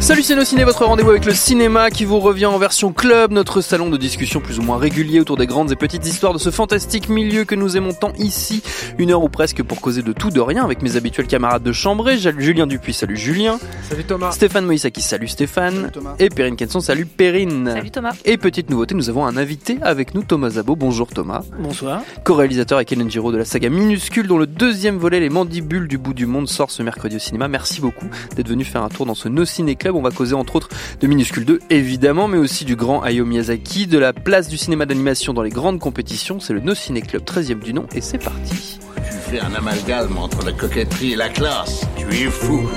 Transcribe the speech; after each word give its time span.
Salut 0.00 0.22
c'est 0.22 0.44
Ciné, 0.44 0.62
votre 0.62 0.84
rendez-vous 0.86 1.10
avec 1.10 1.24
le 1.24 1.34
cinéma 1.34 1.90
qui 1.90 2.04
vous 2.04 2.20
revient 2.20 2.46
en 2.46 2.56
version 2.56 2.92
club, 2.92 3.32
notre 3.32 3.60
salon 3.60 3.90
de 3.90 3.96
discussion 3.96 4.40
plus 4.40 4.58
ou 4.60 4.62
moins 4.62 4.78
régulier 4.78 5.18
autour 5.18 5.36
des 5.36 5.46
grandes 5.46 5.72
et 5.72 5.76
petites 5.76 6.06
histoires 6.06 6.32
de 6.32 6.38
ce 6.38 6.50
fantastique 6.50 7.08
milieu 7.08 7.44
que 7.44 7.56
nous 7.56 7.76
aimons 7.76 7.92
tant 7.92 8.12
ici. 8.16 8.62
Une 8.96 9.10
heure 9.10 9.22
ou 9.22 9.28
presque 9.28 9.62
pour 9.64 9.80
causer 9.80 10.02
de 10.02 10.12
tout 10.12 10.30
de 10.30 10.40
rien 10.40 10.64
avec 10.64 10.82
mes 10.82 10.96
habituels 10.96 11.26
camarades 11.26 11.64
de 11.64 11.72
chambrée, 11.72 12.16
Julien 12.16 12.68
Dupuis, 12.68 12.94
salut 12.94 13.16
Julien. 13.16 13.58
Salut 13.82 14.04
Thomas. 14.04 14.30
Stéphane 14.30 14.64
Moïsaki, 14.64 15.02
salut 15.02 15.28
Stéphane. 15.28 15.90
Et 16.20 16.30
Perrine 16.30 16.56
Kenson, 16.56 16.80
salut 16.80 17.04
Perrine. 17.04 17.72
Salut 17.74 17.90
Thomas. 17.90 18.14
Et 18.24 18.38
petite 18.38 18.70
nouveauté, 18.70 18.94
nous 18.94 19.10
avons 19.10 19.26
un 19.26 19.36
invité 19.36 19.78
avec 19.82 20.14
nous, 20.14 20.22
Thomas 20.22 20.50
Zabo. 20.50 20.76
Bonjour 20.76 21.08
Thomas. 21.08 21.42
Bonsoir. 21.58 22.02
Co-réalisateur 22.24 22.78
avec 22.78 22.92
Hélène 22.92 23.10
Giraud 23.10 23.32
de 23.32 23.38
la 23.38 23.44
saga 23.44 23.68
Minuscule 23.68 24.28
dont 24.28 24.38
le 24.38 24.46
deuxième 24.46 24.96
volet, 24.96 25.18
Les 25.20 25.28
Mandibules 25.28 25.88
du 25.88 25.98
bout 25.98 26.14
du 26.14 26.26
monde, 26.26 26.48
sort 26.48 26.70
ce 26.70 26.82
mercredi 26.82 27.16
au 27.16 27.20
cinéma. 27.20 27.48
Merci 27.48 27.80
beaucoup 27.80 28.06
d'être 28.36 28.48
venu 28.48 28.64
faire 28.64 28.84
un 28.84 28.88
tour 28.88 29.04
dans 29.04 29.16
ce 29.16 29.28
No 29.28 29.44
Ciné 29.44 29.74
Club. 29.74 29.87
On 29.96 30.02
va 30.02 30.10
causer 30.10 30.34
entre 30.34 30.56
autres 30.56 30.68
de 31.00 31.06
Minuscule 31.06 31.44
2 31.44 31.60
évidemment, 31.70 32.28
mais 32.28 32.38
aussi 32.38 32.64
du 32.64 32.76
grand 32.76 33.02
Hayao 33.02 33.24
Miyazaki, 33.24 33.86
de 33.86 33.98
la 33.98 34.12
place 34.12 34.48
du 34.48 34.56
cinéma 34.56 34.86
d'animation 34.86 35.32
dans 35.32 35.42
les 35.42 35.50
grandes 35.50 35.78
compétitions. 35.78 36.40
C'est 36.40 36.52
le 36.52 36.60
No 36.60 36.74
Ciné 36.74 37.02
Club 37.02 37.22
13e 37.22 37.60
du 37.60 37.72
nom 37.72 37.86
et 37.94 38.00
c'est 38.00 38.18
parti. 38.18 38.78
Tu 38.96 39.12
fais 39.30 39.40
un 39.40 39.54
amalgame 39.54 40.16
entre 40.18 40.44
la 40.44 40.52
coquetterie 40.52 41.12
et 41.12 41.16
la 41.16 41.28
classe. 41.28 41.86
Tu 41.96 42.06
es 42.14 42.30
fou. 42.30 42.68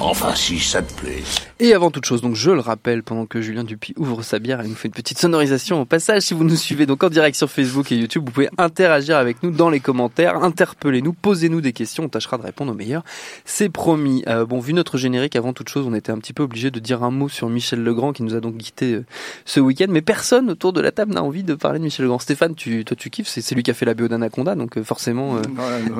Enfin, 0.00 0.34
si 0.34 0.58
ça 0.58 0.82
te 0.82 0.92
plaît. 0.92 1.22
Et 1.58 1.72
avant 1.72 1.90
toute 1.90 2.04
chose, 2.04 2.20
donc 2.20 2.34
je 2.34 2.50
le 2.50 2.60
rappelle, 2.60 3.02
pendant 3.02 3.24
que 3.24 3.40
Julien 3.40 3.64
Dupuis 3.64 3.94
ouvre 3.96 4.22
sa 4.22 4.38
bière 4.38 4.60
et 4.60 4.68
nous 4.68 4.74
fait 4.74 4.88
une 4.88 4.94
petite 4.94 5.18
sonorisation 5.18 5.80
au 5.80 5.86
passage, 5.86 6.22
si 6.22 6.34
vous 6.34 6.44
nous 6.44 6.54
suivez 6.54 6.84
donc 6.84 7.02
en 7.02 7.08
direct 7.08 7.34
sur 7.34 7.50
Facebook 7.50 7.90
et 7.92 7.96
YouTube, 7.96 8.24
vous 8.26 8.30
pouvez 8.30 8.50
interagir 8.58 9.16
avec 9.16 9.42
nous 9.42 9.50
dans 9.50 9.70
les 9.70 9.80
commentaires, 9.80 10.36
interpellez-nous, 10.44 11.14
posez-nous 11.14 11.62
des 11.62 11.72
questions, 11.72 12.04
on 12.04 12.08
tâchera 12.10 12.36
de 12.36 12.42
répondre 12.42 12.72
au 12.72 12.74
meilleur. 12.74 13.04
C'est 13.46 13.70
promis. 13.70 14.22
Euh, 14.26 14.44
bon, 14.44 14.60
vu 14.60 14.74
notre 14.74 14.98
générique, 14.98 15.34
avant 15.34 15.54
toute 15.54 15.70
chose, 15.70 15.86
on 15.88 15.94
était 15.94 16.12
un 16.12 16.18
petit 16.18 16.34
peu 16.34 16.42
obligé 16.42 16.70
de 16.70 16.78
dire 16.78 17.02
un 17.02 17.10
mot 17.10 17.30
sur 17.30 17.48
Michel 17.48 17.82
Legrand 17.82 18.12
qui 18.12 18.22
nous 18.22 18.34
a 18.34 18.40
donc 18.40 18.58
quitté 18.58 18.92
euh, 18.92 19.04
ce 19.46 19.60
week-end, 19.60 19.86
mais 19.88 20.02
personne 20.02 20.50
autour 20.50 20.74
de 20.74 20.82
la 20.82 20.92
table 20.92 21.14
n'a 21.14 21.22
envie 21.22 21.42
de 21.42 21.54
parler 21.54 21.78
de 21.78 21.84
Michel 21.84 22.04
Legrand. 22.04 22.18
Stéphane, 22.18 22.54
tu, 22.54 22.84
toi 22.84 22.96
tu 23.00 23.08
kiffes, 23.08 23.28
c'est 23.28 23.54
lui 23.54 23.62
qui 23.62 23.70
a 23.70 23.74
fait 23.74 23.86
la 23.86 23.94
BO 23.94 24.08
d'Anaconda, 24.08 24.56
donc 24.56 24.76
euh, 24.76 24.84
forcément, 24.84 25.40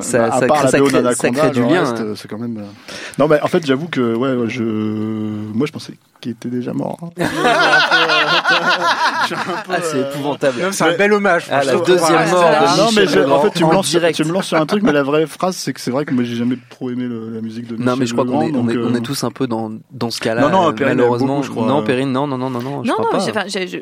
ça, 0.01 0.39
ça, 0.39 0.47
crée, 0.47 1.51
du 1.51 1.63
lien. 1.63 1.95
Hein. 1.97 2.15
C'est 2.15 2.29
quand 2.29 2.39
même. 2.39 2.63
Non, 3.19 3.27
mais 3.27 3.41
en 3.41 3.49
fait, 3.49 3.65
j'avoue 3.65 3.86
que 3.87 4.15
ouais, 4.15 4.49
je, 4.49 4.63
moi 4.63 5.67
je 5.67 5.73
pensais 5.73 5.95
qu'il 6.21 6.33
était 6.33 6.49
déjà 6.49 6.73
mort. 6.73 6.99
Hein. 7.03 7.11
ah, 9.29 9.81
c'est 9.83 10.01
épouvantable. 10.01 10.69
C'est 10.73 10.85
un 10.85 10.97
bel 10.97 11.13
hommage. 11.13 11.47
Ah, 11.51 11.65
la 11.65 11.77
deuxième 11.77 12.31
mort. 12.31 12.45
De 12.45 12.77
non, 12.79 12.89
mais 12.95 13.33
en 13.33 13.41
fait, 13.43 13.51
tu 13.51 13.65
me, 13.65 13.73
lances, 13.73 13.97
tu 14.15 14.25
me 14.25 14.33
lances 14.33 14.47
sur 14.47 14.57
un 14.57 14.67
truc, 14.67 14.83
mais 14.83 14.93
la 14.93 15.03
vraie 15.03 15.27
phrase, 15.27 15.57
c'est 15.57 15.73
que 15.73 15.81
c'est 15.81 15.91
vrai 15.91 16.05
que 16.05 16.15
moi, 16.15 16.25
j'ai 16.25 16.37
jamais 16.37 16.59
trop 16.71 16.91
aimé 16.91 17.07
la 17.09 17.41
musique 17.41 17.67
de 17.67 17.75
Michel 17.75 17.87
Non, 17.87 17.97
mais 17.97 18.07
je 18.07 18.13
crois 18.13 18.25
qu'on 18.25 18.43
est, 18.43 18.53
on 18.55 18.69
est, 18.69 18.77
on 18.77 18.95
est, 18.95 19.01
tous 19.01 19.25
un 19.25 19.31
peu 19.31 19.47
dans, 19.47 19.73
dans 19.91 20.11
ce 20.11 20.21
cas-là. 20.21 20.43
Non, 20.43 20.51
non, 20.51 20.73
Perrine, 20.73 20.97
malheureusement. 20.97 21.37
Beaucoup, 21.37 21.47
je 21.47 21.51
crois. 21.51 21.67
Non, 21.67 21.83
Perrine, 21.83 22.13
non, 22.13 22.27
non, 22.27 22.39
non, 22.39 22.51
non, 22.51 22.61
non. 22.61 22.83
Non, 22.83 22.97
non, 22.99 23.19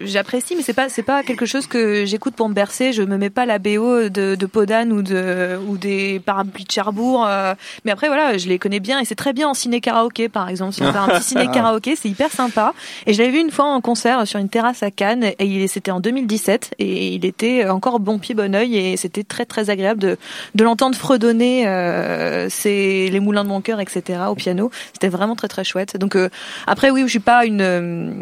j'apprécie, 0.04 0.56
mais 0.56 0.62
c'est 0.62 0.72
pas, 0.72 0.88
c'est 0.88 1.02
pas 1.02 1.22
quelque 1.22 1.46
chose 1.46 1.66
que 1.66 2.04
j'écoute 2.04 2.34
pour 2.34 2.48
me 2.48 2.54
bercer. 2.54 2.92
Je 2.92 3.02
me 3.02 3.16
mets 3.16 3.30
pas 3.30 3.46
la 3.46 3.58
BO 3.58 4.08
de, 4.08 4.34
de 4.34 4.46
Podane 4.46 4.92
ou 4.92 5.02
de, 5.02 5.58
ou 5.68 5.76
des 5.76 6.20
parapluies 6.24 6.64
de 6.64 6.70
Cherbourg. 6.70 7.24
Euh, 7.26 7.54
mais 7.84 7.92
après, 7.92 8.08
voilà, 8.08 8.38
je 8.38 8.48
les 8.48 8.58
connais 8.58 8.80
bien 8.80 8.98
et 9.00 9.04
c'est 9.04 9.14
très 9.14 9.32
bien 9.32 9.48
en 9.48 9.54
ciné 9.54 9.80
karaoké, 9.94 10.28
par 10.28 10.48
exemple. 10.48 10.72
Si 10.72 10.82
on 10.82 10.92
fait 10.92 10.98
un 10.98 11.08
petit 11.08 11.22
ciné 11.22 11.46
karaoké, 11.48 11.94
c'est 11.96 12.08
hyper 12.08 12.30
sympa. 12.30 12.74
Et 13.06 13.14
je 13.14 13.18
l'avais 13.18 13.32
vu 13.32 13.40
une 13.40 13.50
fois 13.50 13.66
en 13.66 13.80
concert 13.80 14.26
sur 14.26 14.40
une 14.40 14.48
terrasse 14.48 14.82
à 14.82 14.90
Cannes 14.90 15.30
et 15.38 15.68
c'était 15.68 15.90
en 15.90 16.00
2017 16.00 16.74
et 16.78 17.14
il 17.14 17.24
était 17.24 17.68
encore 17.68 18.00
bon 18.00 18.18
pied 18.18 18.34
bon 18.34 18.54
oeil 18.54 18.76
et 18.76 18.96
c'était 18.96 19.22
très 19.24 19.44
très 19.44 19.70
agréable 19.70 20.00
de, 20.00 20.16
de 20.54 20.64
l'entendre 20.64 20.96
fredonner 20.96 21.64
euh, 21.66 22.48
les 22.64 23.20
moulins 23.20 23.44
de 23.44 23.48
mon 23.48 23.60
cœur 23.60 23.80
etc 23.80 24.20
au 24.28 24.34
piano. 24.34 24.70
C'était 24.92 25.08
vraiment 25.08 25.36
très 25.36 25.48
très 25.48 25.64
chouette. 25.64 25.96
Donc 25.96 26.16
euh, 26.16 26.28
après 26.66 26.90
oui 26.90 27.02
je 27.04 27.08
suis 27.08 27.20
pas 27.20 27.44
une 27.44 27.60
euh, 27.60 28.12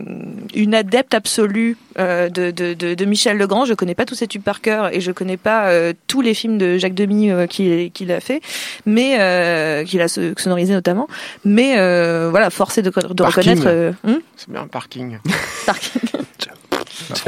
une 0.55 0.75
adepte 0.75 1.15
absolue 1.15 1.77
euh, 1.99 2.29
de, 2.29 2.51
de, 2.51 2.75
de, 2.75 2.95
de, 2.95 3.05
Michel 3.05 3.39
Legrand. 3.39 3.65
Je 3.65 3.75
connais 3.75 3.95
pas 3.95 4.05
tous 4.05 4.15
ses 4.15 4.27
tubes 4.27 4.43
par 4.43 4.61
cœur 4.61 4.95
et 4.95 5.01
je 5.01 5.13
connais 5.13 5.37
pas 5.37 5.69
euh, 5.69 5.93
tous 6.07 6.21
les 6.21 6.35
films 6.35 6.59
de 6.59 6.79
Jacques 6.79 6.95
Demy 6.95 7.31
qu'il 7.49 7.91
qu'il 7.93 8.13
a 8.13 8.21
fait 8.21 8.41
mais 8.87 9.85
qu'il 9.87 10.01
a 10.01 10.09
sonorisé 10.09 10.75
notamment. 10.75 11.09
Mais 11.45 11.62
voilà 12.31 12.51
forcé 12.51 12.83
de, 12.83 12.91
de 12.91 13.23
reconnaître 13.23 13.95
hmm 14.05 14.19
c'est 14.37 14.51
bien 14.51 14.67
parking. 14.67 15.19
Parking 15.67 16.01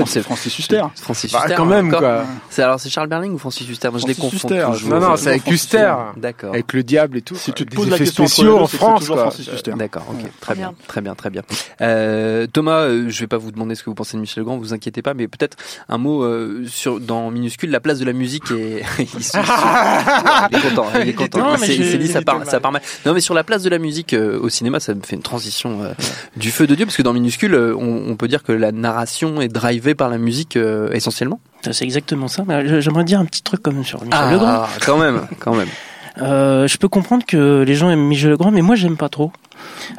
c'est 0.06 0.22
Francis 0.22 0.58
Huster. 0.58 0.82
Francis 0.96 1.32
bah, 1.32 1.44
quand 1.56 1.66
même 1.66 1.90
quoi. 1.90 2.24
C'est 2.50 2.62
alors 2.62 2.80
c'est 2.80 2.88
Charles 2.88 3.08
Berling 3.08 3.32
ou 3.32 3.38
Francis 3.38 3.68
Huster? 3.68 3.90
Moi 3.90 4.00
je 4.00 4.06
les 4.06 4.14
confonds. 4.14 4.48
Non 4.88 5.00
non, 5.00 5.16
c'est 5.16 5.30
avec 5.30 5.46
Huster. 5.46 5.94
D'accord. 6.16 6.54
Avec 6.54 6.72
le 6.72 6.82
diable 6.82 7.18
et 7.18 7.22
tout. 7.22 7.36
Si 7.36 7.52
tu 7.52 7.66
te 7.66 7.74
poses 7.74 7.90
la 7.90 7.98
question 7.98 8.26
spéciaux 8.26 8.58
en 8.58 8.66
France 8.66 9.08
quoi. 9.08 9.30
D'accord, 9.76 10.06
OK. 10.10 10.30
Très 10.40 10.54
bien. 10.54 10.74
Très 10.86 11.00
bien, 11.00 11.14
très 11.14 11.30
bien. 11.30 11.42
Euh, 11.80 12.46
Thomas, 12.46 12.82
euh, 12.82 13.08
je 13.08 13.20
vais 13.20 13.26
pas 13.26 13.38
vous 13.38 13.50
demander 13.50 13.74
ce 13.74 13.82
que 13.82 13.90
vous 13.90 13.94
pensez 13.94 14.16
de 14.16 14.20
Michel 14.20 14.44
Grand, 14.44 14.56
vous 14.58 14.72
inquiétez 14.72 15.02
pas, 15.02 15.14
mais 15.14 15.28
peut-être 15.28 15.56
un 15.88 15.98
mot 15.98 16.22
euh, 16.22 16.64
sur 16.66 17.00
dans 17.00 17.30
minuscule 17.30 17.70
la 17.70 17.80
place 17.80 17.98
de 17.98 18.04
la 18.04 18.12
musique 18.12 18.50
et 18.50 18.82
il, 18.98 19.04
est 19.06 20.60
content, 20.60 20.86
il 21.00 21.08
est 21.08 21.12
content. 21.14 21.56
il 21.56 21.84
s'est 21.84 21.98
dit 21.98 22.08
ça 22.08 22.22
part 22.22 22.44
ça 22.46 22.60
part 22.60 22.72
mal. 22.72 22.82
Non 23.06 23.14
mais 23.14 23.20
sur 23.20 23.34
la 23.34 23.44
place 23.44 23.62
de 23.62 23.70
la 23.70 23.78
musique 23.78 24.14
au 24.14 24.48
cinéma, 24.48 24.80
ça 24.80 24.94
me 24.94 25.02
fait 25.02 25.16
une 25.16 25.22
transition 25.22 25.94
du 26.36 26.50
feu 26.50 26.66
de 26.66 26.74
dieu 26.74 26.86
parce 26.86 26.96
que 26.96 27.02
dans 27.02 27.12
minuscule, 27.12 27.54
on 27.54 28.16
peut 28.16 28.28
dire 28.28 28.42
que 28.42 28.52
la 28.52 28.72
narration 28.72 29.40
est 29.40 29.48
drivé 29.64 29.94
par 29.94 30.10
la 30.10 30.18
musique 30.18 30.56
euh, 30.56 30.90
essentiellement? 30.92 31.40
C'est 31.70 31.84
exactement 31.84 32.28
ça. 32.28 32.44
J'aimerais 32.80 33.04
dire 33.04 33.20
un 33.20 33.24
petit 33.24 33.42
truc 33.42 33.62
comme 33.62 33.82
sur 33.84 34.04
Michel 34.04 34.18
ah, 34.20 34.30
Legrand. 34.32 34.66
Quand 34.84 34.98
même, 34.98 35.26
quand 35.38 35.54
même. 35.54 35.68
Euh, 36.18 36.68
je 36.68 36.76
peux 36.76 36.88
comprendre 36.88 37.24
que 37.26 37.62
les 37.62 37.74
gens 37.74 37.90
aiment 37.90 38.06
Michel 38.06 38.30
Legrand, 38.30 38.50
mais 38.50 38.62
moi 38.62 38.76
j'aime 38.76 38.96
pas 38.96 39.08
trop. 39.08 39.32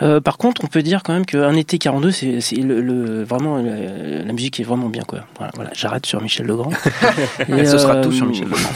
Euh, 0.02 0.22
par 0.22 0.38
contre, 0.38 0.64
on 0.64 0.68
peut 0.68 0.82
dire 0.82 1.04
quand 1.04 1.14
même 1.14 1.26
qu'un 1.26 1.56
été 1.56 1.78
42, 1.78 2.12
c'est 2.12 2.56
le, 2.56 2.82
le, 2.82 3.24
vraiment 3.24 3.58
la, 3.58 4.34
musique 4.34 4.60
est 4.60 4.64
vraiment 4.64 4.88
bien 4.90 5.04
quoi. 5.04 5.22
Voilà, 5.38 5.52
voilà 5.56 5.72
j'arrête 5.74 6.06
sur 6.06 6.22
Michel 6.22 6.46
Legrand. 6.46 6.72
et, 7.50 7.66
ce 7.66 7.78
sera 7.78 7.98
tout 7.98 8.12
sur 8.12 8.26
Michel 8.26 8.46
Legrand. 8.46 8.70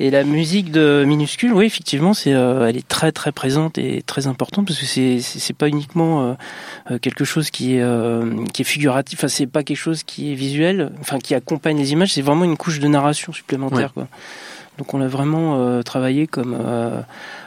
Et 0.00 0.12
la 0.12 0.22
musique 0.22 0.70
de 0.70 1.04
minuscule, 1.04 1.52
oui, 1.52 1.66
effectivement, 1.66 2.14
c'est, 2.14 2.30
elle 2.30 2.76
est 2.76 2.86
très 2.86 3.10
très 3.10 3.32
présente 3.32 3.78
et 3.78 4.02
très 4.02 4.28
importante 4.28 4.66
parce 4.68 4.78
que 4.78 4.86
c'est 4.86 5.18
c'est 5.20 5.56
pas 5.56 5.66
uniquement 5.66 6.36
quelque 7.02 7.24
chose 7.24 7.50
qui 7.50 7.74
est 7.74 8.52
qui 8.52 8.62
est 8.62 8.64
figuratif, 8.64 9.18
enfin 9.18 9.28
c'est 9.28 9.48
pas 9.48 9.64
quelque 9.64 9.76
chose 9.76 10.04
qui 10.04 10.30
est 10.30 10.36
visuel, 10.36 10.92
enfin 11.00 11.18
qui 11.18 11.34
accompagne 11.34 11.78
les 11.78 11.92
images, 11.92 12.12
c'est 12.12 12.22
vraiment 12.22 12.44
une 12.44 12.56
couche 12.56 12.78
de 12.78 12.86
narration 12.86 13.32
supplémentaire 13.32 13.92
quoi. 13.92 14.06
Donc 14.78 14.94
on 14.94 15.00
a 15.00 15.08
vraiment 15.08 15.82
travaillé 15.82 16.26
comme 16.26 16.56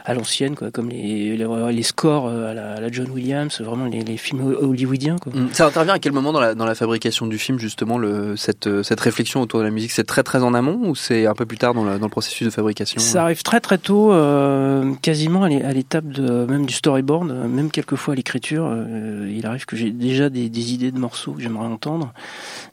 à 0.04 0.14
l'ancienne, 0.14 0.56
quoi, 0.56 0.70
comme 0.70 0.88
les, 0.88 1.36
les, 1.36 1.72
les 1.72 1.82
scores 1.82 2.26
euh, 2.26 2.50
à 2.50 2.54
la, 2.54 2.72
à 2.74 2.80
la, 2.80 2.90
John 2.90 3.10
Williams, 3.10 3.60
vraiment 3.60 3.86
les, 3.86 4.02
les 4.02 4.16
films 4.16 4.54
hollywoodiens. 4.60 5.16
Quoi. 5.16 5.32
Mm. 5.32 5.48
Ça 5.52 5.66
intervient 5.66 5.94
à 5.94 5.98
quel 5.98 6.12
moment 6.12 6.32
dans 6.32 6.40
la, 6.40 6.54
dans 6.54 6.64
la 6.64 6.74
fabrication 6.74 7.26
du 7.26 7.38
film, 7.38 7.58
justement, 7.58 7.98
le, 7.98 8.36
cette, 8.36 8.66
euh, 8.66 8.82
cette 8.82 9.00
réflexion 9.00 9.40
autour 9.40 9.60
de 9.60 9.64
la 9.64 9.70
musique? 9.70 9.92
C'est 9.92 10.04
très 10.04 10.22
très 10.22 10.42
en 10.42 10.54
amont 10.54 10.80
ou 10.88 10.96
c'est 10.96 11.26
un 11.26 11.34
peu 11.34 11.46
plus 11.46 11.58
tard 11.58 11.74
dans, 11.74 11.84
la, 11.84 11.98
dans 11.98 12.06
le 12.06 12.10
processus 12.10 12.46
de 12.46 12.52
fabrication 12.52 13.00
Ça 13.00 13.22
arrive 13.22 13.42
très 13.42 13.60
très 13.60 13.78
tôt, 13.78 14.12
euh, 14.12 14.92
quasiment 15.02 15.44
à 15.44 15.48
l'étape 15.48 16.06
de, 16.06 16.46
même 16.46 16.66
du 16.66 16.74
storyboard, 16.74 17.32
même 17.48 17.70
quelquefois 17.70 18.14
à 18.14 18.16
l'écriture. 18.16 18.66
Euh, 18.68 19.32
il 19.32 19.46
arrive 19.46 19.66
que 19.66 19.76
j'ai 19.76 19.90
déjà 19.90 20.30
des, 20.30 20.48
des, 20.48 20.72
idées 20.72 20.90
de 20.90 20.98
morceaux 20.98 21.32
que 21.32 21.42
j'aimerais 21.42 21.66
entendre. 21.66 22.12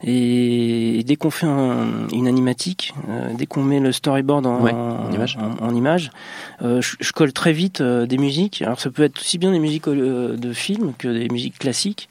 Et, 0.02 0.98
et 0.98 1.04
dès 1.04 1.16
qu'on 1.16 1.30
fait 1.30 1.46
un, 1.46 2.08
une 2.12 2.26
animatique, 2.26 2.94
euh, 3.08 3.30
dès 3.36 3.46
qu'on 3.46 3.62
met 3.62 3.78
le 3.78 3.92
storyboard 3.92 4.46
en, 4.46 4.49
en, 4.50 5.12
image, 5.12 5.38
en, 5.38 5.66
en 5.66 5.74
image 5.74 6.10
je, 6.60 6.96
je 7.00 7.12
colle 7.12 7.32
très 7.32 7.52
vite 7.52 7.80
euh, 7.80 8.06
des 8.06 8.18
musiques. 8.18 8.62
Alors 8.62 8.80
ça 8.80 8.90
peut 8.90 9.02
être 9.02 9.18
aussi 9.20 9.38
bien 9.38 9.52
des 9.52 9.58
musiques 9.58 9.88
euh, 9.88 10.36
de 10.36 10.52
films 10.52 10.92
que 10.98 11.08
des 11.08 11.28
musiques 11.28 11.58
classiques. 11.58 12.08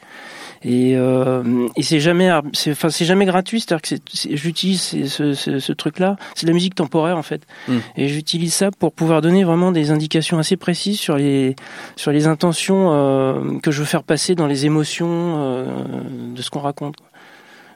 Et, 0.61 0.97
euh, 0.97 1.67
et 1.77 1.83
c'est 1.83 2.01
jamais, 2.01 2.29
c'est, 2.51 2.71
enfin 2.71 2.89
c'est 2.89 3.05
jamais 3.05 3.25
gratuit. 3.25 3.61
C'est-à-dire 3.61 3.81
que 3.81 4.35
j'utilise 4.35 4.81
ce, 5.07 5.33
ce, 5.33 5.59
ce 5.59 5.73
truc-là. 5.73 6.17
C'est 6.35 6.45
de 6.45 6.51
la 6.51 6.53
musique 6.53 6.75
temporaire 6.75 7.17
en 7.17 7.23
fait. 7.23 7.43
Mm. 7.67 7.77
Et 7.95 8.07
j'utilise 8.09 8.53
ça 8.53 8.69
pour 8.71 8.91
pouvoir 8.91 9.21
donner 9.21 9.43
vraiment 9.43 9.71
des 9.71 9.91
indications 9.91 10.37
assez 10.37 10.57
précises 10.57 10.99
sur 10.99 11.15
les 11.15 11.55
sur 11.95 12.11
les 12.11 12.27
intentions 12.27 12.89
euh, 12.91 13.59
que 13.63 13.71
je 13.71 13.79
veux 13.79 13.85
faire 13.85 14.03
passer 14.03 14.35
dans 14.35 14.47
les 14.47 14.65
émotions 14.65 15.35
euh, 15.37 15.65
de 16.35 16.41
ce 16.41 16.49
qu'on 16.49 16.59
raconte. 16.59 16.95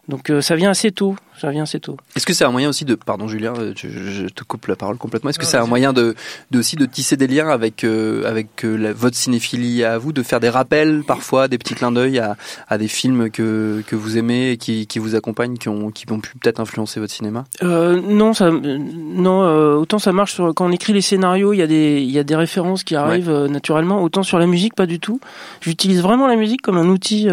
Donc 0.10 0.30
euh, 0.30 0.42
ça 0.42 0.56
vient 0.56 0.70
assez 0.70 0.92
tôt, 0.92 1.16
ça 1.40 1.50
vient 1.50 1.64
assez 1.64 1.80
tôt. 1.80 1.98
Est-ce 2.16 2.26
que 2.26 2.34
c'est 2.34 2.46
un 2.46 2.52
moyen 2.52 2.70
aussi 2.70 2.86
de, 2.86 2.96
pardon 2.96 3.28
Julien, 3.28 3.54
euh, 3.58 3.74
je, 3.76 4.28
te 4.28 4.44
coupe 4.44 4.68
la 4.68 4.76
parole 4.76 4.98
complètement. 4.98 5.30
Est-ce 5.30 5.40
que 5.40 5.46
c'est 5.46 5.58
un 5.58 5.66
moyen 5.66 5.94
de, 5.94 6.16
de, 6.52 6.60
aussi 6.60 6.76
de 6.76 6.86
tisser 6.86 7.18
des 7.18 7.28
liens 7.28 7.50
avec 7.50 7.84
euh, 7.84 8.28
avec 8.30 8.64
la, 8.64 8.94
votre 8.94 9.16
cinéphilie 9.16 9.84
à 9.84 9.98
vous, 9.98 10.14
de 10.14 10.24
faire 10.24 10.40
des 10.40 10.50
rappels 10.50 11.04
parfois, 11.06 11.48
des 11.48 11.58
petits 11.58 11.76
clins 11.76 11.92
d'œil 11.92 12.20
à, 12.20 12.36
à 12.68 12.78
des 12.78 12.88
films 12.88 13.30
que, 13.30 13.84
que 13.88 13.96
vous 13.96 14.18
aimez 14.18 14.52
et 14.52 14.58
qui, 14.58 14.88
qui 14.88 15.00
vous 15.00 15.16
accompagnent, 15.16 15.58
qui 15.58 15.70
ont 15.70 15.92
qui 15.92 16.12
ont 16.12 16.20
pu 16.20 16.38
peut-être 16.38 16.60
influencer 16.60 17.00
votre 17.00 17.14
cinéma? 17.14 17.46
Euh, 17.64 18.00
Non, 18.02 18.34
ça, 18.34 18.52
non. 18.52 19.42
autant 19.78 20.00
ça 20.00 20.12
marche 20.12 20.34
sur, 20.34 20.54
quand 20.54 20.66
on 20.66 20.72
écrit 20.72 20.94
les 20.94 21.02
scénarios, 21.02 21.54
il 21.54 21.58
y 21.58 21.62
a 21.62 21.68
des 21.68 22.02
il 22.02 22.12
y 22.12 22.20
a 22.20 22.24
des 22.24 22.36
références 22.36 22.84
qui 22.84 22.96
arrivent 22.96 23.48
naturellement. 23.50 24.02
Autant 24.04 24.24
sur 24.24 24.40
la 24.40 24.48
musique, 24.48 24.76
pas 24.76 24.86
du 24.86 25.00
tout. 25.00 25.20
J'utilise 25.62 26.02
vraiment 26.02 26.28
la 26.28 26.36
musique 26.36 26.62
comme 26.62 26.78
un 26.78 26.88
outil 26.88 27.28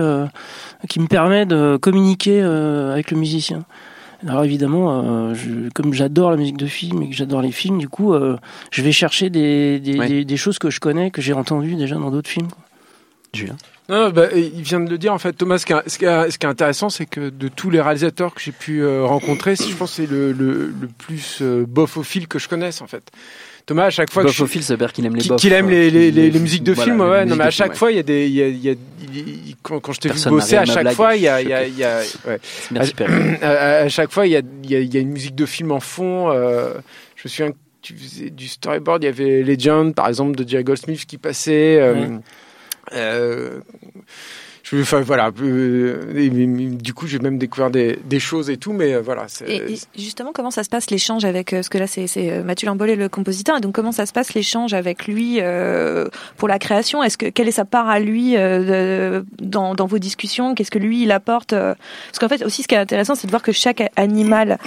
qui 0.88 1.00
me 1.00 1.06
permet 1.06 1.46
de 1.46 1.78
communiquer 1.80 2.40
euh, 2.42 2.92
avec 2.92 3.10
le 3.10 3.16
musicien. 3.16 3.64
Alors 4.26 4.44
évidemment, 4.44 5.02
euh, 5.30 5.34
je, 5.34 5.70
comme 5.74 5.94
j'adore 5.94 6.30
la 6.30 6.36
musique 6.36 6.56
de 6.58 6.66
film 6.66 7.02
et 7.02 7.08
que 7.10 7.14
j'adore 7.16 7.40
les 7.42 7.52
films, 7.52 7.78
du 7.78 7.88
coup, 7.88 8.12
euh, 8.12 8.36
je 8.70 8.82
vais 8.82 8.92
chercher 8.92 9.30
des, 9.30 9.78
des, 9.80 9.98
Ouais. 9.98 10.08
des, 10.08 10.24
des 10.24 10.36
choses 10.36 10.58
que 10.58 10.68
je 10.70 10.78
connais, 10.80 11.10
que 11.10 11.22
j'ai 11.22 11.32
entendues 11.32 11.74
déjà 11.76 11.94
dans 11.96 12.10
d'autres 12.10 12.28
films. 12.28 12.48
quoi. 12.48 12.62
Julien. 13.32 13.56
Non, 13.88 14.10
bah, 14.10 14.26
il 14.34 14.62
vient 14.62 14.80
de 14.80 14.90
le 14.90 14.98
dire 14.98 15.12
en 15.12 15.18
fait, 15.18 15.32
Thomas. 15.32 15.58
Ce 15.58 15.66
qui 15.66 15.72
est, 15.72 15.88
ce 15.88 15.98
qui 15.98 16.04
est- 16.04 16.30
ce 16.30 16.38
qui 16.38 16.46
est 16.46 16.48
intéressant, 16.48 16.90
c'est 16.90 17.06
que 17.06 17.30
de 17.30 17.48
tous 17.48 17.70
les 17.70 17.80
réalisateurs 17.80 18.34
que 18.34 18.40
j'ai 18.40 18.52
pu 18.52 18.82
euh, 18.82 19.04
rencontrer, 19.04 19.56
je 19.56 19.74
pense 19.76 19.90
que 19.96 20.02
c'est 20.02 20.10
le, 20.10 20.32
le, 20.32 20.66
le 20.80 20.88
plus 20.98 21.38
euh, 21.42 21.64
bofophile 21.66 22.28
que 22.28 22.38
je 22.38 22.48
connaisse 22.48 22.82
en 22.82 22.86
fait. 22.86 23.10
Thomas, 23.66 23.86
à 23.86 23.90
chaque 23.90 24.10
fois 24.10 24.24
que 24.24 24.30
ça 24.32 24.44
veut 24.44 24.76
dire 24.78 24.92
qu'il 24.92 25.06
aime 25.06 25.14
les 25.16 25.26
bofs. 25.28 25.40
qu'il 25.40 25.52
aime 25.52 25.68
les, 25.68 25.90
les, 25.90 26.10
les, 26.10 26.22
les 26.22 26.30
films. 26.30 26.42
musiques 26.42 26.62
de 26.64 26.72
Voilà, 26.72 26.92
les 26.94 27.00
ouais. 27.00 27.24
Non, 27.26 27.36
mais 27.36 27.44
à 27.44 27.50
chaque 27.50 27.76
fois, 27.76 27.90
il 27.92 27.96
y 27.96 28.00
a 28.00 28.02
des, 28.02 28.26
il 28.26 28.32
y 28.34 28.42
a, 28.42 28.48
y 28.48 28.70
a- 28.70 29.54
quand, 29.62 29.80
quand 29.80 29.92
je 29.92 30.00
t'ai 30.00 30.08
vu 30.08 30.28
bosser, 30.28 30.56
à 30.56 30.64
chaque 30.64 30.92
fois, 30.92 31.14
il 31.16 31.22
y 31.22 31.28
a, 31.28 31.36
à, 33.84 33.88
chaque 33.88 34.10
fois, 34.12 34.26
il 34.26 34.32
y 34.32 34.36
a, 34.36 34.42
il 34.64 34.94
y 34.94 34.98
une 34.98 35.10
musique 35.10 35.34
de 35.34 35.46
film 35.46 35.72
en 35.72 35.80
fond. 35.80 36.30
euh, 36.30 36.74
je 37.16 37.22
me 37.24 37.28
souviens 37.28 37.52
que 37.52 37.56
tu 37.82 37.94
faisais 37.96 38.30
du 38.30 38.48
storyboard. 38.48 39.02
Il 39.02 39.06
y 39.06 39.08
avait 39.08 39.42
Legend, 39.42 39.94
par 39.94 40.08
exemple, 40.08 40.36
de 40.36 40.48
Jerry 40.48 40.64
Goldsmith 40.64 41.04
qui 41.06 41.18
passait. 41.18 41.78
euh, 41.80 41.94
Ouais. 41.94 42.08
euh, 42.94 43.60
je, 44.72 44.80
enfin, 44.82 45.00
voilà. 45.00 45.30
euh, 45.42 46.76
du 46.76 46.94
coup, 46.94 47.06
j'ai 47.06 47.18
même 47.18 47.38
découvert 47.38 47.70
des, 47.70 47.98
des 48.04 48.20
choses 48.20 48.50
et 48.50 48.56
tout, 48.56 48.72
mais 48.72 48.94
euh, 48.94 49.00
voilà. 49.00 49.26
Et, 49.46 49.56
et 49.72 49.78
justement, 49.96 50.30
comment 50.32 50.50
ça 50.50 50.62
se 50.62 50.68
passe 50.68 50.90
l'échange 50.90 51.24
avec, 51.24 51.52
euh, 51.52 51.56
parce 51.56 51.68
que 51.68 51.78
là 51.78 51.86
c'est 51.86 52.06
euh, 52.16 52.44
Mathieu 52.44 52.66
Lambollet 52.66 52.96
le 52.96 53.08
compositeur, 53.08 53.56
et 53.56 53.60
donc 53.60 53.74
comment 53.74 53.92
ça 53.92 54.06
se 54.06 54.12
passe 54.12 54.34
l'échange 54.34 54.74
avec 54.74 55.06
lui 55.06 55.38
euh, 55.40 56.08
pour 56.36 56.46
la 56.46 56.58
création? 56.58 57.02
Est-ce 57.02 57.18
que 57.18 57.26
quelle 57.26 57.48
est 57.48 57.52
sa 57.52 57.64
part 57.64 57.88
à 57.88 57.98
lui 57.98 58.36
dans, 59.40 59.74
dans 59.74 59.86
vos 59.86 59.98
discussions? 59.98 60.54
Qu'est-ce 60.54 60.70
que 60.70 60.78
lui 60.78 61.02
il 61.02 61.12
apporte 61.12 61.50
Parce 61.50 62.18
qu'en 62.20 62.28
fait 62.28 62.44
aussi, 62.44 62.62
ce 62.62 62.68
qui 62.68 62.74
est 62.74 62.78
intéressant, 62.78 63.14
c'est 63.14 63.26
de 63.26 63.32
voir 63.32 63.42
que 63.42 63.52
chaque 63.52 63.90
animal 63.96 64.58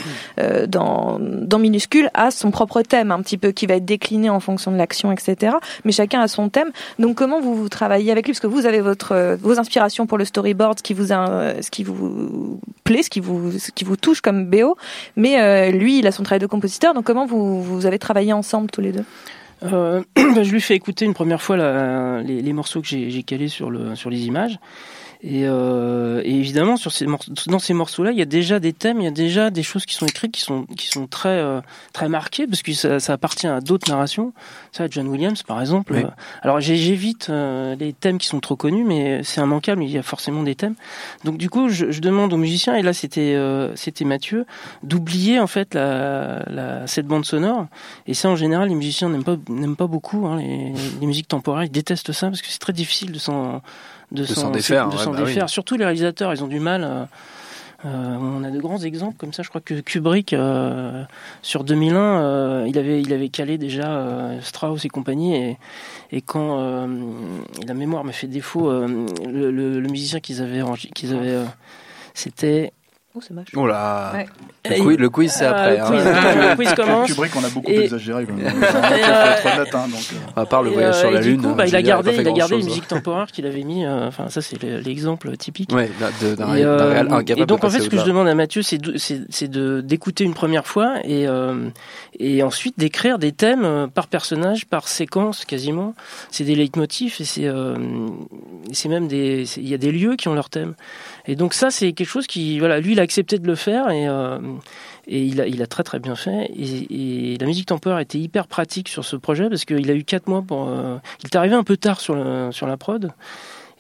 dans 0.67 1.17
dans 1.19 1.59
minuscule 1.59 2.09
a 2.13 2.31
son 2.31 2.51
propre 2.51 2.81
thème, 2.81 3.11
un 3.11 3.21
petit 3.21 3.37
peu 3.37 3.51
qui 3.51 3.67
va 3.67 3.75
être 3.75 3.85
décliné 3.85 4.29
en 4.29 4.39
fonction 4.39 4.71
de 4.71 4.77
l'action, 4.77 5.11
etc. 5.11 5.55
Mais 5.85 5.91
chacun 5.91 6.21
a 6.21 6.27
son 6.27 6.49
thème. 6.49 6.71
Donc 6.99 7.15
comment 7.15 7.39
vous, 7.39 7.55
vous 7.55 7.69
travaillez 7.69 8.11
avec 8.11 8.25
lui? 8.25 8.33
Parce 8.33 8.41
que 8.41 8.47
vous 8.47 8.65
avez 8.65 8.81
votre 8.81 9.37
vos 9.41 9.59
inspirations 9.59 9.92
pour 10.05 10.17
le 10.17 10.25
storyboard, 10.25 10.79
ce 10.79 10.83
qui 10.83 10.93
vous 10.93 11.13
a- 11.13 11.61
ce 11.61 11.69
qui 11.71 11.83
vous 11.83 12.59
plaît, 12.83 13.03
ce 13.03 13.09
qui 13.09 13.19
vous 13.19 13.97
touche 13.97 14.21
comme 14.21 14.45
BO. 14.45 14.75
Mais 15.15 15.41
euh, 15.41 15.71
lui, 15.71 15.99
il 15.99 16.07
a 16.07 16.11
son 16.11 16.23
travail 16.23 16.39
de 16.39 16.47
compositeur. 16.47 16.93
Donc 16.93 17.05
comment 17.05 17.25
vous, 17.25 17.85
avez 17.85 17.99
travaillé 17.99 18.33
ensemble 18.33 18.69
tous 18.69 18.81
les 18.81 18.91
deux? 18.91 19.05
Euh, 19.63 20.01
bah, 20.15 20.43
je 20.43 20.51
lui 20.51 20.61
fais 20.61 20.75
écouter 20.75 21.05
une 21.05 21.13
première 21.13 21.41
fois 21.41 21.57
les, 22.21 22.53
morceaux 22.53 22.81
que 22.81 22.87
j'ai 22.87 23.23
calés 23.23 23.47
sur 23.47 23.69
les 23.71 24.25
images. 24.25 24.59
Et, 25.25 25.43
euh, 25.45 26.21
et 26.25 26.35
évidemment, 26.35 26.75
sur 26.75 26.91
ces 26.91 27.05
morceaux, 27.05 27.31
dans 27.47 27.59
ces 27.59 27.73
morceaux-là, 27.73 28.11
il 28.11 28.17
y 28.17 28.21
a 28.21 28.25
déjà 28.25 28.59
des 28.59 28.73
thèmes, 28.73 28.99
il 28.99 29.05
y 29.05 29.07
a 29.07 29.11
déjà 29.11 29.51
des 29.51 29.63
choses 29.63 29.85
qui 29.85 29.93
sont 29.93 30.05
écrites 30.05 30.33
qui 30.33 30.41
sont, 30.41 30.65
qui 30.65 30.87
sont 30.87 31.07
très, 31.07 31.29
euh, 31.29 31.61
très 31.93 32.09
marquées, 32.09 32.45
parce 32.45 32.61
que 32.61 32.73
ça, 32.73 32.99
ça 32.99 33.13
appartient 33.13 33.47
à 33.47 33.61
d'autres 33.61 33.89
narrations. 33.89 34.33
Ça, 34.73 34.87
John 34.89 35.07
Williams, 35.07 35.41
par 35.43 35.61
exemple. 35.61 35.93
Oui. 35.93 36.03
Euh, 36.03 36.09
alors, 36.41 36.59
j'évite 36.59 37.29
euh, 37.29 37.73
les 37.77 37.93
thèmes 37.93 38.17
qui 38.17 38.27
sont 38.27 38.41
trop 38.41 38.57
connus, 38.57 38.83
mais 38.83 39.23
c'est 39.23 39.39
immanquable, 39.39 39.81
il 39.83 39.91
y 39.91 39.97
a 39.97 40.03
forcément 40.03 40.43
des 40.43 40.55
thèmes. 40.55 40.75
Donc, 41.23 41.37
du 41.37 41.49
coup, 41.49 41.69
je, 41.69 41.89
je 41.89 42.01
demande 42.01 42.33
aux 42.33 42.37
musiciens, 42.37 42.75
et 42.75 42.81
là, 42.81 42.91
c'était 42.91 43.33
euh, 43.35 43.73
c'était 43.77 44.03
Mathieu, 44.03 44.45
d'oublier, 44.83 45.39
en 45.39 45.47
fait, 45.47 45.73
la, 45.73 46.43
la, 46.47 46.85
cette 46.85 47.07
bande 47.07 47.23
sonore. 47.23 47.67
Et 48.07 48.13
ça, 48.13 48.27
en 48.27 48.35
général, 48.35 48.67
les 48.67 48.75
musiciens 48.75 49.07
n'aiment 49.07 49.23
pas, 49.23 49.37
n'aiment 49.47 49.77
pas 49.77 49.87
beaucoup. 49.87 50.27
Hein, 50.27 50.39
les, 50.39 50.73
les 50.99 51.07
musiques 51.07 51.29
temporaires, 51.29 51.63
ils 51.63 51.71
détestent 51.71 52.11
ça 52.11 52.27
parce 52.27 52.41
que 52.41 52.49
c'est 52.49 52.59
très 52.59 52.73
difficile 52.73 53.13
de 53.13 53.19
s'en 53.19 53.61
de 54.13 54.25
s'en 54.25 54.49
défaire, 54.51 54.87
de 54.89 54.95
ouais, 54.95 55.03
s'en 55.03 55.11
bah 55.11 55.17
oui. 55.25 55.49
Surtout 55.49 55.75
les 55.75 55.85
réalisateurs, 55.85 56.33
ils 56.33 56.43
ont 56.43 56.47
du 56.47 56.59
mal. 56.59 56.83
euh, 56.83 57.03
euh, 57.85 58.15
on 58.17 58.45
a 58.45 58.49
de 58.49 58.59
grands 58.61 58.79
exemples 58.79 59.17
comme 59.17 59.33
ça. 59.33 59.43
Je 59.43 59.49
crois 59.49 59.59
que 59.59 59.73
Kubrick, 59.81 60.31
euh, 60.31 61.03
sur 61.41 61.65
2001, 61.65 61.97
euh, 62.21 62.65
il 62.69 62.77
avait 62.77 63.01
il 63.01 63.11
avait 63.11 63.27
calé 63.27 63.57
déjà 63.57 64.29
Strauss 64.41 64.85
et 64.85 64.87
compagnie. 64.87 65.35
Et, 65.35 65.57
et 66.13 66.21
quand 66.21 66.87
la 67.67 67.73
mémoire 67.73 68.05
m'a 68.05 68.13
fait 68.13 68.27
défaut, 68.27 68.71
le, 68.71 69.51
le- 69.51 69.79
le 69.81 69.89
musicien 69.89 70.21
qu'ils 70.21 70.41
avaient 70.41 70.61
qu'ils 70.95 71.13
avaient, 71.13 71.39
c'était 72.13 72.71
Oh, 73.15 73.19
c'est 73.21 73.33
moche. 73.35 73.45
Oh 73.55 73.67
là. 73.67 74.11
Ouais. 74.15 74.25
Le 74.65 74.81
quiz, 74.83 74.97
le 74.97 75.09
quiz, 75.09 75.31
c'est 75.31 75.45
Ah, 75.45 75.51
après. 75.55 75.77
le 75.77 75.83
hein. 75.83 75.85
quiz, 75.85 76.03
le 76.03 76.55
quiz 76.63 76.73
commence. 76.73 77.07
Kubrick, 77.11 77.35
on 77.35 77.43
a 77.43 77.49
beaucoup 77.49 77.69
Et- 77.71 77.81
exagéré. 77.83 78.25
Faut 78.25 78.31
euh, 78.33 78.37
honnête, 78.39 79.75
hein, 79.75 79.87
donc, 79.87 80.01
euh, 80.13 80.41
À 80.41 80.45
part 80.47 80.63
le 80.63 80.71
Et, 80.71 80.73
voyage 80.73 80.95
euh, 80.95 80.99
sur 80.99 81.11
la 81.11 81.19
et 81.19 81.23
du 81.23 81.29
Lune. 81.31 81.41
coup, 81.43 81.53
bah, 81.53 81.67
il 81.67 81.75
a 81.75 81.81
gardé, 81.83 82.11
il 82.13 82.19
a 82.19 82.23
gardé 82.23 82.33
les 82.33 82.39
grand-chose, 82.39 82.65
musiques 82.65 82.87
temporaires 82.87 83.27
qu'il 83.27 83.45
avait 83.45 83.61
mis. 83.63 83.85
euh, 83.85 84.07
Enfin, 84.07 84.29
ça, 84.29 84.41
c'est 84.41 84.61
le- 84.63 84.79
l'exemple 84.79 85.35
typique. 85.37 85.71
Ouais, 85.73 85.91
d'un 85.99 86.55
Et, 86.55 86.63
euh, 86.63 86.77
réel 86.89 87.07
incapable 87.11 87.41
et 87.41 87.45
donc 87.45 87.63
en 87.63 87.69
fait, 87.69 87.81
ce 87.81 87.89
que 87.89 87.97
je 87.97 88.03
demande 88.05 88.27
à 88.27 88.33
Mathieu, 88.33 88.61
c'est 88.63 88.79
d'écouter 89.51 90.23
une 90.23 90.33
première 90.33 90.65
fois 90.65 90.95
et 91.03 91.27
euh, 91.27 91.69
et 92.19 92.41
ensuite 92.41 92.79
d'écrire 92.79 93.19
des 93.19 93.31
thèmes 93.31 93.63
euh, 93.65 93.87
par 93.87 94.07
personnage, 94.07 94.65
par 94.65 94.87
séquence 94.87 95.45
quasiment. 95.45 95.93
C'est 96.31 96.45
des 96.45 96.55
leitmotifs 96.55 97.21
et 97.21 97.25
c'est 97.25 97.47
euh, 97.47 97.75
c'est 98.71 98.89
même 98.89 99.07
des 99.07 99.45
c'est- 99.45 99.61
il 99.61 99.67
y 99.69 99.73
a 99.73 99.77
des 99.77 99.91
lieux 99.91 100.15
qui 100.15 100.29
ont 100.29 100.33
leur 100.33 100.49
thème. 100.49 100.73
Et 101.27 101.35
donc 101.35 101.53
ça, 101.53 101.69
c'est 101.69 101.93
quelque 101.93 102.07
chose 102.09 102.27
qui 102.27 102.59
voilà, 102.59 102.79
lui, 102.79 102.93
il 102.93 102.99
accepté 103.03 103.39
de 103.39 103.47
le 103.47 103.55
faire 103.55 103.89
et 103.89 104.07
euh, 104.07 104.39
et 105.07 105.21
il 105.21 105.41
a, 105.41 105.47
il 105.47 105.61
a 105.61 105.67
très 105.67 105.83
très 105.83 105.99
bien 105.99 106.15
fait. 106.15 106.49
Et, 106.55 107.37
la 107.39 107.45
musique 107.45 107.65
temporaire 107.65 107.99
était 107.99 108.19
hyper 108.19 108.47
pratique 108.47 108.87
sur 108.87 109.03
ce 109.03 109.15
projet 109.15 109.49
parce 109.49 109.65
qu'il 109.65 109.91
a 109.91 109.93
eu 109.93 110.03
quatre 110.03 110.27
mois 110.27 110.41
pour. 110.41 110.69
euh, 110.69 110.97
il 111.21 111.25
est 111.27 111.35
arrivé 111.35 111.55
un 111.55 111.63
peu 111.63 111.77
tard 111.77 111.99
sur, 111.99 112.15
sur 112.51 112.67
la 112.67 112.77
prod. 112.77 113.11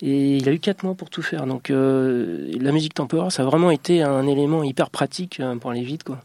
Et 0.01 0.37
il 0.37 0.49
a 0.49 0.51
eu 0.51 0.59
quatre 0.59 0.83
mois 0.83 0.95
pour 0.95 1.09
tout 1.09 1.21
faire. 1.21 1.45
Donc 1.45 1.69
euh, 1.69 2.51
la 2.59 2.73
musique 2.73 2.93
temporaire, 2.93 3.31
ça 3.31 3.43
a 3.43 3.45
vraiment 3.45 3.71
été 3.71 4.01
un 4.01 4.27
élément 4.27 4.63
hyper 4.63 4.89
pratique 4.89 5.41
pour 5.61 5.71
aller 5.71 5.83
vite. 5.83 6.03
Quoi. 6.03 6.19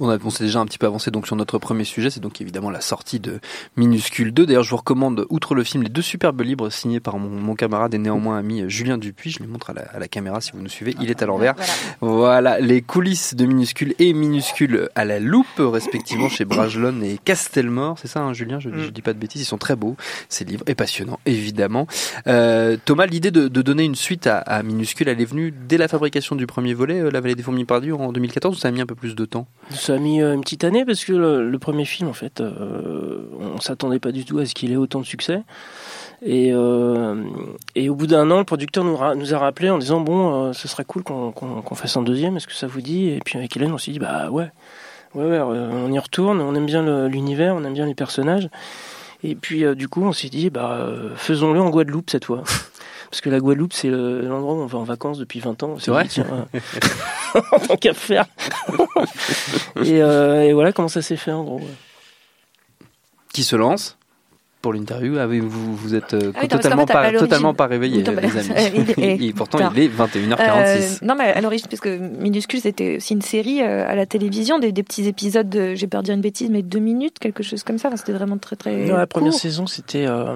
On, 0.00 0.10
a, 0.10 0.18
on 0.24 0.30
s'est 0.30 0.44
déjà 0.44 0.60
un 0.60 0.66
petit 0.66 0.78
peu 0.78 0.86
avancé 0.86 1.10
donc 1.10 1.26
sur 1.26 1.36
notre 1.36 1.58
premier 1.58 1.84
sujet, 1.84 2.10
c'est 2.10 2.20
donc 2.20 2.40
évidemment 2.40 2.70
la 2.70 2.80
sortie 2.80 3.20
de 3.20 3.40
Minuscule 3.76 4.32
2. 4.32 4.46
D'ailleurs, 4.46 4.62
je 4.62 4.70
vous 4.70 4.76
recommande, 4.76 5.26
outre 5.30 5.54
le 5.54 5.64
film, 5.64 5.82
les 5.82 5.88
deux 5.88 6.02
superbes 6.02 6.40
livres 6.40 6.68
signés 6.70 7.00
par 7.00 7.18
mon, 7.18 7.28
mon 7.30 7.54
camarade 7.54 7.94
et 7.94 7.98
néanmoins 7.98 8.38
ami 8.38 8.64
Julien 8.68 8.98
Dupuis. 8.98 9.30
Je 9.30 9.38
les 9.38 9.46
montre 9.46 9.70
à 9.70 9.72
la, 9.72 9.82
à 9.82 9.98
la 9.98 10.08
caméra 10.08 10.40
si 10.40 10.52
vous 10.52 10.60
nous 10.60 10.68
suivez. 10.68 10.94
Il 11.00 11.10
est 11.10 11.22
à 11.22 11.26
l'envers. 11.26 11.54
Voilà. 12.00 12.34
Voilà, 12.34 12.58
les 12.58 12.82
coulisses 12.82 13.34
de 13.34 13.46
Minuscule 13.46 13.94
et 13.98 14.12
Minuscule 14.12 14.88
à 14.94 15.04
la 15.04 15.20
loupe, 15.20 15.46
respectivement 15.58 16.28
chez 16.28 16.44
Brajlon 16.44 17.00
et 17.02 17.18
Castelmore. 17.24 17.96
C'est 17.98 18.08
ça, 18.08 18.20
hein, 18.20 18.32
Julien 18.32 18.58
je, 18.58 18.70
je 18.70 18.90
dis 18.90 19.02
pas 19.02 19.12
de 19.12 19.18
bêtises. 19.18 19.42
Ils 19.42 19.46
sont 19.46 19.58
très 19.58 19.76
beaux, 19.76 19.96
ces 20.28 20.44
livres, 20.44 20.64
et 20.66 20.74
passionnants, 20.74 21.20
évidemment. 21.26 21.86
Euh, 22.26 22.76
Thomas, 22.84 23.06
l'idée 23.06 23.30
de, 23.30 23.48
de 23.48 23.62
donner 23.62 23.84
une 23.84 23.94
suite 23.94 24.26
à, 24.26 24.38
à 24.38 24.62
Minuscule, 24.62 25.08
elle 25.08 25.20
est 25.20 25.24
venue 25.24 25.52
dès 25.52 25.76
la 25.76 25.86
fabrication 25.86 26.34
du 26.34 26.46
premier 26.46 26.74
volet, 26.74 27.00
euh, 27.00 27.10
La 27.10 27.20
Vallée 27.20 27.34
des 27.34 27.42
Fourmis 27.42 27.64
perdues, 27.64 27.92
en 27.92 28.12
2014, 28.12 28.56
ou 28.56 28.58
ça 28.58 28.68
a 28.68 28.70
mis 28.70 28.80
un 28.80 28.86
peu 28.86 28.94
plus 28.96 29.14
de 29.14 29.24
temps? 29.24 29.46
Ça 29.84 29.92
a 29.92 29.98
mis 29.98 30.22
euh, 30.22 30.32
une 30.32 30.40
petite 30.40 30.64
année 30.64 30.86
parce 30.86 31.04
que 31.04 31.12
le, 31.12 31.58
premier 31.58 31.84
film, 31.84 32.08
en 32.08 32.14
fait, 32.14 32.40
euh, 32.40 33.28
on 33.38 33.60
s'attendait 33.60 33.98
pas 33.98 34.12
du 34.12 34.24
tout 34.24 34.38
à 34.38 34.46
ce 34.46 34.54
qu'il 34.54 34.72
ait 34.72 34.76
autant 34.76 34.98
de 34.98 35.04
succès. 35.04 35.42
Et, 36.24 36.54
euh, 36.54 37.22
au 37.76 37.94
bout 37.94 38.06
d'un 38.06 38.30
an, 38.30 38.38
le 38.38 38.44
producteur 38.44 38.82
nous, 38.82 38.96
nous 39.14 39.34
a 39.34 39.38
rappelé 39.38 39.68
en 39.68 39.76
disant 39.76 40.00
bon, 40.00 40.46
euh, 40.46 40.52
ce 40.54 40.68
serait 40.68 40.86
cool 40.86 41.02
qu'on 41.02 41.74
fasse 41.74 41.98
un 41.98 42.02
deuxième. 42.02 42.38
Est-ce 42.38 42.46
que 42.46 42.54
ça 42.54 42.66
vous 42.66 42.80
dit? 42.80 43.10
Et 43.10 43.18
puis 43.22 43.36
avec 43.36 43.54
Hélène, 43.58 43.74
on 43.74 43.76
s'est 43.76 43.90
dit 43.90 43.98
bah 43.98 44.30
ouais, 44.30 44.50
ouais, 45.14 45.26
ouais, 45.26 45.38
on 45.40 45.92
y 45.92 45.98
retourne. 45.98 46.40
On 46.40 46.54
aime 46.54 46.64
bien 46.64 47.06
l'univers, 47.06 47.54
on 47.54 47.62
aime 47.62 47.74
bien 47.74 47.84
les 47.84 47.94
personnages. 47.94 48.48
Et 49.22 49.34
puis 49.34 49.64
du 49.76 49.88
coup, 49.88 50.02
on 50.02 50.12
s'est 50.12 50.30
dit 50.30 50.48
bah 50.48 50.88
faisons-le 51.16 51.60
en 51.60 51.68
Guadeloupe 51.68 52.08
cette 52.08 52.24
fois. 52.24 52.42
Parce 53.14 53.20
que 53.20 53.30
la 53.30 53.38
Guadeloupe, 53.38 53.72
c'est 53.72 53.90
le- 53.90 54.22
l'endroit 54.22 54.54
où 54.54 54.62
on 54.62 54.66
va 54.66 54.76
en 54.80 54.82
vacances 54.82 55.18
depuis 55.18 55.38
20 55.38 55.62
ans. 55.62 55.76
C'est 55.78 55.92
vrai 55.92 56.08
euh, 56.18 57.40
en 57.52 57.58
tant 57.60 57.76
qu'à 57.76 57.94
faire. 57.94 58.26
et, 59.84 60.02
euh, 60.02 60.42
et 60.42 60.52
voilà 60.52 60.72
comment 60.72 60.88
ça 60.88 61.00
s'est 61.00 61.16
fait 61.16 61.30
en 61.30 61.44
gros. 61.44 61.60
Qui 63.32 63.44
se 63.44 63.54
lance? 63.54 63.96
Pour 64.64 64.72
l'interview 64.72 65.18
ah 65.18 65.26
oui, 65.26 65.40
vous, 65.40 65.76
vous 65.76 65.94
êtes 65.94 66.14
euh, 66.14 66.32
Ah 66.34 66.38
oui, 66.40 66.48
totalement, 66.48 66.86
pas, 66.86 67.12
totalement 67.12 67.52
pas 67.52 67.66
réveillé, 67.66 68.02
les 68.02 68.08
amis. 68.08 68.84
Et 69.26 69.32
pourtant, 69.34 69.58
tard. 69.58 69.74
il 69.76 69.82
est 69.82 69.88
21h46. 69.88 70.38
Euh, 70.40 70.80
non, 71.02 71.14
mais 71.16 71.34
à 71.34 71.42
l'origine, 71.42 71.66
parce 71.68 71.82
que 71.82 71.98
Minuscule, 71.98 72.62
c'était 72.62 72.96
aussi 72.96 73.12
une 73.12 73.20
série 73.20 73.60
euh, 73.60 73.86
à 73.86 73.94
la 73.94 74.06
télévision, 74.06 74.58
des, 74.58 74.72
des 74.72 74.82
petits 74.82 75.06
épisodes, 75.06 75.50
de, 75.50 75.74
j'ai 75.74 75.86
peur 75.86 76.00
de 76.00 76.06
dire 76.06 76.14
une 76.14 76.22
bêtise, 76.22 76.48
mais 76.48 76.62
deux 76.62 76.78
minutes, 76.78 77.18
quelque 77.18 77.42
chose 77.42 77.62
comme 77.62 77.76
ça. 77.76 77.88
Enfin, 77.88 77.98
c'était 77.98 78.14
vraiment 78.14 78.38
très 78.38 78.56
très. 78.56 78.86
Non, 78.86 78.96
la 78.96 79.06
première 79.06 79.32
court. 79.32 79.40
saison, 79.40 79.66
c'était 79.66 80.06
euh, 80.06 80.34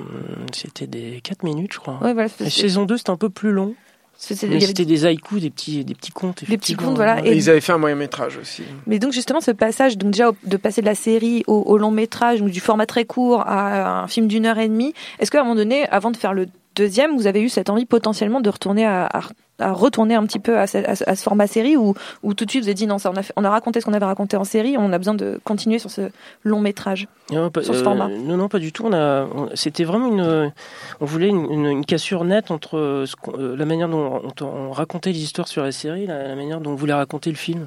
c'était 0.52 0.86
des 0.86 1.22
4 1.22 1.42
minutes, 1.44 1.72
je 1.72 1.78
crois. 1.78 1.94
Ouais, 2.02 2.12
voilà. 2.12 2.28
La 2.38 2.50
c'est- 2.50 2.50
saison 2.50 2.84
2, 2.84 2.98
c'était 2.98 3.08
un 3.08 3.16
peu 3.16 3.30
plus 3.30 3.52
long. 3.52 3.74
C'était 4.20 4.84
des 4.84 5.06
haïkus, 5.06 5.40
des 5.40 5.50
petits, 5.50 5.84
des 5.84 5.94
petits 5.94 6.10
contes. 6.10 6.44
Des 6.48 6.58
petits 6.58 6.74
contes, 6.74 6.96
voilà. 6.96 7.24
Et 7.24 7.30
Et- 7.30 7.36
ils 7.36 7.48
avaient 7.48 7.60
fait 7.60 7.72
un 7.72 7.78
moyen 7.78 7.94
métrage 7.94 8.36
aussi. 8.36 8.62
Mais 8.86 8.98
donc 8.98 9.12
justement 9.12 9.40
ce 9.40 9.52
passage, 9.52 9.96
donc 9.96 10.10
déjà 10.10 10.30
au- 10.30 10.36
de 10.44 10.56
passer 10.56 10.80
de 10.80 10.86
la 10.86 10.94
série 10.96 11.44
au, 11.46 11.54
au 11.54 11.78
long 11.78 11.90
métrage, 11.92 12.40
donc 12.40 12.50
du 12.50 12.60
format 12.60 12.84
très 12.86 13.04
court 13.04 13.42
à 13.46 14.02
un 14.02 14.08
film 14.08 14.26
d'une 14.26 14.44
heure 14.46 14.58
et 14.58 14.68
demie, 14.68 14.92
est-ce 15.20 15.30
qu'à 15.30 15.40
un 15.40 15.44
moment 15.44 15.54
donné, 15.54 15.86
avant 15.88 16.10
de 16.10 16.16
faire 16.16 16.34
le 16.34 16.46
deuxième, 16.78 17.16
vous 17.16 17.26
avez 17.26 17.42
eu 17.42 17.48
cette 17.48 17.68
envie 17.70 17.84
potentiellement 17.86 18.40
de 18.40 18.48
retourner 18.50 18.86
à, 18.86 19.06
à- 19.06 19.20
à 19.60 19.72
retourner 19.72 20.14
un 20.14 20.24
petit 20.24 20.38
peu 20.38 20.56
à 20.56 20.68
ce, 20.68 20.78
à 21.10 21.16
format 21.16 21.48
série 21.48 21.76
ou, 21.76 21.92
ou 22.22 22.32
tout 22.32 22.44
de 22.44 22.50
suite 22.50 22.62
vous 22.62 22.68
avez 22.68 22.74
dit 22.74 22.86
non 22.86 22.98
ça 22.98 23.10
on 23.10 23.16
a, 23.16 23.22
fait- 23.24 23.32
on 23.36 23.42
a 23.44 23.50
raconté 23.50 23.80
ce 23.80 23.86
qu'on 23.86 23.92
avait 23.92 24.04
raconté 24.04 24.36
en 24.36 24.44
série, 24.44 24.76
on 24.78 24.92
a 24.92 24.98
besoin 24.98 25.14
de 25.14 25.40
continuer 25.42 25.80
sur 25.80 25.90
ce 25.90 26.02
long 26.44 26.60
métrage. 26.60 27.08
Non, 27.32 27.50
pas, 27.50 27.62
Sur 27.64 27.74
ce 27.74 27.80
euh, 27.80 27.84
format. 27.84 28.06
non, 28.08 28.36
non, 28.36 28.48
pas 28.48 28.60
du 28.60 28.70
tout. 28.72 28.84
On 28.86 28.92
a, 28.92 29.24
on- 29.24 29.48
c'était 29.54 29.82
vraiment 29.84 30.06
une, 30.08 30.52
on 31.00 31.04
voulait 31.04 31.28
une, 31.28 31.50
une- 31.50 31.66
une 31.66 31.84
cassure 31.84 32.22
nette 32.24 32.52
entre 32.52 32.78
euh, 32.78 33.04
ce 33.06 33.14
euh, 33.36 33.56
la 33.56 33.64
manière 33.64 33.88
dont 33.88 34.22
on, 34.40 34.44
on 34.46 34.70
racontait 34.70 35.10
les 35.10 35.22
histoires 35.24 35.48
sur 35.48 35.64
la 35.64 35.72
série, 35.72 36.06
la, 36.06 36.28
la 36.28 36.36
manière 36.36 36.60
dont 36.60 36.70
on 36.70 36.76
voulait 36.76 36.94
raconter 36.94 37.30
le 37.30 37.36
film. 37.36 37.66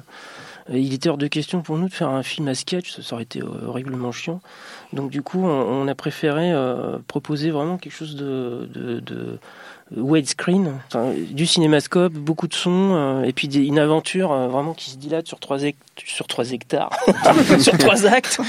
Euh, 0.70 0.78
il 0.78 0.94
était 0.94 1.08
hors 1.10 1.18
de 1.18 1.26
question 1.26 1.60
pour 1.60 1.76
nous 1.76 1.88
de 1.88 1.92
faire 1.92 2.08
un 2.08 2.22
film 2.22 2.48
à 2.48 2.54
sketch, 2.54 3.00
ça 3.00 3.14
aurait 3.14 3.24
été 3.24 3.40
euh, 3.42 3.66
horriblement 3.66 4.12
chiant. 4.12 4.40
Donc 4.92 5.10
du 5.10 5.22
coup, 5.22 5.44
on, 5.44 5.88
a 5.88 5.94
préféré 5.94 6.52
euh, 6.52 6.98
proposer 7.06 7.50
vraiment 7.50 7.78
quelque 7.78 7.94
chose 7.94 8.16
de, 8.16 8.68
de, 8.72 9.00
de 9.00 9.38
widescreen, 9.96 10.80
enfin, 10.86 11.12
du 11.30 11.46
cinémascope, 11.46 12.12
beaucoup 12.12 12.48
de 12.48 12.54
sons, 12.54 12.94
euh, 12.94 13.22
et 13.24 13.32
puis 13.32 13.48
une 13.48 13.78
aventure 13.78 14.32
euh, 14.32 14.48
vraiment 14.48 14.74
qui 14.74 14.90
se 14.90 14.96
dilate 14.96 15.26
sur 15.26 15.38
trois, 15.38 15.58
sur 16.04 16.26
trois 16.26 16.52
hectares, 16.52 16.90
sur 17.58 17.76
trois 17.78 18.06
actes, 18.06 18.40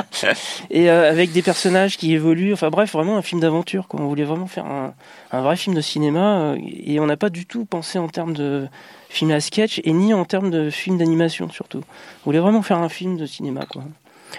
et 0.70 0.90
euh, 0.90 1.08
avec 1.08 1.32
des 1.32 1.42
personnages 1.42 1.96
qui 1.96 2.12
évoluent. 2.12 2.52
Enfin 2.52 2.70
bref, 2.70 2.92
vraiment 2.92 3.16
un 3.16 3.22
film 3.22 3.40
d'aventure. 3.40 3.86
On 3.92 4.06
voulait 4.06 4.24
vraiment 4.24 4.46
faire 4.46 4.66
un, 4.66 4.92
vrai 5.40 5.56
film 5.56 5.76
de 5.76 5.80
cinéma, 5.80 6.38
euh, 6.38 6.58
et 6.84 6.98
on 7.00 7.06
n'a 7.06 7.16
pas 7.16 7.30
du 7.30 7.46
tout 7.46 7.64
pensé 7.64 7.98
en 7.98 8.08
termes 8.08 8.34
de 8.34 8.66
film 9.08 9.30
à 9.30 9.40
sketch, 9.40 9.80
et 9.84 9.92
ni 9.92 10.14
en 10.14 10.24
termes 10.24 10.50
de 10.50 10.70
film 10.70 10.98
d'animation 10.98 11.48
surtout. 11.50 11.82
On 12.22 12.24
voulait 12.24 12.40
vraiment 12.40 12.62
faire 12.62 12.78
un 12.78 12.88
film 12.88 13.16
de 13.16 13.26
cinéma. 13.26 13.66
Quoi. 13.70 13.84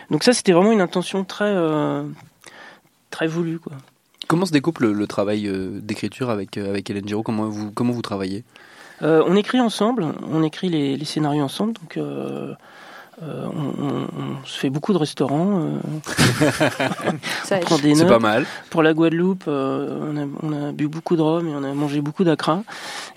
Donc 0.10 0.24
ça, 0.24 0.34
c'était 0.34 0.52
vraiment 0.52 0.72
une 0.72 0.82
intention 0.82 1.24
très, 1.24 1.46
euh, 1.46 2.04
très 3.10 3.28
voulue. 3.28 3.60
Quoi. 3.60 3.74
Comment 4.28 4.46
se 4.46 4.52
découpe 4.52 4.80
le, 4.80 4.94
le 4.94 5.08
travail 5.08 5.48
euh, 5.48 5.80
d'écriture 5.82 6.30
avec, 6.30 6.58
euh, 6.58 6.70
avec 6.70 6.90
Hélène 6.90 7.08
Giraud? 7.08 7.24
Comment 7.24 7.48
vous, 7.48 7.72
comment 7.72 7.94
vous 7.94 8.02
travaillez? 8.02 8.44
On 9.02 9.36
écrit 9.36 9.60
ensemble, 9.60 10.06
on 10.32 10.44
écrit 10.44 10.70
les, 10.70 10.96
les 10.96 11.04
scénarios 11.04 11.44
ensemble, 11.44 11.74
donc 11.74 12.00
euh, 13.22 13.46
on, 13.56 13.84
on- 13.86 14.08
on 14.42 14.46
se 14.46 14.58
fait 14.60 14.70
beaucoup 14.70 14.92
de 14.94 14.98
restaurants, 14.98 15.60
euh, 15.62 15.78
Ça 17.44 17.58
on 17.58 17.60
prend 17.62 17.78
des 17.78 17.94
C'est 17.96 18.02
notes. 18.04 18.10
pas 18.14 18.20
mal. 18.20 18.46
Pour 18.70 18.84
la 18.84 18.94
Guadeloupe, 18.94 19.44
euh, 19.48 20.00
on, 20.02 20.18
a, 20.18 20.26
on 20.42 20.68
a 20.70 20.72
bu 20.72 20.88
beaucoup 20.88 21.16
de 21.16 21.22
rhum 21.22 21.48
et 21.48 21.52
on 21.56 21.64
a 21.64 21.74
mangé 21.74 22.02
beaucoup 22.02 22.24
d'acra. 22.24 22.64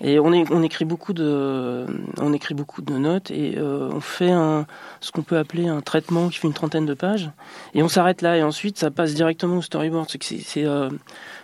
Et 0.00 0.18
on, 0.18 0.32
est, 0.32 0.44
on 0.50 0.62
écrit 0.62 0.84
beaucoup 0.84 1.12
de, 1.12 1.86
on 2.18 2.32
écrit 2.32 2.54
beaucoup 2.54 2.82
de 2.82 2.94
notes 2.94 3.30
et 3.30 3.54
euh, 3.56 3.88
on 3.92 4.00
fait 4.00 4.30
un, 4.30 4.66
ce 5.00 5.10
qu'on 5.12 5.22
peut 5.22 5.38
appeler 5.38 5.68
un 5.68 5.80
traitement 5.80 6.28
qui 6.28 6.38
fait 6.38 6.48
une 6.48 6.54
trentaine 6.54 6.86
de 6.86 6.94
pages. 6.94 7.30
Et 7.74 7.82
on 7.82 7.88
s'arrête 7.88 8.22
là 8.22 8.36
et 8.36 8.42
ensuite 8.42 8.78
ça 8.78 8.90
passe 8.90 9.14
directement 9.14 9.56
au 9.58 9.62
storyboard. 9.62 10.06
C'est 10.10 10.18
que 10.18 10.24
c'est, 10.26 10.40
c'est, 10.44 10.64
euh, 10.66 10.90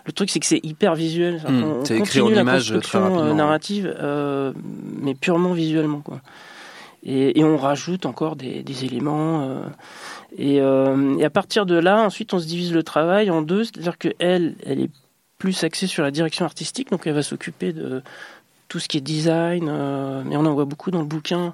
le 0.05 0.13
truc 0.13 0.31
c'est 0.31 0.41
que 0.41 0.47
c'est 0.47 0.61
hyper 0.63 0.95
visuel. 0.95 1.41
Qu'on- 1.45 1.81
on 1.81 1.85
c'est 1.85 1.99
écrit 1.99 2.21
en 2.21 2.25
continue 2.25 2.35
la 2.37 2.43
images 2.43 2.67
très 2.67 2.75
construction, 2.99 3.23
ouais. 3.29 3.35
narrative, 3.35 3.95
euh, 4.01 4.53
mais 5.01 5.15
purement 5.15 5.53
visuellement 5.53 6.01
quoi. 6.01 6.21
Et, 7.05 7.41
et 7.41 7.45
on 7.45 7.57
rajoute 7.57 8.07
encore 8.07 8.37
des, 8.37 8.85
éléments. 8.85 9.43
euh, 9.43 9.63
et, 10.37 10.61
euh, 10.61 11.17
et 11.19 11.25
à 11.25 11.31
partir 11.31 11.67
de 11.67 11.75
là, 11.75 12.03
ensuite, 12.03 12.33
on 12.35 12.39
se 12.39 12.47
divise 12.47 12.73
le 12.73 12.83
travail 12.83 13.31
en 13.31 13.43
deux. 13.43 13.65
C'est-à-dire 13.65 13.99
que 13.99 14.09
elle, 14.19 14.57
est 14.67 14.91
plus 15.39 15.65
axée 15.65 15.87
sur 15.87 16.05
la 16.05 16.13
direction 16.13 16.45
artistique, 16.45 16.91
donc 16.91 17.07
elle 17.07 17.15
va 17.15 17.23
s'occuper 17.23 17.73
de 17.73 18.03
tout 18.69 18.79
ce 18.79 18.89
qui 18.89 18.99
est 18.99 19.03
design. 19.03 19.69
euh, 19.69 20.23
mais 20.25 20.37
on 20.37 20.47
en 20.47 20.55
voit 20.55 20.65
beaucoup 20.65 20.91
dans 20.91 21.01
le 21.01 21.07
bouquin 21.07 21.53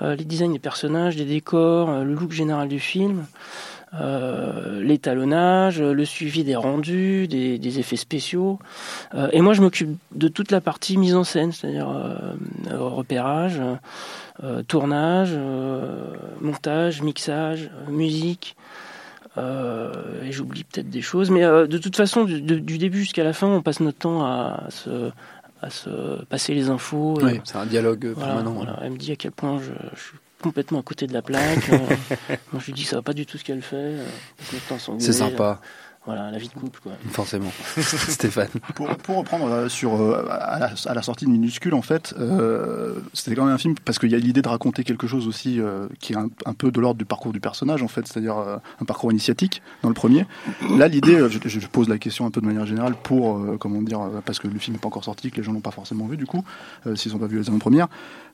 les 0.00 0.24
designs 0.24 0.52
des 0.52 0.58
personnages, 0.58 1.16
des 1.16 1.24
décors, 1.24 1.90
le 1.90 2.14
look 2.14 2.32
général 2.32 2.68
du 2.68 2.78
film. 2.80 3.26
Euh, 3.92 4.80
l'étalonnage, 4.82 5.80
le 5.80 6.04
suivi 6.04 6.44
des 6.44 6.54
rendus, 6.54 7.26
des, 7.26 7.58
des 7.58 7.78
effets 7.80 7.96
spéciaux. 7.96 8.60
Euh, 9.14 9.28
et 9.32 9.40
moi, 9.40 9.52
je 9.52 9.62
m'occupe 9.62 9.98
de 10.14 10.28
toute 10.28 10.52
la 10.52 10.60
partie 10.60 10.96
mise 10.96 11.16
en 11.16 11.24
scène, 11.24 11.50
c'est-à-dire 11.50 11.88
euh, 11.88 12.34
repérage, 12.78 13.60
tournage, 14.68 15.36
montage, 16.40 17.02
mixage, 17.02 17.70
musique. 17.88 18.56
Et 19.36 20.32
j'oublie 20.32 20.64
peut-être 20.64 20.90
des 20.90 21.02
choses, 21.02 21.30
mais 21.30 21.40
de 21.40 21.78
toute 21.78 21.96
façon, 21.96 22.24
du, 22.24 22.60
début 22.78 23.00
jusqu'à 23.00 23.24
la 23.24 23.32
fin, 23.32 23.48
on 23.48 23.62
passe 23.62 23.80
notre 23.80 23.98
temps 23.98 24.24
à 24.24 24.66
se, 24.70 25.10
à 25.62 25.70
se 25.70 26.22
passer 26.24 26.54
les 26.54 26.68
infos. 26.68 27.18
Oui, 27.22 27.40
c'est 27.44 27.56
un 27.56 27.66
dialogue 27.66 28.12
voilà, 28.14 28.34
permanent. 28.34 28.52
voilà. 28.52 28.78
Elle 28.82 28.92
me 28.92 28.98
dit 28.98 29.12
à 29.12 29.16
quel 29.16 29.32
point 29.32 29.58
je, 29.58 29.72
je 29.94 30.00
suis 30.00 30.18
complètement 30.40 30.80
à 30.80 30.82
côté 30.82 31.06
de 31.06 31.12
la 31.12 31.22
plaque. 31.22 31.68
Euh, 31.70 31.78
moi, 32.52 32.60
je 32.60 32.66
lui 32.66 32.72
dis 32.72 32.84
ça 32.84 32.96
va 32.96 33.02
pas 33.02 33.12
du 33.12 33.26
tout 33.26 33.38
ce 33.38 33.44
qu'elle 33.44 33.62
fait. 33.62 33.76
euh. 33.76 34.04
C'est 34.98 35.12
sympa, 35.12 35.60
Voilà, 36.06 36.30
la 36.30 36.38
vie 36.38 36.48
de 36.48 36.54
couple, 36.54 36.80
quoi. 36.82 36.92
forcément. 37.10 37.52
Stéphane. 37.78 38.48
Pour, 38.74 38.88
pour 38.96 39.18
reprendre 39.18 39.50
euh, 39.52 39.68
sur 39.68 40.00
euh, 40.00 40.24
à, 40.30 40.58
la, 40.58 40.70
à 40.86 40.94
la 40.94 41.02
sortie 41.02 41.26
de 41.26 41.30
Minuscule, 41.30 41.74
en 41.74 41.82
fait, 41.82 42.14
euh, 42.18 42.94
c'était 43.12 43.36
quand 43.36 43.44
même 43.44 43.54
un 43.54 43.58
film 43.58 43.74
parce 43.84 43.98
qu'il 43.98 44.10
y 44.10 44.14
a 44.14 44.18
l'idée 44.18 44.40
de 44.40 44.48
raconter 44.48 44.82
quelque 44.82 45.06
chose 45.06 45.28
aussi 45.28 45.60
euh, 45.60 45.88
qui 46.00 46.14
est 46.14 46.16
un, 46.16 46.30
un 46.46 46.54
peu 46.54 46.70
de 46.70 46.80
l'ordre 46.80 46.96
du 46.98 47.04
parcours 47.04 47.34
du 47.34 47.40
personnage, 47.40 47.82
en 47.82 47.88
fait, 47.88 48.06
c'est-à-dire 48.06 48.38
euh, 48.38 48.56
un 48.80 48.84
parcours 48.86 49.12
initiatique 49.12 49.60
dans 49.82 49.88
le 49.90 49.94
premier. 49.94 50.24
Là, 50.78 50.88
l'idée, 50.88 51.28
je, 51.28 51.38
je 51.46 51.66
pose 51.66 51.88
la 51.90 51.98
question 51.98 52.24
un 52.24 52.30
peu 52.30 52.40
de 52.40 52.46
manière 52.46 52.64
générale 52.66 52.94
pour, 53.02 53.36
euh, 53.36 53.58
comment 53.60 53.82
dire, 53.82 54.00
parce 54.24 54.38
que 54.38 54.48
le 54.48 54.58
film 54.58 54.76
n'est 54.76 54.80
pas 54.80 54.88
encore 54.88 55.04
sorti, 55.04 55.30
que 55.30 55.36
les 55.36 55.42
gens 55.42 55.52
l'ont 55.52 55.60
pas 55.60 55.70
forcément 55.70 56.06
vu 56.06 56.16
du 56.16 56.26
coup, 56.26 56.42
euh, 56.86 56.96
s'ils 56.96 57.12
n'ont 57.12 57.18
pas 57.18 57.26
vu 57.26 57.38
les 57.38 57.48
avant-premières. 57.48 57.88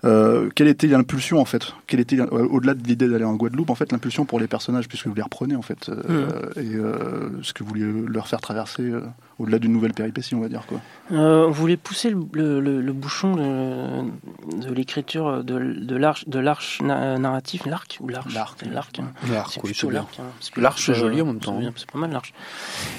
Euh, 0.05 0.51
quelle 0.55 0.69
était 0.69 0.87
l'impulsion 0.87 1.41
en 1.41 1.45
fait? 1.47 1.73
Quelle 1.87 2.01
était 2.01 2.21
au-delà 2.21 2.75
de 2.75 2.87
l'idée 2.87 3.09
d'aller 3.09 3.25
en 3.25 3.35
Guadeloupe, 3.35 3.71
en 3.71 3.75
fait, 3.75 3.91
l'impulsion 3.91 4.25
pour 4.25 4.39
les 4.39 4.47
personnages, 4.47 4.89
puisque 4.89 5.07
vous 5.09 5.15
les 5.15 5.23
reprenez 5.23 5.57
en 5.57 5.63
fait, 5.63 5.89
euh, 5.89 6.29
et 6.57 6.77
euh, 6.77 7.31
ce 7.43 7.53
que 7.57 7.63
vous 7.65 7.71
voulez 7.71 7.91
leur 8.13 8.29
faire 8.29 8.41
traverser 8.43 8.83
euh, 8.83 9.01
au-delà 9.39 9.59
d'une 9.59 9.73
nouvelle 9.73 9.95
péripétie, 9.95 10.35
on 10.35 10.41
va 10.41 10.49
dire 10.49 10.67
quoi. 10.67 10.79
Euh, 11.13 11.47
on 11.47 11.51
voulait 11.51 11.79
pousser 11.79 12.11
le, 12.11 12.21
le- 12.35 12.61
le- 12.61 12.83
le 12.83 12.93
bouchon 12.93 13.35
de, 13.35 14.61
de 14.67 14.75
l'écriture 14.75 15.43
de, 15.43 15.59
de 15.59 15.97
l'arche 15.97 16.29
de 16.29 16.39
l'arche 16.39 16.83
na- 16.83 17.17
narratif, 17.19 17.65
l'arc 17.65 17.97
ou 18.01 18.09
l'arche? 18.09 18.35
L'arc. 18.35 18.63
Hein. 19.01 19.05
L'arc, 19.33 19.53
C'est 19.55 19.65
oui, 19.65 19.71
plutôt 19.73 19.89
l'arc. 19.91 20.21
hein, 20.21 20.25
L'arche, 20.59 20.93
joli 20.93 21.21
euh, 21.21 21.23
en 21.23 21.27
même 21.29 21.41
temps. 21.41 21.55
c'est 21.55 21.61
bien, 21.61 21.73
C'est 21.77 21.91
pas 21.91 21.99
mal 21.99 22.11
l'arche. 22.13 22.35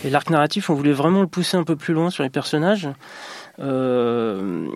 Et 0.03 0.09
l'arc 0.09 0.27
narratif, 0.31 0.71
on 0.71 0.73
voulait 0.73 0.91
vraiment 0.91 1.21
le 1.21 1.27
pousser 1.27 1.55
un 1.57 1.63
peu 1.63 1.75
plus 1.75 1.93
loin 1.93 2.09
sur 2.09 2.23
les 2.23 2.29
personnages, 2.31 2.87
euh, 3.59 4.67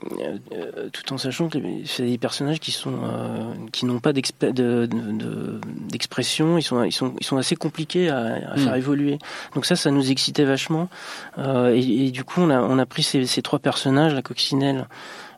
euh, 0.53 0.89
tout 0.91 1.13
en 1.13 1.17
sachant 1.17 1.49
que 1.49 1.57
c'est 1.85 2.03
des 2.05 2.17
personnages 2.17 2.59
qui 2.59 2.71
sont 2.71 2.93
euh, 3.03 3.53
qui 3.71 3.85
n'ont 3.85 3.99
pas 3.99 4.11
d'exp- 4.11 4.45
de- 4.51 4.85
de- 4.85 4.85
de- 4.87 5.59
d'expression, 5.89 6.57
ils 6.57 6.63
sont 6.63 6.83
ils 6.83 6.91
sont 6.91 7.13
ils 7.19 7.25
sont 7.25 7.37
assez 7.37 7.55
compliqués 7.55 8.09
à, 8.09 8.51
à 8.53 8.57
faire 8.57 8.73
Mm. 8.73 8.77
évoluer. 8.77 9.17
Donc 9.55 9.65
ça, 9.65 9.75
ça 9.75 9.91
nous 9.91 10.09
excitait 10.11 10.45
vachement. 10.45 10.89
Euh, 11.37 11.73
et, 11.75 12.07
et 12.07 12.11
du 12.11 12.23
coup, 12.23 12.41
on 12.41 12.49
a 12.49 12.59
on 12.61 12.79
a 12.79 12.85
pris 12.85 13.03
ces, 13.03 13.25
ces 13.25 13.41
trois 13.41 13.59
personnages, 13.59 14.13
la 14.13 14.21
coccinelle, 14.23 14.87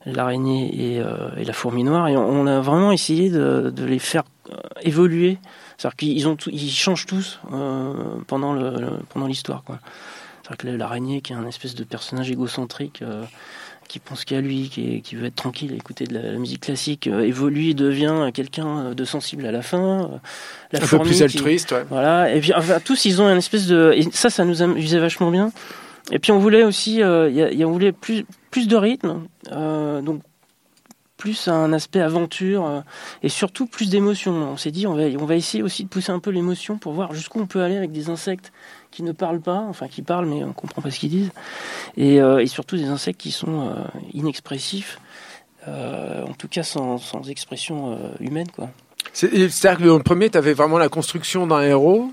l'araignée 0.06 0.70
et, 0.74 1.02
et 1.38 1.46
la 1.46 1.54
fourmi 1.54 1.84
noire, 1.84 2.08
et 2.08 2.16
on, 2.18 2.28
on 2.28 2.48
a 2.48 2.60
vraiment 2.62 2.92
essayé 2.92 3.30
de, 3.30 3.72
de 3.76 3.86
les 3.86 4.00
faire 4.00 4.24
évoluer. 4.82 5.38
C'est-à-dire 5.78 5.96
qu'ils 5.98 6.28
ont 6.28 6.36
tout- 6.36 6.50
ils 6.52 6.70
changent 6.70 7.06
tous 7.06 7.40
pendant 8.28 8.54
le, 8.54 8.70
le- 8.80 9.00
pendant 9.10 9.28
l'histoire. 9.28 9.64
quoi. 9.64 9.80
C'est-à-dire 10.44 10.58
que 10.58 10.68
l'araignée, 10.78 11.22
qui 11.22 11.34
est 11.34 11.36
un 11.36 11.48
espèce 11.48 11.74
de 11.76 11.84
personnage 11.84 12.30
égocentrique, 12.30 13.02
euh, 13.02 13.24
qui 13.88 14.00
pense 14.00 14.26
qu'à 14.26 14.42
lui, 14.42 14.70
qui, 14.70 14.96
est- 14.96 15.02
qui 15.02 15.16
veut 15.16 15.26
être 15.26 15.36
tranquille, 15.36 15.74
écouter 15.74 16.06
de 16.06 16.14
la, 16.14 16.32
la 16.34 16.38
musique 16.38 16.62
classique, 16.62 17.08
euh, 17.08 17.22
évolue 17.22 17.70
et 17.70 17.74
devient 17.74 18.30
quelqu'un 18.34 18.94
de 18.94 19.04
sensible 19.06 19.46
à 19.46 19.52
la 19.52 19.62
fin. 19.62 20.04
Euh, 20.04 20.08
La 20.74 20.84
Un 20.84 20.88
peu 20.88 21.00
plus 21.00 21.18
qui- 21.18 21.24
altruiste, 21.24 21.72
ouais. 21.72 21.86
voilà, 21.90 22.34
et 22.34 22.40
puis 22.42 22.54
enfin, 22.54 22.80
tous 22.84 23.06
ils 23.06 23.22
ont 23.22 23.30
une 23.30 23.38
espèce 23.38 23.68
de 23.68 23.94
et 23.96 24.04
ça 24.12 24.30
ça 24.30 24.44
nous 24.46 24.62
amusait 24.62 25.00
vachement 25.00 25.32
bien. 25.32 25.52
Et 26.12 26.20
puis 26.20 26.32
on 26.34 26.40
voulait 26.40 26.64
aussi 26.64 27.02
euh, 27.02 27.30
y 27.30 27.42
a- 27.42 27.52
y 27.54 27.64
a- 27.64 27.68
on 27.68 27.72
voulait 27.72 27.92
plus 27.94 28.26
plus 28.52 28.68
de 28.68 28.76
rythme, 28.76 29.22
euh, 29.52 30.02
donc 30.02 30.22
plus 31.18 31.48
un 31.48 31.72
aspect 31.72 32.02
aventure 32.02 32.66
euh, 32.66 32.82
et 33.22 33.30
surtout 33.30 33.66
plus 33.66 33.90
d'émotion. 33.90 34.32
On 34.34 34.58
s'est 34.58 34.72
dit 34.72 34.88
on 34.88 34.94
va 34.96 35.04
on 35.20 35.26
va 35.26 35.36
essayer 35.36 35.64
aussi 35.64 35.84
de 35.86 35.90
pousser 35.90 36.12
un 36.12 36.20
peu 36.20 36.32
l'émotion 36.32 36.78
pour 36.78 36.92
voir 36.94 37.14
jusqu'où 37.14 37.40
on 37.40 37.46
peut 37.48 37.62
aller 37.62 37.78
avec 37.78 37.92
des 37.92 38.10
insectes 38.10 38.52
qui 38.94 39.04
ne 39.04 39.12
parlent 39.12 39.42
pas, 39.42 39.66
enfin 39.68 39.88
qui 39.88 40.02
parlent 40.02 40.28
mais 40.28 40.44
on 40.44 40.54
comprend 40.54 40.82
pas 40.82 40.92
ce 40.92 41.00
qu'ils 41.00 41.10
disent, 41.10 41.32
et, 41.98 42.22
euh, 42.22 42.46
surtout 42.46 42.78
des 42.78 42.86
insectes 42.86 43.20
qui 43.20 43.32
sont 43.32 43.70
euh, 43.70 43.74
inexpressifs, 44.14 45.00
euh, 45.68 46.24
en 46.24 46.34
tout 46.34 46.48
cas 46.48 46.64
sans, 46.64 47.00
expression 47.30 47.98
humaine 48.20 48.48
C'est-à-dire 49.14 49.78
que 49.78 49.88
dans 49.88 49.98
le 49.98 50.04
premier, 50.04 50.30
tu 50.30 50.38
avais 50.38 50.54
vraiment 50.54 50.78
la 50.78 50.90
construction 50.90 51.48
d'un 51.48 51.62
héros. 51.62 52.12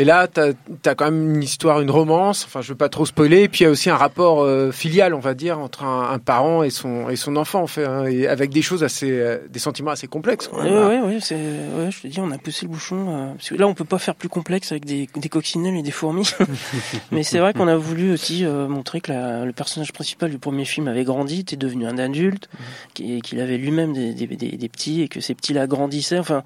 Et 0.00 0.04
là, 0.04 0.26
tu 0.28 0.40
as, 0.40 0.94
quand 0.94 1.04
même 1.10 1.34
une 1.34 1.42
histoire, 1.42 1.80
une 1.82 1.90
romance. 1.90 2.44
Enfin, 2.46 2.62
je 2.62 2.68
veux 2.70 2.74
pas 2.74 2.88
trop 2.88 3.04
spoiler. 3.04 3.42
Et 3.42 3.48
puis, 3.48 3.60
il 3.60 3.64
y 3.64 3.66
a 3.66 3.70
aussi 3.70 3.90
un 3.90 3.96
rapport 3.96 4.40
euh, 4.42 4.70
filial, 4.72 5.12
on 5.12 5.18
va 5.20 5.34
dire, 5.34 5.58
entre 5.58 5.84
un, 5.84 6.10
un 6.10 6.18
parent 6.18 6.62
et 6.62 6.70
son, 6.70 7.10
et 7.10 7.16
son 7.16 7.36
enfant, 7.36 7.60
en 7.62 7.66
fait. 7.66 7.84
hein, 7.84 8.06
et 8.06 8.26
avec 8.26 8.48
des 8.50 8.62
choses 8.62 8.82
assez, 8.82 9.10
euh, 9.10 9.38
des 9.50 9.58
sentiments 9.58 9.90
assez 9.90 10.06
complexes. 10.06 10.48
Quand 10.48 10.62
Ouais, 10.62 10.70
ouais, 10.70 11.00
ouais, 11.02 11.18
je 11.20 12.00
te 12.00 12.06
dis, 12.06 12.18
on 12.18 12.30
a 12.30 12.38
poussé 12.38 12.64
le 12.64 12.72
bouchon. 12.72 13.06
euh, 13.10 13.32
parce 13.34 13.50
que 13.50 13.54
là, 13.56 13.66
on 13.66 13.74
peut 13.74 13.84
pas 13.84 13.98
faire 13.98 14.14
plus 14.14 14.30
complexe 14.30 14.72
avec 14.72 14.86
des, 14.86 15.06
des 15.14 15.28
coccinelles 15.28 15.76
et 15.76 15.82
des 15.82 15.90
fourmis. 15.90 16.30
Mais 17.12 17.22
c'est 17.22 17.38
vrai 17.38 17.52
qu'on 17.52 17.68
a 17.68 17.76
voulu 17.76 18.12
aussi 18.12 18.44
euh, 18.46 18.68
montrer 18.68 19.00
que 19.02 19.12
la- 19.12 19.44
le 19.44 19.52
personnage 19.52 19.92
principal 19.92 20.30
du 20.30 20.38
premier 20.38 20.64
film 20.64 20.88
avait 20.88 21.04
grandi, 21.04 21.40
était 21.40 21.56
devenu 21.56 21.86
un 21.86 21.98
adulte, 21.98 22.48
qui- 22.94 23.20
qu'il 23.20 23.38
avait 23.40 23.58
lui-même 23.58 23.92
des, 23.92 24.14
des, 24.14 24.26
des- 24.26 24.56
des 24.56 24.68
petits 24.70 25.02
et 25.02 25.08
que 25.08 25.20
ces 25.20 25.34
petits-là 25.34 25.66
grandissaient. 25.66 26.18
Enfin, 26.18 26.42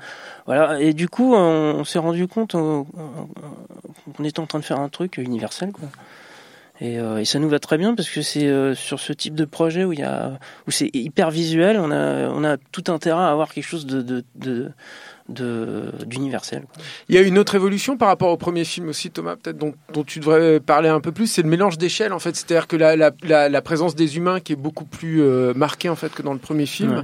voilà. 0.46 0.80
Et 0.80 0.92
du 0.92 1.08
coup, 1.08 1.34
on, 1.34 1.76
on 1.78 1.84
s'est 1.84 1.98
rendu 2.00 2.26
compte 2.26 2.54
euh, 2.56 2.82
qu'on 4.16 4.24
était 4.24 4.40
en 4.40 4.46
train 4.46 4.58
de 4.58 4.64
faire 4.64 4.80
un 4.80 4.88
truc 4.88 5.18
universel, 5.18 5.72
quoi. 5.72 5.88
Et, 6.80 6.98
euh, 6.98 7.24
ça 7.24 7.38
nous 7.38 7.48
va 7.48 7.60
très 7.60 7.78
bien 7.78 7.94
parce 7.94 8.10
que 8.10 8.20
c'est 8.20 8.48
euh, 8.48 8.74
sur 8.74 8.98
ce 8.98 9.12
type 9.12 9.36
de 9.36 9.44
projet 9.44 9.84
où 9.84 9.92
il 9.92 10.00
y 10.00 10.02
a 10.02 10.40
où 10.66 10.72
c'est 10.72 10.90
hyper 10.92 11.30
visuel, 11.30 11.78
on 11.78 11.92
a 11.92 12.28
on 12.28 12.42
a 12.42 12.56
tout 12.56 12.84
intérêt 12.88 13.22
à 13.22 13.30
avoir 13.30 13.52
quelque 13.52 13.64
chose 13.64 13.86
de- 13.86 14.24
d'universel. 15.28 16.64
Il 17.08 17.14
y 17.14 17.18
a 17.18 17.22
une 17.22 17.38
autre 17.38 17.54
évolution 17.54 17.96
par 17.96 18.08
rapport 18.08 18.30
au 18.30 18.36
premier 18.36 18.64
film 18.64 18.88
aussi, 18.88 19.10
Thomas, 19.10 19.36
peut-être 19.36 19.56
dont, 19.58 19.74
dont 19.92 20.04
tu 20.04 20.20
devrais 20.20 20.60
parler 20.60 20.88
un 20.88 21.00
peu 21.00 21.12
plus. 21.12 21.26
C'est 21.26 21.42
le 21.42 21.48
mélange 21.48 21.78
d'échelles, 21.78 22.12
en 22.12 22.18
fait. 22.18 22.36
C'est-à-dire 22.36 22.66
que 22.66 22.76
la, 22.76 22.96
la, 22.96 23.10
la, 23.22 23.48
la 23.48 23.62
présence 23.62 23.94
des 23.94 24.16
humains 24.16 24.40
qui 24.40 24.52
est 24.52 24.56
beaucoup 24.56 24.84
plus 24.84 25.22
euh, 25.22 25.54
marquée 25.54 25.88
en 25.88 25.96
fait 25.96 26.12
que 26.12 26.22
dans 26.22 26.32
le 26.32 26.38
premier 26.38 26.66
film, 26.66 26.94
Ouais. 26.94 27.02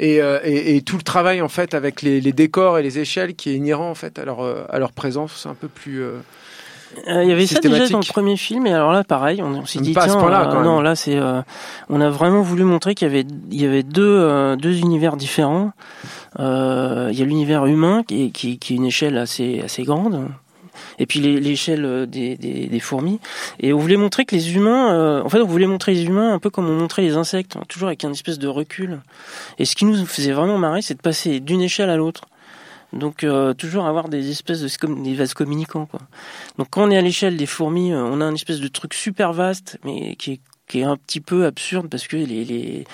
et, 0.00 0.20
euh, 0.22 0.38
et, 0.44 0.76
et 0.76 0.82
tout 0.82 0.96
le 0.96 1.02
travail 1.02 1.40
en 1.40 1.48
fait 1.48 1.74
avec 1.74 2.02
les, 2.02 2.20
les 2.20 2.32
décors 2.32 2.78
et 2.78 2.82
les 2.82 2.98
échelles 2.98 3.34
qui 3.34 3.50
est 3.50 3.54
inhérent 3.54 3.88
en 3.90 3.94
fait 3.94 4.18
à 4.18 4.24
leur 4.24 4.40
euh, 4.40 4.64
à 4.68 4.78
leur 4.78 4.92
présence. 4.92 5.32
C'est 5.42 5.48
un 5.48 5.54
peu 5.54 5.68
plus. 5.68 6.02
euh, 6.02 6.18
Euh, 7.08 7.22
Il 7.24 7.30
y 7.30 7.32
avait 7.32 7.46
ça 7.46 7.58
déjà 7.60 7.88
dans 7.88 8.00
le 8.00 8.04
premier 8.12 8.36
film, 8.36 8.66
et 8.66 8.72
alors 8.74 8.92
là, 8.92 9.02
pareil, 9.02 9.40
on, 9.40 9.54
on 9.54 9.64
s'est 9.64 9.80
dit 9.80 9.94
tiens, 9.94 10.18
point-là, 10.18 10.50
euh, 10.54 10.62
non, 10.62 10.82
là 10.82 10.94
c'est, 10.94 11.16
euh, 11.16 11.40
on 11.88 12.02
a 12.02 12.10
vraiment 12.10 12.42
voulu 12.42 12.64
montrer 12.64 12.94
qu'il 12.94 13.08
y 13.08 13.10
avait, 13.10 13.24
il 13.50 13.58
y 13.62 13.64
avait 13.64 13.82
deux, 13.82 14.56
deux 14.58 14.76
univers 14.78 15.16
différents. 15.16 15.72
Euh, 16.38 17.08
il 17.12 17.18
y 17.18 17.22
a 17.22 17.24
l'univers 17.24 17.66
humain 17.66 18.02
qui 18.06 18.24
est, 18.24 18.30
qui, 18.30 18.58
qui 18.58 18.74
est 18.74 18.76
une 18.76 18.86
échelle 18.86 19.18
assez, 19.18 19.60
assez 19.60 19.84
grande. 19.84 20.28
Et 20.98 21.06
puis 21.06 21.20
l'échelle 21.20 22.06
des, 22.08 22.36
des, 22.36 22.66
des 22.66 22.80
fourmis. 22.80 23.20
Et 23.60 23.72
on 23.72 23.78
voulait 23.78 23.96
montrer 23.96 24.24
que 24.24 24.34
les 24.34 24.54
humains, 24.54 24.94
euh, 24.94 25.22
en 25.22 25.28
fait, 25.28 25.40
on 25.40 25.46
voulait 25.46 25.66
montrer 25.66 25.92
les 25.92 26.04
humains 26.04 26.32
un 26.32 26.38
peu 26.38 26.50
comme 26.50 26.68
on 26.68 26.74
montrait 26.74 27.02
les 27.02 27.16
insectes, 27.16 27.56
hein, 27.56 27.62
toujours 27.68 27.88
avec 27.88 28.04
un 28.04 28.12
espèce 28.12 28.38
de 28.38 28.48
recul. 28.48 29.00
Et 29.58 29.64
ce 29.64 29.76
qui 29.76 29.84
nous 29.84 30.06
faisait 30.06 30.32
vraiment 30.32 30.58
marrer, 30.58 30.82
c'est 30.82 30.94
de 30.94 31.02
passer 31.02 31.40
d'une 31.40 31.60
échelle 31.60 31.90
à 31.90 31.96
l'autre. 31.96 32.22
Donc 32.92 33.24
euh, 33.24 33.54
toujours 33.54 33.86
avoir 33.86 34.08
des 34.08 34.30
espèces 34.30 34.60
de 34.60 34.68
comme 34.78 35.02
des 35.02 35.14
vases 35.14 35.32
communicants 35.32 35.86
quoi. 35.86 36.00
Donc 36.58 36.68
quand 36.70 36.84
on 36.84 36.90
est 36.90 36.98
à 36.98 37.00
l'échelle 37.00 37.38
des 37.38 37.46
fourmis, 37.46 37.92
euh, 37.92 38.02
on 38.04 38.20
a 38.20 38.24
un 38.24 38.34
espèce 38.34 38.60
de 38.60 38.68
truc 38.68 38.92
super 38.92 39.32
vaste, 39.32 39.78
mais 39.82 40.14
qui 40.16 40.32
est, 40.32 40.40
qui 40.68 40.80
est 40.80 40.84
un 40.84 40.96
petit 40.96 41.20
peu 41.20 41.46
absurde 41.46 41.88
parce 41.88 42.06
que 42.06 42.16
les 42.16 42.44
les, 42.44 42.84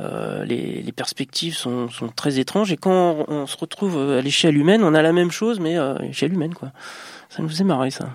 euh, 0.00 0.44
les, 0.44 0.82
les 0.82 0.92
perspectives 0.92 1.54
sont, 1.54 1.88
sont 1.88 2.08
très 2.08 2.38
étranges. 2.38 2.72
Et 2.72 2.76
quand 2.76 3.24
on, 3.28 3.32
on 3.32 3.46
se 3.46 3.56
retrouve 3.56 3.96
euh, 3.96 4.18
à 4.18 4.22
l'échelle 4.22 4.56
humaine, 4.56 4.82
on 4.82 4.94
a 4.94 5.02
la 5.02 5.12
même 5.12 5.30
chose, 5.30 5.60
mais 5.60 5.78
euh, 5.78 5.96
à 5.96 6.02
l'échelle 6.02 6.32
humaine 6.32 6.54
quoi. 6.54 6.70
Ça 7.30 7.42
nous 7.42 7.48
faisait 7.48 7.64
marrer 7.64 7.90
ça. 7.90 8.08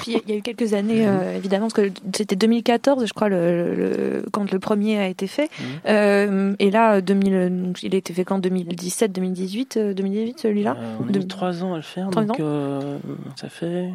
Puis 0.00 0.16
il 0.26 0.30
y 0.30 0.32
a 0.32 0.36
eu 0.36 0.42
quelques 0.42 0.72
années, 0.74 1.06
euh, 1.08 1.36
évidemment, 1.36 1.68
parce 1.68 1.88
que 1.88 1.92
c'était 2.14 2.36
2014, 2.36 3.04
je 3.06 3.12
crois, 3.12 3.28
le, 3.28 3.74
le- 3.74 4.24
quand 4.32 4.50
le 4.52 4.58
premier 4.58 4.98
a 4.98 5.08
été 5.08 5.26
fait. 5.26 5.50
Euh, 5.86 6.54
et 6.58 6.70
là, 6.70 7.00
2000, 7.00 7.72
il 7.82 7.94
a 7.94 7.98
été 7.98 8.12
fait 8.14 8.24
quand? 8.24 8.38
2017, 8.38 9.12
2018, 9.12 9.76
euh, 9.76 9.94
2018 9.94 10.38
celui-là? 10.40 10.76
Euh, 10.78 10.96
on 11.00 11.08
a 11.08 11.18
mis 11.18 11.26
trois 11.26 11.64
ans 11.64 11.72
à 11.74 11.76
le 11.76 11.82
faire, 11.82 12.10
donc 12.10 12.30
ans? 12.30 12.36
euh, 12.40 12.98
ça 13.36 13.48
fait. 13.48 13.90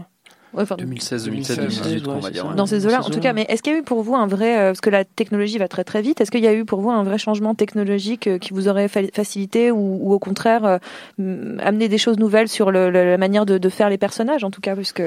Ouais, 0.54 0.62
enfin, 0.64 0.76
2016, 0.78 1.26
2017, 1.26 1.58
2016, 1.58 1.84
2018, 1.84 2.08
ouais, 2.08 2.14
on 2.16 2.20
va 2.20 2.30
dire. 2.30 2.54
dans 2.56 2.66
ces 2.68 2.86
eaux-là. 2.86 3.00
En 3.02 3.10
tout 3.10 3.20
cas, 3.20 3.34
mais 3.34 3.46
est-ce 3.50 3.64
qu'il 3.64 3.74
y 3.74 3.76
a 3.76 3.80
eu 3.80 3.84
pour 3.84 4.04
vous 4.04 4.16
un 4.16 4.28
vrai, 4.28 4.58
euh, 4.60 4.68
parce 4.70 4.82
que 4.82 4.90
la 4.90 5.04
technologie 5.04 5.58
va 5.58 5.68
très 5.68 5.84
très 5.84 6.02
vite, 6.02 6.22
est-ce 6.22 6.30
qu'il 6.32 6.44
y 6.44 6.48
a 6.48 6.54
eu 6.54 6.64
pour 6.66 6.82
vous 6.82 6.92
un 6.92 7.04
vrai 7.04 7.18
changement 7.18 7.56
technologique 7.56 8.28
euh, 8.28 8.38
qui 8.38 8.54
vous 8.54 8.68
aurait 8.68 8.88
fa- 8.88 9.00
facilité 9.14 9.72
ou, 9.72 10.00
ou 10.02 10.14
au 10.14 10.20
contraire 10.20 10.80
euh, 11.20 11.58
amené 11.60 11.90
des 11.90 11.98
choses 11.98 12.18
nouvelles 12.20 12.48
sur 12.50 12.72
le- 12.72 12.90
le- 12.90 13.04
la 13.06 13.18
manière 13.18 13.46
de, 13.46 13.58
de 13.58 13.70
faire 13.70 13.90
les 13.90 13.98
personnages 13.98 14.44
en 14.44 14.52
tout 14.52 14.62
cas, 14.62 14.76
puisque 14.76 15.02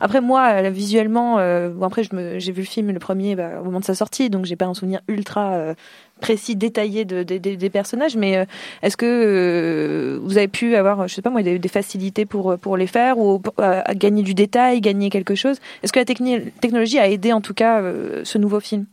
après 0.00 0.20
moi 0.20 0.62
visuellement, 0.70 1.38
euh, 1.38 1.68
bon 1.70 1.86
après 1.86 2.02
je 2.04 2.14
me- 2.14 2.38
j'ai 2.38 2.52
vu 2.52 2.60
le 2.62 2.66
film 2.66 2.90
le 2.92 2.98
premier 2.98 3.34
bah, 3.36 3.50
au 3.60 3.64
moment 3.64 3.80
de 3.80 3.84
sa 3.84 3.94
sortie, 3.94 4.30
donc 4.30 4.44
j'ai 4.44 4.56
pas 4.56 4.66
un 4.66 4.74
souvenir 4.74 5.00
ultra 5.08 5.52
euh, 5.54 5.74
précis, 6.20 6.56
détaillé 6.56 7.04
de, 7.04 7.22
de- 7.22 7.38
de- 7.38 7.54
des 7.54 7.70
personnages, 7.70 8.16
mais 8.16 8.38
euh, 8.38 8.44
est-ce 8.82 8.96
que 8.96 9.06
euh, 9.06 10.18
vous 10.22 10.38
avez 10.38 10.48
pu 10.48 10.74
avoir, 10.76 11.06
je 11.08 11.14
sais 11.14 11.22
pas 11.22 11.30
moi, 11.30 11.42
des, 11.42 11.58
des 11.58 11.68
facilités 11.68 12.24
pour 12.26 12.56
pour 12.58 12.76
les 12.76 12.86
faire 12.86 13.18
ou 13.18 13.42
à 13.58 13.94
gagner 13.94 14.22
du 14.22 14.34
détail, 14.34 14.80
gagner 14.80 15.10
quelque 15.10 15.34
chose? 15.34 15.58
Est-ce 15.82 15.92
que 15.92 15.98
la 16.00 16.04
technologie 16.06 16.98
a 16.98 17.08
aidé 17.08 17.32
en 17.32 17.40
tout 17.40 17.54
cas 17.54 17.80
euh, 17.82 18.22
ce 18.24 18.38
nouveau 18.38 18.60
film? 18.60 18.86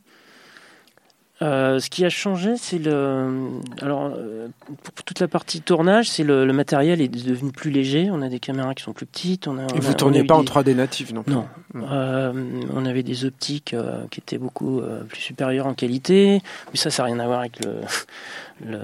Euh, 1.42 1.80
ce 1.80 1.90
qui 1.90 2.06
a 2.06 2.10
changé, 2.10 2.54
c'est 2.58 2.78
le. 2.78 3.50
Alors, 3.82 4.06
euh, 4.16 4.48
pour 4.84 5.04
toute 5.04 5.20
la 5.20 5.28
partie 5.28 5.62
tournage, 5.62 6.10
c'est 6.10 6.24
le, 6.24 6.46
le 6.46 6.54
matériel 6.54 7.02
est 7.02 7.08
devenu 7.08 7.52
plus 7.52 7.72
léger. 7.72 8.10
On 8.12 8.22
a 8.22 8.30
des 8.30 8.40
caméras 8.40 8.74
qui 8.76 8.84
sont 8.84 8.94
plus 8.94 9.08
petites. 9.08 9.48
On 9.48 9.58
a, 9.58 9.64
Et 9.64 9.66
on 9.76 9.80
vous 9.80 9.90
a 9.92 9.94
tournez 9.96 10.24
pas 10.24 10.36
en 10.36 10.42
des- 10.44 10.48
3D 10.48 10.76
natif 10.76 11.12
non 11.12 11.24
plus. 11.24 11.34
Non. 11.34 11.46
Euh, 11.76 12.32
on 12.74 12.86
avait 12.86 13.04
des 13.04 13.26
optiques 13.26 13.76
qui 14.12 14.20
étaient 14.20 14.38
beaucoup 14.38 14.82
plus 15.10 15.20
supérieures 15.20 15.66
en 15.66 15.74
qualité, 15.74 16.40
mais 16.72 16.78
ça, 16.78 16.92
ça 16.92 17.04
n'a 17.04 17.08
rien 17.08 17.20
à 17.20 17.26
voir 17.26 17.40
avec 17.40 17.66
le, 17.66 17.74
le, 18.66 18.78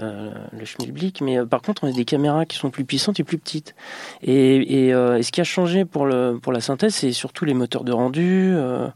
le 0.58 0.64
schmilblick. 0.64 1.20
Mais 1.20 1.38
euh, 1.38 1.46
par 1.46 1.62
contre, 1.62 1.84
on 1.84 1.88
a 1.88 1.92
des 1.92 2.04
caméras 2.04 2.46
qui 2.46 2.56
sont 2.58 2.70
plus 2.70 2.84
puissantes 2.84 3.20
et 3.20 3.24
plus 3.24 3.38
petites. 3.38 3.74
Et, 4.22 4.86
et, 4.86 4.92
euh, 4.92 5.18
et 5.18 5.22
ce 5.22 5.30
qui 5.32 5.40
a 5.40 5.44
changé 5.44 5.84
pour, 5.84 6.04
le, 6.04 6.38
pour 6.42 6.52
la 6.52 6.60
synthèse, 6.60 6.94
c'est 6.94 7.12
surtout 7.12 7.44
les 7.44 7.54
moteurs 7.54 7.84
de 7.84 7.92
rendu. 7.92 8.50
euh, 8.54 8.88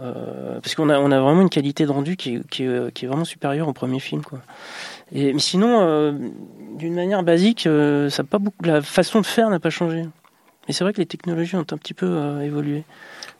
euh, 0.00 0.60
parce 0.60 0.74
qu'on 0.74 0.88
a, 0.88 0.98
on 0.98 1.10
a 1.10 1.20
vraiment 1.20 1.42
une 1.42 1.50
qualité 1.50 1.84
de 1.84 1.90
rendu 1.90 2.16
qui 2.16 2.40
qui 2.50 2.66
qui 2.94 3.04
est 3.04 3.08
vraiment 3.08 3.24
supérieure 3.24 3.68
au 3.68 3.72
premier 3.72 4.00
film. 4.00 4.22
Quoi. 4.22 4.40
Et, 5.12 5.32
mais 5.32 5.40
sinon, 5.40 5.80
euh, 5.80 6.12
d'une 6.76 6.94
manière 6.94 7.22
basique, 7.22 7.66
euh, 7.66 8.10
ça 8.10 8.24
pas 8.24 8.38
beaucoup, 8.38 8.64
la 8.64 8.82
façon 8.82 9.20
de 9.20 9.26
faire 9.26 9.50
n'a 9.50 9.60
pas 9.60 9.70
changé. 9.70 10.04
Et 10.68 10.72
c'est 10.72 10.84
vrai 10.84 10.92
que 10.92 10.98
les 10.98 11.06
technologies 11.06 11.56
ont 11.56 11.60
un 11.60 11.76
petit 11.76 11.94
peu 11.94 12.06
euh, 12.06 12.42
évolué. 12.42 12.84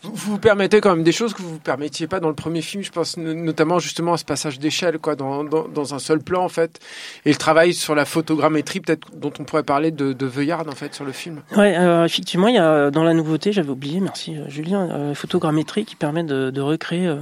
Vous 0.03 0.13
vous 0.15 0.39
permettez 0.39 0.81
quand 0.81 0.97
même 0.97 1.05
des 1.05 1.13
choses 1.13 1.33
que 1.35 1.43
vous 1.43 1.51
vous 1.51 1.59
permettiez 1.59 2.07
pas 2.09 2.19
dans 2.19 2.29
le 2.29 2.35
premier 2.35 2.63
film. 2.63 2.83
Je 2.83 2.91
pense 2.91 3.17
no- 3.19 3.35
notamment 3.35 3.79
justement 3.79 4.15
à 4.15 4.17
ce 4.17 4.25
passage 4.25 4.59
d'échelle, 4.59 4.99
quoi, 4.99 5.15
dans, 5.15 5.45
dans, 5.45 5.69
dans 5.69 5.95
un 5.95 5.99
seul 5.99 6.21
plan 6.21 6.43
en 6.43 6.49
fait, 6.49 6.81
et 7.27 7.31
le 7.31 7.37
travail 7.37 7.75
sur 7.75 7.95
la 7.95 8.05
photogrammétrie, 8.07 8.81
peut-être 8.81 9.09
dont 9.15 9.33
on 9.39 9.45
pourrait 9.45 9.63
parler 9.63 9.91
de, 9.91 10.13
de 10.13 10.27
Veuillard 10.27 10.67
en 10.67 10.73
fait 10.73 10.95
sur 10.95 11.05
le 11.05 11.13
film. 11.13 11.43
Ouais, 11.57 11.77
euh, 11.79 12.05
effectivement, 12.05 12.49
il 12.49 12.55
y 12.55 12.59
a 12.59 12.91
dans 12.91 13.05
la 13.05 13.15
nouveauté, 13.15 13.53
j'avais 13.53 13.71
oublié, 13.71 14.01
merci 14.01 14.37
euh, 14.37 14.49
Julien, 14.49 14.89
euh, 14.91 15.15
photogrammétrie 15.15 15.85
qui 15.85 15.97
permet 15.97 16.25
de, 16.25 16.51
de 16.51 16.61
recréer 16.61 17.15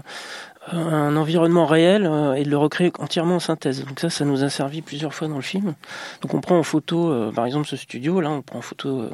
un 0.70 1.16
environnement 1.16 1.66
réel 1.66 2.06
euh, 2.06 2.34
et 2.34 2.44
de 2.44 2.50
le 2.50 2.56
recréer 2.58 2.92
entièrement 2.98 3.36
en 3.36 3.40
synthèse. 3.40 3.84
Donc 3.84 3.98
ça, 4.00 4.10
ça 4.10 4.24
nous 4.24 4.44
a 4.44 4.50
servi 4.50 4.82
plusieurs 4.82 5.12
fois 5.14 5.26
dans 5.26 5.36
le 5.36 5.42
film. 5.42 5.74
Donc 6.22 6.34
on 6.34 6.40
prend 6.40 6.58
en 6.58 6.62
photo, 6.62 7.10
euh, 7.10 7.32
par 7.32 7.44
exemple, 7.46 7.66
ce 7.66 7.76
studio, 7.76 8.20
là, 8.20 8.30
on 8.30 8.42
prend 8.42 8.58
en 8.58 8.62
photo 8.62 9.00
euh, 9.00 9.10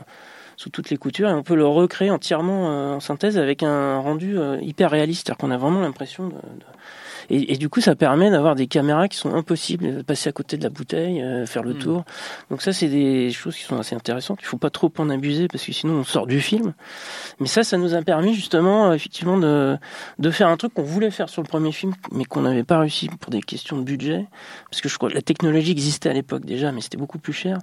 sous 0.57 0.71
toutes 0.71 0.91
les 0.91 0.97
coutures 0.97 1.29
et 1.29 1.33
on 1.33 1.43
peut 1.43 1.55
le 1.57 1.67
recréer 1.67 2.11
entièrement 2.11 2.71
euh, 2.71 2.95
en 2.95 3.01
synthèse 3.01 3.39
avec 3.39 3.63
un 3.63 3.99
rendu 3.99 4.39
euh, 4.39 4.59
hyper 4.61 4.91
réaliste. 4.91 5.27
C'est-à-dire 5.27 5.39
qu'on 5.39 5.51
a 5.51 5.57
vraiment 5.59 5.81
l'impression 5.81 6.29
de, 6.29 6.35
de- 6.35 6.41
Et, 7.31 7.53
et 7.53 7.57
du 7.57 7.69
coup, 7.69 7.81
ça 7.81 7.95
permet 7.95 8.31
d'avoir 8.31 8.55
des 8.55 8.67
caméras 8.67 9.09
qui 9.09 9.17
sont 9.17 9.35
impossibles, 9.35 9.97
de 9.99 10.03
passer 10.03 10.29
à 10.29 10.33
côté 10.33 10.57
de 10.57 10.63
la 10.63 10.71
bouteille, 10.71 11.23
euh, 11.23 11.47
faire 11.47 11.63
le 11.63 11.75
Mm. 11.75 11.79
tour. 11.79 12.05
Donc 12.51 12.63
ça, 12.63 12.73
c'est 12.73 12.89
des 12.89 13.31
choses 13.31 13.57
qui 13.57 13.63
sont 13.65 13.79
assez 13.79 13.95
intéressantes. 13.95 14.39
Il 14.43 14.47
faut 14.47 14.59
pas 14.59 14.71
trop 14.71 14.93
en 14.99 15.11
abuser 15.11 15.49
parce 15.49 15.65
que 15.65 15.73
sinon 15.73 15.95
on 15.95 16.05
sort 16.05 16.27
du 16.27 16.41
film. 16.41 16.75
Mais 17.41 17.47
ça, 17.47 17.65
ça 17.65 17.77
nous 17.77 17.95
a 17.95 18.03
permis 18.03 18.35
justement, 18.35 18.91
euh, 18.91 18.95
effectivement, 18.95 19.39
de, 19.39 19.77
de 20.19 20.31
faire 20.31 20.49
un 20.49 20.57
truc 20.57 20.75
qu'on 20.75 20.83
voulait 20.83 21.11
faire 21.11 21.29
sur 21.29 21.43
le 21.43 21.49
premier 21.49 21.73
film, 21.73 21.95
mais 22.13 22.25
qu'on 22.25 22.43
n'avait 22.43 22.65
pas 22.65 22.79
réussi 22.79 23.09
pour 23.21 23.31
des 23.31 23.41
questions 23.41 23.77
de 23.77 23.83
budget. 23.85 24.27
Parce 24.71 24.81
que 24.81 24.89
je 24.89 24.97
crois 24.97 25.09
que 25.11 25.15
la 25.15 25.23
technologie 25.23 25.71
existait 25.73 26.11
à 26.11 26.13
l'époque 26.13 26.45
déjà, 26.45 26.73
mais 26.73 26.81
c'était 26.81 26.97
beaucoup 26.97 27.19
plus 27.19 27.33
cher. 27.33 27.59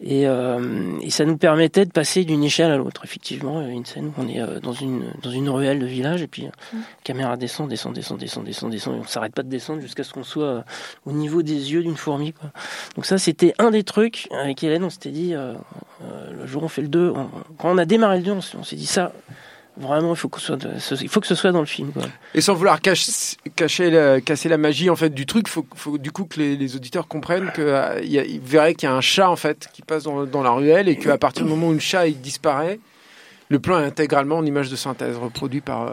Et, 0.00 0.26
euh, 0.26 0.98
et 1.00 1.10
ça 1.10 1.24
nous 1.24 1.36
permettait 1.38 1.84
de 1.86 1.92
passer 1.92 2.24
d'une 2.24 2.44
échelle 2.44 2.70
à 2.70 2.76
l'autre. 2.76 3.02
Effectivement, 3.04 3.60
il 3.62 3.68
y 3.68 3.70
a 3.70 3.72
une 3.74 3.86
scène 3.86 4.06
où 4.06 4.12
on 4.18 4.28
est 4.28 4.40
euh, 4.40 4.60
dans 4.60 4.72
une, 4.72 5.04
dans 5.22 5.30
une 5.30 5.48
ruelle 5.48 5.78
de 5.78 5.86
village 5.86 6.22
et 6.22 6.26
puis 6.26 6.46
euh, 6.46 6.76
caméra 7.04 7.36
descend, 7.36 7.68
descend, 7.68 7.94
descend, 7.94 8.18
descend, 8.18 8.44
descend, 8.44 8.70
descend. 8.70 8.95
On 9.00 9.06
s'arrête 9.06 9.34
pas 9.34 9.42
de 9.42 9.48
descendre 9.48 9.80
jusqu'à 9.80 10.04
ce 10.04 10.12
qu'on 10.12 10.24
soit 10.24 10.44
euh, 10.44 10.60
au 11.04 11.12
niveau 11.12 11.42
des 11.42 11.72
yeux 11.72 11.82
d'une 11.82 11.96
fourmi. 11.96 12.34
Donc 12.94 13.06
ça, 13.06 13.18
c'était 13.18 13.54
un 13.58 13.70
des 13.70 13.84
trucs 13.84 14.28
avec 14.32 14.62
Hélène. 14.62 14.84
On 14.84 14.90
s'était 14.90 15.10
dit, 15.10 15.34
euh, 15.34 15.54
euh, 16.02 16.32
le 16.32 16.46
jour 16.46 16.62
où 16.62 16.66
on 16.66 16.68
fait 16.68 16.82
le 16.82 16.88
2, 16.88 17.12
on- 17.14 17.28
quand 17.58 17.70
on 17.70 17.78
a 17.78 17.84
démarré 17.84 18.18
le 18.18 18.24
2, 18.24 18.32
on, 18.32 18.62
s'est 18.62 18.76
dit 18.76 18.86
ça. 18.86 19.12
Vraiment, 19.78 20.14
il 20.14 20.16
faut, 20.16 20.30
que 20.30 20.40
ce 20.40 20.56
soit 20.78 21.08
faut 21.08 21.20
que 21.20 21.26
ce 21.26 21.34
soit 21.34 21.52
dans 21.52 21.60
le 21.60 21.66
film. 21.66 21.92
Et 22.34 22.40
sans 22.40 22.54
vouloir 22.54 22.80
cacher, 22.80 23.36
casser 23.54 24.48
la 24.48 24.56
magie 24.56 24.88
en 24.88 24.96
fait 24.96 25.10
du 25.10 25.26
truc, 25.26 25.48
faut, 25.48 25.66
faut 25.74 25.98
du 25.98 26.10
coup 26.12 26.24
que 26.24 26.40
les, 26.40 26.76
auditeurs 26.76 27.06
comprennent 27.06 27.50
que 27.52 27.60
euh, 27.60 28.00
il 28.02 28.10
y 28.10 28.18
a- 28.18 28.24
ils 28.24 28.40
verraient 28.40 28.74
qu'il 28.74 28.88
y 28.88 28.92
a 28.92 28.94
un 28.94 29.02
chat 29.02 29.28
en 29.28 29.36
fait 29.36 29.68
qui 29.74 29.82
passe 29.82 30.04
dans, 30.04 30.42
la 30.42 30.50
ruelle 30.50 30.88
et 30.88 30.96
qu'à 30.96 31.18
partir 31.18 31.44
du 31.44 31.50
moment 31.50 31.68
où 31.68 31.72
le 31.74 31.78
chat 31.78 32.06
il 32.06 32.18
disparaît, 32.22 32.80
le 33.50 33.58
plan 33.58 33.78
est 33.78 33.84
intégralement 33.84 34.38
en 34.38 34.46
image 34.46 34.70
de 34.70 34.76
synthèse 34.76 35.18
reproduit 35.18 35.60
par 35.60 35.90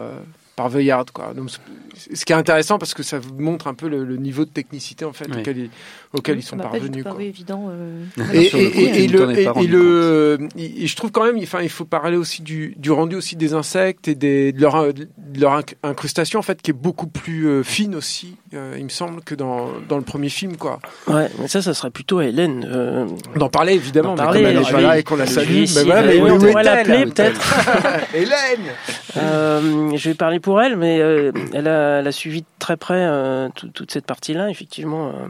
par 0.56 0.68
Veuillard 0.68 1.04
quoi. 1.12 1.32
Donc, 1.34 1.50
c'est- 1.50 2.14
ce 2.16 2.24
qui 2.24 2.32
est 2.32 2.36
intéressant 2.36 2.78
parce 2.78 2.92
que 2.94 3.02
ça 3.02 3.18
vous 3.18 3.34
montre 3.38 3.66
un 3.68 3.74
peu 3.74 3.88
le, 3.88 4.04
le 4.04 4.16
niveau 4.16 4.44
de 4.44 4.50
technicité 4.50 5.04
en 5.04 5.12
fait 5.12 5.26
Oui. 5.32 5.38
auquel 5.40 5.58
ils, 5.58 5.70
auquel 6.12 6.38
ils 6.38 6.42
sont 6.42 6.56
parvenus. 6.56 7.04
quoi. 7.04 7.22
évident. 7.22 7.68
euh, 7.70 8.04
Et, 8.32 8.50
le 8.50 8.58
et- 8.58 9.04
et- 9.04 9.08
le, 9.08 9.26
le, 9.66 10.38
je 10.86 10.96
trouve 10.96 11.10
quand 11.12 11.24
même, 11.24 11.38
enfin, 11.42 11.60
il 11.62 11.68
faut 11.68 11.84
parler 11.84 12.16
aussi 12.16 12.42
du, 12.42 12.74
du 12.78 12.90
rendu 12.90 13.16
aussi 13.16 13.36
des 13.36 13.54
insectes 13.54 14.08
et 14.08 14.14
des, 14.14 14.52
de 14.52 14.60
leur, 14.60 14.92
de 14.92 15.06
leur 15.40 15.58
inc- 15.60 15.74
incrustation 15.82 16.38
en 16.38 16.42
fait, 16.42 16.60
qui 16.62 16.70
est 16.70 16.74
beaucoup 16.74 17.06
plus 17.06 17.46
euh, 17.48 17.62
fine 17.62 17.94
aussi, 17.94 18.36
euh, 18.54 18.74
il 18.78 18.84
me 18.84 18.88
semble, 18.88 19.22
que 19.22 19.34
dans, 19.34 19.68
dans 19.88 19.96
le 19.96 20.02
premier 20.04 20.28
film, 20.28 20.56
quoi. 20.56 20.78
Ouais, 21.06 21.28
mais 21.40 21.48
ça, 21.48 21.62
ça 21.62 21.74
serait 21.74 21.90
plutôt 21.90 22.18
à 22.18 22.26
Hélène. 22.26 22.66
euh, 22.70 23.06
D'en 23.36 23.48
parler 23.48 23.74
évidemment, 23.74 24.14
D'en 24.14 24.22
mais 24.22 24.26
parler, 24.26 24.40
comme 24.42 24.50
elle 24.50 24.56
est 24.58 24.64
je 24.64 24.70
pas 24.72 24.76
vais- 24.78 24.82
là 24.82 24.98
et 24.98 25.02
qu'on 25.02 25.16
la 25.16 25.26
salue, 25.26 25.64
mais 25.74 25.82
voilà, 25.84 26.02
mais 26.02 26.20
on 26.20 26.38
pourrait 26.38 26.62
l'appeler 26.64 27.06
peut-être. 27.06 27.40
Hélène. 28.14 28.72
Euh, 29.16 29.96
je 29.96 30.08
vais 30.08 30.14
parler 30.14 30.40
pour 30.44 30.60
elle, 30.60 30.76
mais 30.76 31.00
euh, 31.00 31.32
elle, 31.54 31.68
a, 31.68 32.12
suivi 32.12 32.42
de 32.42 32.46
très 32.58 32.76
près 32.76 32.98
euh, 33.00 33.48
tout- 33.54 33.68
toute 33.68 33.90
cette 33.90 34.04
partie-là, 34.04 34.50
effectivement. 34.50 35.08
euh. 35.08 35.26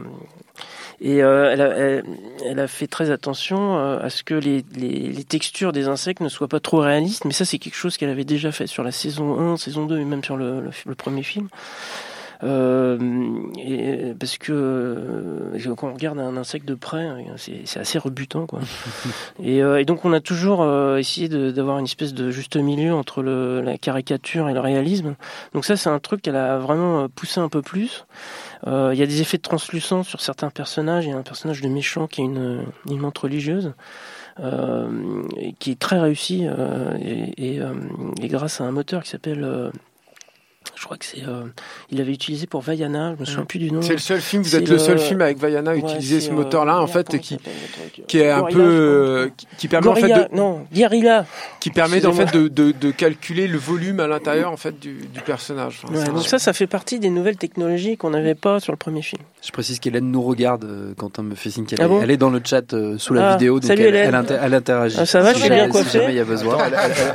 Et 0.99 1.17
elle, 1.19 2.59
a, 2.59 2.67
fait 2.67 2.87
très 2.87 3.11
attention 3.11 3.77
à 3.77 4.09
ce 4.09 4.23
que 4.23 4.33
les, 4.33 4.63
textures 5.23 5.71
des 5.71 5.87
insectes 5.87 6.21
ne 6.21 6.29
soient 6.29 6.47
pas 6.49 6.59
trop 6.59 6.79
réalistes. 6.79 7.23
Mais 7.25 7.33
ça, 7.33 7.45
c'est 7.45 7.59
quelque 7.59 7.75
chose 7.75 7.97
qu'elle 7.97 8.09
avait 8.09 8.25
déjà 8.25 8.51
fait 8.51 8.67
sur 8.67 8.83
la 8.83 8.91
saison 8.91 9.39
1, 9.39 9.57
saison 9.57 9.85
2 9.85 9.99
et 9.99 10.05
même 10.05 10.23
sur 10.23 10.37
le 10.37 10.71
premier 10.97 11.23
film. 11.23 11.47
Euh, 12.43 12.97
et 13.57 14.13
parce 14.19 14.37
que 14.37 14.51
euh, 14.51 15.75
quand 15.75 15.89
on 15.89 15.93
regarde 15.93 16.19
un 16.19 16.37
insecte 16.37 16.67
de 16.67 16.75
près, 16.75 17.05
euh, 17.05 17.37
c'est 17.37 17.79
assez 17.79 17.97
rebutant, 17.97 18.45
quoi. 18.45 18.59
et, 19.43 19.63
euh, 19.63 19.79
et 19.79 19.85
donc 19.85 20.05
on 20.05 20.13
a 20.13 20.19
toujours 20.19 20.61
euh, 20.61 20.97
essayé 20.97 21.29
d'avoir 21.29 21.79
une 21.79 21.85
espèce 21.85 22.13
de 22.13 22.31
juste 22.31 22.55
milieu 22.55 22.93
entre 22.93 23.21
le, 23.21 23.61
la 23.61 23.77
caricature 23.77 24.49
et 24.49 24.53
le 24.53 24.59
réalisme. 24.59 25.15
Donc 25.53 25.65
ça, 25.65 25.77
c'est 25.77 25.89
un 25.89 25.99
truc 25.99 26.21
qu'elle 26.21 26.35
a 26.35 26.57
vraiment 26.57 27.03
euh, 27.03 27.07
poussé 27.07 27.39
un 27.39 27.49
peu 27.49 27.61
plus. 27.61 28.05
Euh, 28.67 28.91
Il 28.93 28.99
y 28.99 29.03
a 29.03 29.07
des 29.07 29.21
effets 29.21 29.37
de 29.37 29.43
translucence 29.43 30.07
sur 30.07 30.21
certains 30.21 30.49
personnages. 30.49 31.05
Il 31.05 31.09
y 31.09 31.13
a 31.13 31.17
un 31.17 31.23
personnage 31.23 31.61
de 31.61 31.69
méchant 31.69 32.07
qui 32.07 32.21
est 32.21 32.25
une, 32.25 32.63
une 32.89 32.99
montre 32.99 33.23
religieuse. 33.23 33.73
Euh, 34.41 35.23
et 35.37 35.53
qui 35.53 35.71
est 35.71 35.79
très 35.79 35.97
réussi 35.97 36.41
euh, 36.43 36.97
et, 36.99 37.53
et, 37.53 37.61
euh, 37.61 37.73
et 38.21 38.27
grâce 38.27 38.59
à 38.59 38.65
un 38.65 38.71
moteur 38.71 39.01
qui 39.03 39.09
s'appelle 39.09 39.45
euh, 39.45 39.71
je 40.77 40.83
crois 40.85 40.97
que 40.97 41.05
c'est 41.05 41.23
euh, 41.27 41.43
il 41.91 42.01
avait 42.01 42.11
utilisé 42.11 42.47
pour 42.47 42.61
Vaiana 42.61 43.13
je 43.15 43.21
me 43.21 43.25
souviens 43.25 43.45
plus 43.45 43.59
du 43.59 43.71
nom 43.71 43.81
C'est 43.81 43.93
le 43.93 43.99
seul 43.99 44.19
film, 44.21 44.43
vous 44.43 44.55
êtes 44.55 44.67
le 44.69 44.77
seul 44.77 44.99
film 44.99 45.21
avec 45.21 45.37
Vaiana 45.37 45.71
à 45.71 45.73
Ouais, 45.73 45.79
utiliser 45.79 46.19
ce 46.21 46.29
euh, 46.31 46.33
moteur-là, 46.33 46.81
en 46.81 46.87
fait, 46.87 47.07
comment 47.09 47.21
qui, 48.07 48.17
est 48.19 48.29
un 48.29 48.39
Gorilla, 48.41 48.57
peu, 48.57 48.61
euh, 48.63 49.29
qui- 49.57 49.67
permet 49.67 49.87
en 49.87 49.95
fait 49.95 50.01
Gorilla, 50.01 50.23
de, 50.29 50.35
non, 50.35 50.65
qui 51.59 51.69
permet 51.69 52.05
en 52.05 52.13
fait 52.13 52.31
de, 52.33 52.47
de, 52.47 52.71
de 52.71 52.91
calculer 52.91 53.47
le 53.47 53.57
volume 53.57 53.99
à 53.99 54.07
l'intérieur 54.07 54.51
en 54.51 54.57
fait 54.57 54.79
du, 54.79 54.93
du 55.13 55.21
personnage. 55.21 55.81
Enfin, 55.83 55.93
Ouais, 55.95 56.05
donc 56.05 56.23
ça, 56.27 56.39
ça 56.39 56.53
fait 56.53 56.67
partie 56.67 56.99
des 56.99 57.09
nouvelles 57.09 57.37
technologies 57.37 57.97
qu'on 57.97 58.09
n'avait 58.11 58.35
pas 58.35 58.59
sur 58.59 58.71
le 58.73 58.77
premier 58.77 59.01
film. 59.01 59.21
Je 59.43 59.51
précise 59.51 59.79
qu'Hélène 59.79 60.11
nous 60.11 60.21
regarde, 60.23 60.65
euh, 60.65 60.93
Quentin 60.97 61.23
me 61.23 61.35
fait 61.35 61.49
signe 61.51 61.65
qu'elle 61.65 61.79
Ah 61.81 61.85
est, 61.85 61.87
bon 61.87 62.01
elle 62.01 62.11
est 62.11 62.17
dans 62.17 62.29
le 62.29 62.41
chat 62.43 62.73
euh, 62.73 62.97
sous 62.97 63.13
la 63.13 63.29
Ah, 63.29 63.33
vidéo, 63.37 63.55
donc 63.59 63.63
salut, 63.67 63.83
elle, 63.83 63.87
Hélène. 63.95 64.07
elle, 64.09 64.15
inter- 64.15 64.37
elle 64.41 64.53
interagit. 64.53 64.97
Ah, 64.99 65.05
ça 65.05 65.21
va, 65.21 65.29
si 65.33 65.39
je 65.39 65.45
suis 65.45 65.53
bien 65.53 65.69
coiffé 65.69 65.89
Si 65.89 65.97
jamais 65.97 66.13
il 66.13 66.17
y 66.17 66.19
a 66.19 66.23
besoin. 66.25 66.57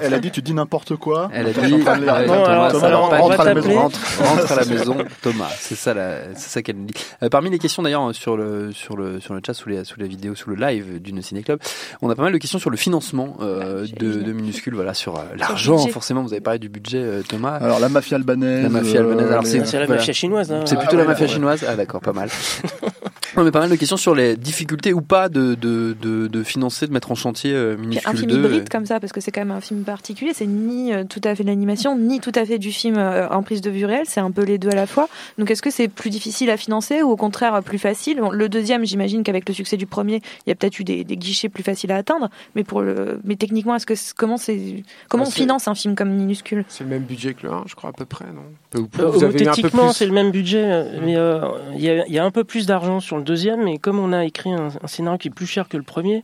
Elle, 0.02 0.14
a 0.14 0.18
dit 0.18 0.30
tu 0.30 0.40
dis 0.42 0.54
n'importe 0.54 0.96
quoi. 0.96 1.30
Elle 1.34 1.46
a 1.48 1.52
dit, 1.52 1.70
Thomas, 1.70 1.92
alors, 1.92 2.48
alors, 2.48 3.04
on 3.24 3.28
va 3.28 3.34
être- 3.34 3.49
rentre, 3.58 4.00
rentre 4.22 4.52
à 4.52 4.56
la 4.56 4.64
maison, 4.64 4.96
Thomas. 5.22 5.50
C'est 5.58 5.74
ça, 5.74 5.94
la- 5.94 6.34
c'est 6.34 6.48
ça 6.50 6.62
qu'elle 6.62 6.76
nous 6.76 6.86
dit. 6.86 6.94
Euh, 7.22 7.28
parmi 7.28 7.50
les 7.50 7.58
questions 7.58 7.82
d'ailleurs 7.82 8.14
sur 8.14 8.36
le 8.36 8.72
sur 8.72 8.96
le 8.96 9.20
sur 9.20 9.34
le 9.34 9.40
chat, 9.44 9.54
sous 9.54 9.68
les 9.68 9.84
sous 9.84 9.98
la 9.98 10.06
vidéo, 10.06 10.34
sous 10.34 10.50
le 10.50 10.56
live 10.56 11.00
du 11.00 11.20
Ciné 11.22 11.42
Club, 11.42 11.58
on 12.02 12.08
a 12.10 12.14
pas 12.14 12.22
mal 12.22 12.32
de 12.32 12.38
questions 12.38 12.58
sur 12.58 12.70
le 12.70 12.76
financement 12.76 13.36
euh, 13.40 13.82
Ouais, 13.82 13.88
de, 13.98 14.12
de 14.22 14.32
minuscules. 14.32 14.74
Voilà, 14.74 14.94
sur 14.94 15.16
euh, 15.16 15.22
l'argent. 15.36 15.78
Forcément, 15.88 16.22
vous 16.22 16.32
avez 16.32 16.40
parlé 16.40 16.58
du 16.58 16.68
budget, 16.68 16.98
euh, 17.02 17.22
Thomas. 17.26 17.56
Alors 17.56 17.80
la 17.80 17.88
mafia 17.88 18.16
albanaise. 18.16 18.62
La 18.62 18.68
mafia 18.68 19.00
albanaise. 19.00 19.30
Alors, 19.30 19.46
c'est- 19.46 19.64
C'est 19.66 19.78
la 19.78 19.86
voilà. 19.86 20.00
mafia 20.00 20.12
chinoise. 20.12 20.50
Hein. 20.52 20.62
C'est 20.66 20.76
Ah, 20.76 20.80
plutôt 20.80 20.96
la 20.96 21.02
ouais, 21.02 21.08
mafia 21.08 21.26
ouais. 21.26 21.32
chinoise. 21.32 21.64
Ah 21.68 21.76
d'accord, 21.76 22.00
pas 22.00 22.12
mal. 22.12 22.28
non 23.40 23.44
mais 23.46 23.50
pas 23.52 23.60
mal 23.60 23.70
de 23.70 23.76
questions 23.76 23.96
sur 23.96 24.14
les 24.14 24.36
difficultés 24.36 24.92
ou 24.92 25.00
pas 25.00 25.30
de 25.30 25.54
de 25.54 25.96
de, 26.00 26.26
de 26.26 26.42
financer, 26.42 26.86
de 26.86 26.92
mettre 26.92 27.10
en 27.10 27.14
chantier 27.14 27.54
euh, 27.54 27.74
un 28.04 28.14
film 28.14 28.30
2. 28.30 28.38
hybride 28.38 28.68
comme 28.68 28.84
ça, 28.84 29.00
parce 29.00 29.14
que 29.14 29.20
c'est 29.22 29.30
quand 29.30 29.40
même 29.40 29.50
un 29.50 29.62
film 29.62 29.82
particulier, 29.82 30.32
c'est 30.34 30.44
ni 30.46 30.92
euh, 30.92 31.04
tout 31.04 31.22
à 31.24 31.34
fait 31.34 31.42
de 31.42 31.48
l'animation, 31.48 31.96
ni 31.96 32.20
tout 32.20 32.32
à 32.34 32.44
fait 32.44 32.58
du 32.58 32.70
film 32.70 32.96
euh, 32.98 33.26
en 33.30 33.42
prise 33.42 33.62
de 33.62 33.70
vue 33.70 33.86
réelle, 33.86 34.04
c'est 34.06 34.20
un 34.20 34.30
peu 34.30 34.42
les 34.44 34.58
deux 34.58 34.68
à 34.68 34.74
la 34.74 34.86
fois. 34.86 35.08
Donc 35.38 35.50
est-ce 35.50 35.62
que 35.62 35.70
c'est 35.70 35.88
plus 35.88 36.10
difficile 36.10 36.50
à 36.50 36.58
financer 36.58 37.02
ou 37.02 37.08
au 37.08 37.16
contraire 37.16 37.54
euh, 37.54 37.60
plus 37.62 37.78
facile? 37.78 38.20
Bon, 38.20 38.30
Le 38.30 38.50
deuxième, 38.50 38.84
j'imagine 38.84 39.22
qu'avec 39.22 39.48
le 39.48 39.54
succès 39.54 39.78
du 39.78 39.86
premier, 39.86 40.20
il 40.46 40.50
y 40.50 40.52
a 40.52 40.54
peut-être 40.54 40.78
eu 40.78 40.84
des, 40.84 41.02
des 41.04 41.16
guichets 41.16 41.48
plus 41.48 41.62
faciles 41.62 41.92
à 41.92 41.96
atteindre, 41.96 42.28
mais 42.54 42.62
pour 42.62 42.82
le, 42.82 43.20
mais 43.24 43.36
techniquement, 43.36 43.74
est-ce 43.74 43.86
que 43.86 43.94
comment 44.16 44.36
c'est 44.36 44.82
comment 45.08 45.24
Bah, 45.24 45.28
on 45.30 45.32
finance 45.32 45.66
un 45.66 45.74
film 45.74 45.94
comme 45.94 46.10
minuscule? 46.10 46.66
C'est 46.68 46.84
le 46.84 46.90
même 46.90 47.04
budget 47.04 47.32
que 47.32 47.46
le 47.46 47.52
1, 47.54 47.64
je 47.66 47.74
crois 47.74 47.88
à 47.88 47.92
peu 47.94 48.04
près, 48.04 48.26
non? 48.26 48.42
Ou 48.82 48.86
Euh, 49.00 49.06
Vous 49.10 49.24
avez 49.24 49.38
eu 49.42 49.48
un 49.48 49.50
peu 49.50 49.54
Techniquement, 49.62 49.86
plus. 49.88 49.96
c'est 49.96 50.06
le 50.06 50.12
même 50.12 50.30
budget, 50.30 50.62
euh, 50.64 51.00
mais 51.02 51.16
euh, 51.16 51.40
il 51.74 51.80
y, 51.80 52.12
y 52.12 52.18
a 52.18 52.24
un 52.24 52.30
peu 52.30 52.44
plus 52.44 52.66
d'argent 52.66 53.00
sur 53.00 53.16
le 53.16 53.22
deuxième, 53.30 53.62
mais 53.62 53.78
comme 53.78 53.98
on 53.98 54.12
a 54.12 54.24
écrit 54.24 54.52
un, 54.52 54.68
un 54.82 54.86
scénario 54.86 55.18
qui 55.18 55.28
est 55.28 55.30
plus 55.30 55.46
cher 55.46 55.68
que 55.68 55.76
le 55.76 55.82
premier, 55.84 56.22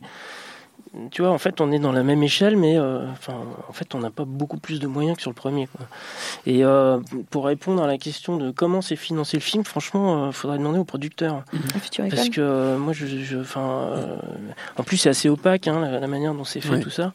tu 1.11 1.21
vois, 1.21 1.31
en 1.31 1.37
fait, 1.37 1.61
on 1.61 1.71
est 1.71 1.79
dans 1.79 1.91
la 1.91 2.03
même 2.03 2.23
échelle, 2.23 2.57
mais 2.57 2.77
euh, 2.77 3.09
enfin, 3.11 3.35
en 3.67 3.73
fait, 3.73 3.93
on 3.93 3.99
n'a 3.99 4.09
pas 4.09 4.25
beaucoup 4.25 4.57
plus 4.57 4.79
de 4.79 4.87
moyens 4.87 5.15
que 5.17 5.21
sur 5.21 5.31
le 5.31 5.35
premier. 5.35 5.67
Quoi. 5.67 5.85
Et 6.45 6.63
euh, 6.63 6.99
pour 7.29 7.45
répondre 7.45 7.83
à 7.83 7.87
la 7.87 7.97
question 7.97 8.37
de 8.37 8.51
comment 8.51 8.81
c'est 8.81 8.95
financé 8.95 9.37
le 9.37 9.41
film, 9.41 9.63
franchement, 9.63 10.27
il 10.27 10.33
faudrait 10.33 10.57
demander 10.57 10.79
au 10.79 10.83
producteur. 10.85 11.43
un 11.53 11.79
futur 11.79 12.05
Parce 12.09 12.29
que 12.29 12.41
euh, 12.41 12.77
moi, 12.77 12.93
je, 12.93 13.05
je, 13.05 13.37
euh, 13.37 14.17
en 14.77 14.83
plus, 14.83 14.97
c'est 14.97 15.09
assez 15.09 15.29
opaque 15.29 15.67
hein, 15.67 15.79
la, 15.79 15.99
la 15.99 16.07
manière 16.07 16.33
dont 16.33 16.45
c'est 16.45 16.61
fait 16.61 16.79
tout 16.79 16.89
ça. 16.89 17.13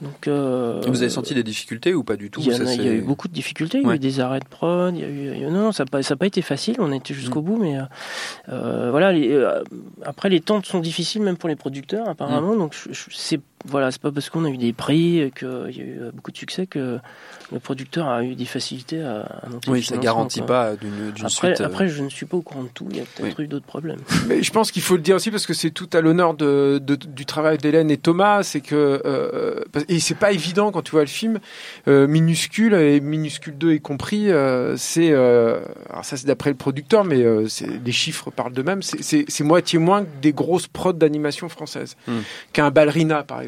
Donc, 0.00 0.28
euh, 0.28 0.80
Vous 0.86 1.02
avez 1.02 1.10
senti 1.10 1.34
des 1.34 1.42
difficultés 1.42 1.92
ou 1.92 2.04
pas 2.04 2.14
du 2.16 2.30
tout 2.30 2.40
il 2.40 2.46
y, 2.46 2.52
a, 2.52 2.56
il 2.56 2.60
y 2.60 2.62
a 2.64 2.74
c'est- 2.76 2.84
eu 2.98 3.00
beaucoup 3.00 3.26
de 3.26 3.32
difficultés, 3.32 3.78
il 3.80 3.86
y 3.86 3.90
a 3.90 3.94
eu 3.96 3.98
des 3.98 4.20
arrêts 4.20 4.38
de 4.38 4.44
prod, 4.46 4.94
il 4.94 5.00
y 5.00 5.04
a 5.04 5.08
eu, 5.08 5.34
il 5.34 5.42
y 5.42 5.44
a- 5.44 5.50
non, 5.50 5.58
non, 5.64 5.72
ça 5.72 5.82
n'a 5.84 5.90
pas, 5.90 6.02
ça 6.04 6.14
a 6.14 6.16
pas 6.16 6.26
été 6.26 6.40
facile, 6.40 6.76
on 6.78 6.92
a 6.92 6.96
été 6.96 7.14
jusqu'au 7.14 7.42
bout, 7.42 7.56
mais 7.56 7.78
euh, 7.78 7.82
euh, 8.50 8.90
voilà. 8.92 9.12
les- 9.12 9.32
euh, 9.32 9.62
après, 10.04 10.28
les 10.28 10.40
temps 10.40 10.62
sont 10.62 10.78
difficiles 10.78 11.22
même 11.22 11.36
pour 11.36 11.48
les 11.48 11.56
producteurs, 11.56 12.08
apparemment. 12.08 12.54
Donc, 12.54 12.74
je- 12.74 12.92
je- 12.92 13.10
c'est 13.16 13.40
voilà, 13.66 13.90
c'est 13.90 14.00
pas 14.00 14.12
parce 14.12 14.30
qu'on 14.30 14.44
a 14.44 14.48
eu 14.50 14.56
des 14.56 14.72
prix 14.72 15.18
et 15.20 15.30
qu'il 15.30 15.48
y 15.76 15.80
a 15.80 15.84
eu 15.84 16.00
beaucoup 16.14 16.30
de 16.30 16.36
succès 16.36 16.66
que 16.66 16.98
le 17.50 17.58
producteur 17.58 18.06
a 18.08 18.22
eu 18.22 18.34
des 18.34 18.44
facilités 18.44 19.02
à, 19.02 19.20
à 19.22 19.48
monter 19.48 19.70
Oui, 19.70 19.82
ça 19.82 19.96
garantit 19.96 20.38
quoi. 20.40 20.46
pas 20.46 20.76
d'une 20.76 21.10
Après, 21.16 21.28
suite. 21.28 21.60
euh, 21.60 21.66
après, 21.66 21.88
je 21.88 22.02
ne 22.02 22.08
suis 22.08 22.26
pas 22.26 22.36
au 22.36 22.42
courant 22.42 22.62
de 22.64 22.68
tout. 22.68 22.86
Il 22.90 22.96
y 22.98 23.00
a 23.00 23.04
peut-être 23.04 23.38
Oui. 23.38 23.44
eu 23.44 23.48
d'autres 23.48 23.66
problèmes. 23.66 23.98
Mais 24.28 24.42
je 24.42 24.52
pense 24.52 24.70
qu'il 24.70 24.82
faut 24.82 24.96
le 24.96 25.02
dire 25.02 25.16
aussi 25.16 25.30
parce 25.30 25.46
que 25.46 25.54
c'est 25.54 25.70
tout 25.70 25.88
à 25.92 26.00
l'honneur 26.00 26.34
de, 26.34 26.78
de- 26.82 26.94
du 26.96 27.26
travail 27.26 27.58
d'Hélène 27.58 27.90
et 27.90 27.96
Thomas. 27.96 28.42
C'est 28.42 28.60
que 28.60 29.02
euh, 29.04 29.64
et 29.88 29.98
c'est 30.00 30.14
pas 30.14 30.32
évident 30.32 30.70
quand 30.70 30.82
tu 30.82 30.92
vois 30.92 31.00
le 31.00 31.06
film 31.06 31.38
euh, 31.88 32.06
minuscule 32.06 32.74
et 32.74 33.00
minuscule 33.00 33.56
2 33.58 33.72
y 33.74 33.80
compris. 33.80 34.30
euh, 34.30 34.76
c'est 34.76 35.10
euh, 35.10 35.60
alors 35.90 36.04
ça 36.04 36.16
c'est 36.16 36.26
d'après 36.26 36.50
le 36.50 36.56
producteur, 36.56 37.04
mais 37.04 37.22
euh, 37.22 37.46
les 37.84 37.92
chiffres 37.92 38.30
parlent 38.30 38.52
d'eux-mêmes. 38.52 38.82
C'est- 38.82 39.26
moitié 39.48 39.78
moins 39.78 40.04
que 40.04 40.10
des 40.20 40.32
grosses 40.32 40.66
prods 40.66 40.92
d'animation 40.92 41.48
française, 41.48 41.96
Hmm. 42.06 42.18
qu'un 42.52 42.70
ballerina 42.70 43.22
par 43.22 43.40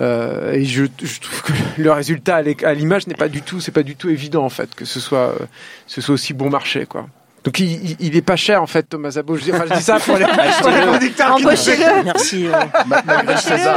Euh, 0.00 0.52
et 0.52 0.64
je, 0.64 0.84
trouve 0.84 1.42
que 1.42 1.52
le 1.78 1.92
résultat 1.92 2.36
à 2.36 2.74
l'image 2.74 3.06
n'est 3.06 3.14
pas 3.14 3.28
du 3.28 3.42
tout, 3.42 3.60
c'est 3.60 3.72
pas 3.72 3.82
du 3.82 3.96
tout 3.96 4.08
évident 4.08 4.44
en 4.44 4.48
fait 4.48 4.74
que 4.74 4.84
ce 4.84 5.00
soit, 5.00 5.30
euh, 5.40 5.46
ce 5.86 6.00
soit 6.00 6.14
aussi 6.14 6.32
bon 6.32 6.50
marché 6.50 6.86
quoi. 6.86 7.08
Donc 7.44 7.58
il, 7.58 8.16
est 8.16 8.22
pas 8.22 8.36
cher 8.36 8.62
en 8.62 8.68
fait 8.68 8.84
Thomas 8.84 9.10
Zabo. 9.10 9.36
Je 9.36 9.42
dis, 9.44 9.52
enfin, 9.52 9.64
je 9.68 9.74
dis 9.74 9.82
ça 9.82 9.98
pour 9.98 10.16
les, 10.16 10.24
pour 10.60 10.70
les 10.70 10.80
producteurs 10.82 11.36
qui 11.36 11.42
nous 11.42 12.04
Merci. 12.04 12.46
euh, 12.46 12.52
Malgré 12.86 13.36
César. 13.36 13.76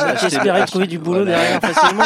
hein, 0.00 0.14
J'espérais 0.20 0.66
trouver 0.66 0.86
du 0.86 0.98
boulot 0.98 1.24
Voilà. 1.24 1.38
derrière 1.40 1.60
facilement. 1.60 2.04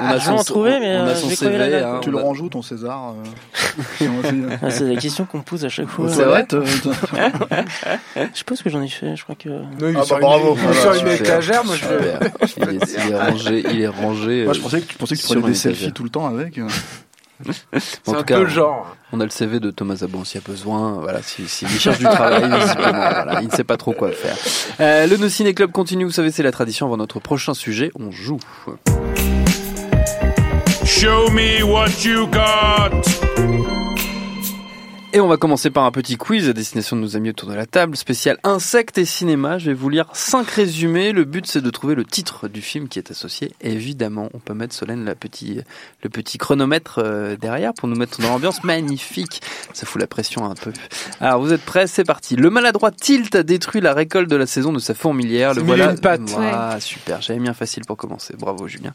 On 0.00 0.04
a 0.06 0.18
Je 0.18 0.26
vais 0.26 0.38
en 0.38 0.44
trouver, 0.44 0.80
mais, 0.80 0.98
on 0.98 1.06
a 1.06 1.08
euh, 1.08 1.14
son 1.14 1.30
CV. 1.30 1.82
hein, 1.82 2.00
Tu 2.02 2.10
le 2.10 2.18
où 2.18 2.48
ton 2.50 2.60
César 2.60 3.14
euh. 3.14 4.06
Ah, 4.62 4.70
c'est 4.70 4.84
la 4.84 5.00
question 5.00 5.24
qu'on 5.24 5.38
me 5.38 5.42
pose 5.42 5.64
à 5.64 5.70
chaque 5.70 5.88
fois. 5.88 6.10
Toilettes, 6.10 6.52
euh, 6.54 6.64
Je 8.34 8.42
pense 8.44 8.62
que 8.62 8.68
j'en 8.68 8.82
ai 8.82 8.88
fait. 8.88 9.16
Je 9.16 9.22
crois 9.22 9.34
que. 9.34 9.48
Non, 9.48 9.88
il 9.88 9.96
Ah 9.96 10.02
bah 10.10 10.18
bravo. 10.20 10.58
il 10.62 10.70
est 10.70 10.80
sur 10.80 10.94
une 10.94 11.08
étagère, 11.08 11.64
moi 11.64 11.74
je 11.76 11.84
il, 12.58 13.12
est, 13.12 13.16
rangé, 13.16 13.64
il 13.70 13.80
est 13.80 13.88
rangé. 13.88 14.44
Moi, 14.44 14.52
je 14.52 14.60
pensais 14.60 14.80
que 14.80 14.86
tu 14.86 14.96
pensais 14.96 15.16
que 15.16 15.20
tu 15.20 15.26
prenais 15.26 15.42
des 15.42 15.54
selfies 15.54 15.92
tout 15.92 16.04
le 16.04 16.10
temps 16.10 16.26
avec. 16.26 16.60
C'est 17.78 18.08
En 18.08 18.14
un 18.14 18.18
tout 18.18 18.24
cas, 18.24 18.36
peu 18.36 18.44
le 18.44 18.48
genre. 18.48 18.94
On 19.12 19.20
a 19.20 19.24
le 19.24 19.30
CV 19.30 19.60
de 19.60 19.70
Thomas 19.70 19.96
Zabon 19.96 20.24
s'il 20.24 20.40
y 20.40 20.44
a 20.44 20.46
besoin. 20.46 20.92
Voilà, 21.00 21.22
s'il 21.22 21.48
si, 21.48 21.66
cherche 21.66 21.98
du 21.98 22.04
travail, 22.04 22.48
voilà, 22.78 23.38
il 23.40 23.48
ne 23.48 23.52
sait 23.52 23.64
pas 23.64 23.76
trop 23.76 23.92
quoi 23.92 24.10
faire. 24.12 24.36
Euh, 24.80 25.06
le 25.06 25.16
No 25.16 25.28
Ciné 25.28 25.54
Club 25.54 25.70
continue, 25.72 26.04
vous 26.04 26.10
savez, 26.10 26.30
c'est 26.30 26.42
la 26.42 26.52
tradition. 26.52 26.86
Avant 26.86 26.96
notre 26.96 27.20
prochain 27.20 27.54
sujet, 27.54 27.90
on 27.98 28.10
joue. 28.10 28.38
Show 30.84 31.30
me 31.30 31.62
what 31.62 32.04
you 32.04 32.26
got. 32.28 33.77
Et 35.18 35.20
on 35.20 35.26
va 35.26 35.36
commencer 35.36 35.70
par 35.70 35.82
un 35.82 35.90
petit 35.90 36.16
quiz 36.16 36.48
à 36.48 36.52
destination 36.52 36.94
de 36.94 37.00
nos 37.00 37.16
amis 37.16 37.30
autour 37.30 37.48
de 37.48 37.54
la 37.54 37.66
table, 37.66 37.96
spécial 37.96 38.38
insectes 38.44 38.98
et 38.98 39.04
cinéma. 39.04 39.58
Je 39.58 39.66
vais 39.66 39.74
vous 39.74 39.88
lire 39.88 40.06
cinq 40.12 40.48
résumés. 40.48 41.10
Le 41.10 41.24
but, 41.24 41.44
c'est 41.44 41.60
de 41.60 41.70
trouver 41.70 41.96
le 41.96 42.04
titre 42.04 42.46
du 42.46 42.62
film 42.62 42.86
qui 42.86 43.00
est 43.00 43.10
associé. 43.10 43.52
Évidemment, 43.60 44.28
on 44.32 44.38
peut 44.38 44.54
mettre 44.54 44.76
Solène 44.76 45.04
la 45.04 45.16
petit, 45.16 45.60
le 46.04 46.08
petit 46.08 46.38
chronomètre 46.38 47.00
euh, 47.02 47.34
derrière 47.34 47.74
pour 47.74 47.88
nous 47.88 47.96
mettre 47.96 48.20
dans 48.22 48.28
l'ambiance 48.28 48.62
magnifique. 48.62 49.42
Ça 49.72 49.86
fout 49.86 50.00
la 50.00 50.06
pression 50.06 50.48
un 50.48 50.54
peu. 50.54 50.72
Alors, 51.18 51.40
vous 51.40 51.52
êtes 51.52 51.64
prêts? 51.64 51.88
C'est 51.88 52.04
parti. 52.04 52.36
Le 52.36 52.48
maladroit 52.48 52.92
Tilt 52.92 53.34
a 53.34 53.42
détruit 53.42 53.80
la 53.80 53.94
récolte 53.94 54.30
de 54.30 54.36
la 54.36 54.46
saison 54.46 54.72
de 54.72 54.78
sa 54.78 54.94
fourmilière. 54.94 55.52
Le 55.52 55.62
voilà. 55.62 55.90
une 55.90 55.98
pattes. 55.98 56.30
Ah, 56.38 56.76
super. 56.78 57.22
J'avais 57.22 57.48
un 57.48 57.54
facile 57.54 57.84
pour 57.84 57.96
commencer. 57.96 58.34
Bravo, 58.38 58.68
Julien. 58.68 58.92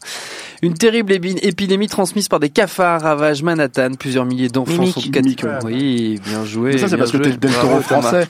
Une 0.62 0.72
terrible 0.72 1.12
épidémie 1.12 1.88
transmise 1.88 2.28
par 2.28 2.40
des 2.40 2.48
cafards 2.48 3.02
ravage 3.02 3.42
Manhattan. 3.42 3.92
Plusieurs 3.98 4.24
milliers 4.24 4.48
d'enfants 4.48 4.86
sont 4.86 5.00
Mimique, 5.00 5.36
capturés. 5.42 6.13
Oui, 6.14 6.20
bien 6.24 6.44
joué. 6.44 6.72
Mais 6.72 6.78
ça, 6.78 6.88
c'est 6.88 6.96
parce 6.96 7.10
que 7.10 7.16
joué. 7.18 7.26
t'es 7.26 7.32
le 7.32 7.36
Del 7.38 7.52
Toro 7.52 7.80
français. 7.80 8.26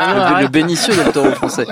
Le, 0.00 0.42
le 0.42 0.48
Benicio 0.48 0.94
del 0.94 1.12
Toro 1.12 1.30
français. 1.32 1.66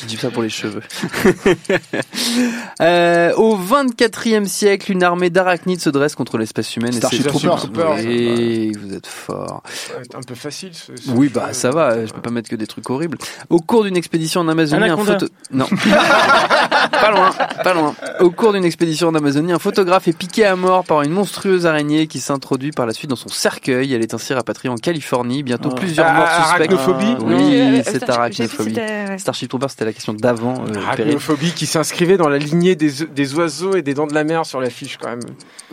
Je 0.00 0.06
dis 0.06 0.16
ça 0.16 0.30
pour 0.30 0.42
les 0.42 0.48
cheveux. 0.48 0.82
euh, 2.80 3.32
au 3.34 3.56
24e 3.58 4.46
siècle, 4.46 4.92
une 4.92 5.02
armée 5.02 5.30
d'arachnides 5.30 5.80
se 5.80 5.90
dresse 5.90 6.14
contre 6.14 6.38
l'espèce 6.38 6.76
humaine. 6.76 6.92
Starship 6.92 7.20
et 7.20 7.22
c'est 7.24 7.28
Troopers. 7.28 7.56
Troopers. 7.56 7.94
Oui, 7.98 8.72
vous 8.80 8.94
êtes 8.94 9.06
fort. 9.06 9.62
C'est 10.02 10.14
un 10.14 10.20
peu 10.22 10.34
facile. 10.34 10.70
ce- 10.72 10.92
ce 10.96 11.10
Oui, 11.10 11.28
bah 11.32 11.48
ça 11.52 11.70
va, 11.70 12.06
je 12.06 12.12
peux 12.12 12.20
pas 12.20 12.30
mettre 12.30 12.48
que 12.48 12.56
des 12.56 12.66
trucs 12.66 12.88
horribles. 12.90 13.18
Au 13.48 13.58
cours 13.60 13.84
d'une 13.84 13.96
expédition 13.96 14.40
en 14.40 14.48
Amazonie, 14.48 14.82
un 14.82 14.86
Anaconda. 14.86 15.12
photo... 15.18 15.26
Non. 15.52 15.66
pas 17.00 17.10
loin, 17.10 17.30
pas 17.64 17.74
loin. 17.74 17.94
Au 18.20 18.30
cours 18.30 18.52
d'une 18.52 18.64
expédition 18.64 19.08
en 19.08 19.14
Amazonie, 19.14 19.52
un 19.52 19.58
photographe 19.58 20.08
est 20.08 20.12
piqué 20.16 20.44
à 20.46 20.56
mort 20.56 20.84
par 20.84 21.02
une 21.02 21.12
monstrueuse 21.12 21.66
araignée 21.66 22.06
qui 22.06 22.20
s'introduit 22.20 22.70
par 22.72 22.86
la 22.86 22.92
suite 22.92 23.10
dans 23.10 23.16
son 23.16 23.28
cercueil. 23.40 23.94
Elle 23.94 24.02
est 24.02 24.14
ainsi 24.14 24.34
rapatriée 24.34 24.70
en 24.70 24.76
Californie. 24.76 25.42
Bientôt 25.42 25.70
Ah. 25.72 25.76
plusieurs 25.76 26.06
Ah, 26.08 26.12
morts 26.14 26.28
suspectes. 26.28 26.72
arachnophobie 26.72 27.16
Oui, 27.24 27.34
Euh, 27.60 27.82
c'est 27.84 28.08
arachnophobie. 28.10 28.76
Starship 29.18 29.48
Troopers, 29.48 29.70
c'était 29.70 29.84
la 29.86 29.92
question 29.92 30.12
d'avant. 30.12 30.54
euh. 30.68 30.80
Arachnophobie 30.86 31.52
qui 31.52 31.66
s'inscrivait 31.66 32.16
dans 32.16 32.28
la 32.28 32.38
lignée 32.38 32.76
des, 32.76 32.90
des 33.12 33.34
oiseaux 33.34 33.74
et 33.76 33.82
des 33.82 33.94
dents 33.94 34.06
de 34.06 34.14
la 34.14 34.24
mer 34.24 34.44
sur 34.46 34.60
l'affiche 34.60 34.98
quand 35.00 35.08
même. 35.08 35.20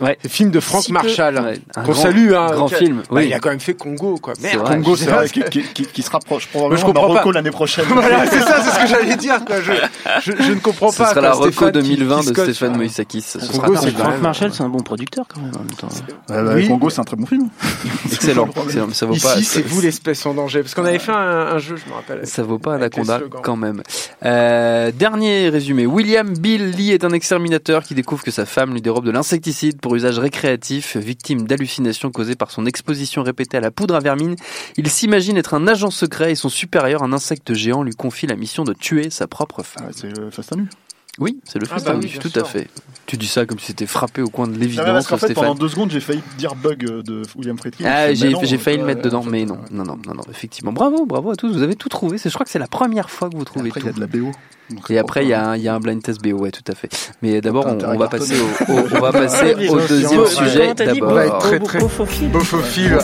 Ouais. 0.00 0.16
C'est 0.22 0.28
le 0.28 0.30
film 0.30 0.50
de 0.50 0.60
Frank 0.60 0.82
Si 0.82 0.88
peu. 0.88 0.94
Marshall. 0.94 1.34
Ouais, 1.38 1.60
un 1.76 1.82
Qu'on 1.82 1.92
grand- 1.92 2.02
salue, 2.02 2.32
hein. 2.32 2.48
grand 2.52 2.68
film, 2.68 2.96
Bah, 2.98 3.04
oui. 3.10 3.26
Il 3.26 3.34
a 3.34 3.38
quand 3.40 3.50
même 3.50 3.60
fait 3.60 3.74
Congo, 3.74 4.16
quoi. 4.18 4.34
C'est 4.36 4.42
Merde, 4.54 4.60
vrai. 4.66 4.76
Congo, 4.76 4.96
C'est 4.96 5.06
vrai, 5.10 5.28
qui, 5.28 5.42
qui- 5.44 5.62
qui- 5.62 5.86
qui 5.86 6.02
se 6.02 6.10
rapproche 6.10 6.44
Mais 6.46 6.58
probablement 6.60 6.76
je 6.80 6.86
de 6.86 6.86
comprends 6.92 7.08
Marocco 7.08 7.28
pas. 7.30 7.34
l'année 7.34 7.50
prochaine. 7.50 7.84
Voilà, 7.88 8.26
c'est 8.26 8.40
ça, 8.40 8.62
c'est 8.62 8.70
ce 8.70 8.78
que 8.80 8.86
j'allais 8.86 9.16
dire. 9.16 9.44
quoi. 9.44 9.56
Je, 9.60 9.72
je, 10.22 10.42
je 10.42 10.52
ne 10.52 10.60
comprends 10.60 10.90
Ce 10.90 10.98
pas. 10.98 11.10
sera 11.14 11.30
quoi, 11.32 11.66
la 11.66 11.72
qui- 11.72 11.72
2020 11.96 12.20
qui 12.20 12.28
de 12.32 12.34
Stéphane 12.34 12.72
hein. 12.74 12.76
Moïsakis. 12.76 13.20
Ce 13.22 13.40
sera. 13.40 13.52
Frank 13.68 13.84
même- 13.84 14.20
Marshall, 14.20 14.52
c'est 14.52 14.62
un 14.62 14.68
bon 14.68 14.80
producteur 14.80 15.26
quand 15.32 15.40
même 15.40 15.52
en 15.54 15.58
même 15.58 15.68
temps. 15.76 15.88
Bah, 16.28 16.42
Oui. 16.54 16.68
Congo, 16.68 16.90
c'est 16.90 17.00
un 17.00 17.04
très 17.04 17.16
bon 17.16 17.26
film. 17.26 17.48
Excellent. 18.12 18.48
excellent, 18.64 18.86
mais 18.88 18.94
ça 18.94 19.06
vaut 19.06 19.14
Ici, 19.14 19.22
pas. 19.24 19.42
c'est 19.42 19.62
vous 19.62 19.80
l'espèce 19.80 20.24
en 20.26 20.34
danger. 20.34 20.62
Parce 20.62 20.74
qu'on 20.74 20.84
avait 20.84 20.98
fait 20.98 21.12
un, 21.12 21.16
un 21.16 21.58
jeu, 21.58 21.76
je 21.76 21.88
me 21.88 21.94
rappelle. 21.94 22.26
Ça 22.26 22.42
vaut 22.42 22.58
pas 22.58 22.74
Anaconda 22.74 23.20
quand 23.42 23.56
même. 23.56 23.82
Euh, 24.24 24.90
dernier 24.92 25.48
résumé. 25.48 25.86
William 25.86 26.36
Bill 26.36 26.70
Lee 26.70 26.92
est 26.92 27.04
un 27.04 27.12
exterminateur 27.12 27.82
qui 27.84 27.94
découvre 27.94 28.22
que 28.22 28.30
sa 28.30 28.46
femme 28.46 28.72
lui 28.72 28.82
dérobe 28.82 29.04
de 29.04 29.10
l'insecticide 29.10 29.80
pour 29.80 29.94
usage 29.94 30.18
récréatif. 30.18 30.96
Victime 30.96 31.46
d'hallucinations 31.46 32.10
causées 32.10 32.36
par 32.36 32.50
son 32.50 32.66
exposition 32.66 33.22
répétée 33.22 33.56
à 33.56 33.60
la 33.60 33.70
poudre 33.70 33.94
à 33.94 34.00
vermine, 34.00 34.36
il 34.76 34.88
s'imagine 34.88 35.36
être 35.36 35.54
un 35.54 35.66
agent 35.68 35.90
secret 35.90 36.32
et 36.32 36.34
son 36.34 36.48
supérieur, 36.48 37.02
un 37.02 37.12
insecte 37.12 37.54
géant, 37.54 37.82
lui 37.82 37.94
confie 37.94 38.26
la 38.26 38.36
mission 38.36 38.64
de 38.64 38.72
tuer 38.72 39.10
sa 39.10 39.26
propre 39.26 39.62
femme. 39.62 39.86
Ouais, 39.86 39.92
c'est 39.94 40.18
euh, 40.18 40.30
Fast 40.30 40.52
and 40.52 40.56
Nu. 40.56 40.68
Oui, 41.20 41.40
c'est 41.44 41.58
le 41.58 41.66
Ah 41.70 41.76
bah 41.84 41.94
oui, 42.00 42.06
bien 42.06 42.20
tout 42.20 42.28
à 42.28 42.40
sûr. 42.40 42.48
fait. 42.48 42.68
Tu 43.06 43.16
dis 43.16 43.26
ça 43.26 43.44
comme 43.46 43.58
si 43.58 43.66
c'était 43.66 43.86
frappé 43.86 44.22
au 44.22 44.28
coin 44.28 44.46
de 44.46 44.52
Non, 44.52 44.58
l'évidence, 44.58 44.84
parce 44.86 45.06
qu'en 45.08 45.16
fait, 45.16 45.26
Stéphane. 45.26 45.44
pendant 45.44 45.54
deux 45.58 45.68
secondes, 45.68 45.90
j'ai 45.90 46.00
failli 46.00 46.22
dire 46.36 46.54
bug 46.54 46.84
euh, 46.84 47.02
de 47.02 47.22
William 47.36 47.58
Friedkin. 47.58 47.84
Ah, 47.88 48.12
j'ai 48.14 48.32
j'ai 48.42 48.58
failli 48.58 48.78
le 48.78 48.84
mettre 48.84 49.02
dedans, 49.02 49.24
mais 49.26 49.40
ouais. 49.40 49.46
non, 49.46 49.58
non, 49.70 49.84
non, 49.84 49.98
non, 50.06 50.14
non, 50.14 50.22
effectivement. 50.30 50.72
Bravo, 50.72 51.06
bravo 51.06 51.30
à 51.30 51.36
tous, 51.36 51.50
vous 51.52 51.62
avez 51.62 51.74
tout 51.74 51.88
trouvé. 51.88 52.18
C'est, 52.18 52.28
je 52.28 52.34
crois 52.34 52.44
que 52.44 52.50
c'est 52.50 52.58
la 52.58 52.66
première 52.68 53.08
fois 53.10 53.30
que 53.30 53.36
vous 53.36 53.44
trouvez 53.44 53.68
Après, 53.68 53.80
il 53.80 53.82
tout. 53.82 53.88
y 53.88 53.90
a 53.90 53.94
de 53.94 54.00
la 54.00 54.06
BO. 54.06 54.30
Donc, 54.70 54.90
Et 54.90 54.98
après, 54.98 55.24
il 55.24 55.28
y, 55.28 55.32
a 55.32 55.48
un- 55.50 55.56
il 55.56 55.62
y 55.62 55.68
a 55.68 55.74
un 55.74 55.80
blind 55.80 56.02
test 56.02 56.22
BO, 56.22 56.36
ouais, 56.38 56.50
tout 56.50 56.62
à 56.70 56.74
fait. 56.74 56.90
Mais 57.22 57.40
d'abord, 57.40 57.66
on, 57.66 57.96
va 57.96 58.08
passer 58.08 58.36
au, 58.38 58.72
au- 58.72 58.86
on 58.94 59.00
va 59.00 59.12
passer 59.12 59.54
Ils 59.58 59.70
au 59.70 59.78
ont- 59.78 59.86
deuxième 59.86 60.10
Comment 60.10 60.26
sujet 60.26 60.74
t'as 60.74 60.92
dit 60.92 61.00
d'abord. 61.00 61.38
Très, 61.38 61.58
très- 61.58 61.78
Beaufophile. 61.78 62.28
Beaufophile. 62.30 62.98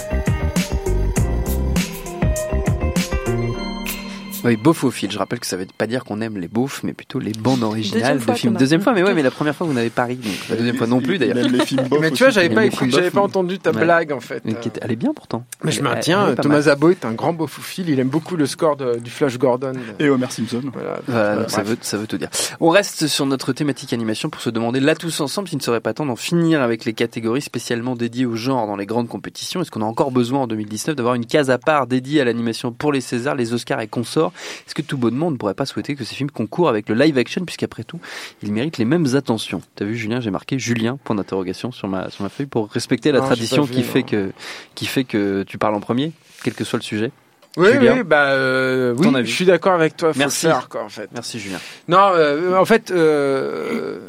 Oui, 4.44 4.56
beaufophile. 4.56 5.10
Je 5.10 5.18
rappelle 5.18 5.40
que 5.40 5.46
ça 5.46 5.56
veut 5.56 5.66
pas 5.78 5.86
dire 5.86 6.04
qu'on 6.04 6.20
aime 6.20 6.38
les 6.38 6.48
beaufs, 6.48 6.82
mais 6.82 6.92
plutôt 6.92 7.18
les 7.18 7.32
bandes 7.32 7.62
originales 7.62 8.00
Deuxième 8.00 8.18
de 8.18 8.22
fois, 8.22 8.34
films. 8.34 8.54
Deuxième 8.56 8.80
fois, 8.82 8.92
mais 8.92 9.02
ouais, 9.02 9.14
mais 9.14 9.22
la 9.22 9.30
première 9.30 9.54
fois, 9.56 9.66
vous 9.66 9.72
n'avez 9.72 9.90
pas 9.90 10.04
ri. 10.04 10.16
Donc 10.16 10.32
la 10.50 10.56
deuxième 10.56 10.76
fois 10.76 10.86
non 10.86 11.00
plus, 11.00 11.14
Il 11.14 11.18
d'ailleurs. 11.20 11.38
aime 11.38 11.52
les 11.52 11.64
films 11.64 11.84
Mais 12.00 12.10
tu 12.10 12.22
vois, 12.24 12.30
j'avais 12.30 12.50
pas 12.50 12.62
j'avais 12.88 13.10
pas 13.10 13.20
entendu 13.22 13.58
ta 13.58 13.70
Ouais. 13.72 13.82
blague 13.84 14.12
en 14.12 14.20
fait. 14.20 14.42
Mais 14.44 14.54
qui 14.54 14.68
était- 14.68 14.80
elle 14.82 14.92
est 14.92 14.96
bien 14.96 15.12
pourtant. 15.14 15.44
Mais 15.62 15.72
je 15.72 15.82
maintiens, 15.82 16.34
Thomas. 16.34 16.60
Zabo 16.62 16.90
est 16.90 17.04
un 17.04 17.12
grand 17.12 17.32
beaufophile. 17.32 17.88
Il 17.90 17.98
aime 18.00 18.08
beaucoup 18.08 18.36
le 18.36 18.46
score 18.46 18.76
de- 18.76 18.98
du 18.98 19.10
Flash 19.10 19.38
Gordon. 19.38 19.72
Et 19.98 20.08
Homer 20.08 20.26
Simpson. 20.30 20.62
Voilà. 20.72 20.98
Voilà, 21.08 21.36
donc 21.36 21.50
ça 21.50 21.62
veut, 21.62 21.76
ça 21.80 21.96
veut 21.96 22.06
tout 22.06 22.18
dire. 22.18 22.28
On 22.60 22.68
reste 22.68 23.06
sur 23.06 23.26
notre 23.26 23.52
thématique 23.52 23.92
animation 23.92 24.28
pour 24.30 24.40
se 24.40 24.50
demander 24.50 24.80
là 24.80 24.94
tous 24.94 25.20
ensemble 25.20 25.48
s'il 25.48 25.58
ne 25.58 25.62
serait 25.62 25.80
pas 25.80 25.94
temps 25.94 26.06
d'en 26.06 26.16
finir 26.16 26.60
avec 26.62 26.84
les 26.84 26.92
catégories 26.92 27.42
spécialement 27.42 27.94
dédiées 27.96 28.26
au 28.26 28.36
genre 28.36 28.66
dans 28.66 28.76
les 28.76 28.86
grandes 28.86 29.08
compétitions. 29.08 29.60
Est-ce 29.62 29.70
qu'on 29.70 29.82
a 29.82 29.86
encore 29.86 30.10
besoin 30.10 30.40
en 30.40 30.46
2019 30.46 30.96
d'avoir 30.96 31.14
une 31.14 31.26
case 31.26 31.50
à 31.50 31.58
part 31.58 31.86
dédiée 31.86 32.20
à 32.20 32.24
l'animation 32.24 32.72
pour 32.72 32.92
les 32.92 33.00
Césars, 33.00 33.34
les 33.34 33.52
Oscars 33.52 33.80
et 33.80 33.86
consorts 33.88 34.32
Est-ce 34.66 34.74
que 34.74 34.82
tout 34.82 34.96
bonnement 34.98 35.28
on 35.28 35.30
ne 35.30 35.36
pourrait 35.36 35.54
pas 35.54 35.66
souhaiter 35.66 35.94
que 35.94 36.04
ces 36.04 36.14
films 36.14 36.30
concourent 36.30 36.68
avec 36.68 36.88
le 36.88 36.94
live 36.94 37.16
action 37.18 37.44
puisqu'après 37.44 37.84
tout 37.84 38.00
ils 38.42 38.52
méritent 38.52 38.78
les 38.78 38.84
mêmes 38.84 39.06
attentions? 39.14 39.62
T'as 39.76 39.84
vu 39.84 39.96
Julien, 39.96 40.20
j'ai 40.20 40.30
marqué 40.30 40.58
Julien 40.58 40.98
point 41.02 41.16
d'interrogation 41.16 41.72
sur 41.72 41.88
ma 41.88 42.10
sur 42.10 42.22
ma 42.22 42.28
feuille 42.28 42.46
pour 42.46 42.70
respecter 42.70 43.12
la 43.12 43.20
Non, 43.20 43.26
tradition 43.26 43.62
vu, 43.62 43.74
qui 43.74 43.82
fait 43.82 44.00
non. 44.00 44.06
que 44.06 44.30
qui 44.74 44.86
fait 44.86 45.04
que 45.04 45.42
tu 45.44 45.58
parles 45.58 45.74
en 45.74 45.80
premier, 45.80 46.12
quel 46.42 46.54
que 46.54 46.64
soit 46.64 46.78
le 46.78 46.84
sujet. 46.84 47.10
Oui, 47.56 47.68
Julien 47.72 47.94
oui, 47.98 48.02
bah 48.02 48.30
euh, 48.30 48.94
oui, 48.98 49.06
avis 49.14 49.30
je 49.30 49.34
suis 49.36 49.44
d'accord 49.44 49.74
avec 49.74 49.96
toi. 49.96 50.12
Faut 50.12 50.18
Merci. 50.18 50.46
faire, 50.46 50.68
quoi, 50.68 50.82
en 50.82 50.88
fait. 50.88 51.08
Merci 51.14 51.38
Julien. 51.38 51.58
Non, 51.86 52.10
euh, 52.12 52.56
en 52.56 52.64
fait, 52.64 52.90
euh, 52.90 54.00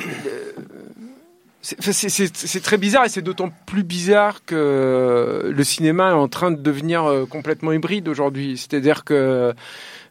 c'est- 1.62 2.64
très 2.64 2.78
bizarre 2.78 3.06
et 3.06 3.10
c'est 3.10 3.22
d'autant 3.22 3.50
plus 3.66 3.84
bizarre 3.84 4.46
que 4.46 5.52
le 5.56 5.64
cinéma 5.64 6.10
est 6.10 6.14
en 6.14 6.28
train 6.28 6.52
de 6.52 6.62
devenir 6.62 7.06
complètement 7.30 7.72
hybride 7.72 8.08
aujourd'hui. 8.08 8.58
C'est-à-dire 8.58 9.04
que 9.04 9.54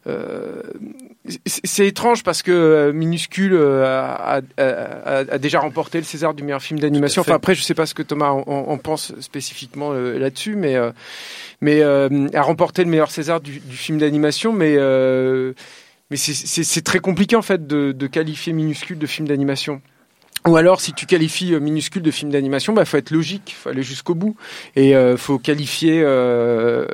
euh, 0.07 0.61
c'est 1.45 1.87
étrange 1.87 2.23
parce 2.23 2.41
que 2.43 2.51
euh, 2.51 2.93
Minuscule 2.93 3.53
euh, 3.53 3.83
a, 3.85 4.41
a- 4.57 4.63
a- 4.63 5.33
a 5.33 5.37
déjà 5.37 5.59
remporté 5.59 5.97
le 5.97 6.03
César 6.03 6.33
du 6.33 6.43
meilleur 6.43 6.61
film 6.61 6.79
d'animation. 6.79 7.21
Enfin 7.21 7.33
après, 7.35 7.55
je 7.55 7.61
sais 7.63 7.73
pas 7.73 7.85
ce 7.85 7.93
que 7.93 8.03
Thomas 8.03 8.29
en, 8.29 8.41
en- 8.47 8.69
en 8.71 8.77
pense 8.77 9.13
spécifiquement 9.19 9.91
là-dessus, 9.93 10.55
mais 10.55 10.75
mais 11.61 11.81
euh, 11.81 12.27
a 12.33 12.41
remporté 12.41 12.83
le 12.83 12.89
meilleur 12.89 13.09
César 13.11 13.41
du, 13.41 13.59
du 13.59 13.75
film 13.77 13.97
d'animation, 13.97 14.53
mais 14.53 14.75
euh, 14.77 15.53
mais 16.11 16.17
c'est- 16.17 16.33
très 16.81 16.99
compliqué 16.99 17.35
en 17.35 17.41
fait 17.41 17.65
de, 17.65 17.91
de 17.91 18.07
qualifier 18.07 18.53
Minuscule 18.53 18.99
de 18.99 19.07
film 19.07 19.27
d'animation. 19.27 19.81
Ou 20.47 20.57
alors, 20.57 20.79
si 20.79 20.93
tu 20.93 21.07
qualifies 21.07 21.55
euh, 21.55 21.59
minuscule 21.59 22.03
de 22.03 22.11
film 22.11 22.29
d'animation, 22.31 22.71
bah 22.73 22.85
faut 22.85 22.97
être 22.97 23.09
logique, 23.09 23.55
faut 23.59 23.69
aller 23.69 23.81
jusqu'au 23.81 24.13
bout, 24.13 24.35
et 24.75 24.95
euh, 24.95 25.17
faut 25.17 25.39
qualifier 25.39 26.01
euh, 26.03 26.85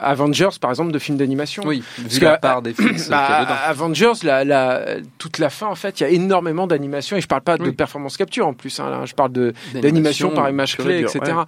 Avengers 0.00 0.48
par 0.60 0.70
exemple 0.70 0.90
de 0.90 0.98
film 0.98 1.16
d'animation. 1.16 1.62
Oui, 1.64 1.84
Parce 2.02 2.14
vu 2.14 2.20
que, 2.20 2.24
la 2.24 2.38
part 2.38 2.60
des 2.60 2.74
films 2.74 2.96
qu'il 2.96 3.06
y 3.06 3.08
Bah, 3.10 3.24
a 3.26 3.44
dedans. 3.44 3.54
Avengers, 3.66 4.12
la, 4.24 4.44
la, 4.44 4.84
toute 5.18 5.38
la 5.38 5.48
fin 5.48 5.68
en 5.68 5.76
fait, 5.76 6.00
il 6.00 6.02
y 6.02 6.06
a 6.06 6.10
énormément 6.10 6.66
d'animation, 6.66 7.16
et 7.16 7.20
je 7.20 7.28
parle 7.28 7.42
pas 7.42 7.56
de 7.56 7.70
performance 7.70 8.16
capture 8.16 8.48
en 8.48 8.52
plus, 8.54 8.80
hein, 8.80 8.90
là, 8.90 9.02
je 9.04 9.14
parle 9.14 9.30
de 9.32 9.52
d'animation 9.74 10.30
par 10.30 10.50
image 10.50 10.76
clé, 10.76 11.00
etc. 11.00 11.20
ouais. 11.24 11.44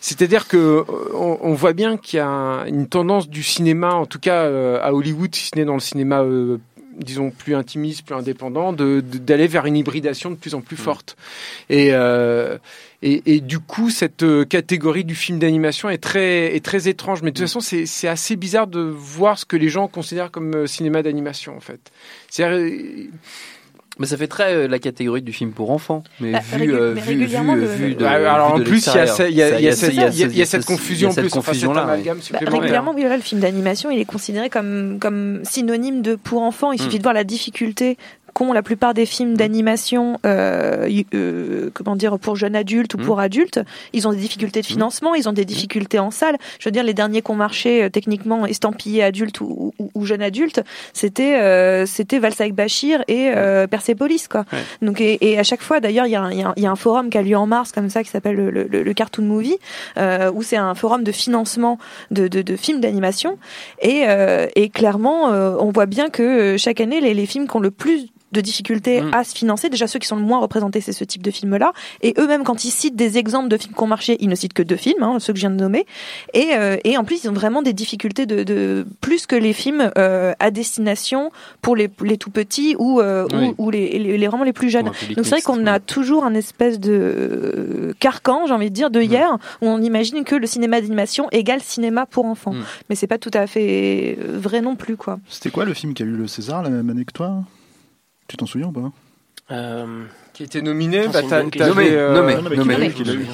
C'est-à-dire 0.00 0.46
que 0.46 0.56
euh, 0.56 0.84
on, 1.14 1.38
on 1.42 1.54
voit 1.54 1.72
bien 1.72 1.96
qu'il 1.96 2.18
y 2.18 2.20
a 2.20 2.26
un- 2.28 2.66
une 2.66 2.86
tendance 2.86 3.28
du 3.28 3.42
cinéma, 3.42 3.94
en 3.94 4.06
tout 4.06 4.20
cas 4.20 4.42
euh, 4.44 4.78
à 4.80 4.92
Hollywood, 4.92 5.34
si 5.34 5.46
ce 5.52 5.56
n'est 5.58 5.64
dans 5.64 5.74
le 5.74 5.80
cinéma, 5.80 6.20
euh, 6.22 6.58
disons 6.98 7.30
plus 7.30 7.54
intimiste, 7.54 8.04
plus 8.06 8.14
indépendant, 8.14 8.72
de- 8.72 9.00
de- 9.00 9.18
d'aller 9.18 9.46
vers 9.46 9.66
une 9.66 9.76
hybridation 9.76 10.30
de 10.30 10.36
plus 10.36 10.54
en 10.54 10.60
Mm. 10.60 10.62
plus 10.62 10.76
forte. 10.76 11.16
Et, 11.70 11.88
euh, 11.92 12.58
et, 13.02 13.22
et 13.26 13.40
du 13.40 13.58
coup, 13.58 13.90
cette 13.90 14.22
euh, 14.22 14.44
catégorie 14.44 15.04
du 15.04 15.14
film 15.14 15.38
d'animation 15.38 15.90
est 15.90 15.98
très, 15.98 16.54
est 16.56 16.64
très 16.64 16.88
étrange. 16.88 17.22
Mais 17.22 17.30
de 17.30 17.34
Mm. 17.34 17.44
toute 17.44 17.46
façon, 17.46 17.60
c'est 17.60 17.86
c'est 17.86 18.08
assez 18.08 18.36
bizarre 18.36 18.66
de 18.66 18.80
voir 18.80 19.38
ce 19.38 19.44
que 19.44 19.56
les 19.56 19.68
gens 19.68 19.88
considèrent 19.88 20.30
comme 20.30 20.54
euh, 20.54 20.66
cinéma 20.66 21.02
d'animation, 21.02 21.56
en 21.56 21.60
fait. 21.60 21.80
C'est-à-dire, 22.30 22.58
euh, 22.58 23.08
Mais 24.00 24.06
ça 24.06 24.16
fait 24.16 24.26
très 24.26 24.52
euh, 24.54 24.66
la 24.68 24.78
catégorie 24.80 25.22
du 25.22 25.32
film 25.32 25.52
pour 25.52 25.70
enfants. 25.70 26.02
Mais 26.20 26.32
Bah, 26.32 26.40
vu, 26.56 26.74
euh, 26.74 26.92
mais 26.96 27.00
vu, 27.00 27.08
régulièrement, 27.10 27.54
vu, 27.54 27.60
le- 27.60 27.66
vu 27.68 27.94
de, 27.94 28.00
Bah, 28.02 28.10
alors 28.10 28.54
en 28.54 28.58
de 28.58 28.64
plus, 28.64 28.84
il 28.86 28.94
y 28.94 28.98
a, 28.98 29.06
ce- 29.06 29.22
il 29.22 29.34
y 29.36 29.42
a, 29.42 29.60
y 29.60 29.68
a 29.68 29.70
ça, 29.72 29.86
cette- 29.86 29.94
il 29.94 30.00
y 30.00 30.02
a- 30.42 30.44
ce- 30.46 30.50
cette 30.50 30.64
confusion 30.64 30.96
il 30.96 31.02
y 31.02 31.06
en 31.06 31.10
a 31.10 31.14
cette 31.14 31.24
plus, 31.24 31.38
enfin, 31.38 31.52
cet 31.52 31.62
confusion-là, 31.68 31.82
amalgame 31.82 32.18
Bah, 32.32 32.38
régulièrement, 32.40 32.92
oui, 32.94 33.02
voilà, 33.02 33.16
le 33.16 33.22
film 33.22 33.40
d'animation, 33.40 33.90
il 33.92 34.00
est 34.00 34.04
considéré 34.04 34.50
comme, 34.50 34.98
comme 35.00 35.40
synonyme 35.44 36.02
de 36.02 36.16
pour 36.16 36.42
enfants. 36.42 36.72
Il 36.72 36.80
suffit 36.80 36.96
Mm. 36.96 36.98
de 36.98 37.02
voir 37.04 37.14
la 37.14 37.24
difficulté 37.24 37.96
qu'ont 38.34 38.52
la 38.52 38.62
plupart 38.62 38.92
des 38.92 39.06
films 39.06 39.36
d'animation, 39.36 40.18
euh, 40.26 40.88
euh, 41.14 41.70
comment 41.72 41.96
dire, 41.96 42.18
pour 42.18 42.36
jeunes 42.36 42.56
adultes 42.56 42.94
ou 42.94 42.98
Mm. 42.98 43.04
pour 43.04 43.20
adultes. 43.20 43.60
Ils 43.92 44.06
ont 44.06 44.12
des 44.12 44.18
difficultés 44.18 44.60
de 44.60 44.66
financement, 44.66 45.14
ils 45.14 45.28
ont 45.28 45.32
des 45.32 45.44
difficultés 45.44 45.98
en 45.98 46.10
salle. 46.10 46.36
Je 46.58 46.68
veux 46.68 46.72
dire, 46.72 46.84
les 46.84 46.94
derniers 46.94 47.22
qui 47.22 47.30
ont 47.30 47.34
marché 47.36 47.84
euh, 47.84 47.88
techniquement 47.88 48.44
estampillés 48.44 49.02
adultes 49.02 49.40
ou, 49.40 49.72
ou, 49.78 49.90
ou 49.94 50.04
jeunes 50.04 50.22
adultes, 50.22 50.62
c'était 50.92 51.36
euh, 51.40 51.86
c'était 51.86 52.18
Valsa 52.18 52.44
avec 52.44 52.54
Bachir 52.54 53.02
et 53.08 53.30
euh, 53.34 53.66
Persepolis, 53.66 54.26
quoi. 54.28 54.44
Ouais. 54.52 54.58
Donc 54.82 55.00
et, 55.00 55.30
et 55.30 55.38
à 55.38 55.42
chaque 55.44 55.62
fois, 55.62 55.80
d'ailleurs, 55.80 56.06
il 56.06 56.10
y, 56.10 56.16
a 56.16 56.22
un- 56.22 56.32
y, 56.32 56.42
a 56.42 56.48
un- 56.48 56.54
il 56.56 56.62
y 56.62 56.66
a 56.66 56.70
un 56.70 56.76
forum 56.76 57.08
qui 57.10 57.18
a 57.18 57.22
lieu 57.22 57.36
en 57.36 57.46
mars 57.46 57.72
comme 57.72 57.88
ça 57.88 58.02
qui 58.02 58.10
s'appelle 58.10 58.36
le, 58.36 58.50
le, 58.50 58.66
le 58.82 58.92
Cartoon 58.94 59.24
Movie, 59.24 59.56
euh, 59.96 60.30
où 60.32 60.42
c'est 60.42 60.56
un 60.56 60.74
forum 60.74 61.04
de 61.04 61.12
financement 61.12 61.78
de, 62.10 62.26
de, 62.28 62.42
de 62.42 62.56
films 62.56 62.80
d'animation. 62.80 63.38
Et, 63.80 64.04
euh, 64.08 64.46
et 64.56 64.68
clairement, 64.70 65.32
euh, 65.32 65.54
on 65.60 65.70
voit 65.70 65.86
bien 65.86 66.08
que 66.10 66.56
chaque 66.58 66.80
année, 66.80 67.00
les, 67.00 67.14
les 67.14 67.26
films 67.26 67.46
qui 67.46 67.56
ont 67.56 67.60
le 67.60 67.70
plus 67.70 68.08
de 68.34 68.40
difficultés 68.42 69.00
Mm. 69.00 69.10
à 69.14 69.24
se 69.24 69.34
financer, 69.34 69.68
déjà 69.70 69.86
ceux 69.86 69.98
qui 69.98 70.06
sont 70.06 70.16
le 70.16 70.22
moins 70.22 70.38
représentés, 70.40 70.80
c'est 70.80 70.92
ce 70.92 71.04
type 71.04 71.22
de 71.22 71.30
films-là. 71.30 71.72
Et 72.02 72.12
eux-mêmes, 72.18 72.44
quand 72.44 72.64
ils 72.64 72.70
citent 72.70 72.96
des 72.96 73.16
exemples 73.18 73.48
de 73.48 73.56
films 73.56 73.72
qui 73.74 73.82
ont 73.82 73.86
marché, 73.86 74.16
ils 74.20 74.28
ne 74.28 74.34
citent 74.34 74.52
que 74.52 74.62
deux 74.62 74.76
films, 74.76 75.02
hein, 75.02 75.16
ceux 75.20 75.32
que 75.32 75.38
je 75.38 75.42
viens 75.42 75.50
de 75.50 75.60
nommer. 75.62 75.86
Et, 76.34 76.50
euh, 76.54 76.76
et 76.84 76.98
en 76.98 77.04
plus, 77.04 77.24
ils 77.24 77.30
ont 77.30 77.32
vraiment 77.34 77.62
des 77.62 77.72
difficultés 77.72 78.26
de, 78.26 78.42
de 78.42 78.86
plus 79.00 79.26
que 79.26 79.36
les 79.36 79.52
films 79.52 79.90
euh, 79.96 80.32
à 80.38 80.50
destination 80.50 81.30
pour 81.62 81.76
les, 81.76 81.88
les 82.02 82.18
tout 82.18 82.30
petits 82.30 82.76
ou, 82.78 83.00
euh, 83.00 83.26
Oui. 83.32 83.54
ou, 83.58 83.66
ou 83.66 83.70
les, 83.70 83.98
les, 83.98 84.18
les- 84.18 84.26
vraiment 84.28 84.44
les 84.44 84.52
plus 84.52 84.68
jeunes. 84.70 84.86
Donc 84.86 84.94
c'est 85.24 85.30
vrai 85.30 85.40
qu'on 85.42 85.64
ouais. 85.64 85.68
a 85.70 85.80
toujours 85.80 86.24
un 86.24 86.34
espèce 86.34 86.78
de 86.80 87.94
carcan, 88.00 88.46
j'ai 88.46 88.54
envie 88.54 88.70
de 88.70 88.74
dire, 88.74 88.90
de 88.90 89.00
hier, 89.00 89.30
où 89.62 89.66
on 89.66 89.80
imagine 89.80 90.24
que 90.24 90.34
le 90.34 90.46
cinéma 90.46 90.80
d'animation 90.80 91.28
égale 91.30 91.60
cinéma 91.62 92.06
pour 92.06 92.24
enfants. 92.26 92.52
Mm. 92.52 92.62
Mais 92.88 92.94
c'est 92.96 93.06
pas 93.06 93.18
tout 93.18 93.30
à 93.34 93.46
fait 93.46 94.18
vrai 94.20 94.60
non 94.60 94.76
plus, 94.76 94.96
quoi. 94.96 95.18
C'était 95.28 95.50
quoi 95.50 95.64
le 95.64 95.74
film 95.74 95.94
qui 95.94 96.02
a 96.02 96.06
eu 96.06 96.10
le 96.10 96.26
César 96.26 96.62
la 96.62 96.70
même 96.70 96.88
année 96.90 97.04
que 97.04 97.12
toi? 97.12 97.44
Tu 98.28 98.36
t'en 98.36 98.46
souviens 98.46 98.68
ou 98.68 98.72
pas? 98.72 98.90
Euh, 99.50 100.04
Qui 100.32 100.44
était 100.44 100.62
nominé, 100.62 101.02
Ah, 101.06 101.10
bah, 101.12 101.20
t'as- 101.28 101.40
euh, 101.40 102.14
Nommé, 102.14 102.34
non, 102.36 102.42
mais 102.50 102.56
nommé. 102.56 102.78
Nommé. 102.78 102.86
eu 102.86 103.26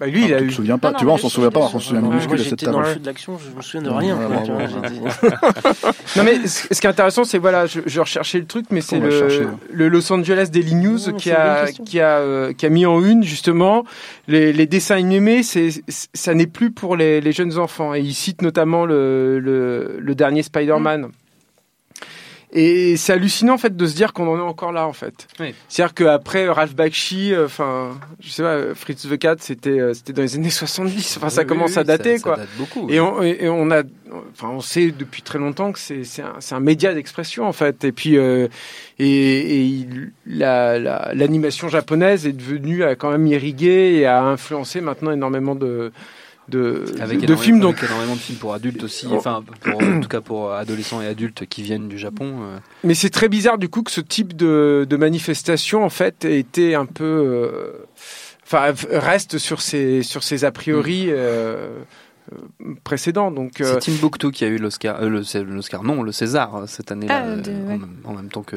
Bah, 0.00 0.06
lui, 0.06 0.24
il 0.26 0.34
a 0.34 0.38
tu 0.38 0.44
eu. 0.44 0.48
te 0.48 0.52
souviens 0.54 0.78
pas, 0.78 0.90
Non, 0.92 0.98
tu 0.98 1.04
vois, 1.04 1.14
on 1.14 1.18
s'en 1.18 1.28
souvient 1.28 1.50
pas, 1.50 1.60
on 1.60 1.68
s'en 1.68 1.78
souvient 1.80 2.00
minuscule 2.02 2.28
moi 2.28 2.34
à 2.34 2.38
cette 2.38 2.50
j'étais 2.50 2.66
dans 2.66 2.72
table. 2.74 2.86
le 2.86 2.92
feu 2.94 3.00
de 3.00 3.06
l'action, 3.06 3.38
je 3.38 3.56
me 3.56 3.62
souviens 3.62 3.82
de 3.82 3.90
rien. 3.96 4.16
Ouais, 4.16 4.26
ouais, 4.26 4.42
tu 4.44 4.50
ouais, 4.52 5.30
Non 6.16 6.22
mais 6.24 6.46
ce 6.48 6.66
ce 6.72 6.80
qui 6.80 6.86
est 6.86 6.90
intéressant, 6.90 7.24
c'est 7.24 7.38
voilà, 7.38 7.66
je, 7.66 7.80
je 7.86 8.00
recherchais 8.00 8.38
le 8.38 8.46
truc, 8.46 8.66
mais 8.70 8.80
c'est 8.80 8.98
le, 8.98 9.10
chercher, 9.10 9.42
hein? 9.44 9.58
le 9.72 9.88
Los 9.88 10.12
Angeles 10.12 10.48
Daily 10.52 10.74
News 10.74 10.98
Non, 11.08 11.12
qui 11.14 11.30
a 11.30 11.66
qui 11.70 12.00
a 12.00 12.18
euh, 12.18 12.52
qui 12.52 12.66
a 12.66 12.70
mis 12.70 12.86
en 12.86 13.04
une 13.04 13.22
justement 13.24 13.84
les, 14.28 14.52
les 14.52 14.66
dessins 14.66 14.96
animés. 14.96 15.42
C'est 15.44 15.70
ça 15.88 16.34
n'est 16.34 16.46
plus 16.48 16.70
pour 16.72 16.96
les, 16.96 17.20
les 17.20 17.32
jeunes 17.32 17.58
enfants 17.58 17.94
et 17.94 18.00
il 18.00 18.14
cite 18.14 18.42
notamment 18.42 18.86
le 18.86 19.38
le, 19.40 19.96
le 20.00 20.14
dernier 20.14 20.42
Spider-Man. 20.42 21.08
Et 22.56 22.96
c'est 22.96 23.12
hallucinant 23.12 23.54
en 23.54 23.58
fait 23.58 23.76
de 23.76 23.84
se 23.86 23.96
dire 23.96 24.12
qu'on 24.12 24.28
en 24.28 24.38
est 24.38 24.40
encore 24.40 24.70
là 24.70 24.86
en 24.86 24.92
fait. 24.92 25.26
Oui. 25.40 25.52
C'est-à-dire 25.68 25.92
qu'après 25.94 26.48
Ralph 26.48 26.76
Bakshi, 26.76 27.34
euh, 27.34 27.46
enfin, 27.46 27.98
je 28.20 28.30
sais 28.30 28.44
pas, 28.44 28.74
Fritz 28.76 29.08
the 29.08 29.18
Cat, 29.18 29.36
c'était 29.40 29.80
euh, 29.80 29.92
c'était 29.92 30.12
dans 30.12 30.22
les 30.22 30.36
années 30.36 30.50
70. 30.50 31.16
Enfin, 31.16 31.30
ça 31.30 31.44
commence 31.44 31.72
oui, 31.72 31.78
à 31.78 31.84
dater 31.84 32.18
ça- 32.18 32.22
quoi. 32.22 32.36
Ça 32.36 32.42
date 32.42 32.50
beaucoup. 32.56 32.88
Et 32.90 33.00
on, 33.00 33.20
et 33.24 33.38
et 33.40 33.48
on 33.48 33.72
a, 33.72 33.82
enfin, 34.32 34.50
on 34.50 34.60
sait 34.60 34.92
depuis 34.96 35.22
très 35.22 35.40
longtemps 35.40 35.72
que 35.72 35.80
c'est 35.80 36.04
c'est 36.04 36.22
un, 36.22 36.34
c'est 36.38 36.54
un 36.54 36.60
média 36.60 36.94
d'expression 36.94 37.44
en 37.44 37.52
fait. 37.52 37.82
Et 37.82 37.90
puis, 37.90 38.16
euh, 38.16 38.46
et, 39.00 39.06
et 39.06 39.60
il- 39.62 40.12
la- 40.24 40.78
la- 40.78 41.10
l'animation 41.12 41.68
japonaise 41.68 42.24
est 42.24 42.32
devenue 42.32 42.84
a 42.84 42.94
quand 42.94 43.10
même 43.10 43.26
irrigué 43.26 43.94
et 43.96 44.06
a 44.06 44.22
influencé 44.22 44.80
maintenant 44.80 45.10
énormément 45.10 45.56
de 45.56 45.90
de, 46.48 46.84
avec, 47.00 47.18
de 47.18 47.24
énormément- 47.24 47.36
films. 47.42 47.60
Donc, 47.60 47.78
avec 47.78 47.90
énormément 47.90 48.14
de 48.14 48.20
films 48.20 48.38
pour 48.38 48.52
adultes 48.54 48.82
aussi, 48.84 49.06
Oh. 49.10 49.14
enfin 49.16 49.42
pour, 49.60 49.82
en 49.82 50.00
tout 50.00 50.08
cas 50.08 50.20
pour 50.20 50.52
adolescents 50.52 51.00
et 51.02 51.06
adultes 51.06 51.46
qui 51.46 51.62
viennent 51.62 51.88
du 51.88 51.98
Japon. 51.98 52.40
euh. 52.42 52.58
mais 52.84 52.94
c'est 52.94 53.10
très 53.10 53.28
bizarre 53.28 53.58
du 53.58 53.68
coup 53.68 53.82
que 53.82 53.90
ce 53.90 54.00
type 54.00 54.36
de, 54.36 54.86
de 54.88 54.96
manifestation 54.96 55.84
en 55.84 55.90
fait 55.90 56.24
ait 56.24 56.38
été 56.38 56.74
un 56.74 56.86
peu, 56.86 57.04
euh, 57.04 57.84
enfin, 58.46 58.72
reste 58.90 59.38
sur 59.38 59.60
ses 59.62 60.02
sur 60.02 60.22
ses 60.22 60.44
a 60.44 60.50
priori. 60.52 61.06
euh, 61.08 61.68
précédents 62.84 63.30
donc 63.30 63.60
euh, 63.60 63.78
C'est 63.80 63.92
Timbuktu 63.92 64.30
qui 64.30 64.44
a 64.44 64.48
eu 64.48 64.56
l'Oscar, 64.58 65.02
euh, 65.02 65.08
l'Oscar, 65.44 65.82
non, 65.82 66.02
le 66.02 66.12
César 66.12 66.54
euh, 66.56 66.64
cette 66.66 66.90
année-là, 66.90 67.22
Ah, 67.24 67.36
de- 67.36 67.50
euh, 67.50 67.66
ouais. 67.68 67.74
en, 67.74 67.78
même- 67.78 67.96
en 68.04 68.12
même 68.14 68.28
temps 68.28 68.42
que, 68.42 68.56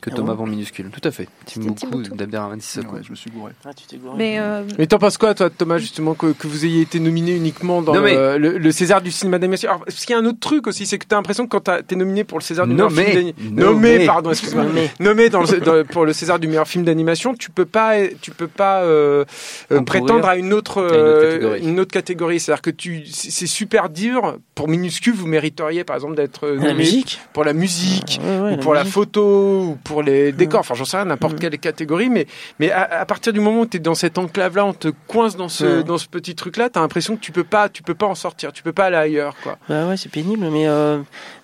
que 0.00 0.10
Ah 0.10 0.14
Thomas 0.14 0.34
bon 0.34 0.44
Van 0.44 0.46
Minuscule. 0.46 0.90
Tout 0.90 1.06
à 1.08 1.10
fait. 1.10 1.28
Timbuktu 1.46 1.86
d'Abderrahmane 2.14 2.60
Sissoko. 2.60 2.96
Ouais, 2.96 3.00
je 3.02 3.10
me 3.10 3.16
suis 3.16 3.30
gouré. 3.30 3.52
Ah, 3.64 3.70
tu 3.74 3.86
t'es 3.86 3.96
gouré. 3.96 4.14
Mais 4.16 4.38
euh, 4.38 4.62
Mais 4.78 4.86
t'en 4.86 4.98
penses 4.98 5.16
quoi, 5.18 5.34
toi, 5.34 5.48
Thomas, 5.50 5.78
justement, 5.78 6.14
que, 6.14 6.32
que 6.32 6.46
vous 6.46 6.64
ayez 6.66 6.82
été 6.82 7.00
nominé 7.00 7.34
uniquement 7.34 7.82
dans 7.82 7.94
Non, 7.94 8.02
mais- 8.02 8.14
le, 8.14 8.38
le- 8.52 8.58
le 8.58 8.70
César 8.72 9.00
du 9.00 9.10
cinéma 9.10 9.38
d'animation? 9.38 9.70
Alors, 9.70 9.84
Parce 9.84 10.04
qu'il 10.04 10.14
y 10.14 10.18
a 10.18 10.22
un 10.22 10.26
autre 10.26 10.40
truc 10.40 10.66
aussi, 10.66 10.84
c'est 10.86 10.98
que 10.98 11.06
t'as 11.06 11.16
l'impression 11.16 11.44
que 11.44 11.50
quand 11.50 11.60
t'as- 11.60 11.82
t'es 11.82 11.96
nominé 11.96 12.24
pour 12.24 12.38
le 12.38 12.42
César 12.44 12.66
du 12.66 12.74
meilleur 12.74 12.90
Nommé. 12.90 13.04
film 13.04 13.32
d'animation... 13.32 13.72
Nommé. 13.72 14.06
pardon, 14.06 14.30
excuse-moi. 14.30 14.64
Nommé. 14.64 14.90
Nommé 15.00 15.28
dans 15.30 15.42
le- 15.42 15.60
dans- 15.60 15.84
pour 15.86 16.04
le 16.04 16.12
César 16.12 16.38
du 16.38 16.48
meilleur 16.48 16.68
film 16.68 16.84
d'animation, 16.84 17.34
tu 17.34 17.50
peux 17.50 17.64
pas, 17.66 17.94
tu 18.20 18.30
peux 18.30 18.46
pas 18.48 18.82
euh, 18.82 19.24
euh, 19.72 19.80
prétendre 19.82 20.26
à 20.28 20.36
une 20.36 20.52
autre, 20.52 20.82
à 20.82 20.86
une 20.96 21.00
autre 21.00 21.20
catégorie. 21.22 21.60
une 21.62 21.80
autre 21.80 21.92
catégorie. 21.92 22.40
C'est-à-dire 22.40 22.62
que 22.62 22.70
tu, 22.70 23.04
c'est 23.10 23.46
super 23.46 23.88
dur. 23.90 24.38
Pour 24.54 24.68
minuscule, 24.68 25.14
vous 25.14 25.26
mériteriez, 25.26 25.84
par 25.84 25.96
exemple, 25.96 26.14
d'être 26.16 26.46
euh, 26.46 26.56
La 26.56 26.68
nommé 26.68 26.74
musique 26.78 27.20
pour 27.32 27.44
la 27.44 27.52
musique, 27.52 28.18
Ouais, 28.24 28.38
ouais, 28.40 28.52
ou 28.54 28.56
pour 28.56 28.74
la 28.74 28.84
photo, 28.84 29.62
ou 29.62 29.78
pour 29.84 30.02
les 30.02 30.32
décors, 30.32 30.60
enfin 30.60 30.74
j'en 30.74 30.84
sais 30.84 30.96
rien, 30.96 31.06
n'importe 31.06 31.38
quelle 31.38 31.58
catégorie, 31.58 32.08
mais, 32.08 32.26
mais 32.58 32.70
à, 32.70 33.00
à 33.00 33.04
partir 33.06 33.32
du 33.32 33.40
moment 33.40 33.60
où 33.60 33.66
tu 33.66 33.76
es 33.76 33.80
dans 33.80 33.94
cette 33.94 34.16
enclave-là, 34.18 34.64
on 34.64 34.72
te 34.72 34.88
coince 35.08 35.36
dans 35.36 35.48
ce, 35.48 35.82
dans 35.82 35.98
ce 35.98 36.06
petit 36.08 36.34
truc-là, 36.34 36.70
tu 36.70 36.78
as 36.78 36.82
l'impression 36.82 37.16
que 37.16 37.20
tu 37.20 37.32
peux 37.32 37.44
pas 37.44 37.68
tu 37.68 37.82
peux 37.82 37.94
pas 37.94 38.06
en 38.06 38.14
sortir, 38.14 38.52
tu 38.52 38.62
peux 38.62 38.72
pas 38.72 38.86
aller 38.86 38.96
ailleurs. 38.96 39.34
quoi. 39.42 39.58
Bah 39.68 39.86
ouais, 39.88 39.96
c'est 39.96 40.10
pénible, 40.10 40.48
mais, 40.50 40.66
euh, 40.66 40.98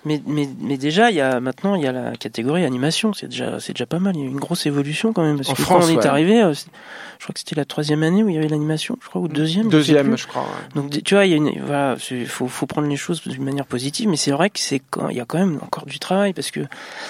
mais, 0.05 0.21
mais, 0.25 0.49
mais 0.59 0.77
déjà, 0.77 1.11
il 1.11 1.15
y 1.17 1.21
a, 1.21 1.39
maintenant, 1.39 1.75
il 1.75 1.83
y 1.83 1.87
a 1.87 1.91
la 1.91 2.15
catégorie 2.15 2.65
animation, 2.65 3.13
c'est 3.13 3.27
déjà, 3.27 3.59
c'est 3.59 3.73
déjà 3.73 3.85
pas 3.85 3.99
mal. 3.99 4.15
Il 4.15 4.21
y 4.21 4.23
a 4.25 4.29
une 4.29 4.39
grosse 4.39 4.65
évolution 4.65 5.13
quand 5.13 5.23
même. 5.23 5.37
Parce 5.37 5.49
En 5.49 5.53
que 5.53 5.61
France, 5.61 5.85
quand 5.85 5.91
on 5.91 5.93
est 5.93 5.97
ouais. 6.01 6.07
arrivé, 6.07 6.41
euh, 6.41 6.53
je 6.53 7.23
crois 7.25 7.33
que 7.33 7.39
c'était 7.39 7.55
la 7.55 7.65
troisième 7.65 8.03
année 8.03 8.23
où 8.23 8.29
il 8.29 8.35
y 8.35 8.37
avait 8.37 8.47
l'animation, 8.47 8.97
je 9.01 9.07
crois, 9.09 9.21
ou 9.21 9.27
deuxième. 9.27 9.69
Deuxième, 9.69 10.17
je 10.17 10.27
crois. 10.27 10.41
ouais. 10.43 10.47
Donc 10.81 10.89
tu 11.03 11.13
vois, 11.13 11.25
il 11.25 11.31
y 11.31 11.33
a 11.33 11.37
une, 11.37 11.51
voilà, 11.61 11.95
c'est- 11.99 12.25
faut, 12.25 12.47
faut 12.47 12.65
prendre 12.65 12.87
les 12.87 12.95
choses 12.95 13.21
d'une 13.23 13.43
manière 13.43 13.65
positive, 13.65 14.09
mais 14.09 14.17
c'est 14.17 14.31
vrai 14.31 14.49
que 14.49 14.59
c'est 14.59 14.81
quand 14.89 15.09
il 15.09 15.17
y 15.17 15.21
a 15.21 15.25
quand 15.25 15.37
même 15.39 15.59
encore 15.61 15.85
du 15.85 15.99
travail 15.99 16.33
parce 16.33 16.51
que, 16.51 16.61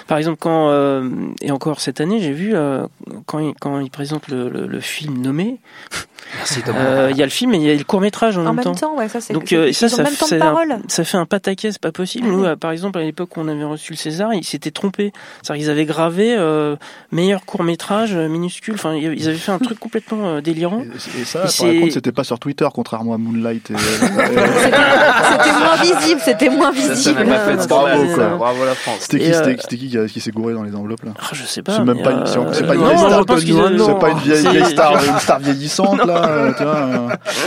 par 0.07 0.17
exemple, 0.17 0.37
quand 0.39 0.69
euh, 0.69 1.09
et 1.41 1.51
encore 1.51 1.79
cette 1.81 2.01
année, 2.01 2.19
j'ai 2.19 2.31
vu 2.33 2.55
euh, 2.55 2.85
quand 3.25 3.39
il, 3.39 3.53
quand 3.59 3.79
il 3.79 3.89
présente 3.89 4.27
le, 4.27 4.49
le, 4.49 4.67
le 4.67 4.79
film 4.79 5.17
nommé, 5.21 5.57
euh, 6.69 7.09
il 7.11 7.17
y 7.17 7.21
a 7.21 7.25
le 7.25 7.31
film 7.31 7.53
et 7.53 7.57
il 7.57 7.63
y 7.63 7.69
a 7.69 7.75
le 7.75 7.83
court 7.83 8.01
métrage 8.01 8.37
en, 8.37 8.41
en 8.41 8.45
même 8.45 8.55
même 8.55 8.63
temps. 8.63 8.73
temps, 8.75 8.97
ouais, 8.97 9.07
ça. 9.09 9.19
Donc 9.33 9.51
euh, 9.53 9.71
ça, 9.73 9.89
ça, 9.89 9.97
le 9.97 10.03
même 10.05 10.13
temps 10.15 10.25
de 10.25 10.29
fait 10.29 10.39
parole. 10.39 10.71
un, 10.71 10.81
ça 10.87 11.03
fait 11.03 11.17
un 11.17 11.25
pataquès, 11.25 11.73
c'est 11.73 11.81
pas 11.81 11.91
possible. 11.91 12.27
Ah 12.29 12.31
Nous, 12.31 12.43
euh, 12.45 12.55
par 12.55 12.71
exemple, 12.71 12.97
à 12.99 13.01
l'époque 13.03 13.35
où 13.37 13.41
on 13.41 13.47
avait 13.47 13.63
reçu 13.63 13.91
le 13.93 13.97
César, 13.97 14.33
ils 14.33 14.43
s'étaient 14.43 14.71
trompés. 14.71 15.11
C'est-à-dire 15.41 15.63
qu'ils 15.63 15.71
avaient 15.71 15.85
gravé 15.85 16.33
euh, 16.35 16.75
meilleur 17.11 17.45
court 17.45 17.63
métrage 17.63 18.15
minuscule. 18.15 18.75
Enfin, 18.75 18.95
ils 18.95 19.27
avaient 19.27 19.37
fait 19.37 19.51
un 19.51 19.59
truc 19.59 19.79
complètement 19.79 20.27
euh, 20.27 20.41
délirant. 20.41 20.81
Et, 20.81 21.21
et 21.21 21.25
ça, 21.25 21.45
Et 21.45 21.71
par 21.73 21.81
contre, 21.81 21.93
c'était 21.93 22.11
pas 22.11 22.23
sur 22.23 22.39
Twitter, 22.39 22.67
contrairement 22.73 23.13
à 23.13 23.17
Moonlight. 23.17 23.71
Et, 23.71 23.73
C'était 24.35 25.59
moins 25.59 25.75
visible, 25.81 26.21
c'était 26.23 26.49
moins 26.49 26.73
Ça, 26.73 26.81
ça 26.87 26.93
visible. 26.93 27.25
fait 27.25 27.67
bravo, 27.67 28.05
quoi. 28.15 28.25
Bravo 28.37 28.65
la 28.65 28.75
France. 28.75 28.97
C'était 29.01 29.19
qui, 29.19 29.31
euh, 29.33 29.43
c'était 29.43 29.77
qui 29.77 29.89
qui, 30.13 30.19
s'est 30.19 30.31
gouré 30.31 30.53
dans 30.53 30.63
les 30.63 30.75
enveloppes 30.75 31.03
là 31.03 31.11
Ah, 31.19 31.27
je 31.33 31.43
sais 31.43 31.61
pas. 31.61 31.73
C'est 31.73 31.83
même 31.83 32.01
pas 32.01 32.11
une- 32.11 32.25
c'est- 32.25 32.39
c'est 32.53 32.67
pas 32.67 32.75
une 32.75 32.81
non, 32.81 32.87
vieille 32.87 32.95
non, 32.97 33.07
star. 33.09 33.19
C'est 33.19 33.99
pas 33.99 34.09
une 34.09 34.17
vieille, 34.19 34.37
C'est- 34.43 34.49
vieille 34.51 34.65
star, 34.65 34.93
une 35.03 35.19
star 35.19 35.39
vieillissante 35.39 36.05
là. 36.05 36.25
euh, 36.27 36.51
euh, 36.61 36.97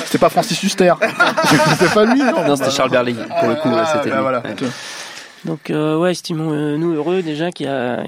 C'était 0.05 0.19
pas 0.19 0.29
Francis 0.29 0.63
Huster. 0.63 0.93
C'était 1.79 1.93
pas 1.95 2.05
lui, 2.05 2.21
non 2.23 2.33
Non, 2.47 2.57
c'était 2.57 2.71
Charles 2.71 2.91
Berling. 2.91 3.17
Pour 3.41 3.49
le 3.49 3.55
coup, 3.57 3.71
Ah, 3.75 3.85
c'était 4.03 4.15
Donc 5.47 5.71
euh, 5.71 5.97
ouais, 5.99 6.11
estimons-nous 6.11 6.93
heureux 6.95 7.23
déjà 7.23 7.51
qu'il 7.53 7.67
y 7.67 7.69
a, 7.69 8.01
euh, 8.01 8.05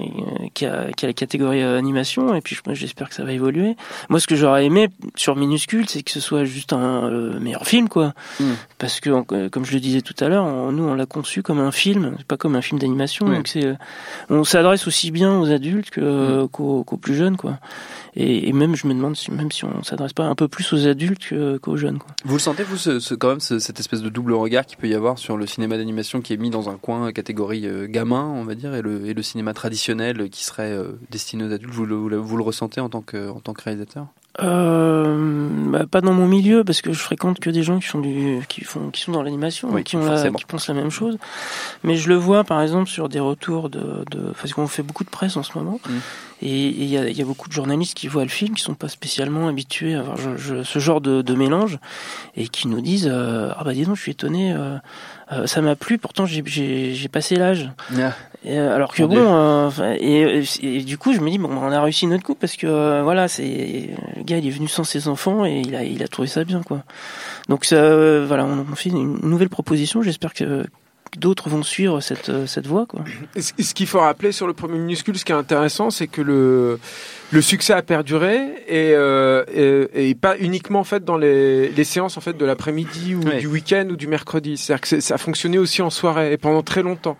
qu'il 0.53 0.67
y 0.67 0.69
a, 0.71 0.91
qu'il 0.91 1.03
y 1.03 1.05
a 1.05 1.07
la 1.07 1.13
catégorie 1.13 1.61
euh, 1.63 1.77
animation 1.77 2.35
et 2.35 2.41
puis 2.41 2.57
j'espère 2.73 3.09
que 3.09 3.15
ça 3.15 3.23
va 3.23 3.31
évoluer. 3.31 3.75
Moi 4.09 4.19
ce 4.19 4.27
que 4.27 4.35
j'aurais 4.35 4.65
aimé 4.65 4.89
sur 5.15 5.35
Minuscule 5.35 5.87
c'est 5.89 6.03
que 6.03 6.11
ce 6.11 6.19
soit 6.19 6.43
juste 6.43 6.73
un 6.73 7.05
euh, 7.09 7.39
meilleur 7.39 7.65
film 7.65 7.87
quoi. 7.89 8.13
Mm. 8.39 8.43
Parce 8.77 8.99
que 8.99 9.09
euh, 9.31 9.49
comme 9.49 9.65
je 9.65 9.73
le 9.73 9.79
disais 9.79 10.01
tout 10.01 10.15
à 10.19 10.27
l'heure, 10.27 10.43
on- 10.45 10.71
nous 10.71 10.83
on 10.83 10.93
l'a 10.93 11.05
conçu 11.05 11.41
comme 11.41 11.59
un 11.59 11.71
film, 11.71 12.15
pas 12.27 12.37
comme 12.37 12.55
un 12.55 12.61
film 12.61 12.79
d'animation. 12.79 13.27
Donc 13.27 13.47
c'est 13.47 13.65
euh, 13.65 13.75
on 14.29 14.43
s'adresse 14.43 14.85
aussi 14.87 15.11
bien 15.11 15.39
aux 15.39 15.49
adultes 15.51 15.89
que, 15.89 16.01
euh, 16.01 16.43
Mm. 16.43 16.47
qu'aux, 16.49 16.83
qu'aux 16.83 16.97
plus 16.97 17.15
jeunes 17.15 17.37
quoi. 17.37 17.57
Et, 18.15 18.49
et 18.49 18.53
même 18.53 18.75
je 18.75 18.85
me 18.87 18.93
demande 18.93 19.15
si 19.15 19.31
même 19.31 19.51
si 19.51 19.63
on 19.65 19.83
s'adresse 19.83 20.13
pas 20.13 20.25
un 20.25 20.35
peu 20.35 20.47
plus 20.47 20.73
aux 20.73 20.87
adultes 20.87 21.27
que- 21.29 21.57
qu'aux 21.57 21.77
jeunes 21.77 21.99
quoi. 21.99 22.07
Vous 22.25 22.33
le 22.35 22.39
sentez, 22.39 22.63
vous, 22.63 22.77
ce, 22.77 22.99
ce- 22.99 23.13
quand 23.15 23.29
même, 23.29 23.39
ce- 23.39 23.59
cette 23.59 23.79
espèce 23.79 24.01
de 24.01 24.09
double 24.09 24.33
regard 24.33 24.65
qu'il 24.65 24.77
peut 24.77 24.87
y 24.87 24.95
avoir 24.95 25.17
sur 25.19 25.37
le 25.37 25.45
cinéma 25.45 25.77
d'animation 25.77 26.21
qui 26.21 26.33
est 26.33 26.37
mis 26.37 26.49
dans 26.49 26.69
un 26.69 26.75
coin 26.75 27.11
catégorie 27.29 27.67
euh, 27.67 27.85
gamin, 27.87 28.25
on 28.25 28.43
va 28.43 28.55
dire, 28.55 28.73
et 28.73 28.81
le, 28.81 29.05
et 29.05 29.13
le 29.13 29.21
cinéma 29.21 29.53
traditionnel 29.53 30.29
qui 30.31 30.43
serait 30.43 30.71
euh, 30.71 30.99
destiné 31.11 31.43
aux 31.43 31.51
adultes. 31.53 31.71
Vous 31.73 31.85
le, 31.85 32.17
vous 32.17 32.43
ressentez 32.43 32.81
en 32.81 32.89
tant 32.89 33.01
que, 33.01 33.29
en 33.29 33.39
tant 33.39 33.53
que 33.53 33.61
réalisateur? 33.63 34.07
Euh, 34.41 35.49
bah, 35.69 35.85
pas 35.89 36.01
dans 36.01 36.13
mon 36.13 36.27
milieu 36.27 36.63
parce 36.63 36.81
que 36.81 36.93
je 36.93 36.99
fréquente 36.99 37.39
que 37.39 37.49
des 37.49 37.63
gens 37.63 37.79
qui 37.79 37.87
font 37.87 37.99
du 37.99 38.39
qui 38.47 38.63
font 38.63 38.89
qui 38.89 39.01
sont 39.01 39.11
dans 39.11 39.23
l'animation 39.23 39.69
Oui, 39.71 39.83
qui 39.83 39.95
ont 39.95 40.01
la, 40.01 40.11
forcément. 40.11 40.37
qui 40.37 40.45
pensent 40.45 40.67
la 40.67 40.75
même 40.75 40.91
chose 40.91 41.17
mais 41.83 41.95
je 41.97 42.07
le 42.09 42.15
vois 42.15 42.43
par 42.43 42.61
exemple 42.61 42.87
sur 42.89 43.09
des 43.09 43.19
retours 43.19 43.69
de, 43.69 44.05
de 44.11 44.31
parce 44.39 44.53
qu'on 44.53 44.67
fait 44.67 44.83
beaucoup 44.83 45.03
de 45.03 45.09
presse 45.09 45.35
en 45.35 45.43
ce 45.43 45.57
moment 45.57 45.79
Mm. 45.89 45.91
et 46.43 46.67
il 46.67 46.85
y 46.85 46.97
a, 46.97 47.09
il 47.09 47.17
y 47.17 47.21
a 47.21 47.25
beaucoup 47.25 47.47
de 47.49 47.53
journalistes 47.53 47.95
qui 47.95 48.07
voient 48.07 48.23
le 48.23 48.29
film 48.29 48.53
qui 48.55 48.61
sont 48.61 48.75
pas 48.75 48.87
spécialement 48.87 49.47
habitués 49.47 49.95
à 49.95 50.03
voir 50.03 50.15
je- 50.17 50.37
je- 50.37 50.63
ce 50.63 50.79
genre 50.79 51.01
de, 51.01 51.21
de 51.21 51.33
mélange 51.33 51.79
et 52.37 52.47
qui 52.47 52.67
nous 52.67 52.81
disent 52.81 53.09
euh, 53.11 53.51
ah 53.57 53.63
bah 53.63 53.73
dis 53.73 53.83
donc 53.85 53.95
je 53.97 54.01
suis 54.03 54.11
étonné 54.11 54.53
euh, 54.53 54.77
euh, 55.31 55.45
ça 55.47 55.61
m'a 55.61 55.75
plu 55.75 55.97
pourtant 55.97 56.25
j'ai 56.25 57.07
passé 57.11 57.35
l'âge 57.35 57.69
et, 58.43 58.57
euh, 58.57 58.73
alors 58.75 58.93
que 58.93 59.03
bon, 59.03 59.15
euh, 59.35 59.69
et, 59.99 60.41
et- 60.63 60.77
et 60.77 60.81
du 60.81 60.97
coup, 60.97 61.13
je 61.13 61.19
me 61.19 61.29
dis 61.29 61.37
bon, 61.37 61.49
on 61.51 61.71
a 61.71 61.81
réussi 61.81 62.07
notre 62.07 62.23
coup 62.23 62.35
parce 62.35 62.55
que 62.55 62.67
euh, 62.67 63.01
voilà, 63.03 63.27
c'est 63.27 63.89
le 64.17 64.23
gars, 64.23 64.37
il 64.37 64.47
est 64.47 64.51
venu 64.51 64.67
sans 64.67 64.83
ses 64.83 65.07
enfants 65.07 65.45
et 65.45 65.59
il 65.59 65.75
a, 65.75 65.83
il 65.83 66.01
a 66.03 66.07
trouvé 66.07 66.27
ça 66.27 66.43
bien 66.43 66.61
quoi. 66.63 66.83
Donc 67.49 67.65
ça, 67.65 67.75
euh, 67.75 68.25
voilà, 68.27 68.45
on, 68.45 68.65
on 68.71 68.75
fait 68.75 68.89
une 68.89 69.19
nouvelle 69.21 69.49
proposition. 69.49 70.01
J'espère 70.01 70.33
que 70.33 70.65
d'autres 71.17 71.49
vont 71.49 71.63
suivre 71.63 72.01
cette 72.01 72.45
cette 72.47 72.67
voie 72.67 72.85
quoi. 72.85 73.01
Ce 73.39 73.73
qu'il 73.73 73.87
faut 73.87 73.99
rappeler 73.99 74.31
sur 74.31 74.47
le 74.47 74.53
premier 74.53 74.77
minuscule, 74.79 75.17
ce 75.17 75.25
qui 75.25 75.31
est 75.31 75.35
intéressant, 75.35 75.89
c'est 75.89 76.07
que 76.07 76.21
le, 76.21 76.79
le 77.31 77.41
succès 77.41 77.73
a 77.73 77.81
perduré 77.81 78.37
et, 78.67 78.91
euh, 78.93 79.43
et, 79.95 80.09
et 80.09 80.15
pas 80.15 80.35
uniquement 80.39 80.79
en 80.79 80.83
fait 80.83 81.03
dans 81.05 81.17
les, 81.17 81.69
les 81.69 81.83
séances 81.83 82.17
en 82.17 82.21
fait 82.21 82.35
de 82.37 82.45
l'après-midi 82.45 83.15
ou 83.15 83.19
Ouais. 83.23 83.37
du 83.39 83.47
week-end 83.47 83.87
ou 83.91 83.95
du 83.95 84.07
mercredi. 84.07 84.57
C'est-à-dire 84.57 84.81
que 84.81 84.87
c'est- 84.87 85.01
ça 85.01 85.15
a 85.15 85.17
fonctionné 85.17 85.57
aussi 85.57 85.81
en 85.81 85.89
soirée 85.89 86.31
et 86.33 86.37
pendant 86.37 86.63
très 86.63 86.81
longtemps. 86.81 87.17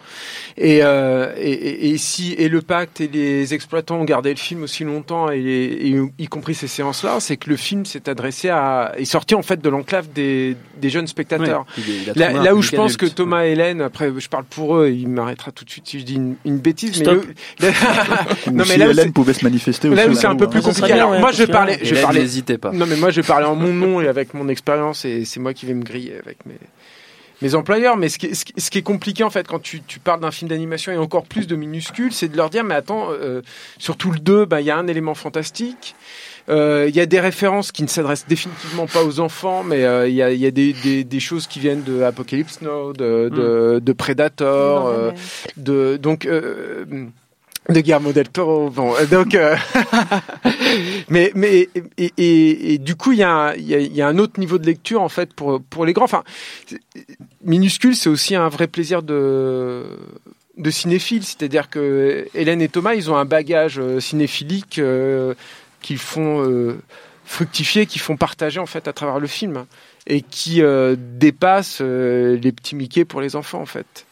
Et, 0.57 0.79
euh, 0.83 1.33
et, 1.37 1.51
et, 1.51 1.89
et 1.91 1.97
si 1.97 2.33
et 2.33 2.49
le 2.49 2.61
pacte 2.61 3.01
et 3.01 3.07
les 3.07 3.53
exploitants 3.53 3.97
ont 3.99 4.03
gardé 4.05 4.29
le 4.31 4.37
film 4.37 4.63
aussi 4.63 4.83
longtemps 4.83 5.29
et, 5.31 5.37
et 5.39 5.99
y 6.17 6.27
compris 6.27 6.55
ces 6.55 6.67
séances-là, 6.67 7.19
c'est 7.19 7.37
que 7.37 7.49
le 7.49 7.55
film 7.57 7.85
s'est 7.85 8.09
adressé 8.09 8.49
à 8.49 8.93
est 8.97 9.05
sorti 9.05 9.35
en 9.35 9.41
fait 9.43 9.61
de 9.61 9.69
l'enclave 9.69 10.07
des, 10.13 10.55
des 10.81 10.89
jeunes 10.89 11.07
spectateurs. 11.07 11.65
Ouais, 11.77 11.83
il 11.87 11.93
est- 12.09 12.13
il 12.15 12.23
a 12.23 12.31
Là, 12.43 12.55
où 12.55 12.61
je 12.61 12.71
pense 12.75 12.97
que. 12.97 13.05
Thomas 13.05 13.45
et 13.45 13.51
Hélène, 13.51 13.81
après 13.81 14.11
je 14.17 14.29
parle 14.29 14.45
pour 14.45 14.77
eux, 14.77 14.89
il 14.89 15.07
m'arrêtera 15.09 15.51
tout 15.51 15.65
de 15.65 15.69
suite 15.69 15.87
si 15.87 15.99
je 15.99 16.05
dis 16.05 16.15
une, 16.15 16.35
une 16.45 16.57
bêtise. 16.57 16.95
Stop. 16.95 17.25
Mais 17.59 17.67
le- 17.69 18.51
Ou 18.51 18.55
non 18.55 18.63
si 18.63 18.69
mais 18.71 18.77
là 18.77 18.87
où 18.87 18.91
Hélène 18.91 19.11
pouvait 19.13 19.33
se 19.33 19.43
manifester 19.43 19.89
là 20.05 20.07
aussi, 20.07 20.17
où 20.17 20.21
c'est 20.21 20.27
un 20.27 20.35
peu 20.35 20.49
plus 20.49 20.61
compliqué. 20.61 20.93
Alors 20.93 21.19
moi 21.19 21.31
je 21.31 21.43
parlais, 21.43 21.79
je 21.83 21.95
parlais. 21.95 22.19
n'hésitez 22.21 22.57
pas. 22.57 22.71
Non 22.71 22.85
mais 22.85 22.95
moi 22.95 23.09
je 23.11 23.21
parlais 23.21 23.45
en 23.47 23.55
mon 23.55 23.73
nom 23.73 24.01
et 24.01 24.07
avec 24.07 24.33
mon 24.33 24.47
expérience 24.49 25.05
et 25.05 25.25
c'est 25.25 25.39
moi 25.39 25.53
qui 25.53 25.65
vais 25.65 25.73
me 25.73 25.83
griller 25.83 26.15
avec 26.23 26.45
mes 26.45 26.55
mes 27.41 27.55
employeurs. 27.55 27.95
Mais 27.95 28.09
ce 28.09 28.17
qui 28.17 28.25
est, 28.27 28.33
ce 28.33 28.43
qui- 28.43 28.53
ce 28.57 28.69
qui 28.69 28.79
est 28.79 28.83
compliqué 28.83 29.23
en 29.23 29.29
fait 29.29 29.47
quand 29.47 29.61
tu, 29.61 29.81
tu 29.81 29.99
parles 29.99 30.19
d'un 30.19 30.31
film 30.31 30.49
d'animation 30.49 30.91
et 30.91 30.97
encore 30.97 31.23
plus 31.25 31.47
de 31.47 31.55
minuscules, 31.55 32.11
c'est 32.11 32.27
de 32.27 32.35
leur 32.35 32.49
dire 32.49 32.63
mais 32.65 32.75
attends, 32.75 33.07
euh, 33.11 33.41
surtout 33.77 34.11
le 34.11 34.19
2, 34.19 34.45
bah 34.45 34.59
il 34.61 34.67
y 34.67 34.71
a 34.71 34.77
un 34.77 34.87
élément 34.87 35.15
fantastique. 35.15 35.95
Euh, 36.49 36.87
Il 36.89 36.95
y 36.95 36.99
a 36.99 37.05
des 37.05 37.19
références 37.19 37.71
qui 37.71 37.83
ne 37.83 37.87
s'adressent 37.87 38.25
définitivement 38.27 38.87
pas 38.87 39.03
aux 39.03 39.19
enfants, 39.19 39.61
mais 39.63 39.83
euh, 39.85 40.07
il 40.09 40.15
y, 40.15 40.23
a, 40.23 40.31
il 40.31 40.39
y 40.39 40.47
a 40.47 40.51
des, 40.51 40.73
des, 40.73 41.03
des 41.03 41.19
choses 41.19 41.45
qui 41.45 41.59
viennent 41.59 41.83
de 41.83 42.01
Apocalypse 42.01 42.61
Now, 42.61 42.91
de, 42.93 43.29
de, 43.29 43.79
de 43.79 43.93
Predator, 43.93 44.87
euh, 44.87 45.11
de 45.57 45.97
donc 46.01 46.25
euh, 46.25 46.85
de 47.69 47.79
Guillermo 47.81 48.11
del 48.13 48.29
Toro. 48.29 48.69
Bon, 48.69 48.95
euh, 48.95 49.05
donc, 49.05 49.35
euh, 49.35 49.55
mais 51.09 51.31
mais 51.35 51.69
et, 51.97 52.11
et, 52.17 52.73
et 52.73 52.77
du 52.77 52.95
coup, 52.95 53.11
il 53.11 53.19
y, 53.19 53.23
a 53.23 53.31
un- 53.31 53.55
y, 53.55 53.73
a, 53.75 53.79
y 53.79 54.01
a 54.01 54.07
un 54.07 54.17
autre 54.17 54.39
niveau 54.39 54.57
de 54.57 54.65
lecture 54.65 55.01
en 55.01 55.09
fait 55.09 55.33
pour 55.33 55.61
pour 55.61 55.85
les 55.85 55.93
grands. 55.93 56.05
Enfin, 56.05 56.23
minuscule, 57.43 57.95
c'est 57.95 58.09
aussi 58.09 58.35
un 58.35 58.49
vrai 58.49 58.67
plaisir 58.67 59.03
de 59.03 59.85
de 60.57 60.71
cinéphile, 60.71 61.23
c'est-à-dire 61.23 61.69
que 61.69 62.27
Hélène 62.33 62.61
et 62.61 62.67
Thomas, 62.67 62.93
ils 62.93 63.09
ont 63.09 63.15
un 63.15 63.23
bagage 63.25 63.79
euh, 63.79 64.01
cinéphilique 64.01 64.77
euh, 64.79 65.33
qu'ils 65.81 65.97
font 65.99 66.43
euh, 66.45 66.77
fructifier, 67.23 67.85
qu'ils 67.85 68.01
font 68.01 68.17
partager 68.17 68.59
en 68.59 68.65
fait 68.65 68.87
à 68.89 68.93
travers 68.93 69.19
le 69.19 69.27
film 69.27 69.65
et 70.05 70.21
qui 70.21 70.61
euh, 70.61 70.95
dépasse 70.97 71.79
les 71.81 72.51
petits 72.51 72.75
Mickey 72.75 73.05
pour 73.05 73.21
les 73.21 73.35
enfants 73.37 73.61
en 73.61 73.65
fait. 73.65 74.05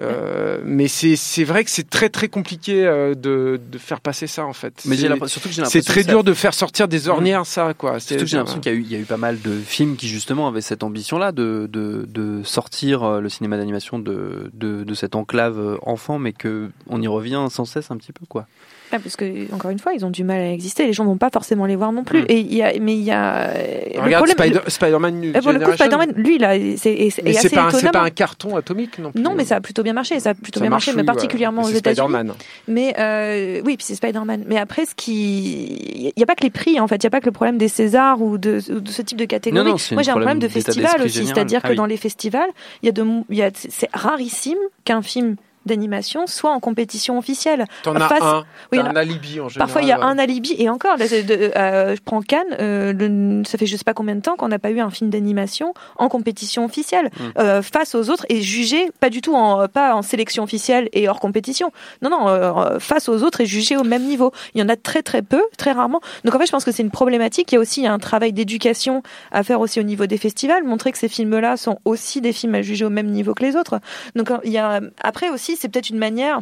Euh, 0.00 0.60
mais 0.64 0.86
c'est 0.88 1.16
c'est 1.16 1.44
vrai 1.44 1.64
que 1.64 1.70
c'est 1.70 1.88
très 1.90 2.08
très 2.08 2.28
compliqué 2.28 2.86
euh, 2.86 3.14
de, 3.14 3.60
de 3.70 3.78
faire 3.78 4.00
passer 4.00 4.26
ça 4.26 4.44
en 4.46 4.52
fait. 4.52 4.82
Mais 4.84 4.94
j'ai 4.96 5.02
C'est- 5.02 5.08
l'impression- 5.08 5.40
surtout 5.40 5.70
c'est 5.70 5.82
très 5.82 6.04
dur 6.04 6.22
de 6.24 6.34
faire 6.34 6.54
sortir 6.54 6.86
des 6.88 7.08
ornières 7.08 7.46
ça 7.46 7.74
quoi. 7.74 7.98
Surtout 7.98 8.22
que 8.24 8.26
j'ai 8.30 8.36
l'impression 8.36 8.60
qu'il 8.60 8.72
y, 8.72 8.74
a 8.74 8.78
eu- 8.78 8.82
il 8.82 8.92
y 8.92 8.96
a 8.96 8.98
eu 8.98 9.04
pas 9.04 9.16
mal 9.16 9.40
de 9.40 9.58
films 9.58 9.96
qui 9.96 10.08
justement 10.08 10.46
avaient 10.48 10.60
cette 10.60 10.82
ambition-là 10.82 11.32
de, 11.32 11.68
de, 11.72 12.06
de 12.08 12.42
sortir 12.44 13.02
euh, 13.02 13.20
le 13.20 13.28
cinéma 13.28 13.56
d'animation 13.56 13.98
de, 13.98 14.50
de, 14.54 14.84
de 14.84 14.94
cette 14.94 15.14
enclave 15.16 15.78
enfant, 15.82 16.18
mais 16.18 16.32
que 16.32 16.70
on 16.88 17.02
y 17.02 17.08
revient 17.08 17.46
sans 17.50 17.64
cesse 17.64 17.90
un 17.90 17.96
petit 17.96 18.12
peu, 18.12 18.24
quoi. 18.26 18.46
Ah, 18.92 18.98
parce 18.98 19.16
que 19.16 19.52
encore 19.54 19.70
une 19.70 19.78
fois, 19.78 19.92
ils 19.94 20.04
ont 20.04 20.10
du 20.10 20.24
mal 20.24 20.40
à 20.40 20.52
exister. 20.52 20.86
Les 20.86 20.92
gens 20.92 21.04
vont 21.04 21.16
pas 21.18 21.30
forcément 21.32 21.66
les 21.66 21.76
voir 21.76 21.92
non 21.92 22.04
plus. 22.04 22.22
Mm. 22.22 22.26
Et 22.28 22.38
il 22.40 22.54
y 22.54 22.62
a, 22.62 22.72
mais 22.80 22.94
il 22.94 23.02
y 23.02 23.10
a. 23.10 23.52
le 23.94 24.00
Regarde 24.02 24.26
problème- 24.26 24.60
Spider- 24.68 24.98
New 25.12 25.32
le- 25.32 25.40
pour 25.40 25.52
le 25.52 25.60
coup. 25.60 25.72
Spider-Man, 25.72 26.12
lui, 26.16 26.38
c'est 26.78 27.10
Mais 27.22 27.36
assez 27.36 27.48
c'est 27.48 27.54
pas, 27.54 27.64
un- 27.66 27.70
c'est 27.70 27.90
pas 27.92 28.02
un 28.02 28.10
carton 28.10 28.56
atomique 28.56 28.98
non 28.98 29.12
plus. 29.12 29.20
Non, 29.22 29.34
mais 29.34 29.44
ça 29.44 29.56
a 29.56 29.60
plutôt 29.60 29.82
bien 29.82 29.92
marché. 29.92 30.18
Ça 30.20 30.30
a 30.30 30.34
plutôt 30.34 30.58
Ça 30.60 30.64
bien 30.64 30.70
marché, 30.70 30.92
mais 30.94 31.04
particulièrement 31.04 31.62
aux 31.62 31.68
États-Unis. 31.68 31.96
Spider-Man. 32.08 32.32
Mais 32.66 32.94
euh, 32.98 33.60
oui, 33.64 33.76
puis 33.76 33.84
c'est 33.86 33.94
Spider-Man. 33.94 34.44
Mais 34.46 34.58
après, 34.58 34.86
ce 34.86 34.94
qui, 34.94 35.66
il 36.08 36.12
n'y 36.16 36.22
a 36.22 36.26
pas 36.26 36.34
que 36.34 36.42
les 36.44 36.50
prix. 36.50 36.80
En 36.80 36.88
fait, 36.88 36.96
il 36.96 37.04
n'y 37.04 37.08
a 37.08 37.10
pas 37.10 37.20
que 37.20 37.26
le 37.26 37.32
problème 37.32 37.58
des 37.58 37.68
Césars 37.68 38.20
ou 38.22 38.38
de, 38.38 38.60
ou 38.74 38.80
de 38.80 38.90
ce 38.90 39.02
type 39.02 39.18
de 39.18 39.24
catégorie. 39.24 39.64
Non, 39.64 39.70
non, 39.72 39.78
c'est 39.78 39.94
Moi, 39.94 40.02
j'ai 40.02 40.10
un 40.10 40.14
problème 40.14 40.38
de 40.38 40.48
festival 40.48 41.02
aussi, 41.02 41.26
c'est-à-dire 41.26 41.60
Ah 41.62 41.68
que 41.68 41.72
oui. 41.72 41.76
dans 41.76 41.86
les 41.86 41.96
festivals, 41.96 42.48
il 42.82 42.86
y 42.86 42.88
a 42.88 42.92
de, 42.92 43.04
il 43.30 43.36
y 43.36 43.42
a, 43.42 43.50
c'est 43.54 43.88
rarissime 43.92 44.58
qu'un 44.84 45.02
film 45.02 45.36
d'animation 45.68 46.26
soit 46.26 46.50
en 46.50 46.58
compétition 46.60 47.16
officielle. 47.18 47.64
T'en 47.84 47.94
as 47.94 48.08
Face- 48.08 48.22
un. 48.22 48.44
Oui, 48.72 48.78
un 48.80 48.96
alibi 48.96 49.38
en 49.40 49.48
général. 49.48 49.68
Parfois, 49.68 49.82
il 49.82 49.88
y 49.88 49.92
a 49.92 49.98
ouais. 49.98 50.04
un 50.04 50.18
alibi 50.18 50.54
et 50.58 50.68
encore. 50.68 50.96
Là, 50.96 51.06
c'est 51.06 51.22
de- 51.22 51.52
euh, 51.56 51.94
je 51.94 52.00
prends 52.02 52.20
Cannes. 52.22 52.46
euh, 52.60 52.92
le- 52.92 53.44
ça 53.44 53.56
fait 53.58 53.66
je 53.66 53.76
sais 53.76 53.84
pas 53.84 53.94
combien 53.94 54.16
de 54.16 54.20
temps 54.20 54.34
qu'on 54.36 54.48
n'a 54.48 54.58
pas 54.58 54.70
eu 54.70 54.80
un 54.80 54.90
film 54.90 55.10
d'animation 55.10 55.74
en 55.96 56.08
compétition 56.08 56.64
officielle 56.64 57.10
Mm. 57.18 57.22
euh, 57.38 57.62
face 57.62 57.94
aux 57.94 58.10
autres 58.10 58.26
et 58.28 58.40
jugé 58.42 58.90
pas 59.00 59.10
du 59.10 59.20
tout 59.20 59.34
en 59.34 59.68
pas 59.68 59.94
en 59.94 60.02
sélection 60.02 60.42
officielle 60.42 60.88
et 60.92 61.08
hors 61.08 61.20
compétition. 61.20 61.70
Non, 62.02 62.10
non, 62.10 62.78
face 62.80 63.08
aux 63.08 63.22
autres 63.22 63.40
et 63.42 63.46
jugé 63.46 63.76
au 63.76 63.84
même 63.84 64.02
niveau. 64.04 64.32
Il 64.54 64.60
y 64.60 64.64
en 64.64 64.68
a 64.68 64.76
très 64.76 65.02
très 65.02 65.22
peu, 65.22 65.42
très 65.56 65.72
rarement. 65.72 66.00
Donc 66.24 66.34
en 66.34 66.38
fait, 66.38 66.46
je 66.46 66.50
pense 66.52 66.64
que 66.64 66.72
c'est 66.72 66.82
une 66.82 66.90
problématique. 66.90 67.52
Il 67.52 67.56
y 67.56 67.58
a 67.58 67.60
aussi 67.60 67.86
un 67.86 67.98
travail 67.98 68.32
d'éducation 68.32 69.02
à 69.32 69.42
faire 69.42 69.60
aussi 69.60 69.78
au 69.80 69.82
niveau 69.84 70.06
des 70.06 70.18
festivals, 70.18 70.64
montrer 70.64 70.90
que 70.92 70.98
ces 70.98 71.08
films-là 71.08 71.56
sont 71.56 71.78
aussi 71.84 72.20
des 72.20 72.32
films 72.32 72.54
à 72.54 72.62
juger 72.62 72.84
au 72.84 72.90
même 72.90 73.08
niveau 73.08 73.34
que 73.34 73.44
les 73.44 73.56
autres. 73.56 73.80
Donc 74.16 74.30
il 74.44 74.52
y 74.52 74.58
a 74.58 74.80
après 75.02 75.28
aussi, 75.28 75.56
c'est 75.58 75.68
peut-être 75.68 75.90
une 75.90 75.98
manière 75.98 76.40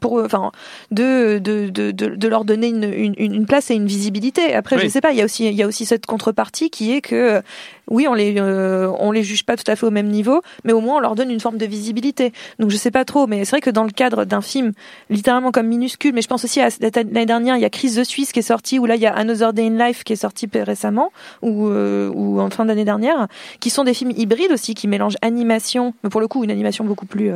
pour 0.00 0.22
enfin 0.22 0.52
de 0.90 1.38
de, 1.38 1.68
de, 1.70 1.90
de, 1.90 2.06
de 2.14 2.28
leur 2.28 2.44
donner 2.44 2.68
une, 2.68 2.84
une, 2.84 3.14
une 3.16 3.46
place 3.46 3.70
et 3.70 3.74
une 3.74 3.86
visibilité. 3.86 4.54
Après, 4.54 4.76
Oui. 4.76 4.82
je 4.82 4.88
sais 4.88 5.00
pas, 5.00 5.10
il 5.12 5.18
y 5.18 5.22
a 5.22 5.24
aussi 5.24 5.46
il 5.46 5.54
y 5.54 5.62
a 5.62 5.66
aussi 5.66 5.86
cette 5.86 6.06
contrepartie 6.06 6.70
qui 6.70 6.92
est 6.92 7.00
que 7.00 7.42
oui, 7.90 8.06
on 8.08 8.14
les 8.14 8.34
euh, 8.38 8.90
on 8.98 9.10
les 9.12 9.22
juge 9.22 9.44
pas 9.44 9.56
tout 9.56 9.68
à 9.70 9.76
fait 9.76 9.86
au 9.86 9.90
même 9.90 10.08
niveau, 10.08 10.42
mais 10.64 10.72
au 10.72 10.80
moins 10.80 10.96
on 10.96 11.00
leur 11.00 11.14
donne 11.14 11.30
une 11.30 11.40
forme 11.40 11.58
de 11.58 11.66
visibilité. 11.66 12.32
Donc 12.58 12.70
je 12.70 12.76
sais 12.76 12.90
pas 12.90 13.04
trop, 13.04 13.26
mais 13.26 13.44
c'est 13.44 13.50
vrai 13.52 13.60
que 13.60 13.70
dans 13.70 13.84
le 13.84 13.90
cadre 13.90 14.24
d'un 14.24 14.40
film 14.40 14.72
littéralement 15.10 15.50
comme 15.50 15.66
minuscule, 15.66 16.12
mais 16.14 16.22
je 16.22 16.28
pense 16.28 16.44
aussi 16.44 16.60
à 16.60 16.68
l'année 16.80 17.26
dernière, 17.26 17.56
il 17.56 17.62
y 17.62 17.64
a 17.64 17.70
Crise 17.70 17.96
de 17.96 18.04
Suisse 18.04 18.32
qui 18.32 18.38
est 18.40 18.42
sorti, 18.42 18.78
ou 18.78 18.86
là 18.86 18.94
il 18.96 19.00
y 19.00 19.06
a 19.06 19.12
Another 19.14 19.52
Day 19.52 19.66
in 19.66 19.86
Life 19.86 20.04
qui 20.04 20.12
est 20.12 20.16
sorti 20.16 20.48
récemment, 20.54 21.12
ou 21.42 21.68
euh, 21.68 22.10
ou 22.14 22.40
en 22.40 22.50
fin 22.50 22.64
d'année 22.64 22.84
dernière, 22.84 23.26
qui 23.60 23.70
sont 23.70 23.84
des 23.84 23.94
films 23.94 24.12
hybrides 24.16 24.52
aussi 24.52 24.74
qui 24.74 24.88
mélangent 24.88 25.16
animation, 25.22 25.94
mais 26.04 26.10
pour 26.10 26.20
le 26.20 26.28
coup 26.28 26.44
une 26.44 26.50
animation 26.50 26.84
beaucoup 26.84 27.06
plus 27.06 27.30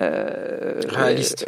euh, 0.00 0.80
Réaliste. 0.88 1.46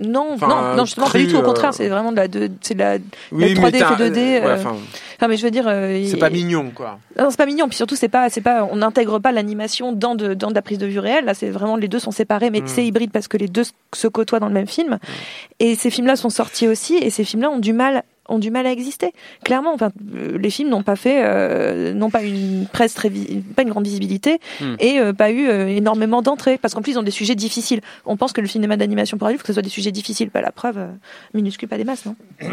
non, 0.00 0.32
Enfin, 0.34 0.48
non, 0.48 0.76
non, 0.76 0.84
justement 0.84 1.06
pas 1.08 1.18
du 1.18 1.26
tout. 1.28 1.36
Au 1.36 1.42
contraire, 1.42 1.74
c'est 1.74 1.88
vraiment 1.88 2.12
de 2.12 2.16
la, 2.16 2.26
c'est 2.60 2.74
de 2.74 2.78
la. 2.78 2.96
Oui, 3.32 3.54
3D 3.54 3.60
mais 3.62 3.72
t'as- 3.78 3.96
fait 3.96 4.10
2D, 4.10 4.14
ouais, 4.16 4.42
euh, 4.44 4.54
enfin, 4.56 4.74
Enfin, 5.16 5.28
mais 5.28 5.36
je 5.36 5.44
veux 5.44 5.50
dire, 5.50 5.64
c'est 6.08 6.16
pas 6.18 6.30
mignon, 6.30 6.70
quoi. 6.74 6.98
non, 7.18 7.30
c'est 7.30 7.36
pas 7.36 7.46
mignon. 7.46 7.63
Puis 7.68 7.76
surtout, 7.76 7.96
c'est 7.96 8.08
pas, 8.08 8.28
c'est 8.30 8.40
pas, 8.40 8.68
on 8.70 8.76
n'intègre 8.76 9.18
pas 9.18 9.32
l'animation 9.32 9.92
dans 9.92 10.14
de, 10.14 10.34
dans 10.34 10.48
de 10.48 10.54
la 10.54 10.62
prise 10.62 10.78
de 10.78 10.86
vue 10.86 10.98
réelle. 10.98 11.24
Là, 11.24 11.34
c'est 11.34 11.50
vraiment 11.50 11.76
les 11.76 11.88
deux 11.88 11.98
sont 11.98 12.10
séparés, 12.10 12.50
mais 12.50 12.60
Mm. 12.60 12.66
c'est 12.66 12.86
hybride 12.86 13.10
parce 13.10 13.28
que 13.28 13.36
les 13.36 13.48
deux 13.48 13.64
se 13.94 14.08
côtoient 14.08 14.40
dans 14.40 14.48
le 14.48 14.54
même 14.54 14.66
film. 14.66 14.98
Et 15.60 15.74
ces 15.74 15.90
films-là 15.90 16.16
sont 16.16 16.30
sortis 16.30 16.68
aussi, 16.68 16.96
et 16.96 17.10
ces 17.10 17.24
films-là 17.24 17.50
ont 17.50 17.58
du 17.58 17.72
mal 17.72 18.04
ont 18.28 18.38
du 18.38 18.50
mal 18.50 18.66
à 18.66 18.72
exister. 18.72 19.12
Clairement, 19.44 19.72
enfin, 19.74 19.90
euh, 20.14 20.38
les 20.38 20.50
films 20.50 20.68
n'ont 20.70 20.82
pas 20.82 20.96
fait, 20.96 21.22
euh, 21.24 21.92
n'ont 21.92 22.10
pas 22.10 22.22
une 22.22 22.66
presse 22.72 22.94
très, 22.94 23.10
pas 23.54 23.62
une 23.62 23.70
grande 23.70 23.84
visibilité 23.86 24.38
Hmm. 24.60 24.74
et 24.80 24.98
euh, 25.00 25.12
pas 25.12 25.30
eu 25.30 25.48
euh, 25.48 25.66
énormément 25.68 26.22
d'entrées, 26.22 26.58
parce 26.58 26.74
qu'en 26.74 26.82
plus 26.82 26.92
ils 26.92 26.98
ont 26.98 27.02
des 27.02 27.10
sujets 27.10 27.34
difficiles. 27.34 27.80
On 28.06 28.16
pense 28.16 28.32
que 28.32 28.40
le 28.40 28.46
cinéma 28.46 28.76
d'animation 28.76 29.18
pour 29.18 29.26
adultes, 29.28 29.42
que 29.42 29.48
ce 29.48 29.52
soit 29.54 29.62
des 29.62 29.68
sujets 29.68 29.92
difficiles. 29.92 30.30
Bah, 30.32 30.40
la 30.40 30.52
preuve, 30.52 30.78
euh, 30.78 30.86
minuscule 31.34 31.68
pas 31.68 31.76
des 31.76 31.84
masses, 31.84 32.04
non? 32.06 32.16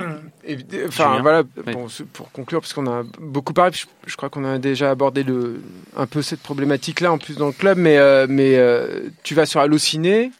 Enfin 0.87 1.19
voilà, 1.21 1.43
Oui. 1.67 1.73
pour 2.13 2.31
conclure, 2.31 2.61
parce 2.61 2.73
qu'on 2.73 2.87
a 2.87 3.03
beaucoup 3.19 3.53
parlé, 3.53 3.71
je, 3.75 3.85
je 4.07 4.15
crois 4.17 4.29
qu'on 4.29 4.43
a 4.45 4.57
déjà 4.57 4.89
abordé 4.91 5.23
le, 5.23 5.61
un 5.97 6.07
peu 6.07 6.21
cette 6.21 6.41
problématique-là 6.41 7.11
en 7.11 7.17
plus 7.17 7.37
dans 7.37 7.47
le 7.47 7.51
club, 7.53 7.77
mais, 7.77 7.97
euh, 7.97 8.25
mais 8.29 8.55
euh, 8.55 9.09
tu 9.23 9.35
vas 9.35 9.45
sur 9.45 9.59
Allociné. 9.59 10.31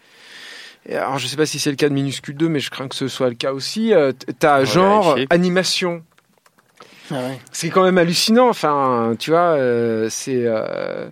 Alors 0.89 1.19
je 1.19 1.27
sais 1.27 1.37
pas 1.37 1.45
si 1.45 1.59
c'est 1.59 1.69
le 1.69 1.75
cas 1.75 1.89
de 1.89 1.93
Minuscule 1.93 2.35
2, 2.35 2.49
mais 2.49 2.59
je 2.59 2.71
crains 2.71 2.87
que 2.87 2.95
ce 2.95 3.07
soit 3.07 3.29
le 3.29 3.35
cas 3.35 3.53
aussi. 3.53 3.93
Euh, 3.93 4.11
T'as 4.39 4.63
genre 4.65 5.17
animation. 5.29 6.03
Ah 7.11 7.15
ouais. 7.15 7.39
C'est 7.51 7.69
quand 7.69 7.83
même 7.83 7.97
hallucinant. 7.97 8.47
Enfin, 8.49 9.15
tu 9.19 9.31
vois, 9.31 9.55
euh, 9.57 10.07
c'est, 10.09 10.43
euh, 10.45 11.09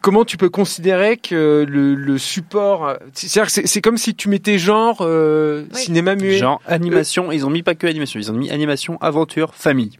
comment 0.00 0.24
tu 0.24 0.36
peux 0.36 0.48
considérer 0.48 1.16
que 1.16 1.66
le, 1.68 1.94
le 1.96 2.18
support, 2.18 2.96
c'est, 3.12 3.80
comme 3.82 3.98
si 3.98 4.14
tu 4.14 4.28
mettais 4.28 4.58
genre 4.58 4.98
euh, 5.00 5.64
Oui. 5.74 5.80
cinéma 5.80 6.14
muet. 6.14 6.38
Genre 6.38 6.62
animation, 6.66 7.32
ils 7.32 7.44
ont 7.44 7.50
mis 7.50 7.62
pas 7.64 7.74
que 7.74 7.86
animation, 7.86 8.20
ils 8.20 8.30
ont 8.30 8.34
mis 8.34 8.50
animation, 8.50 8.96
aventure, 9.00 9.54
famille. 9.56 9.98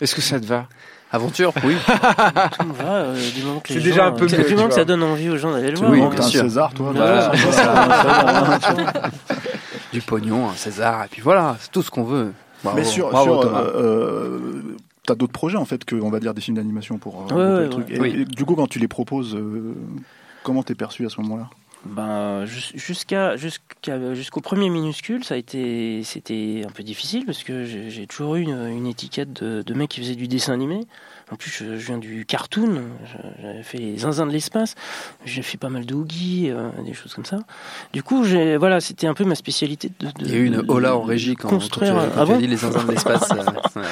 Est-ce 0.00 0.14
que 0.14 0.20
ça 0.22 0.38
te 0.38 0.46
va? 0.46 0.68
Aventure, 1.12 1.52
oui. 1.64 1.76
Ça 1.86 2.64
me 2.64 2.72
va, 2.72 2.84
euh, 2.94 3.30
du 3.34 3.42
moment 3.44 3.60
que 3.60 3.68
les 3.72 3.80
C'est 3.80 3.84
déjà 3.84 4.06
un 4.06 4.12
peu 4.12 4.24
euh, 4.24 4.28
mieux, 4.28 4.36
Du 4.38 4.44
tu 4.44 4.54
moment 4.54 4.64
que 4.68 4.72
vois. 4.72 4.78
ça 4.80 4.84
donne 4.84 5.02
envie 5.04 5.28
aux 5.30 5.36
gens 5.36 5.52
d'aller 5.52 5.70
le 5.70 5.76
voir. 5.78 5.90
Oui, 5.90 6.02
hein. 6.02 6.10
T'as 6.14 6.24
un 6.24 6.26
sûr. 6.26 6.40
César, 6.42 6.74
toi. 6.74 6.90
Voilà, 6.92 7.30
voilà. 7.30 7.36
ça, 7.52 7.52
ça, 7.52 8.60
ça, 8.60 8.60
ça, 8.60 8.74
du 9.92 10.00
pognon, 10.00 10.48
un 10.50 10.54
César, 10.54 11.04
et 11.04 11.08
puis 11.08 11.22
voilà, 11.22 11.56
c'est 11.60 11.70
tout 11.70 11.82
ce 11.82 11.90
qu'on 11.90 12.02
veut. 12.04 12.32
Bravo, 12.64 12.78
Mais 12.78 12.84
sur, 12.84 13.10
bravo, 13.10 13.32
sur, 13.34 13.40
Thomas. 13.42 13.60
euh, 13.60 13.72
euh, 13.76 14.62
t'as 15.04 15.14
d'autres 15.14 15.32
projets 15.32 15.56
en 15.58 15.64
fait 15.64 15.84
que 15.84 15.94
on 15.94 16.10
va 16.10 16.18
dire 16.20 16.34
des 16.34 16.40
films 16.40 16.56
d'animation 16.56 16.98
pour 16.98 17.26
euh, 17.30 17.34
Ouais, 17.34 17.44
regrouper 17.44 17.52
ouais, 17.54 17.62
le 17.62 17.68
truc. 17.70 17.88
ouais. 17.88 17.94
Et, 17.96 18.00
Oui. 18.00 18.16
et 18.22 18.24
du 18.24 18.44
coup, 18.44 18.56
quand 18.56 18.66
tu 18.66 18.78
les 18.80 18.88
proposes, 18.88 19.36
euh, 19.36 19.74
comment 20.42 20.62
t'es 20.64 20.74
perçu 20.74 21.06
à 21.06 21.08
ce 21.08 21.20
moment-là? 21.20 21.48
Ben, 21.88 22.44
jus- 22.46 22.72
jusqu'à 22.74 23.36
jusqu'à 23.36 24.14
jusqu'au 24.14 24.40
premier 24.40 24.68
minuscule, 24.70 25.24
ça 25.24 25.34
a 25.34 25.36
été 25.36 26.02
c'était 26.04 26.62
un 26.66 26.70
peu 26.70 26.82
difficile 26.82 27.24
parce 27.26 27.42
que 27.44 27.64
j'ai 27.64 28.06
toujours 28.06 28.36
eu 28.36 28.42
une, 28.42 28.66
une 28.68 28.86
étiquette 28.86 29.32
de, 29.42 29.62
de 29.62 29.74
mec 29.74 29.90
qui 29.90 30.00
faisait 30.00 30.14
du 30.14 30.28
dessin 30.28 30.52
animé. 30.52 30.80
En 31.32 31.36
plus, 31.36 31.50
je, 31.50 31.76
je 31.76 31.86
viens 31.86 31.98
du 31.98 32.24
cartoon. 32.24 32.82
J'avais 33.42 33.62
fait 33.64 33.78
les 33.78 33.98
zinzins 33.98 34.26
de 34.26 34.30
l'espace. 34.32 34.76
J'ai 35.24 35.42
fait 35.42 35.58
pas 35.58 35.68
mal 35.70 35.84
de 35.84 35.92
Oogie, 35.94 36.50
euh, 36.50 36.68
des 36.84 36.94
choses 36.94 37.14
comme 37.14 37.24
ça. 37.24 37.38
Du 37.92 38.02
coup, 38.04 38.22
j'ai 38.22 38.56
voilà, 38.56 38.80
c'était 38.80 39.08
un 39.08 39.14
peu 39.14 39.24
ma 39.24 39.34
spécialité 39.34 39.90
de. 39.98 40.06
de- 40.06 40.12
Il 40.20 40.30
y 40.30 40.34
a 40.34 40.38
eu 40.38 40.46
une 40.46 40.64
hola 40.68 40.96
en 40.96 41.02
régie 41.02 41.34
quand, 41.34 41.48
construire. 41.48 41.94
quand 41.94 42.04
tu, 42.04 42.10
quand 42.10 42.20
ah 42.20 42.24
tu 42.26 42.30
as 42.30 42.34
bon 42.34 42.38
dit 42.40 42.46
les 42.46 42.56
zinzins 42.56 42.84
de 42.84 42.90
l'espace. 42.92 43.28
euh, 43.76 43.82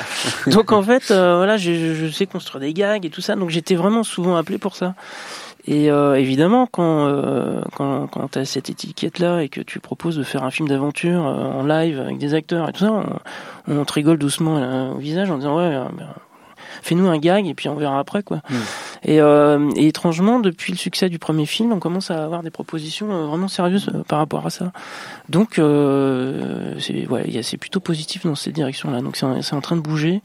donc 0.52 0.70
en 0.72 0.82
fait, 0.82 1.10
euh, 1.10 1.36
voilà, 1.36 1.56
je 1.56 2.08
sais 2.10 2.26
construire 2.26 2.60
des 2.60 2.72
gags 2.72 3.04
et 3.04 3.10
tout 3.10 3.20
ça. 3.20 3.34
Donc 3.34 3.50
j'étais 3.50 3.74
vraiment 3.74 4.04
souvent 4.04 4.36
appelé 4.36 4.58
pour 4.58 4.76
ça. 4.76 4.94
Et 5.66 5.90
euh, 5.90 6.14
évidemment, 6.18 6.66
quand 6.70 7.06
euh, 7.06 7.62
quand, 7.74 8.06
quand 8.08 8.28
tu 8.32 8.38
as 8.38 8.44
cette 8.44 8.68
étiquette-là 8.68 9.42
et 9.42 9.48
que 9.48 9.62
tu 9.62 9.80
proposes 9.80 10.16
de 10.16 10.22
faire 10.22 10.44
un 10.44 10.50
film 10.50 10.68
d'aventure 10.68 11.26
euh, 11.26 11.44
en 11.52 11.64
live 11.64 11.98
avec 12.00 12.18
des 12.18 12.34
acteurs 12.34 12.68
et 12.68 12.72
tout 12.72 12.80
ça, 12.84 12.92
on, 12.92 13.06
on 13.80 13.84
te 13.86 13.92
rigole 13.94 14.18
doucement 14.18 14.58
euh, 14.58 14.90
au 14.92 14.98
visage 14.98 15.30
en 15.30 15.38
disant 15.38 15.56
ouais, 15.56 15.74
euh, 15.74 15.84
ben, 15.96 16.08
fais-nous 16.82 17.08
un 17.08 17.16
gag 17.16 17.46
et 17.46 17.54
puis 17.54 17.70
on 17.70 17.76
verra 17.76 17.98
après 17.98 18.22
quoi. 18.22 18.42
Mm. 18.50 18.54
Et, 19.06 19.20
euh, 19.22 19.70
et 19.76 19.86
étrangement, 19.86 20.38
depuis 20.38 20.70
le 20.72 20.76
succès 20.78 21.08
du 21.08 21.18
premier 21.18 21.46
film, 21.46 21.72
on 21.72 21.78
commence 21.78 22.10
à 22.10 22.22
avoir 22.24 22.42
des 22.42 22.50
propositions 22.50 23.26
vraiment 23.26 23.48
sérieuses 23.48 23.88
par 24.06 24.18
rapport 24.18 24.44
à 24.46 24.50
ça. 24.50 24.70
Donc 25.30 25.58
euh, 25.58 26.74
c'est 26.78 27.06
ouais, 27.08 27.40
c'est 27.42 27.56
plutôt 27.56 27.80
positif 27.80 28.26
dans 28.26 28.34
cette 28.34 28.54
direction-là. 28.54 29.00
Donc 29.00 29.16
c'est 29.16 29.24
en- 29.24 29.40
c'est 29.40 29.54
en 29.56 29.60
train 29.62 29.76
de 29.76 29.80
bouger. 29.82 30.20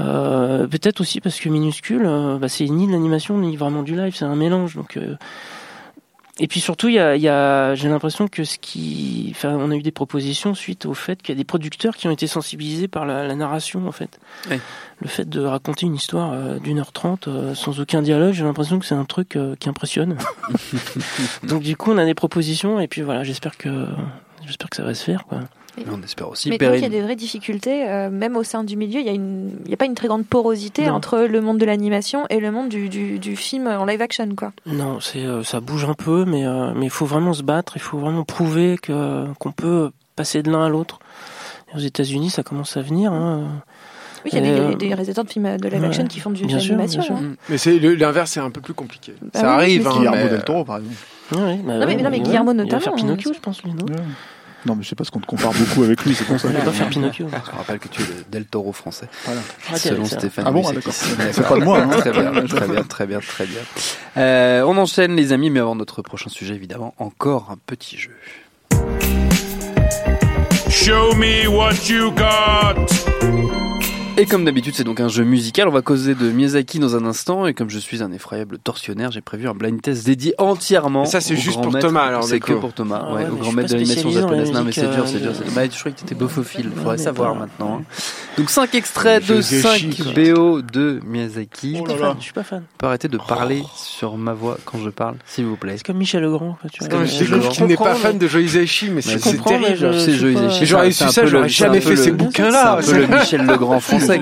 Euh, 0.00 0.66
Peut-être 0.66 1.00
aussi 1.00 1.20
parce 1.20 1.38
que 1.38 1.48
minuscule, 1.48 2.04
euh, 2.06 2.38
bah, 2.38 2.48
c'est 2.48 2.66
ni 2.66 2.86
de 2.86 2.92
l'animation 2.92 3.38
ni 3.38 3.56
vraiment 3.56 3.82
du 3.82 3.94
live, 3.96 4.14
c'est 4.14 4.24
un 4.24 4.36
mélange. 4.36 4.74
Donc 4.74 4.96
euh, 4.96 5.16
Et 6.40 6.48
puis 6.48 6.58
surtout, 6.60 6.88
il 6.88 6.94
y 6.94 6.98
a, 6.98 7.16
y 7.16 7.28
a, 7.28 7.74
j'ai 7.76 7.88
l'impression 7.88 8.26
que 8.26 8.42
ce 8.42 8.58
qui, 8.58 9.28
enfin, 9.36 9.56
on 9.56 9.70
a 9.70 9.76
eu 9.76 9.82
des 9.82 9.92
propositions 9.92 10.54
suite 10.54 10.84
au 10.86 10.94
fait 10.94 11.22
qu'il 11.22 11.34
y 11.34 11.36
a 11.36 11.38
des 11.38 11.44
producteurs 11.44 11.96
qui 11.96 12.08
ont 12.08 12.10
été 12.10 12.26
sensibilisés 12.26 12.88
par 12.88 13.06
la, 13.06 13.26
la 13.26 13.36
narration, 13.36 13.86
en 13.86 13.92
fait. 13.92 14.18
Oui. 14.50 14.58
Le 15.00 15.08
fait 15.08 15.28
de 15.28 15.40
raconter 15.40 15.86
une 15.86 15.94
histoire 15.94 16.32
euh, 16.32 16.58
d'une 16.58 16.80
heure 16.80 16.92
trente 16.92 17.28
sans 17.54 17.78
aucun 17.78 18.02
dialogue, 18.02 18.32
j'ai 18.32 18.44
l'impression 18.44 18.80
que 18.80 18.86
c'est 18.86 18.96
un 18.96 19.04
truc 19.04 19.38
qui 19.60 19.68
impressionne. 19.68 20.16
Donc 21.44 21.62
du 21.62 21.76
coup, 21.76 21.92
on 21.92 21.98
a 21.98 22.04
des 22.04 22.14
propositions 22.14 22.80
et 22.80 22.88
puis 22.88 23.02
voilà, 23.02 23.22
j'espère 23.22 23.56
que, 23.56 23.86
j'espère 24.44 24.70
que 24.70 24.76
ça 24.76 24.82
va 24.82 24.94
se 24.94 25.04
faire, 25.04 25.26
quoi. 25.26 25.40
On 25.90 26.02
espère 26.02 26.28
aussi. 26.28 26.50
Mais 26.50 26.58
donc, 26.58 26.74
il 26.76 26.80
y 26.82 26.84
a 26.84 26.88
des 26.88 27.02
vraies 27.02 27.16
difficultés, 27.16 27.88
euh, 27.88 28.10
même 28.10 28.36
au 28.36 28.42
sein 28.44 28.62
du 28.64 28.76
milieu. 28.76 29.00
Il 29.00 29.06
y 29.06 29.10
a 29.10 29.12
il 29.12 29.76
pas 29.76 29.86
une 29.86 29.94
très 29.94 30.06
grande 30.08 30.24
porosité 30.26 30.86
Non. 30.86 30.94
entre 30.94 31.18
le 31.20 31.40
monde 31.40 31.58
de 31.58 31.64
l'animation 31.64 32.26
et 32.30 32.38
le 32.40 32.50
monde 32.52 32.68
du, 32.68 32.88
du, 32.88 33.18
du 33.18 33.34
film 33.36 33.66
en 33.66 33.84
live 33.84 34.00
action, 34.00 34.28
quoi. 34.36 34.52
Non, 34.66 35.00
c'est 35.00 35.24
euh, 35.24 35.42
ça 35.42 35.60
bouge 35.60 35.84
un 35.84 35.94
peu, 35.94 36.24
mais 36.24 36.46
euh, 36.46 36.72
mais 36.76 36.86
il 36.86 36.90
faut 36.90 37.06
vraiment 37.06 37.32
se 37.32 37.42
battre, 37.42 37.72
il 37.76 37.82
faut 37.82 37.98
vraiment 37.98 38.24
prouver 38.24 38.78
que 38.80 39.26
qu'on 39.40 39.52
peut 39.52 39.90
passer 40.16 40.42
de 40.42 40.50
l'un 40.50 40.64
à 40.64 40.68
l'autre. 40.68 40.98
Et 41.72 41.76
Aux 41.76 41.80
États-Unis, 41.80 42.30
ça 42.30 42.42
commence 42.44 42.76
à 42.76 42.82
venir. 42.82 43.12
Hein. 43.12 43.48
Oui, 44.24 44.30
il 44.32 44.38
y 44.38 44.48
a 44.48 44.52
Euh, 44.52 44.68
des, 44.70 44.76
des 44.76 44.88
réalisateurs 44.88 45.24
de 45.24 45.30
films 45.30 45.56
de 45.58 45.68
live 45.68 45.80
ouais. 45.82 45.86
action 45.88 46.06
qui 46.06 46.18
font 46.20 46.30
du, 46.30 46.44
l'animation. 46.46 46.76
bien 46.76 47.02
sûr. 47.02 47.14
hein. 47.16 47.34
Mais 47.50 47.58
c'est 47.58 47.78
le- 47.78 47.94
l'inverse, 47.94 48.30
c'est 48.30 48.40
un 48.40 48.50
peu 48.50 48.60
plus 48.62 48.72
compliqué. 48.74 49.12
Bah 49.20 49.28
ça 49.34 49.40
oui, 49.42 49.46
arrive, 49.52 49.82
mais 49.82 49.88
hein, 49.88 49.92
Guillermo 49.96 50.16
mais, 50.16 50.28
del 50.30 50.44
Toro, 50.44 50.64
par 50.64 50.78
exemple. 50.78 50.96
Ouais, 51.32 51.38
ouais, 51.42 51.56
bah 51.64 51.74
Non, 51.74 51.80
ouais, 51.80 51.86
mais- 51.96 52.02
non, 52.02 52.10
mais 52.10 52.16
ouais. 52.18 52.22
Guillermo 52.22 52.52
Il 52.52 52.56
va 52.56 52.62
notamment, 52.64 52.80
faire 52.82 52.94
Pinocchio, 52.94 53.30
hein. 53.30 53.34
je 53.34 53.40
pense, 53.40 53.62
lui, 53.64 53.72
non 53.74 53.84
Ouais. 53.86 54.00
Non, 54.66 54.74
mais 54.76 54.82
je 54.82 54.88
sais 54.88 54.94
pas 54.94 55.04
ce 55.04 55.10
qu'on 55.10 55.20
te 55.20 55.26
compare 55.26 55.52
beaucoup 55.52 55.82
avec 55.82 56.04
lui, 56.04 56.14
c'est 56.14 56.24
pour 56.24 56.40
ça. 56.40 56.48
Il 56.48 56.54
va 56.56 56.62
pas 56.62 56.72
faire 56.72 56.88
Pinocchio. 56.88 57.28
Je 57.28 57.56
rappelle 57.56 57.78
que 57.78 57.88
tu 57.88 58.02
es 58.02 58.06
le 58.06 58.24
Del 58.30 58.44
Toro 58.46 58.72
français, 58.72 59.08
Voilà. 59.26 59.40
Ah, 59.72 59.76
selon 59.76 60.04
c'est- 60.06 60.18
Stéphane. 60.18 60.44
Ah 60.48 60.50
bon, 60.52 60.62
ah, 60.68 60.72
d'accord. 60.72 60.92
C'est 60.92 61.42
pas 61.46 61.58
de 61.58 61.64
moi, 61.64 61.80
hein. 61.82 61.88
Très 61.98 62.12
bien, 62.12 62.32
très 62.46 62.68
bien, 62.68 62.82
très 62.82 63.06
bien, 63.06 63.20
très 63.20 63.46
bien. 63.46 63.60
Euh, 64.16 64.62
on 64.62 64.76
enchaîne 64.78 65.16
les 65.16 65.32
amis, 65.32 65.50
mais 65.50 65.60
avant 65.60 65.74
notre 65.76 66.00
prochain 66.02 66.30
sujet, 66.30 66.54
évidemment, 66.54 66.94
encore 66.98 67.48
un 67.50 67.58
petit 67.66 67.98
jeu. 67.98 68.12
Show 70.70 71.14
me 71.14 71.46
what 71.46 71.88
you 71.88 72.10
got. 72.12 73.63
Et 74.16 74.26
comme 74.26 74.44
d'habitude, 74.44 74.74
c'est 74.76 74.84
donc 74.84 75.00
un 75.00 75.08
jeu 75.08 75.24
musical. 75.24 75.66
On 75.66 75.72
va 75.72 75.82
causer 75.82 76.14
de 76.14 76.30
Miyazaki 76.30 76.78
dans 76.78 76.94
un 76.94 77.04
instant. 77.04 77.46
Et 77.48 77.54
comme 77.54 77.68
je 77.68 77.80
suis 77.80 78.00
un 78.00 78.12
effroyable 78.12 78.58
tortionnaire, 78.58 79.10
j'ai 79.10 79.20
prévu 79.20 79.48
un 79.48 79.54
blind 79.54 79.82
test 79.82 80.06
dédié 80.06 80.34
entièrement. 80.38 81.04
Ça, 81.04 81.20
c'est 81.20 81.34
juste 81.34 81.60
pour 81.60 81.72
maître. 81.72 81.88
Thomas, 81.88 82.02
alors, 82.04 82.22
C'est 82.22 82.38
que 82.38 82.52
pour 82.52 82.72
Thomas, 82.72 83.04
Ah 83.08 83.12
ouais, 83.14 83.24
ouais, 83.24 83.30
au 83.30 83.34
grand 83.36 83.50
maître 83.50 83.70
de 83.70 83.74
l'animation 83.74 84.10
japonaise. 84.10 84.52
Non, 84.52 84.62
mais 84.62 84.70
c'est 84.70 84.88
dur, 84.88 85.02
c'est 85.08 85.18
dur. 85.18 85.32
euh, 85.32 85.34
c'est- 85.44 85.52
Bah, 85.54 85.62
je 85.68 85.76
croyais 85.80 85.96
que 85.96 86.00
t'étais 86.00 86.14
bofophile. 86.14 86.68
Ouais, 86.68 86.72
Faudrait 86.76 86.98
savoir 86.98 87.32
pas- 87.34 87.40
maintenant. 87.40 87.80
hein. 87.80 87.84
Donc 88.38 88.50
5 88.50 88.72
extraits 88.76 89.26
de 89.26 89.36
Je 89.36 89.60
5 89.60 89.76
chie, 89.78 89.90
quoi. 90.00 90.12
BO 90.12 90.62
de 90.62 91.00
Miyazaki. 91.04 91.70
Je 91.70 92.20
suis 92.20 92.30
Oh 92.30 92.34
pas 92.34 92.44
fan. 92.44 92.62
Peut 92.78 92.86
arrêter 92.86 93.08
de 93.08 93.18
parler 93.18 93.64
sur 93.74 94.16
ma 94.16 94.32
voix 94.32 94.58
quand 94.64 94.78
je 94.78 94.90
parle, 94.90 95.16
s'il 95.26 95.44
vous 95.46 95.56
plaît. 95.56 95.74
C'est 95.76 95.86
comme 95.86 95.98
Michel 95.98 96.22
Legrand. 96.22 96.56
quoi, 96.60 96.70
tu 96.70 96.78
vois. 96.84 96.88
Non, 96.88 97.00
mais 97.04 97.10
Euh, 97.12 97.18
découvre 97.18 97.42
je 97.42 97.48
qu'il 97.50 97.66
n'est 97.66 97.76
pas 97.76 97.94
fan 97.96 98.16
de 98.18 98.28
Joe 98.28 98.42
Hisaishi, 98.44 98.90
mais 98.90 99.02
c'est 99.02 99.18
c'est 99.18 99.42
terrible. 99.42 99.98
C'est. 99.98 100.12
Hisaishi, 100.12 100.66
J'aurais 100.66 100.92
c'est 100.92 101.04
su 101.06 101.10
ça, 101.12 101.26
j'aurais 101.26 101.48
jamais 101.48 101.80
c'est 101.80 101.88
fait 101.90 101.96
ces 101.96 102.10
bouquins-là. 102.12 102.78
C'est 102.80 102.90
un 102.92 102.94
peu 102.94 103.00
le 103.00 103.18
Michel 103.18 103.44
Legrand 103.46 103.80
français, 103.80 104.03
C'est 104.06 104.18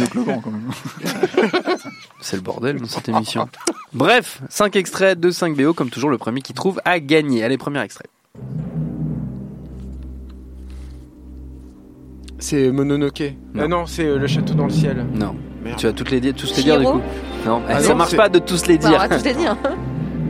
mieux 0.00 0.06
que 0.06 0.18
le 0.18 0.24
grand, 0.24 0.40
quand 0.40 0.50
même. 0.50 0.70
C'est 2.20 2.36
le 2.36 2.42
bordel 2.42 2.80
dans 2.80 2.86
cette 2.86 3.08
émission. 3.08 3.48
Bref, 3.92 4.40
5 4.48 4.76
extraits 4.76 5.18
de 5.18 5.30
5 5.30 5.56
BO, 5.56 5.72
comme 5.72 5.90
toujours, 5.90 6.10
le 6.10 6.18
premier 6.18 6.40
qui 6.42 6.52
trouve 6.54 6.80
a 6.84 6.98
gagné. 7.00 7.44
Allez, 7.44 7.56
premier 7.58 7.80
extrait. 7.82 8.06
C'est 12.38 12.70
Mononoke. 12.70 13.34
Non. 13.54 13.62
Ah 13.64 13.68
non, 13.68 13.86
c'est 13.86 14.04
euh, 14.06 14.18
le 14.18 14.26
château 14.26 14.54
dans 14.54 14.64
le 14.66 14.70
ciel. 14.70 15.04
Non. 15.14 15.34
Merde. 15.62 15.76
Tu 15.78 15.86
vas 15.86 15.92
toutes 15.92 16.10
les 16.10 16.20
dire, 16.20 16.34
tous 16.34 16.56
les 16.56 16.62
dire 16.62 16.78
du 16.78 16.84
coup. 16.86 17.00
Non, 17.44 17.62
Ah 17.68 17.80
ça 17.80 17.88
non, 17.90 17.96
marche 17.96 18.16
pas 18.16 18.28
de 18.28 18.38
tous 18.38 18.66
les 18.66 18.78
Bah, 18.78 18.84
on 18.86 18.90
dire. 18.90 18.98
va 19.00 19.08
tous 19.08 19.24
les 19.24 19.34
dire. 19.34 19.56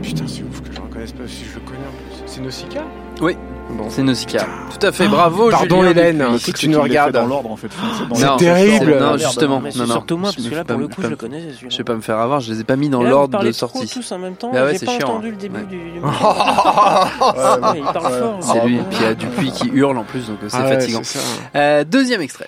Putain, 0.01 0.25
c'est 0.27 0.41
ouf 0.43 0.61
que 0.61 0.73
je 0.73 0.81
reconnaisse 0.81 1.11
pas 1.11 1.27
si 1.27 1.43
je 1.45 1.55
le 1.55 1.61
connais 1.65 1.77
en 1.79 1.91
plus. 1.91 2.23
C'est 2.25 2.41
Nausicaa? 2.41 2.83
Oui. 3.21 3.35
Bon. 3.71 3.87
C'est 3.89 4.01
Nausicaa. 4.03 4.45
Tout 4.77 4.85
à 4.85 4.91
fait, 4.91 5.07
bravo 5.07 5.49
Pardon 5.51 5.77
Julien 5.83 5.91
Hélène, 5.91 6.17
Dupuis. 6.17 6.39
si 6.39 6.53
tu 6.53 6.69
nous 6.69 6.81
regardes. 6.81 7.13
dans 7.13 7.27
l'ordre, 7.27 7.51
en 7.51 7.55
fait. 7.55 7.69
C'est 7.97 8.07
dans 8.07 8.15
C'est 8.15 8.25
l'ordre, 8.25 8.39
terrible. 8.39 8.97
Non, 8.99 9.17
justement. 9.17 9.59
Mais 9.61 9.71
c'est 9.71 9.79
Non, 9.79 9.85
non. 9.85 9.93
surtout 9.93 10.17
moi, 10.17 10.31
Je 10.31 10.35
parce 10.37 10.45
me 10.45 10.49
que 10.51 10.55
là, 10.55 10.61
fais 10.61 10.65
pas- 10.67 10.73
pour 10.73 10.81
le 10.81 10.87
coup, 10.87 11.01
je 11.03 11.07
le 11.07 11.15
connais. 11.15 11.43
Je 11.69 11.77
vais 11.77 11.83
pas 11.83 11.93
me 11.93 12.01
faire 12.01 12.17
avoir, 12.17 12.39
je 12.39 12.51
les 12.51 12.61
ai 12.61 12.63
pas 12.63 12.75
mis 12.75 12.89
dans 12.89 13.05
Et 13.05 13.09
l'ordre 13.09 13.39
de 13.43 13.51
sortie. 13.51 13.87
tous 13.87 14.11
en 14.11 14.17
même 14.19 14.35
temps. 14.35 14.51
Bah 14.51 14.63
ouais, 14.65 14.71
J'ai 14.73 14.79
c'est 14.79 14.85
pas 14.87 14.97
chiant, 14.97 15.09
entendu 15.09 15.27
hein. 15.27 15.31
le 15.31 15.37
début 15.37 15.55
Ouais. 15.59 15.65
du. 15.65 15.77
du- 15.77 15.99
Ouais, 15.99 16.01
Ouais, 16.01 17.77
il 17.77 17.83
parle 17.93 18.13
ouais. 18.13 18.19
fort. 18.19 18.37
C'est 18.41 18.59
Ah, 18.59 18.65
lui, 18.65 18.77
ouais. 18.77 18.83
puis 18.89 18.97
il 18.99 19.03
y 19.03 19.05
a 19.07 19.13
Dupuis 19.13 19.51
qui 19.51 19.67
hurle 19.69 19.97
en 19.97 20.03
plus, 20.03 20.27
donc 20.27 20.37
euh, 20.43 20.49
c'est 20.49 20.57
Ah 20.57 20.63
ouais, 20.63 20.79
fatigant. 20.79 21.01
c'est 21.03 21.19
ça. 21.19 21.25
Euh, 21.55 21.83
deuxième 21.83 22.21
extrait. 22.21 22.47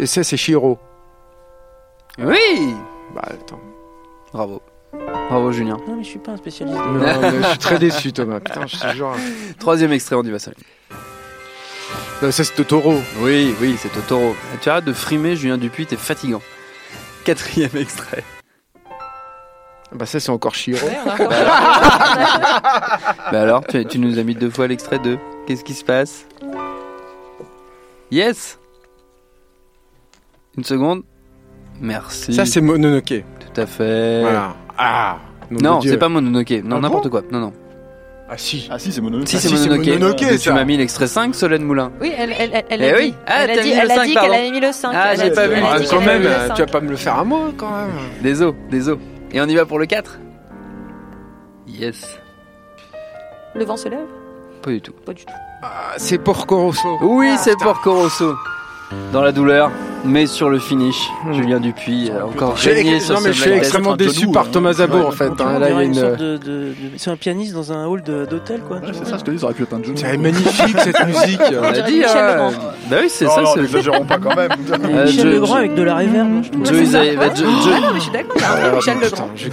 Et 0.00 0.06
ça, 0.06 0.24
c'est 0.24 0.36
Shiro. 0.36 0.78
Oui 2.18 2.74
Bah 3.14 3.22
attends. 3.26 3.60
Bravo. 4.32 4.60
Bravo 5.28 5.52
Julien. 5.52 5.78
Non, 5.88 5.96
mais 5.96 6.04
je 6.04 6.08
suis 6.10 6.18
pas 6.18 6.32
un 6.32 6.36
spécialiste. 6.36 6.76
Non, 6.78 6.92
mais 6.94 7.42
je 7.42 7.48
suis 7.48 7.58
très 7.58 7.78
déçu, 7.80 8.12
Thomas. 8.12 8.40
Putain, 8.40 8.66
je 8.66 8.76
suis 8.76 8.96
genre. 8.96 9.16
Troisième 9.58 9.92
extrait, 9.92 10.16
on 10.16 10.22
y 10.22 10.30
va 10.30 10.38
seul. 10.38 10.54
Non, 12.22 12.30
ça, 12.30 12.44
c'est 12.44 12.54
Totoro. 12.54 12.94
Oui, 13.20 13.54
oui, 13.60 13.76
c'est 13.78 13.88
Totoro. 13.90 14.36
Tu 14.60 14.68
arrêtes 14.70 14.84
de 14.84 14.92
frimer, 14.92 15.34
Julien 15.36 15.58
Dupuis, 15.58 15.86
t'es 15.86 15.96
fatigant. 15.96 16.42
Quatrième 17.24 17.76
extrait. 17.76 18.22
Bah, 19.92 20.06
ça, 20.06 20.18
c'est 20.20 20.30
encore 20.30 20.54
a 20.54 20.76
encore- 21.14 21.28
Bah 23.30 23.40
alors, 23.40 23.64
tu, 23.66 23.84
tu 23.86 23.98
nous 23.98 24.18
as 24.18 24.22
mis 24.24 24.34
deux 24.34 24.50
fois 24.50 24.66
l'extrait 24.66 24.98
de 24.98 25.18
Qu'est-ce 25.46 25.62
qui 25.64 25.74
se 25.74 25.84
passe? 25.84 26.26
Yes 28.10 28.58
Une 30.56 30.64
seconde. 30.64 31.02
Merci. 31.80 32.34
Ça, 32.34 32.44
c'est 32.46 32.60
Mononoke. 32.60 33.06
tout 33.54 33.60
à 33.60 33.66
fait. 33.66 34.22
Voilà. 34.22 34.56
Ah 34.78 35.18
Non, 35.50 35.78
Dieu. 35.78 35.92
c'est 35.92 35.98
pas 35.98 36.08
Mononoke. 36.08 36.50
Non, 36.64 36.76
Ah 36.76 36.80
n'importe 36.80 37.08
quoi. 37.08 37.22
Non, 37.30 37.38
non. 37.40 37.52
Ah, 38.28 38.38
si. 38.38 38.66
Ah 38.70 38.78
si, 38.78 38.90
c'est 38.90 39.00
Mononoke. 39.00 39.28
Si, 39.28 39.36
Ah, 39.36 39.40
c'est 39.40 39.48
si, 39.48 39.56
c'est 39.58 39.68
Mononoke. 39.68 39.86
Mononoke, 39.88 40.22
Mais 40.22 40.30
tu 40.38 40.48
ça. 40.48 40.54
m'as 40.54 40.64
mis 40.64 40.76
l'extrait 40.76 41.06
5, 41.06 41.34
Solène 41.34 41.62
Moulin. 41.62 41.92
Oui, 42.00 42.10
elle, 42.16 42.32
elle, 42.38 42.50
elle, 42.54 42.64
elle 42.70 42.82
Eh 42.82 42.90
a 42.90 42.96
oui. 42.96 43.10
dit, 43.10 43.14
Ah, 43.26 43.32
elle 43.44 43.50
a 43.50 43.54
t'as 43.56 43.62
dit, 43.62 43.68
mis 43.68 43.74
le 43.74 43.80
elle 43.82 43.90
a 43.90 43.94
5, 43.94 44.06
dit 44.06 44.14
pardon. 44.14 44.30
qu'elle 44.30 44.40
avait 44.40 44.50
mis 44.50 44.60
le 44.60 44.72
5. 44.72 44.92
Ah, 44.94 45.14
j'ai 45.14 45.30
pas 45.30 45.46
vu. 45.46 45.54
elle 45.56 45.62
a 45.64 45.70
Ah, 45.72 45.78
dit 45.78 45.86
quand 45.90 45.98
qu'elle 45.98 46.08
avait 46.08 46.18
même, 46.18 46.22
mis 46.22 46.28
le 46.28 46.34
euh, 46.34 46.46
5. 46.48 46.54
tu 46.54 46.60
vas 46.62 46.66
pas 46.68 46.80
me 46.80 46.90
le 46.90 46.96
faire 46.96 47.18
à 47.18 47.24
moi, 47.24 47.40
quand 47.56 47.70
même. 47.70 47.90
Des 48.22 48.42
os, 48.42 48.54
des 48.70 48.88
os. 48.88 48.98
Et 49.32 49.40
on 49.40 49.44
y 49.46 49.54
va 49.54 49.66
pour 49.66 49.78
le 49.78 49.86
4 49.86 50.18
Yes. 51.66 52.18
Le 53.54 53.64
vent 53.64 53.76
se 53.76 53.88
lève? 53.88 54.00
Pas 54.62 54.70
du 54.70 54.80
tout. 54.80 54.92
Pas 55.04 55.12
du 55.12 55.24
tout. 55.24 55.32
Ah, 55.62 55.92
c'est 55.98 56.18
Porco 56.18 56.56
Rosso. 56.62 56.98
Oui, 57.02 57.28
Ah, 57.32 57.36
c'est 57.38 57.52
putain. 57.52 57.64
Porco 57.66 57.92
Rosso. 57.94 58.34
Dans 59.12 59.22
la 59.22 59.32
douleur, 59.32 59.70
mais 60.04 60.26
sur 60.26 60.50
le 60.50 60.58
finish. 60.58 61.08
Hmm. 61.24 61.32
Julien 61.32 61.58
Dupuis 61.60 62.10
a 62.10 62.26
encore 62.26 62.56
Je 62.56 62.62
suis- 62.62 62.70
régné 62.72 63.00
sur 63.00 63.14
non, 63.14 63.20
ce 63.20 63.24
mais 63.28 63.32
je 63.32 63.40
suis 63.40 63.50
extrêmement 63.50 63.96
déçu 63.96 64.26
doux, 64.26 64.32
par 64.32 64.44
hein. 64.44 64.48
Thomas 64.52 64.72
Zabo, 64.74 64.98
Ouais. 64.98 65.04
en 65.04 65.10
fait. 65.10 65.26
Tu 65.26 65.30
hein. 65.32 65.34
vois, 65.44 65.52
on 65.54 65.58
Là, 65.58 65.70
il 65.70 65.72
y 65.72 65.78
a 65.78 65.84
dirait 65.84 65.86
une. 65.86 65.94
sorte 65.94 66.16
de, 66.20 66.36
de- 66.36 66.58
de- 66.68 66.74
C'est 66.96 67.10
un 67.10 67.16
pianiste 67.16 67.54
dans 67.54 67.72
un 67.72 67.86
hall 67.86 68.02
d'hôtel, 68.02 68.60
quoi. 68.60 68.76
Ouais, 68.76 68.82
c'est 68.92 69.06
ça, 69.06 69.16
je 69.18 69.24
te 69.24 69.30
dis, 69.30 69.38
ça 69.38 69.46
aurait 69.46 69.54
pu 69.54 69.62
être 69.64 69.72
un. 69.74 69.80
C'est 69.96 70.16
magnifique, 70.16 70.76
cette 70.78 71.06
musique. 71.06 71.40
On 71.58 71.62
a 71.64 71.72
dit, 71.80 71.98
Michel 71.98 72.08
hein. 72.16 72.32
Legrand. 72.34 72.52
Bah 72.90 72.96
oui, 73.00 73.06
c'est 73.08 73.24
Non, 73.24 73.30
ça. 73.34 73.42
non, 73.42 73.56
n'exagérons 73.56 74.04
pas 74.04 74.18
quand 74.18 74.36
même. 74.36 74.50
Euh, 74.84 75.06
Michel 75.06 75.30
Legrand 75.30 75.54
avec 75.56 75.74
de 75.74 75.82
la 75.82 75.94
je 76.42 76.50
trouve. 76.50 76.66
Joe 76.66 76.82
Isa- 76.82 77.16
bah, 77.16 77.24
Ah 77.26 77.90
je 77.94 78.00
suis 78.00 78.10
d'accord, 78.10 78.36
c'est 78.38 78.50
un 78.50 78.68
peu 78.70 78.76
Michel 78.76 79.00
Legrand. 79.00 79.28
Joe 79.36 79.50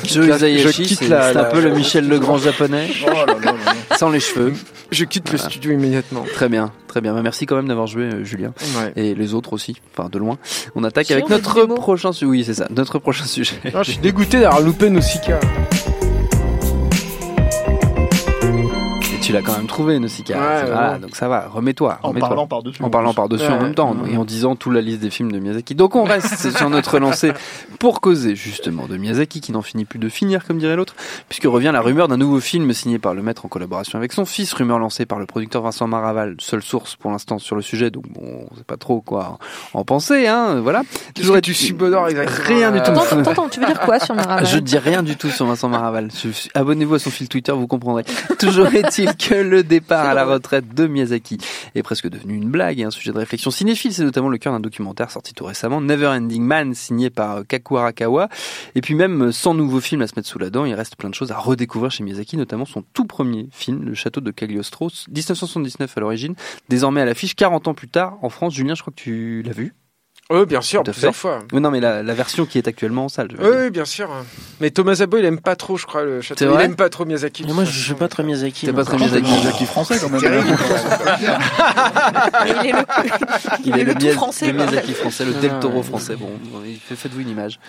c'est 1.32 1.38
un 1.40 1.62
le 1.62 1.70
Michel 1.72 2.08
Legrand 2.10 2.38
japonais, 2.38 2.88
Oh 3.08 3.96
sans 3.98 4.10
les 4.10 4.20
cheveux. 4.20 4.54
Je 4.92 5.06
quitte 5.06 5.32
le 5.32 5.38
studio 5.38 5.72
immédiatement. 5.72 6.26
Très 6.34 6.50
bien, 6.50 6.72
très 6.92 7.02
bien. 7.02 7.14
Bah, 7.14 7.22
merci 7.24 7.46
quand 7.46 7.56
même 7.56 7.70
d'avoir 7.70 7.88
joué, 7.88 8.04
euh, 8.04 8.24
Julien. 8.26 8.54
Ouais. 8.78 8.92
Et 8.98 9.16
les 9.16 9.34
autres 9.34 9.54
aussi, 9.54 9.78
enfin 9.98 10.10
de 10.10 10.20
loin. 10.20 10.38
On 10.76 10.84
attaque 10.84 11.08
Si, 11.08 11.14
avec 11.14 11.30
notre 11.30 11.66
prochain 11.66 12.12
sujet. 12.12 12.30
Oui, 12.30 12.44
c'est 12.46 12.54
ça, 12.54 12.68
notre 12.70 13.00
prochain 13.00 13.26
sujet. 13.26 13.56
Non, 13.74 13.82
je 13.84 13.92
suis 13.92 14.02
dégoûté 14.02 14.42
d'avoir 14.42 14.62
loupé 14.62 14.90
Nausicaa. 14.90 15.40
Et 15.40 15.81
tu 19.32 19.38
l'as 19.38 19.42
quand 19.42 19.58
même 19.58 19.68
trouvé, 19.68 20.00
Nausicaa. 20.00 20.38
Ouais, 20.38 20.66
voilà, 20.66 20.94
ouais. 20.94 21.00
donc 21.00 21.16
ça 21.16 21.28
va, 21.28 21.48
remets-toi. 21.48 22.00
En 22.04 22.14
parlant 22.14 22.48
par-dessus. 22.48 22.84
En 22.84 22.90
parlant 22.90 23.14
par-dessus 23.14 23.48
en 23.48 23.62
même 23.62 23.76
temps 23.76 23.96
et 24.10 24.18
en 24.18 24.26
disant 24.26 24.56
toute 24.56 24.74
la 24.74 24.82
liste 24.82 25.00
des 25.02 25.10
films 25.10 25.32
de 25.32 25.40
Miyazaki. 25.40 25.76
Donc 25.76 25.96
on 25.96 26.04
reste 26.04 26.52
sur 26.58 26.70
notre 26.70 27.00
lancée 27.00 27.34
pour 27.80 28.02
causer 28.02 28.36
justement 28.36 28.88
de 28.88 28.98
Miyazaki 28.98 29.42
qui 29.42 29.52
n'en 29.52 29.62
finit 29.62 29.86
plus 29.86 30.00
de 30.00 30.10
finir 30.10 30.46
comme 30.46 30.58
dirait 30.58 30.76
l'autre 30.76 30.96
puisque 31.30 31.46
revient 31.46 31.72
la 31.74 31.82
rumeur 31.82 32.08
d'un 32.08 32.18
nouveau 32.18 32.40
film 32.40 32.72
signé 32.74 33.00
par 33.00 33.14
le 33.14 33.22
maître 33.22 33.46
en 33.46 33.50
collaboration 33.50 33.98
avec 33.98 34.14
son 34.14 34.26
fils, 34.26 34.54
rumeur 34.54 34.80
lancée 34.80 35.06
par 35.06 35.20
le 35.20 35.26
producteur 35.26 35.62
Vincent 35.62 35.88
Maraval, 35.88 36.36
seule 36.40 36.62
source 36.62 36.96
pour 36.96 37.12
l'instant 37.12 37.40
sur 37.40 37.56
le 37.56 37.62
sujet 37.62 37.90
donc 37.90 38.08
bon, 38.10 38.48
on 38.52 38.56
sait 38.56 38.64
pas 38.64 38.78
trop 38.78 39.02
quoi 39.02 39.38
en 39.74 39.84
penser 39.84 40.28
hein, 40.28 40.60
voilà. 40.62 40.84
Toujours 41.16 41.40
tu 41.42 41.54
subodores 41.54 42.10
exactement. 42.10 42.48
Rien 42.48 42.72
du 42.72 42.82
tout. 42.82 42.92
Attends, 42.92 43.20
attends, 43.20 43.50
tu 43.50 43.60
veux 43.60 43.66
dire 43.66 43.80
quoi 43.80 44.00
sur 44.00 44.16
Maraval? 44.16 44.46
Je 44.46 44.58
dis 44.58 44.78
rien 44.78 45.04
du 45.04 45.16
tout 45.16 45.30
sur 45.30 45.46
Vincent 45.46 45.70
Maraval. 45.70 46.10
Abonnez-vous 46.54 46.96
à 46.96 47.00
son 47.00 47.10
fil 47.10 47.30
Twitter, 47.30 47.52
vous 47.52 47.68
comprendrez. 47.68 48.04
Toujours 48.40 48.68
est-il 48.68 49.16
que 49.22 49.36
le 49.36 49.64
départ 49.64 50.06
à 50.06 50.14
la 50.14 50.26
retraite 50.26 50.74
de 50.74 50.88
Miyazaki 50.88 51.38
est 51.76 51.84
presque 51.84 52.10
devenu 52.10 52.36
une 52.36 52.50
blague 52.50 52.80
et 52.80 52.84
un 52.84 52.92
sujet 52.92 53.12
de 53.12 53.18
réflexion 53.18 53.52
cinéphile. 53.52 53.94
C'est 53.94 54.04
notamment 54.04 54.30
le 54.30 54.38
cœur 54.38 54.54
d'un 54.54 54.60
documentaire 54.60 55.12
sorti 55.12 55.34
tout 55.34 55.46
récemment, 55.46 55.80
Never 55.80 56.08
Ending 56.08 56.44
Man, 56.44 56.74
signé 56.74 57.10
par 57.10 57.38
euh, 57.38 57.44
Kaku 57.44 57.78
Arakawa. 57.78 58.30
Et 58.76 58.82
puis 58.82 58.96
même 58.96 59.28
euh, 59.28 59.32
sans 59.32 59.54
nouveau 59.54 59.80
film 59.80 60.02
à 60.02 60.08
se 60.08 60.14
mettre 60.16 60.28
sous 60.28 60.40
la 60.40 60.50
dent, 60.50 60.66
il 60.66 60.74
reste 60.74 60.96
plein 60.96 61.10
de 61.10 61.16
choses 61.16 61.32
à 61.32 61.38
redécouvrir 61.38 61.92
chez 61.92 62.04
Miyazaki, 62.04 62.38
notamment 62.38 62.66
son 62.66 62.84
tout 62.94 63.06
premier 63.06 63.48
film, 63.52 63.84
Le 63.84 63.94
Château 63.94 64.22
de 64.22 64.32
Cagliostro, 64.32 64.90
1979 65.10 65.98
à 65.98 66.00
l'origine, 66.00 66.36
désormais 66.70 67.02
à 67.02 67.06
l'affiche 67.06 67.36
40 67.36 67.68
ans 67.68 67.74
plus 67.74 67.90
tard 67.90 68.18
en 68.22 68.30
France. 68.30 68.54
Julien, 68.54 68.76
je 68.76 68.82
crois 68.82 68.94
que 68.96 69.02
tu 69.02 69.44
l'as 69.44 69.54
vu. 69.54 69.74
Oui, 70.32 70.46
bien 70.46 70.62
sûr, 70.62 70.82
plusieurs 70.84 71.14
fait. 71.14 71.20
fois. 71.20 71.40
Oui, 71.52 71.60
non, 71.62 71.70
mais 71.72 71.80
la, 71.80 72.02
la 72.04 72.14
version 72.14 72.46
qui 72.46 72.58
est 72.58 72.68
actuellement 72.68 73.06
en 73.06 73.10
salle. 73.10 73.28
Oui, 73.40 73.50
oui, 73.64 73.70
bien 73.70 73.86
sûr. 73.86 74.10
Mais 74.62 74.72
Thomas 74.72 74.96
Zabo, 74.96 75.18
il 75.18 75.26
aime 75.26 75.40
pas 75.42 75.56
trop, 75.56 75.78
je 75.78 75.86
crois, 75.86 76.04
le 76.04 76.22
château. 76.22 76.46
Il 76.56 76.62
aime 76.62 76.76
pas 76.76 76.90
trop 76.90 77.06
Miyazaki. 77.06 77.46
Moi, 77.48 77.66
je 77.66 77.78
suis 77.84 77.94
pas 77.94 78.08
très 78.08 78.24
Miyazaki. 78.24 78.66
T'es 78.68 78.74
pas 78.74 78.86
très 78.86 78.98
Miyazaki. 78.98 79.30
Miyazaki 79.32 79.66
français 79.66 79.98
quand 80.00 80.10
même. 80.10 80.22
Il 82.46 82.68
est 82.68 82.72
le, 82.72 82.86
il 83.66 83.78
est 83.80 83.84
le 83.84 83.94
tout 83.94 84.00
Miyaz- 84.06 84.14
français. 84.14 84.48
le. 84.48 84.54
Miyazaki 84.54 84.94
français, 84.94 85.26
le 85.26 85.34
Ah, 85.38 85.42
Del 85.42 85.60
Toro 85.60 85.84
français. 85.84 86.16
Bon, 86.16 86.30
faites-vous 86.96 87.22
une 87.22 87.30
image. 87.30 87.60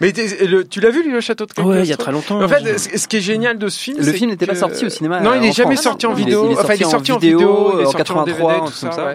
Mais 0.00 0.12
le- 0.12 0.66
tu 0.66 0.80
l'as 0.80 0.90
vu, 0.90 1.02
lui, 1.02 1.12
le 1.12 1.20
château 1.20 1.46
de 1.46 1.52
Cagliostro 1.52 1.78
Ouais, 1.78 1.86
il 1.86 1.88
y 1.88 1.92
a 1.92 1.96
très 1.96 2.12
longtemps. 2.12 2.42
En 2.42 2.48
fait, 2.48 2.78
ce 2.78 3.08
qui 3.08 3.16
est 3.16 3.20
génial 3.20 3.58
de 3.58 3.68
ce 3.68 3.78
film, 3.78 3.98
Le 3.98 4.12
film 4.12 4.30
n'était 4.30 4.46
pas 4.46 4.54
sorti 4.54 4.84
au 4.84 4.88
cinéma. 4.88 5.20
Non, 5.20 5.34
il 5.34 5.38
euh, 5.44 5.48
est 5.48 5.52
jamais 5.52 5.74
France. 5.74 5.84
sorti 5.84 6.06
en 6.06 6.12
vidéo. 6.12 6.52
Enfin, 6.52 6.74
il 6.74 6.82
est 6.82 6.84
sorti 6.84 7.12
en 7.12 7.18
vidéo, 7.18 7.80
en 7.80 7.84
sorti 7.84 7.96
en 7.96 7.98
83, 7.98 8.52
DVD, 8.52 8.62
un 8.62 8.66
tout 8.66 8.72
ça, 8.72 9.14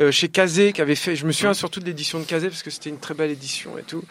euh, 0.00 0.12
chez 0.12 0.28
Kazé 0.28 0.72
qui 0.72 0.80
avait 0.80 0.94
fait. 0.94 1.16
Je 1.16 1.26
me 1.26 1.32
souviens 1.32 1.54
surtout 1.54 1.80
de 1.80 1.86
l'édition 1.86 2.18
de 2.20 2.24
Kazé 2.24 2.48
parce 2.48 2.62
que 2.62 2.70
c'était 2.70 2.90
une 2.90 2.98
très 2.98 3.14
belle 3.14 3.30
édition 3.30 3.70
et 3.78 3.82
tout. 3.82 4.02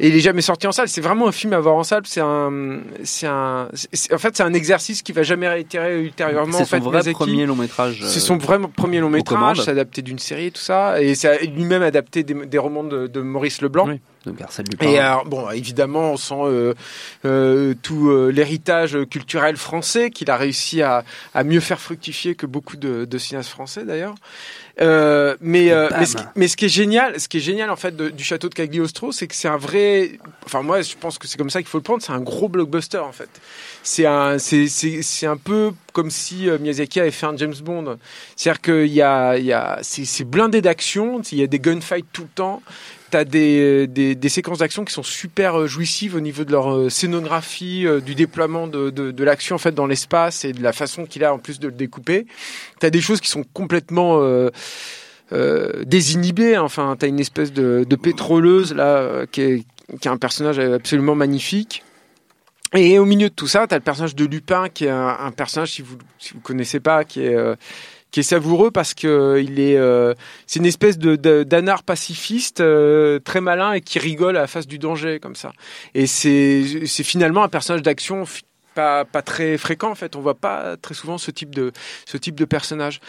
Et 0.00 0.08
il 0.08 0.16
est 0.16 0.20
jamais 0.20 0.42
sorti 0.42 0.66
en 0.66 0.72
salle. 0.72 0.88
C'est 0.88 1.00
vraiment 1.00 1.28
un 1.28 1.32
film 1.32 1.52
à 1.52 1.60
voir 1.60 1.76
en 1.76 1.84
salle. 1.84 2.02
C'est 2.06 2.20
un, 2.20 2.80
c'est 3.04 3.26
un, 3.26 3.68
en 4.12 4.18
fait, 4.18 4.36
c'est 4.36 4.42
un 4.42 4.54
exercice 4.54 5.02
qui 5.02 5.12
va 5.12 5.22
jamais 5.22 5.48
réitérer 5.48 6.00
ultérieurement. 6.00 6.58
C'est 6.58 6.64
son 6.64 6.78
vrai 6.80 7.02
premier 7.12 7.46
long 7.46 7.56
métrage. 7.56 8.00
C'est 8.04 8.18
euh, 8.18 8.20
son 8.20 8.36
vrai 8.36 8.58
premier 8.76 9.00
long 9.00 9.10
métrage, 9.10 9.68
adapté 9.68 10.02
d'une 10.02 10.18
série 10.18 10.46
et 10.46 10.50
tout 10.50 10.62
ça, 10.62 11.00
et 11.00 11.14
c'est 11.14 11.46
lui-même 11.46 11.82
adapté 11.82 12.22
des, 12.22 12.58
romans 12.58 12.84
de, 12.84 13.06
de 13.06 13.20
Maurice 13.20 13.60
Leblanc. 13.60 13.88
Arsène 14.42 14.66
Lupin. 14.70 14.86
Et 14.88 14.98
alors, 14.98 15.24
bon, 15.24 15.48
évidemment, 15.50 16.12
on 16.12 16.16
sent 16.16 16.34
euh, 16.38 16.74
euh, 17.24 17.74
tout 17.82 18.10
euh, 18.10 18.30
l'héritage 18.30 18.96
culturel 19.10 19.56
français 19.56 20.10
qu'il 20.10 20.30
a 20.30 20.36
réussi 20.36 20.82
à, 20.82 21.04
à 21.34 21.44
mieux 21.44 21.60
faire 21.60 21.80
fructifier 21.80 22.34
que 22.34 22.44
beaucoup 22.46 22.76
de, 22.76 23.04
de 23.04 23.18
cinéastes 23.18 23.48
français 23.50 23.84
d'ailleurs. 23.84 24.14
Mais, 25.40 25.72
mais, 25.98 26.06
ce, 26.06 26.16
qui- 26.16 26.22
mais 26.36 26.48
ce 26.48 26.56
qui 26.56 26.64
est 26.66 26.68
génial, 26.68 27.18
ce 27.18 27.26
qui 27.28 27.38
est 27.38 27.40
génial 27.40 27.70
en 27.70 27.76
fait 27.76 27.96
de- 27.96 28.10
du 28.10 28.22
château 28.22 28.48
de 28.48 28.54
Cagliostro, 28.54 29.10
c'est 29.12 29.26
que 29.26 29.34
c'est 29.34 29.48
un 29.48 29.56
vrai. 29.56 30.18
Enfin 30.46 30.62
moi, 30.62 30.82
je 30.82 30.94
pense 30.94 31.18
que 31.18 31.26
c'est 31.26 31.36
comme 31.36 31.50
ça 31.50 31.60
qu'il 31.60 31.68
faut 31.68 31.78
le 31.78 31.82
prendre. 31.82 32.02
C'est 32.02 32.12
un 32.12 32.20
gros 32.20 32.48
blockbuster 32.48 32.98
en 32.98 33.12
fait. 33.12 33.28
C'est 33.82 34.06
un, 34.06 34.38
c'est, 34.38 34.68
c'est, 34.68 35.02
c'est 35.02 35.26
un 35.26 35.36
peu 35.36 35.72
comme 35.92 36.10
si 36.10 36.48
Miyazaki 36.60 37.00
avait 37.00 37.10
fait 37.10 37.26
un 37.26 37.36
James 37.36 37.54
Bond. 37.62 37.98
C'est-à-dire 38.36 38.60
qu'il 38.60 38.92
y 38.92 39.02
a, 39.02 39.36
il 39.36 39.46
y 39.46 39.52
a, 39.52 39.78
c'est 39.82 40.24
blindé 40.24 40.60
d'action. 40.60 41.22
Il 41.32 41.38
y 41.38 41.42
a 41.42 41.46
des 41.48 41.58
gunfights 41.58 42.06
tout 42.12 42.22
le 42.22 42.28
temps. 42.34 42.62
T'as 43.10 43.24
des, 43.24 43.86
des, 43.86 44.14
des 44.14 44.28
séquences 44.28 44.58
d'action 44.58 44.84
qui 44.84 44.92
sont 44.92 45.02
super 45.02 45.60
euh, 45.60 45.66
jouissives 45.66 46.14
au 46.14 46.20
niveau 46.20 46.44
de 46.44 46.52
leur 46.52 46.74
euh, 46.74 46.88
scénographie, 46.90 47.86
euh, 47.86 48.00
du 48.00 48.14
déploiement 48.14 48.66
de, 48.66 48.90
de, 48.90 49.24
l'action 49.24 49.56
en 49.56 49.58
fait 49.58 49.72
dans 49.72 49.86
l'espace 49.86 50.44
et 50.44 50.52
de 50.52 50.62
la 50.62 50.72
façon 50.72 51.06
qu'il 51.06 51.24
a 51.24 51.32
en 51.32 51.38
plus 51.38 51.58
de 51.58 51.68
le 51.68 51.74
découper. 51.74 52.26
T'as 52.80 52.90
des 52.90 53.00
choses 53.00 53.20
qui 53.20 53.28
sont 53.28 53.44
complètement 53.54 54.20
euh, 54.20 54.50
euh, 55.32 55.84
désinhibées. 55.84 56.56
Enfin, 56.56 56.96
t'as 56.98 57.06
une 57.06 57.20
espèce 57.20 57.52
de, 57.52 57.84
pétroleuse 58.02 58.74
là 58.74 58.96
euh, 58.96 59.26
qui 59.26 59.42
est, 59.42 59.64
qui 60.00 60.08
est 60.08 60.10
un 60.10 60.16
personnage 60.16 60.58
absolument 60.58 61.14
magnifique. 61.14 61.82
Et 62.74 62.98
au 62.98 63.04
milieu 63.04 63.28
de 63.28 63.34
tout 63.34 63.46
ça, 63.46 63.66
t'as 63.66 63.76
le 63.76 63.82
personnage 63.82 64.14
de 64.14 64.24
Lupin 64.24 64.68
qui 64.68 64.84
est 64.86 64.90
un, 64.90 65.30
personnage 65.34 65.72
si 65.72 65.82
vous 65.82 65.96
si 66.18 66.34
vous 66.34 66.40
connaissez 66.40 66.80
pas 66.80 67.04
qui 67.04 67.22
est 67.22 67.34
euh, 67.34 67.56
qui 68.10 68.20
est 68.20 68.22
savoureux 68.24 68.70
parce 68.70 68.94
que 68.94 69.40
il 69.42 69.60
est 69.60 69.76
euh, 69.76 70.14
c'est 70.46 70.58
une 70.60 70.66
espèce 70.66 70.96
de 70.98 71.16
de- 71.16 71.42
d'anard 71.42 71.82
pacifiste 71.82 72.60
euh, 72.60 73.18
très 73.18 73.40
malin 73.40 73.72
et 73.74 73.80
qui 73.80 73.98
rigole 73.98 74.36
à 74.36 74.40
la 74.42 74.46
face 74.46 74.66
du 74.66 74.78
danger 74.78 75.18
comme 75.20 75.36
ça. 75.36 75.52
Et 75.94 76.06
c'est 76.06 76.86
c'est 76.86 77.04
finalement 77.04 77.42
un 77.42 77.48
personnage 77.48 77.82
d'action 77.82 78.24
pas 78.74 79.04
pas 79.04 79.22
très 79.22 79.58
fréquent 79.58 79.90
en 79.90 79.94
fait. 79.94 80.16
On 80.16 80.20
voit 80.20 80.34
pas 80.38 80.76
très 80.76 80.94
souvent 80.94 81.18
ce 81.18 81.30
type 81.30 81.54
de 81.54 81.72
ce 82.06 82.16
type 82.16 82.34
de 82.36 82.44
personnage. 82.44 83.00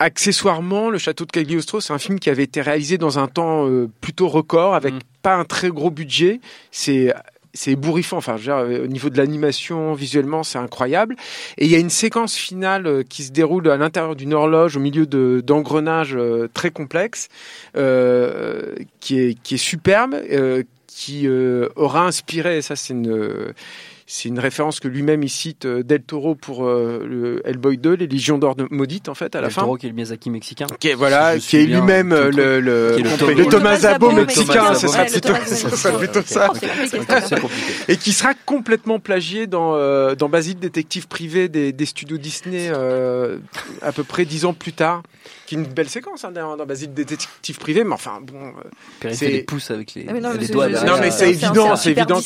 Accessoirement, 0.00 0.90
le 0.90 0.98
château 0.98 1.24
de 1.24 1.32
Cagliostro, 1.32 1.80
c'est 1.80 1.92
un 1.92 1.98
film 1.98 2.20
qui 2.20 2.30
avait 2.30 2.44
été 2.44 2.60
réalisé 2.60 2.98
dans 2.98 3.18
un 3.18 3.26
temps 3.26 3.66
euh, 3.68 3.90
plutôt 4.00 4.28
record, 4.28 4.76
avec 4.76 4.94
Mm. 4.94 4.98
pas 5.22 5.34
un 5.34 5.44
très 5.44 5.70
gros 5.70 5.90
budget. 5.90 6.40
C'est 6.70 7.12
c'est 7.58 7.72
ébouriffant. 7.72 8.18
Enfin, 8.18 8.36
dire, 8.36 8.56
euh, 8.56 8.84
au 8.84 8.86
niveau 8.86 9.10
de 9.10 9.16
l'animation, 9.16 9.92
visuellement, 9.92 10.44
c'est 10.44 10.58
incroyable. 10.58 11.16
Et 11.58 11.64
il 11.64 11.70
y 11.70 11.74
a 11.74 11.78
une 11.78 11.90
séquence 11.90 12.36
finale 12.36 12.86
euh, 12.86 13.02
qui 13.02 13.24
se 13.24 13.32
déroule 13.32 13.68
à 13.68 13.76
l'intérieur 13.76 14.14
d'une 14.14 14.32
horloge, 14.32 14.76
au 14.76 14.80
milieu 14.80 15.06
de 15.06 15.42
d'engrenages 15.44 16.14
euh, 16.14 16.48
très 16.54 16.70
complexes, 16.70 17.28
euh, 17.76 18.76
qui 19.00 19.18
est 19.18 19.42
qui 19.42 19.54
est 19.54 19.64
superbe, 19.72 20.14
euh, 20.14 20.62
qui 20.86 21.26
euh, 21.26 21.68
aura 21.74 22.06
inspiré. 22.06 22.62
Ça, 22.62 22.76
c'est 22.76 22.92
une 22.94 23.52
c'est 24.10 24.28
une 24.30 24.38
référence 24.38 24.80
que 24.80 24.88
lui-même 24.88 25.22
il 25.22 25.28
cite 25.28 25.66
euh, 25.66 25.82
Del 25.82 26.02
Toro 26.02 26.34
pour 26.34 26.66
euh, 26.66 27.04
le 27.06 27.42
Hellboy 27.46 27.76
2, 27.76 27.92
les 27.94 28.06
Légions 28.06 28.38
d'or 28.38 28.56
de 28.56 28.66
maudite 28.70 29.10
en 29.10 29.14
fait 29.14 29.36
à 29.36 29.40
la 29.42 29.48
Del 29.48 29.54
fin. 29.54 29.60
Toro 29.62 29.76
qui 29.76 29.84
est 29.86 29.90
le 29.90 29.94
Miyazaki 29.94 30.30
mexicain. 30.30 30.66
Qui 30.80 30.88
est, 30.88 30.94
voilà, 30.94 31.34
Si 31.38 31.40
je 31.44 31.48
qui 31.50 31.56
est 31.58 31.66
lui-même 31.66 32.12
euh, 32.12 32.30
le 32.30 32.60
le, 32.60 32.60
le, 32.60 32.96
Qui 32.96 33.02
est 33.02 33.34
le 33.34 33.34
le 33.34 33.46
Thomas- 33.46 33.76
Zabo 33.76 34.10
mexicain, 34.10 34.70
mexicain, 34.70 34.74
ce 34.74 34.88
sera 34.88 35.02
ouais, 35.94 36.00
le 36.06 36.10
plutôt, 36.10 36.22
ça. 36.26 36.50
C'est. 36.58 37.00
C'est. 37.28 37.36
Et 37.92 37.96
qui 37.98 38.12
sera 38.12 38.32
complètement 38.46 38.98
plagié 38.98 39.46
dans, 39.46 39.74
euh, 39.74 40.14
dans 40.14 40.28
Basile, 40.30 40.58
détective 40.58 41.06
privé 41.06 41.48
des, 41.50 41.72
des 41.72 41.86
studios 41.86 42.16
Disney, 42.18 42.70
euh, 42.72 43.38
à 43.82 43.92
peu 43.92 44.04
près 44.04 44.24
dix 44.24 44.46
ans 44.46 44.54
plus 44.54 44.72
tard. 44.72 45.02
Qui 45.46 45.54
est 45.54 45.58
une 45.58 45.64
belle 45.64 45.88
séquence 45.88 46.24
hein, 46.24 46.32
dans 46.32 46.56
Basile, 46.66 46.92
détective 46.92 47.58
privé, 47.58 47.84
mais 47.84 47.94
enfin 47.94 48.20
bon, 48.22 48.52
euh, 49.04 49.10
C'est- 49.12 49.28
des 49.30 49.42
pouces 49.42 49.70
avec 49.70 49.94
les, 49.94 50.06
Ah, 50.08 50.12
mais 50.12 50.20
non, 50.20 50.32
les 50.32 50.48
doigts. 50.48 50.68
Non, 50.68 50.98
mais 51.00 51.10
c'est 51.10 51.30
évident, 51.30 51.76
c'est 51.76 51.90
évident. 51.92 52.20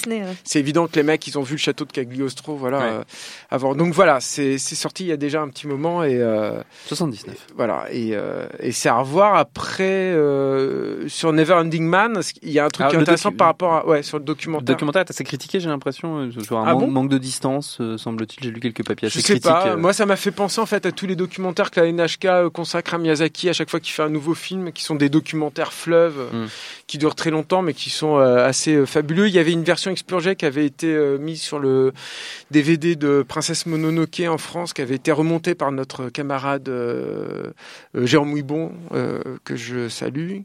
C'est 0.45 0.59
évident 0.61 0.87
que 0.87 0.97
les 0.97 1.03
mecs, 1.03 1.27
ils 1.27 1.39
ont 1.39 1.43
vu 1.43 1.55
le 1.55 1.59
château 1.73 1.85
de 1.87 1.93
Cagliostro, 1.93 2.55
voilà, 2.57 2.79
Ouais. 2.79 2.91
euh, 2.91 3.03
avant. 3.51 3.75
Donc 3.75 3.95
voilà, 3.95 4.21
c'est 4.21 4.59
sorti 4.59 5.05
il 5.05 5.09
y 5.09 5.13
a 5.13 5.17
déjà 5.17 5.41
un 5.41 5.49
petit 5.49 5.67
moment 5.67 6.05
et 6.05 6.17
euh, 6.21 6.61
79. 6.87 7.35
voilà, 7.57 7.87
et, 7.91 8.11
euh, 8.13 8.47
et 8.61 8.73
c'est 8.73 8.89
à 8.91 8.99
revoir 8.99 9.37
après 9.37 10.13
euh, 10.13 11.09
sur 11.09 11.33
Neverending 11.33 11.85
Man. 11.85 12.21
Il 12.43 12.51
y 12.51 12.59
a 12.59 12.65
un 12.67 12.69
truc 12.69 12.87
Ah, 12.87 12.91
qui 12.91 12.97
est 12.97 12.99
le 12.99 13.03
intéressant 13.03 13.33
par 13.33 13.47
rapport 13.49 13.73
à 13.75 13.87
ouais 13.87 14.03
sur 14.03 14.19
le 14.19 14.23
Le 14.23 14.27
documentaire. 14.27 14.65
documentaire 14.75 15.01
est 15.01 15.11
assez 15.11 15.25
critiqué, 15.25 15.61
j'ai 15.61 15.69
l'impression. 15.69 16.19
euh, 16.19 16.31
Sur 16.45 16.59
un 16.59 16.65
Ah 16.67 16.73
manque, 16.75 16.81
bon? 16.81 16.91
manque 16.91 17.09
de 17.09 17.19
distance, 17.19 17.79
euh, 17.81 17.97
semble-t-il. 17.97 18.43
J'ai 18.45 18.51
lu 18.51 18.61
quelques 18.61 18.85
papiers 18.85 19.09
Je 19.09 19.19
assez 19.19 19.27
sais 19.27 19.33
critiques. 19.35 19.51
pas. 19.51 19.69
euh, 19.69 19.77
Moi, 19.77 19.93
ça 19.93 20.07
m'a 20.07 20.17
fait 20.17 20.31
penser 20.31 20.61
en 20.61 20.67
fait 20.67 20.85
à 20.87 20.93
tous 20.93 21.07
les 21.07 21.17
documentaires 21.17 21.71
que 21.71 21.81
la 21.81 21.87
NHK 21.91 22.49
consacre 22.53 22.95
à 22.95 22.99
Miyazaki 22.99 23.49
à 23.49 23.53
chaque 23.53 23.71
fois 23.71 23.81
qu'il 23.81 23.93
fait 23.93 24.03
un 24.03 24.09
nouveau 24.11 24.35
film, 24.35 24.73
qui 24.73 24.83
sont 24.85 24.95
des 24.95 25.09
documentaires 25.09 25.73
fleuves, 25.73 26.29
Mm. 26.33 26.47
qui 26.87 26.99
durent 26.99 27.15
très 27.15 27.31
longtemps, 27.31 27.63
mais 27.63 27.75
qui 27.75 27.91
sont 27.91 28.17
euh, 28.19 28.47
assez 28.47 28.75
euh, 28.75 28.87
fabuleux. 28.87 29.29
Il 29.29 29.35
y 29.35 29.39
avait 29.39 29.53
une 29.53 29.65
version 29.65 29.91
expurgée 29.91 30.37
qui 30.37 30.45
avait 30.47 30.67
été 30.67 30.87
euh, 30.93 31.19
mise 31.19 31.41
sur 31.41 31.59
le 31.63 31.93
DVD 32.51 32.97
de 32.97 33.25
Princesse 33.27 33.67
Mononoke 33.67 34.21
en 34.29 34.39
France, 34.39 34.73
qui 34.73 34.83
avait 34.83 34.97
été 34.97 35.13
remontée 35.13 35.55
par 35.55 35.73
notre 35.73 36.11
camarade 36.11 36.69
euh, 36.69 37.51
euh, 37.97 38.07
Jérôme 38.07 38.33
Ouibon, 38.33 38.73
euh, 38.93 39.21
que 39.45 39.57
je 39.57 39.89
salue. 39.89 40.41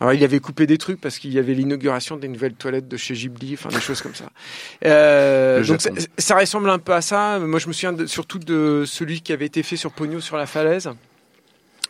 Alors, 0.00 0.14
il 0.14 0.24
avait 0.24 0.40
coupé 0.40 0.66
des 0.66 0.78
trucs 0.78 0.98
parce 1.00 1.18
qu'il 1.18 1.32
y 1.32 1.38
avait 1.38 1.52
l'inauguration 1.52 2.16
des 2.16 2.28
nouvelles 2.28 2.54
toilettes 2.54 2.88
de 2.88 2.96
chez 2.96 3.12
Ghibli, 3.12 3.54
enfin 3.54 3.68
des 3.68 3.80
choses 3.80 4.00
comme 4.00 4.14
ça. 4.14 4.30
Euh, 4.86 5.62
donc 5.64 5.80
ça, 6.16 6.36
ressemble 6.36 6.70
un 6.70 6.78
peu 6.78 6.94
à 6.94 7.02
ça. 7.02 7.38
Moi, 7.38 7.58
je 7.58 7.68
me 7.68 7.72
souviens 7.72 7.92
de- 7.92 8.06
surtout 8.06 8.38
de 8.38 8.84
celui 8.86 9.20
qui 9.20 9.32
avait 9.32 9.44
été 9.46 9.62
fait 9.62 9.76
sur 9.76 9.92
Pogno 9.92 10.20
sur 10.20 10.36
la 10.36 10.46
falaise 10.46 10.90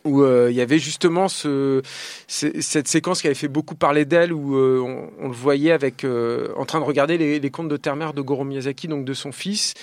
où 0.04 0.22
euh, 0.22 0.48
il 0.50 0.56
y 0.56 0.60
avait 0.60 0.78
justement 0.78 1.28
ce, 1.28 1.82
ce- 2.26 2.60
cette 2.60 2.88
séquence 2.88 3.20
qui 3.20 3.26
avait 3.26 3.34
fait 3.34 3.48
beaucoup 3.48 3.74
parler 3.74 4.04
d'elle, 4.04 4.32
où 4.32 4.56
euh, 4.56 4.80
on, 4.80 5.10
on 5.24 5.28
le 5.28 5.34
voyait 5.34 5.72
avec 5.72 6.04
euh, 6.04 6.48
en 6.56 6.64
train 6.64 6.80
de 6.80 6.84
regarder 6.84 7.18
les, 7.18 7.38
les 7.40 7.50
contes 7.50 7.68
de 7.68 7.76
terre-mère 7.76 8.14
de 8.14 8.20
Goro 8.22 8.44
Miyazaki, 8.44 8.88
donc 8.88 9.04
de 9.04 9.12
son 9.14 9.32
fils. 9.32 9.74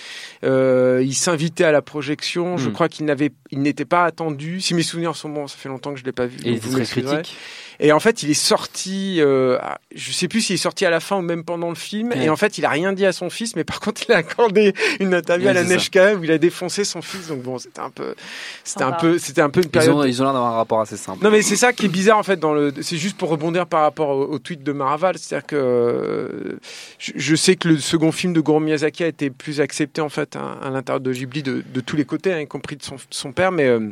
Euh, 0.44 1.02
il 1.04 1.14
s'invitait 1.14 1.64
à 1.64 1.72
la 1.72 1.82
projection. 1.82 2.56
Je 2.56 2.68
Hmm. 2.68 2.72
crois 2.72 2.88
qu'il 2.88 3.06
n'avait, 3.06 3.30
il 3.50 3.60
n'était 3.62 3.84
pas 3.84 4.04
attendu. 4.04 4.60
Si 4.60 4.74
mes 4.74 4.82
souvenirs 4.82 5.14
sont 5.16 5.28
bons, 5.28 5.46
ça 5.46 5.56
fait 5.56 5.68
longtemps 5.68 5.92
que 5.94 6.00
je 6.00 6.04
l'ai 6.04 6.12
pas 6.12 6.26
vu. 6.26 6.36
Et 6.44 6.50
il 6.50 6.56
était 6.56 6.68
très 6.68 6.84
critique. 6.84 7.36
Et 7.80 7.92
en 7.92 8.00
fait, 8.00 8.22
il 8.24 8.30
est 8.30 8.34
sorti, 8.34 9.18
euh, 9.20 9.56
je 9.94 10.10
sais 10.10 10.26
plus 10.26 10.40
s'il 10.40 10.54
est 10.54 10.58
sorti 10.58 10.84
à 10.84 10.90
la 10.90 10.98
fin 11.00 11.16
ou 11.16 11.22
même 11.22 11.44
pendant 11.44 11.68
le 11.68 11.76
film. 11.76 12.08
Ouais. 12.10 12.24
Et 12.24 12.28
en 12.30 12.36
fait, 12.36 12.58
il 12.58 12.64
a 12.64 12.70
rien 12.70 12.92
dit 12.92 13.06
à 13.06 13.12
son 13.12 13.30
fils, 13.30 13.54
mais 13.54 13.62
par 13.64 13.78
contre, 13.80 14.02
il 14.08 14.12
a 14.12 14.16
accordé 14.16 14.74
une 15.00 15.14
interview 15.14 15.44
Ouais, 15.46 15.50
à 15.56 15.62
la. 15.62 15.64
Neshka 15.64 16.14
où 16.16 16.24
il 16.24 16.30
a 16.32 16.38
défoncé 16.38 16.84
son 16.84 17.02
fils. 17.02 17.28
Donc 17.28 17.42
bon, 17.42 17.58
c'était 17.58 17.80
un 17.80 17.90
peu, 17.90 18.14
c'était 18.64 18.82
un 18.84 18.92
peu, 18.92 19.18
c'était 19.18 19.42
un 19.42 19.50
peu 19.50 19.60
une 19.60 19.66
Ils 19.66 19.70
période. 19.70 19.94
ont, 19.94 20.04
ils 20.04 20.20
ont 20.20 20.24
l'air 20.24 20.32
d'avoir 20.32 20.54
un 20.54 20.56
rapport 20.56 20.80
assez 20.80 20.96
simple. 20.96 21.22
Non 21.22 21.30
mais 21.30 21.42
c'est 21.42 21.56
ça 21.56 21.72
qui 21.72 21.86
est 21.86 21.88
bizarre 21.88 22.18
en 22.18 22.22
fait 22.22 22.38
dans 22.38 22.52
le 22.54 22.72
c'est 22.80 22.96
juste 22.96 23.16
pour 23.16 23.28
rebondir 23.28 23.66
par 23.66 23.82
rapport 23.82 24.08
au, 24.10 24.24
au 24.24 24.38
tweet 24.38 24.62
de 24.62 24.72
Maraval, 24.72 25.16
c'est-à-dire 25.18 25.46
que 25.46 25.56
euh, 25.56 26.58
je, 26.98 27.12
je 27.14 27.36
sais 27.36 27.56
que 27.56 27.68
le 27.68 27.78
second 27.78 28.12
film 28.12 28.32
de 28.32 28.40
Goro 28.40 28.60
Miyazaki 28.60 29.04
a 29.04 29.06
été 29.06 29.30
plus 29.30 29.60
accepté 29.60 30.00
en 30.00 30.08
fait 30.08 30.36
à, 30.36 30.66
à 30.66 30.70
l'intérieur 30.70 31.00
de 31.00 31.12
Ghibli 31.12 31.42
de, 31.42 31.62
de 31.72 31.80
tous 31.80 31.96
les 31.96 32.04
côtés, 32.04 32.32
hein, 32.32 32.40
y 32.40 32.46
compris 32.46 32.76
de 32.76 32.82
son, 32.82 32.96
son 33.10 33.32
père, 33.32 33.52
mais 33.52 33.66
euh, 33.66 33.88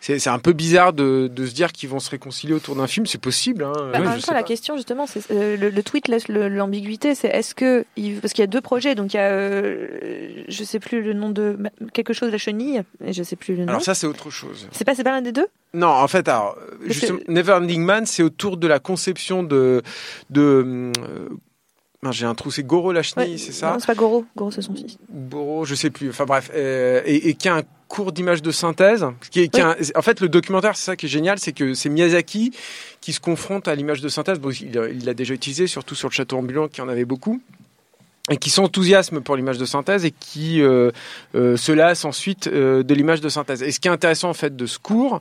c'est 0.00 0.26
un 0.28 0.38
peu 0.38 0.52
bizarre 0.52 0.92
de, 0.92 1.28
de 1.32 1.46
se 1.46 1.52
dire 1.54 1.72
qu'ils 1.72 1.88
vont 1.88 2.00
se 2.00 2.10
réconcilier 2.10 2.54
autour 2.54 2.76
d'un 2.76 2.86
film, 2.86 3.06
c'est 3.06 3.20
possible. 3.20 3.64
Hein, 3.64 3.72
Bah, 3.92 3.98
en 4.00 4.18
je 4.18 4.26
temps, 4.26 4.32
la 4.32 4.40
pas. 4.40 4.46
question 4.48 4.76
justement, 4.76 5.06
c'est 5.06 5.30
euh, 5.30 5.56
le, 5.56 5.70
le 5.70 5.82
tweet 5.82 6.08
laisse 6.08 6.28
l'ambiguïté, 6.28 7.14
c'est 7.14 7.28
est-ce 7.28 7.54
que 7.54 7.84
il- 7.96 8.20
parce 8.20 8.32
qu'il 8.32 8.42
y 8.42 8.44
a 8.44 8.48
deux 8.48 8.60
projets, 8.60 8.94
donc 8.94 9.14
il 9.14 9.16
y 9.16 9.20
a, 9.20 9.30
euh, 9.30 10.44
je 10.48 10.64
sais 10.64 10.78
plus 10.80 11.02
le 11.02 11.12
nom 11.12 11.30
de 11.30 11.58
quelque 11.92 12.12
chose 12.12 12.30
la 12.32 12.38
chenille, 12.38 12.82
et 13.04 13.12
je 13.12 13.22
sais 13.22 13.36
plus 13.36 13.54
le 13.56 13.64
nom. 13.64 13.68
Alors 13.70 13.82
ça 13.82 13.94
c'est 13.94 14.06
autre 14.06 14.30
chose. 14.30 14.68
C'est 14.72 14.84
pas 14.84 14.94
c'est 14.94 15.04
pas 15.04 15.12
l'un 15.12 15.22
des 15.22 15.32
deux? 15.32 15.46
Non, 15.74 15.88
en 15.88 16.06
fait, 16.08 16.28
alors, 16.28 16.58
justement, 16.86 17.18
Neverending 17.28 17.82
Man, 17.82 18.04
c'est 18.04 18.22
autour 18.22 18.58
de 18.58 18.66
la 18.66 18.78
conception 18.78 19.42
de 19.42 19.82
de 20.28 20.90
euh, 20.98 21.28
j'ai 22.10 22.26
un 22.26 22.34
trou, 22.34 22.50
c'est 22.50 22.64
Goro 22.64 22.92
Lachny, 22.92 23.22
Ouais, 23.22 23.38
c'est 23.38 23.52
ça? 23.52 23.72
Non, 23.72 23.78
c'est 23.78 23.86
pas 23.86 23.94
Goro. 23.94 24.24
Goro, 24.36 24.50
c'est 24.50 24.60
son 24.62 24.74
fils. 24.74 24.98
Boro, 25.08 25.64
je 25.64 25.74
sais 25.74 25.90
plus. 25.90 26.10
Enfin 26.10 26.24
bref, 26.24 26.50
euh, 26.54 27.00
et, 27.06 27.28
et 27.28 27.34
qui 27.34 27.46
est 27.48 27.52
un 27.52 27.62
cours 27.92 28.12
d'images 28.12 28.40
de 28.40 28.50
synthèse. 28.50 29.04
Qui 29.30 29.40
est, 29.42 29.48
qui 29.48 29.60
un- 29.60 29.76
en 29.94 30.02
fait, 30.02 30.20
le 30.20 30.30
documentaire, 30.30 30.76
c'est 30.76 30.86
ça 30.86 30.96
qui 30.96 31.06
est 31.06 31.08
génial, 31.10 31.38
c'est 31.38 31.52
que 31.52 31.74
c'est 31.74 31.90
Miyazaki 31.90 32.52
qui 33.02 33.12
se 33.12 33.20
confronte 33.20 33.68
à 33.68 33.74
l'image 33.74 34.00
de 34.00 34.08
synthèse. 34.08 34.38
Bon, 34.40 34.50
il 34.50 35.04
l'a 35.04 35.12
déjà 35.12 35.34
utilisé, 35.34 35.66
surtout 35.66 35.94
sur 35.94 36.08
le 36.08 36.14
château 36.14 36.38
ambulant, 36.38 36.68
qui 36.68 36.80
en 36.80 36.88
avait 36.88 37.04
beaucoup. 37.04 37.42
Et 38.30 38.38
qui 38.38 38.50
s'enthousiasme 38.50 39.20
pour 39.20 39.36
l'image 39.36 39.58
de 39.58 39.66
synthèse 39.66 40.04
et 40.06 40.12
qui 40.12 40.62
euh, 40.62 40.90
euh, 41.34 41.56
se 41.56 41.72
lasse 41.72 42.04
ensuite 42.06 42.46
euh, 42.46 42.82
de 42.82 42.94
l'image 42.94 43.20
de 43.20 43.28
synthèse. 43.28 43.62
Et 43.62 43.72
ce 43.72 43.80
qui 43.80 43.88
est 43.88 43.90
intéressant 43.90 44.30
en 44.30 44.34
fait 44.34 44.56
de 44.56 44.64
ce 44.64 44.78
cours, 44.78 45.20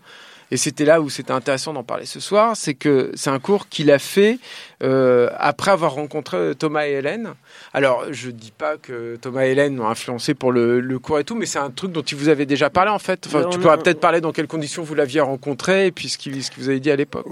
et 0.52 0.58
c'était 0.58 0.86
là 0.86 1.02
où 1.02 1.10
c'était 1.10 1.32
intéressant 1.32 1.74
d'en 1.74 1.84
parler 1.84 2.06
ce 2.06 2.20
soir, 2.20 2.56
c'est 2.56 2.74
que 2.74 3.12
c'est 3.16 3.30
un 3.30 3.40
cours 3.40 3.70
qu'il 3.70 3.90
a 3.90 4.00
fait 4.00 4.38
euh, 4.84 5.30
après 5.38 5.72
avoir 5.72 5.94
rencontré 5.94 6.54
Thomas 6.58 6.86
et 6.88 6.92
Hélène. 6.92 7.30
Alors, 7.74 8.06
je 8.12 8.30
dis 8.32 8.52
pas 8.52 8.78
que 8.78 9.16
Thomas 9.16 9.46
et 9.46 9.52
Hélène 9.52 9.80
ont 9.80 9.88
influencé 9.88 10.34
pour 10.34 10.52
le, 10.52 10.80
le 10.80 11.00
cours 11.00 11.20
et 11.20 11.24
tout, 11.24 11.36
mais 11.36 11.46
c'est 11.46 11.60
un 11.60 11.70
truc 11.70 11.92
dont 11.92 12.02
il 12.02 12.18
vous 12.18 12.30
avait 12.30 12.46
déjà 12.46 12.70
parlé 12.70 12.92
en 12.92 13.00
fait. 13.00 13.26
Enfin, 13.28 13.44
tu 13.50 13.60
pourras 13.60 13.78
peut-être 13.78 14.00
parler 14.00 14.20
dans 14.22 14.32
quelles 14.32 14.48
conditions 14.48 14.84
vous 14.84 14.96
l'aviez 14.96 15.22
rencontré 15.22 15.88
et 15.88 15.92
puis 15.92 16.10
ce 16.10 16.18
qu'il 16.18 16.44
ce 16.44 16.52
qu'il 16.52 16.64
vous 16.64 16.70
avait 16.70 16.80
dit 16.80 16.92
à 16.92 16.96
l'époque. 16.96 17.26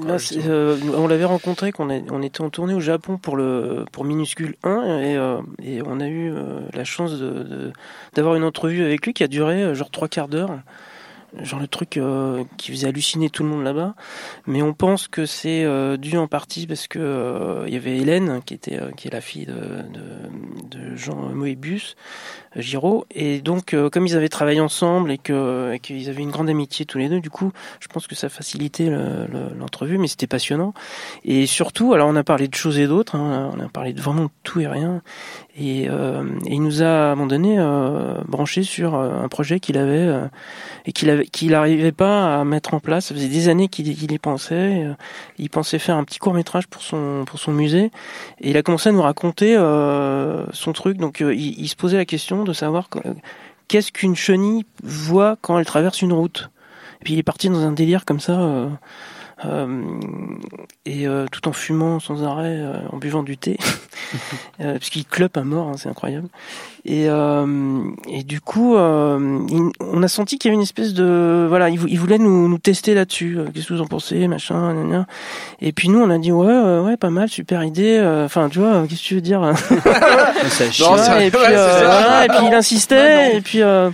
euh, 0.48 0.78
on 0.96 1.08
l'avait 1.08 1.26
rencontré 1.26 1.72
qu'on 1.72 1.90
on 1.90 2.22
était 2.22 2.42
en 2.42 2.50
tournée 2.50 2.74
au 2.74 2.80
Japon 2.80 3.18
pour 3.18 3.36
le 3.36 3.86
pour 3.92 4.06
Minuscule 4.06 4.56
1 4.64 5.00
et, 5.00 5.18
euh, 5.18 5.38
et 5.64 5.82
on 5.86 6.00
a 6.00 6.08
eu 6.08 6.32
la 6.74 6.84
chance 6.86 7.12
de, 7.20 7.30
de- 7.44 7.72
d'avoir 8.14 8.36
une 8.36 8.44
entrevue 8.44 8.84
avec 8.84 9.06
lui 9.06 9.14
qui 9.14 9.24
a 9.24 9.28
duré 9.28 9.74
genre 9.76 9.90
trois 9.92 10.08
quarts 10.08 10.28
d'heure. 10.30 10.52
Genre 11.44 11.60
le 11.60 11.68
truc 11.68 11.98
euh, 11.98 12.44
qui 12.58 12.72
faisait 12.72 12.88
halluciner 12.88 13.30
tout 13.30 13.44
le 13.44 13.50
monde 13.50 13.64
là-bas, 13.64 13.94
mais 14.48 14.64
on 14.64 14.74
pense 14.74 15.08
que 15.08 15.28
c'est 15.28 15.64
euh, 15.64 15.96
dû 15.96 16.18
en 16.18 16.28
partie 16.28 16.66
parce 16.66 16.88
que 16.88 16.98
euh, 17.00 17.66
il 17.68 17.74
y 17.74 17.78
avait 17.78 17.98
Hélène 17.98 18.42
qui 18.44 18.56
était 18.56 18.80
euh, 18.82 18.90
qui 18.92 19.08
est 19.08 19.12
la 19.12 19.22
fille 19.22 19.46
de, 19.46 20.96
Jean 20.96 21.16
Moebius, 21.34 21.96
euh, 22.58 22.62
Giraud, 22.62 23.06
et 23.12 23.42
donc 23.42 23.74
euh, 23.74 23.90
comme 23.90 24.08
ils 24.08 24.16
avaient 24.16 24.28
travaillé 24.30 24.60
ensemble 24.60 25.12
et 25.12 25.18
que 25.18 25.78
qu'ils 25.78 26.10
avaient 26.10 26.24
une 26.24 26.32
grande 26.32 26.50
amitié 26.50 26.86
tous 26.86 26.98
les 26.98 27.10
deux, 27.10 27.20
du 27.20 27.30
coup, 27.30 27.52
je 27.80 27.88
pense 27.88 28.08
que 28.08 28.16
ça 28.16 28.28
facilitait 28.30 28.90
le- 28.90 29.28
le- 29.32 29.54
l'entrevue, 29.58 29.98
mais 29.98 30.08
c'était 30.08 30.28
passionnant. 30.28 30.74
Et 31.24 31.46
surtout, 31.46 31.94
alors 31.94 32.10
on 32.10 32.16
a 32.16 32.24
parlé 32.24 32.48
de 32.48 32.56
choses 32.56 32.80
et 32.80 32.88
d'autres, 32.88 33.16
hein, 33.16 33.52
on 33.56 33.60
a 33.60 33.70
parlé 33.70 33.94
de 33.94 34.02
vraiment 34.02 34.30
tout 34.44 34.60
et 34.60 34.68
rien, 34.68 35.02
et, 35.60 35.88
euh, 35.90 36.24
il 36.46 36.62
nous 36.64 36.82
a 36.82 36.86
à 36.88 37.12
un 37.12 37.16
moment 37.16 37.28
donné 37.28 37.56
euh, 37.60 38.16
branché 38.28 38.64
sur 38.64 38.96
euh, 38.96 39.24
un 39.24 39.28
projet 39.28 39.60
qu'il 39.60 39.78
avait 39.78 39.98
euh, 39.98 40.26
et 40.86 40.92
qu'il 40.94 41.10
avait 41.10 41.26
qu'il 41.26 41.50
n'arrivait 41.52 41.92
pas 41.92 42.40
à 42.40 42.44
mettre 42.46 42.74
en 42.74 42.80
place. 42.80 43.08
Ça 43.08 43.16
faisait 43.16 43.28
des 43.28 43.50
années 43.50 43.68
qu'il 43.68 43.96
qu'il 43.96 44.12
y 44.12 44.20
pensait. 44.20 44.86
euh, 44.86 44.94
Il 45.38 45.50
pensait 45.50 45.80
faire 45.80 45.98
un 45.98 46.04
petit 46.04 46.20
court 46.20 46.34
métrage 46.34 46.68
pour 46.68 46.82
son 46.82 47.24
pour 47.26 47.40
son 47.40 47.52
musée, 47.52 47.92
et 48.42 48.50
il 48.52 48.58
a 48.58 48.64
commencé 48.64 48.90
à 48.90 48.92
nous 48.92 49.02
raconter 49.02 49.56
euh, 49.58 50.46
son 50.52 50.72
truc. 50.74 50.98
Donc 50.98 51.20
il, 51.20 51.60
il 51.60 51.68
se 51.68 51.76
posait 51.76 51.98
la 51.98 52.06
question 52.06 52.44
de 52.44 52.54
savoir 52.54 52.90
que- 52.90 53.00
qu'est-ce 53.68 53.92
qu'une 53.92 54.16
chenille 54.16 54.66
voit 54.84 55.38
quand 55.42 55.60
elle 55.60 55.66
traverse 55.66 56.02
une 56.02 56.14
route. 56.14 56.50
Et 57.02 57.04
puis 57.04 57.14
il 57.14 57.20
est 57.20 57.24
parti 57.24 57.50
dans 57.50 57.62
un 57.62 57.72
délire 57.72 58.04
comme 58.06 58.20
ça. 58.20 58.70
Euh, 59.46 59.82
et 60.86 61.08
euh, 61.08 61.26
tout 61.32 61.48
en 61.48 61.54
fumant 61.54 62.00
sans 62.00 62.24
arrêt, 62.24 62.58
euh, 62.60 62.74
en 62.92 62.98
buvant 62.98 63.24
du 63.24 63.38
thé, 63.38 63.58
euh, 64.62 64.74
parce 64.74 64.90
qu'il 64.90 65.06
clope 65.06 65.38
à 65.38 65.44
mort, 65.44 65.68
hein, 65.70 65.76
c'est 65.78 65.90
incroyable. 65.90 66.28
Et, 66.86 67.06
euh, 67.10 67.46
et 68.10 68.24
du 68.24 68.40
coup, 68.40 68.76
euh, 68.78 69.40
il- 69.50 69.72
on 69.82 70.02
a 70.02 70.08
senti 70.08 70.38
qu'il 70.40 70.50
y 70.50 70.52
avait 70.52 70.56
une 70.56 70.64
espèce 70.64 70.94
de, 70.94 71.46
voilà, 71.50 71.70
il, 71.70 71.78
vou- 71.78 71.88
il 71.90 72.00
voulait 72.00 72.18
nous, 72.18 72.48
nous 72.48 72.58
tester 72.58 72.94
là-dessus. 72.94 73.38
Qu'est-ce 73.54 73.68
que 73.68 73.74
vous 73.74 73.82
en 73.82 73.86
pensez, 73.88 74.28
machin, 74.30 74.74
gna, 74.74 74.84
gna. 74.84 75.06
Et 75.62 75.74
puis 75.74 75.90
nous, 75.90 76.00
on 76.00 76.10
a 76.10 76.18
dit 76.18 76.32
ouais, 76.32 76.80
ouais, 76.80 76.96
pas 76.98 77.10
mal, 77.10 77.28
super 77.30 77.64
idée. 77.64 77.98
Euh, 78.00 78.26
Enfin, 78.26 78.48
tu 78.50 78.60
vois, 78.60 78.86
qu'est-ce 78.88 79.02
que 79.02 79.08
tu 79.08 79.16
veux 79.16 79.22
dire. 79.22 79.42
Non, 80.80 80.94
Ouais, 80.94 81.28
et, 81.28 81.32
puis, 81.32 81.40
ouais, 81.40 81.46
c'est 81.48 81.56
euh, 81.58 81.80
ça. 81.80 81.86
voilà, 81.86 82.26
et 82.26 82.28
puis 82.30 82.46
il 82.48 82.54
insistait, 82.54 83.38
et 83.38 83.42
puis 83.42 83.62
euh, 83.62 83.90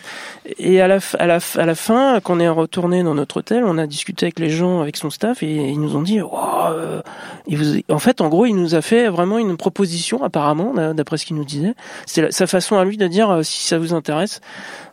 et 0.58 0.80
à 0.82 0.88
la, 0.88 1.00
à 1.20 1.26
la, 1.26 1.40
à 1.58 1.66
la 1.66 1.76
fin, 1.76 2.20
quand 2.22 2.36
on 2.38 2.40
est 2.40 2.48
retourné 2.50 3.04
dans 3.04 3.16
notre 3.16 3.38
hôtel, 3.38 3.64
on 3.66 3.78
a 3.78 3.88
discuté 3.88 4.26
avec 4.28 4.40
les 4.40 4.50
gens, 4.50 4.82
avec 4.82 4.96
son 4.98 5.10
staff, 5.10 5.42
et 5.44 5.56
ils 5.56 5.80
nous 5.80 5.96
ont 5.96 6.02
dit, 6.02 6.22
Wow, 6.22 6.38
euh, 6.72 7.02
il 7.48 7.58
vous- 7.58 7.80
en 7.90 8.00
fait, 8.00 8.22
en 8.22 8.30
gros, 8.30 8.46
il 8.46 8.56
nous 8.56 8.76
a 8.76 8.82
fait 8.82 9.08
vraiment 9.10 9.40
une 9.40 9.58
proposition, 9.58 10.24
apparemment, 10.24 10.74
d'a- 10.74 10.94
d'après 10.94 11.18
ce 11.18 11.26
qu'il 11.26 11.36
nous 11.36 11.46
disait. 11.46 11.74
C'est 12.06 12.32
sa 12.32 12.48
façon 12.48 12.78
à 12.78 12.86
lui 12.86 12.98
de 12.98 13.08
dire, 13.08 13.30
euh, 13.30 13.44
si 13.44 13.68
ça 13.68 13.78
vous 13.80 13.94
intéresse, 13.94 14.42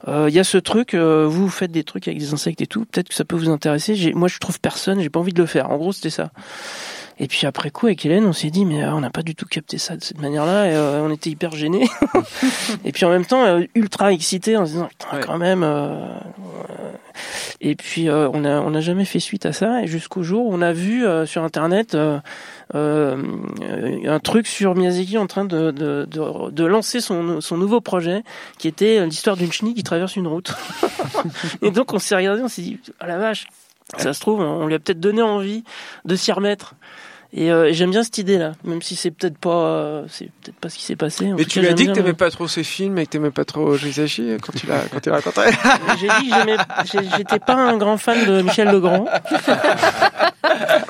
euh, 0.09 0.27
il 0.29 0.35
y 0.35 0.39
a 0.41 0.45
ce 0.45 0.59
truc, 0.59 0.95
euh, 0.95 1.27
vous 1.29 1.49
faites 1.49 1.71
des 1.73 1.85
trucs 1.85 2.09
avec 2.09 2.19
des 2.19 2.33
insectes 2.33 2.61
et 2.61 2.67
tout, 2.67 2.85
peut-être 2.87 3.09
que 3.09 3.15
ça 3.15 3.25
peut 3.25 3.37
vous 3.37 3.51
intéresser. 3.51 4.13
Moi, 4.15 4.29
je 4.29 4.39
trouve 4.39 4.59
personne, 4.61 5.01
j'ai 5.01 5.11
pas 5.11 5.21
envie 5.21 5.33
de 5.35 5.41
le 5.41 5.47
faire. 5.47 5.71
En 5.71 5.77
gros, 5.77 5.93
c'était 5.93 6.11
ça. 6.11 6.31
Et 7.19 7.29
puis 7.29 7.47
après 7.47 7.71
coup, 7.71 7.87
avec 7.87 8.05
Hélène, 8.05 8.25
on 8.25 8.33
s'est 8.33 8.51
dit, 8.51 8.65
mais 8.65 8.83
euh, 8.83 8.93
on 8.95 9.01
n'a 9.01 9.11
pas 9.11 9.23
du 9.23 9.35
tout 9.35 9.47
capté 9.47 9.79
ça 9.79 9.97
de 9.97 10.03
cette 10.03 10.21
manière-là, 10.21 10.67
et 10.67 10.75
euh, 10.75 11.03
on 11.03 11.11
était 11.13 11.31
hyper 11.31 11.53
gênés. 11.53 11.89
et 12.85 12.93
puis 12.93 13.05
en 13.05 13.11
même 13.11 13.25
temps, 13.27 13.45
euh, 13.45 13.63
ultra 13.75 14.13
excités 14.13 14.57
en 14.57 14.67
se 14.67 14.73
disant, 14.73 14.89
putain, 14.89 15.17
Ouais. 15.17 15.23
quand 15.25 15.39
même. 15.39 15.63
euh. 15.63 16.07
Et 17.61 17.77
puis 17.77 18.09
euh, 18.09 18.29
on 18.33 18.45
a 18.45 18.61
on 18.61 18.71
n'a 18.71 18.81
jamais 18.81 19.05
fait 19.05 19.21
suite 19.21 19.45
à 19.47 19.53
ça, 19.53 19.83
et 19.83 19.87
jusqu'au 19.87 20.23
jour 20.23 20.47
où 20.47 20.55
on 20.55 20.63
a 20.63 20.73
vu 20.73 21.05
euh, 21.07 21.27
sur 21.27 21.45
internet 21.45 21.95
euh, 21.95 22.19
euh, 22.75 23.23
un 24.07 24.19
truc 24.19 24.47
sur 24.47 24.75
Miyazaki 24.75 25.19
en 25.19 25.27
train 25.27 25.45
de 25.45 25.71
de, 25.71 26.09
de, 26.11 26.51
de 26.51 26.65
lancer 26.65 27.01
son 27.01 27.41
son 27.41 27.57
nouveau 27.59 27.81
projet, 27.81 28.25
qui 28.59 28.67
était 28.67 29.05
l'histoire 29.07 29.37
d'une 29.37 29.53
chenille 29.53 29.75
qui 29.75 29.83
traverse 29.85 30.17
une 30.17 30.27
route. 30.27 30.55
et 31.63 31.71
donc 31.71 31.93
on 31.93 31.99
s'est 31.99 32.17
regardé, 32.17 32.43
on 32.43 32.49
s'est 32.49 32.63
dit, 32.63 32.81
ah 32.99 33.07
la 33.07 33.19
vache. 33.19 33.47
Ça 33.99 34.13
se 34.13 34.21
trouve, 34.21 34.41
on 34.41 34.67
lui 34.67 34.75
a 34.75 34.79
peut-être 34.79 35.01
donné 35.01 35.23
envie 35.23 35.65
de 36.05 36.17
s'y 36.17 36.33
remettre. 36.33 36.75
Et 37.35 37.51
euh, 37.51 37.73
j'aime 37.73 37.91
bien 37.91 38.03
cette 38.03 38.19
idée-là, 38.19 38.53
même 38.63 38.83
si 38.83 38.95
c'est 38.95 39.11
peut-être 39.11 39.39
pas, 39.39 39.49
euh, 39.57 40.05
c'est 40.11 40.27
peut-être 40.43 40.57
pas 40.57 40.69
ce 40.69 40.77
qui 40.77 40.85
s'est 40.85 40.97
passé. 40.97 41.33
En 41.33 41.37
Mais 41.37 41.45
tout 41.45 41.49
tu 41.51 41.61
lui 41.61 41.69
as 41.69 41.73
dit 41.73 41.87
que 41.87 41.93
t'aimais 41.93 42.13
pas 42.13 42.31
trop 42.31 42.47
ces 42.47 42.63
films 42.63 42.99
et 42.99 43.07
que 43.07 43.11
t'aimais 43.13 43.31
pas 43.31 43.47
trop 43.47 43.75
Jisashi 43.75 44.37
quand 44.43 44.53
tu 44.55 44.67
l'as 44.67 44.81
quand 44.93 45.01
tu 45.01 45.09
l'as 45.09 45.17
raconté. 45.17 45.41
J'ai 45.99 46.09
dit 46.09 46.31
que 46.31 47.17
j'étais 47.17 47.39
pas 47.39 47.55
un 47.55 47.79
grand 47.79 47.97
fan 47.97 48.27
de 48.27 48.43
Michel 48.43 48.69
Legrand. 48.69 49.07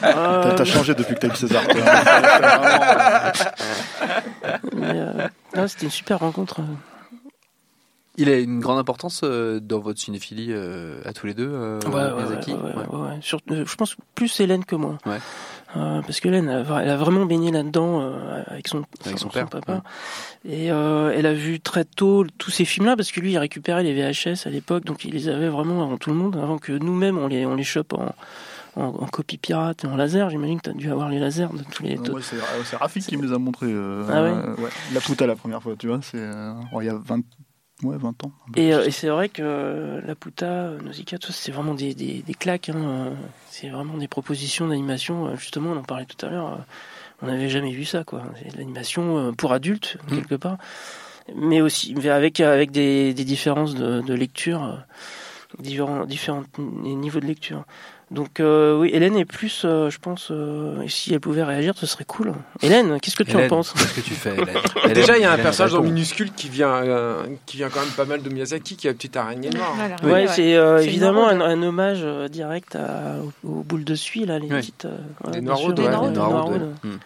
Euh, 0.03 0.55
T'as 0.57 0.65
changé 0.65 0.95
depuis 0.95 1.15
que 1.15 1.21
t'as 1.21 1.29
eu 1.29 1.37
César. 1.37 1.63
vraiment- 1.63 1.87
euh, 4.83 5.69
c'était 5.69 5.85
une 5.85 5.91
super 5.91 6.19
rencontre. 6.19 6.61
Il 8.19 8.29
a 8.29 8.39
une 8.39 8.61
grande 8.61 8.79
importance 8.79 9.23
euh, 9.25 9.59
dans 9.59 9.79
votre 9.81 9.99
cinéphilie 9.99 10.49
euh, 10.51 11.01
à 11.07 11.15
tous 11.15 11.27
les 11.27 11.33
deux, 11.33 11.49
euh, 11.51 11.81
Ouais, 11.87 11.95
ouais, 11.95 12.13
Miyazaki. 12.13 12.53
ouais, 12.53 12.59
ouais, 12.61 12.75
Ouais. 12.75 12.87
ouais, 12.99 13.09
ouais. 13.09 13.53
Euh, 13.53 13.65
je 13.67 13.75
pense 13.77 13.97
plus 14.15 14.39
Hélène 14.41 14.67
que 14.67 14.77
moi. 14.77 14.99
Ouais. 15.07 15.17
Euh, 15.77 16.03
parce 16.03 16.21
que 16.21 16.29
Hélène, 16.29 16.49
elle 16.51 16.91
a, 16.91 16.97
vraiment 16.99 17.25
baigné 17.25 17.51
là-dedans 17.51 18.03
euh, 18.03 18.43
avec 18.49 18.69
son, 18.69 18.85
Avec 19.07 19.19
son 19.19 19.29
père, 19.31 19.49
papa. 19.49 19.83
ouais. 20.45 20.51
Et 20.53 20.71
euh, 20.71 21.15
elle 21.17 21.25
a 21.25 21.33
vu 21.33 21.61
très 21.61 21.87
tôt 21.87 22.27
tous 22.37 22.51
ces 22.51 22.67
films-là, 22.67 22.97
parce 22.97 23.11
que 23.13 23.21
lui, 23.21 23.33
il 23.33 23.39
récupérait 23.39 23.83
les 23.83 23.95
VHS 23.95 24.47
à 24.47 24.51
l'époque, 24.51 24.85
donc 24.85 25.07
il 25.07 25.13
les 25.15 25.29
avait 25.31 25.49
vraiment 25.49 25.83
avant 25.83 25.97
tout 25.97 26.11
le 26.11 26.17
monde, 26.17 26.37
avant 26.37 26.59
que 26.59 26.73
nous-mêmes, 26.73 27.17
on 27.17 27.29
les, 27.29 27.47
on 27.47 27.55
les 27.55 27.65
chope 27.65 27.95
en, 27.95 28.15
en, 28.77 28.85
en 28.85 29.07
copie 29.07 29.39
pirate 29.39 29.85
et 29.85 29.87
en 29.87 29.97
laser. 29.97 30.29
J'imagine 30.29 30.59
que 30.61 30.65
tu 30.65 30.71
as 30.71 30.75
dû 30.79 30.91
avoir 30.93 31.09
les 31.09 31.19
lasers 31.19 31.49
de 31.55 31.63
tous 31.73 31.83
les... 31.83 31.97
Moi, 31.97 32.21
c'est 32.21 32.37
c'est 32.65 32.77
Rafik 32.77 33.07
qui 33.07 33.17
me 33.17 33.27
les 33.27 33.33
a 33.33 33.39
montrés. 33.39 33.73
euh, 33.73 34.05
Ah 34.11 34.23
ouais 34.23 34.31
euh, 34.35 34.69
La 34.93 35.01
Pouta 35.01 35.27
la 35.27 35.37
première 35.37 35.63
fois, 35.63 35.73
tu 35.79 35.87
vois. 35.89 36.01
C'est 36.03 36.19
euh, 36.19 36.53
oh, 36.75 36.83
il 36.83 36.87
y 36.87 36.91
a 36.91 36.95
20, 37.03 37.23
ouais, 37.83 37.97
20 37.97 38.25
ans. 38.25 38.33
Et, 38.57 38.73
euh, 38.75 38.85
et 38.87 38.91
c'est 38.91 39.09
vrai 39.09 39.29
que 39.29 39.43
euh, 39.43 40.01
La 40.07 40.15
Puta, 40.15 40.71
Nausicaa, 40.85 41.19
tout 41.19 41.33
ça, 41.33 41.39
c'est 41.43 41.53
vraiment 41.53 41.75
des, 41.75 41.95
des, 41.95 42.23
des 42.23 42.35
claques. 42.35 42.69
Hein, 42.69 43.13
c'est 43.49 43.69
vraiment 43.69 43.97
des 43.99 44.09
propositions 44.09 44.69
d'animation. 44.69 45.27
euh, 45.29 45.37
Justement, 45.37 45.71
on 45.73 45.77
en 45.79 45.83
parlait 45.83 46.07
tout 46.07 46.25
à 46.25 46.31
l'heure. 46.31 46.59
on 47.23 47.27
n'avait 47.27 47.49
jamais 47.49 47.73
vu 47.73 47.85
ça, 47.85 48.05
quoi. 48.05 48.23
C'est 48.43 48.53
de 48.53 48.57
l'animation 48.59 49.33
pour 49.35 49.53
adultes, 49.53 49.97
Mm. 50.09 50.15
quelque 50.17 50.35
part. 50.37 50.59
Mais 51.37 51.61
aussi 51.61 51.95
mais 51.95 52.09
avec, 52.09 52.41
avec 52.41 52.71
des, 52.73 53.15
des 53.15 53.25
différences 53.25 53.75
de, 53.77 54.01
de 54.01 54.15
lecture, 54.15 54.85
différents, 55.59 56.05
différents 56.05 56.43
niveaux 56.59 57.21
de 57.21 57.27
lecture. 57.27 57.65
Donc 58.13 58.41
euh, 58.41 58.79
oui, 58.79 58.91
Hélène 58.93 59.17
est 59.17 59.25
plus, 59.25 59.63
euh, 59.65 59.89
je 59.89 59.99
pense, 59.99 60.29
euh, 60.31 60.87
si 60.87 61.15
elle 61.15 61.21
pouvait 61.21 61.43
réagir, 61.43 61.73
ce 61.77 61.87
serait 61.87 62.05
cool. 62.05 62.35
Hélène, 62.63 63.01
qu'est-ce 63.01 63.17
que 63.17 63.23
tu 63.23 63.37
en 63.37 63.49
penses 63.49 63.73
Qu'est-ce 63.73 63.95
que 63.95 64.01
tu 64.03 64.13
fais, 64.15 64.35
Hélène 64.85 64.93
Déjà, 64.93 65.17
il 65.17 65.23
y 65.23 65.25
a 65.25 65.31
un 65.31 65.33
Hélène, 65.35 65.43
personnage 65.45 65.73
réponds. 65.73 65.85
minuscule 65.85 66.31
qui 66.33 66.51
vient 66.51 66.69
euh, 66.75 67.23
qui 67.47 67.57
vient 67.57 67.71
quand 67.71 67.81
même 67.81 67.89
pas 67.97 68.05
mal 68.05 68.23
de 68.23 68.29
Miyazaki, 68.29 68.77
qui 68.77 68.87
est 68.87 68.91
la 68.91 68.95
petite 68.95 69.17
araignée 69.17 69.49
noire. 69.49 69.73
Voilà. 69.77 69.97
Oui. 70.05 70.11
Ouais, 70.13 70.27
c'est 70.29 70.55
euh, 70.57 70.79
C'est 70.79 70.85
évidemment 70.89 71.27
un, 71.27 71.63
hommage 71.63 72.05
direct 72.31 72.77
à, 72.77 73.17
aux, 73.45 73.49
aux 73.49 73.63
boules 73.63 73.85
de 73.85 73.95
suie, 73.95 74.27
là, 74.27 74.39
les 74.39 74.45
Oui. 74.49 74.61
petites. 74.61 74.85
euh, 74.85 74.99
Des 75.31 75.41
des 75.41 75.47
Norwood, 75.47 75.81
Norwood. 75.81 76.53
ouais. 76.85 76.91
Hmm. 76.91 76.97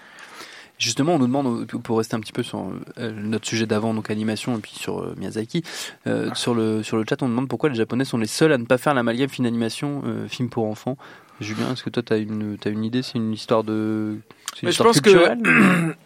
Justement, 0.78 1.14
on 1.14 1.18
nous 1.18 1.26
demande, 1.26 1.46
euh, 1.46 1.78
pour 1.78 1.98
rester 1.98 2.16
un 2.16 2.20
petit 2.20 2.32
peu 2.32 2.42
sur 2.42 2.70
euh, 2.98 3.12
notre 3.12 3.46
sujet 3.46 3.66
d'avant, 3.66 3.94
donc 3.94 4.10
animation, 4.10 4.56
et 4.58 4.60
puis 4.60 4.72
sur 4.74 5.00
euh, 5.00 5.14
Miyazaki, 5.16 5.62
euh, 6.06 6.30
sur, 6.34 6.54
le, 6.54 6.82
sur 6.82 6.98
le 6.98 7.04
chat, 7.08 7.22
on 7.22 7.28
demande 7.28 7.48
pourquoi 7.48 7.70
les 7.70 7.76
Japonais 7.76 8.04
sont 8.04 8.18
les 8.18 8.26
seuls 8.26 8.52
à 8.52 8.58
ne 8.58 8.64
pas 8.64 8.76
faire 8.76 8.92
l'amalgame 8.92 9.28
film 9.28 9.46
d'animation, 9.46 10.02
euh, 10.04 10.28
film 10.28 10.50
pour 10.50 10.66
enfants. 10.66 10.98
Julien, 11.40 11.72
est-ce 11.72 11.82
que 11.84 11.90
toi, 11.90 12.02
tu 12.02 12.12
as 12.12 12.16
une, 12.16 12.56
as 12.64 12.68
une 12.68 12.84
idée 12.84 13.02
C'est 13.02 13.16
une 13.18 13.32
histoire 13.32 13.62
de. 13.62 13.72
une 13.72 14.20
Mais 14.62 14.68
je 14.68 14.68
histoire 14.70 14.88
pense 14.88 15.00
que- 15.00 15.36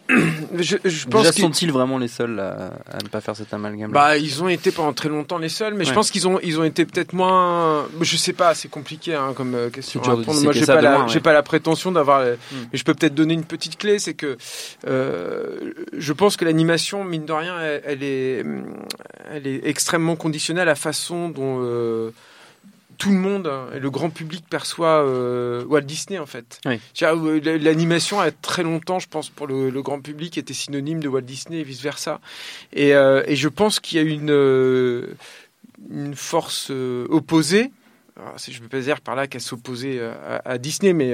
Je, 0.59 0.75
je 0.83 1.07
pense 1.07 1.21
Déjà, 1.21 1.31
qu'ils- 1.31 1.43
sont-ils 1.45 1.71
vraiment 1.71 1.97
les 1.97 2.09
seuls 2.09 2.37
à, 2.37 2.73
à 2.91 2.97
ne 3.01 3.07
pas 3.07 3.21
faire 3.21 3.33
cet 3.37 3.53
amalgame 3.53 3.91
Bah, 3.91 4.17
ils 4.17 4.43
ont 4.43 4.49
été 4.49 4.71
pendant 4.71 4.91
très 4.91 5.07
longtemps 5.07 5.37
les 5.37 5.47
seuls, 5.47 5.73
mais 5.73 5.85
je 5.85 5.93
pense 5.93 6.11
qu'ils 6.11 6.27
ont, 6.27 6.37
ils 6.43 6.59
ont 6.59 6.65
été 6.65 6.85
peut-être 6.85 7.13
moins. 7.13 7.87
Je 8.01 8.17
sais 8.17 8.33
pas, 8.33 8.53
c'est 8.53 8.67
compliqué 8.67 9.15
hein, 9.15 9.31
comme 9.33 9.55
euh, 9.55 9.69
question. 9.69 10.01
À 10.01 10.15
de. 10.17 10.25
Moi, 10.43 10.51
j'ai 10.51 10.65
pas, 10.65 10.81
la, 10.81 11.05
ouais. 11.05 11.19
pas 11.21 11.31
la 11.31 11.43
prétention 11.43 11.91
d'avoir. 11.93 12.19
euh, 12.19 12.35
Mm. 12.51 12.55
Mais 12.73 12.77
je 12.77 12.83
peux 12.83 12.93
peut-être 12.93 13.15
donner 13.15 13.33
une 13.33 13.45
petite 13.45 13.77
clé, 13.77 13.97
c'est 13.99 14.13
que 14.13 14.37
euh, 14.87 15.71
je 15.97 16.11
pense 16.13 16.35
que 16.37 16.43
l'animation, 16.45 17.03
mine 17.05 17.25
de 17.25 17.31
rien, 17.33 17.57
elle, 17.61 17.81
elle 17.85 18.03
est, 18.03 18.45
elle 19.31 19.47
est 19.47 19.61
extrêmement 19.65 20.15
conditionnée 20.17 20.61
à 20.61 20.65
la 20.65 20.75
façon 20.75 21.29
dont. 21.29 21.59
euh, 21.63 22.11
tout 23.01 23.09
le 23.09 23.17
monde, 23.17 23.51
le 23.73 23.89
grand 23.89 24.11
public 24.11 24.45
perçoit 24.47 25.03
euh, 25.03 25.65
Walt 25.65 25.81
Disney 25.81 26.19
en 26.19 26.27
fait. 26.27 26.61
Oui. 26.67 26.79
Euh, 27.01 27.57
L'animation 27.57 28.19
a 28.19 28.29
très 28.29 28.61
longtemps, 28.61 28.99
je 28.99 29.07
pense, 29.07 29.27
pour 29.27 29.47
le, 29.47 29.71
le 29.71 29.81
grand 29.81 30.01
public, 30.01 30.37
était 30.37 30.53
synonyme 30.53 30.99
de 30.99 31.07
Walt 31.07 31.21
Disney 31.21 31.61
et 31.61 31.63
vice 31.63 31.81
versa. 31.81 32.21
Et, 32.73 32.93
euh, 32.93 33.23
et 33.25 33.35
je 33.35 33.47
pense 33.47 33.79
qu'il 33.79 33.97
y 33.97 34.01
a 34.01 34.03
une 34.03 35.17
une 35.89 36.13
force 36.13 36.69
opposée. 37.09 37.71
Alors, 38.17 38.35
je 38.37 38.55
ne 38.55 38.61
veux 38.61 38.69
pas 38.69 38.81
dire 38.81 39.01
par 39.01 39.15
là 39.15 39.25
qu'elle 39.25 39.41
s'opposait 39.41 39.99
à, 39.99 40.43
à 40.45 40.57
Disney, 40.59 40.93
mais 40.93 41.11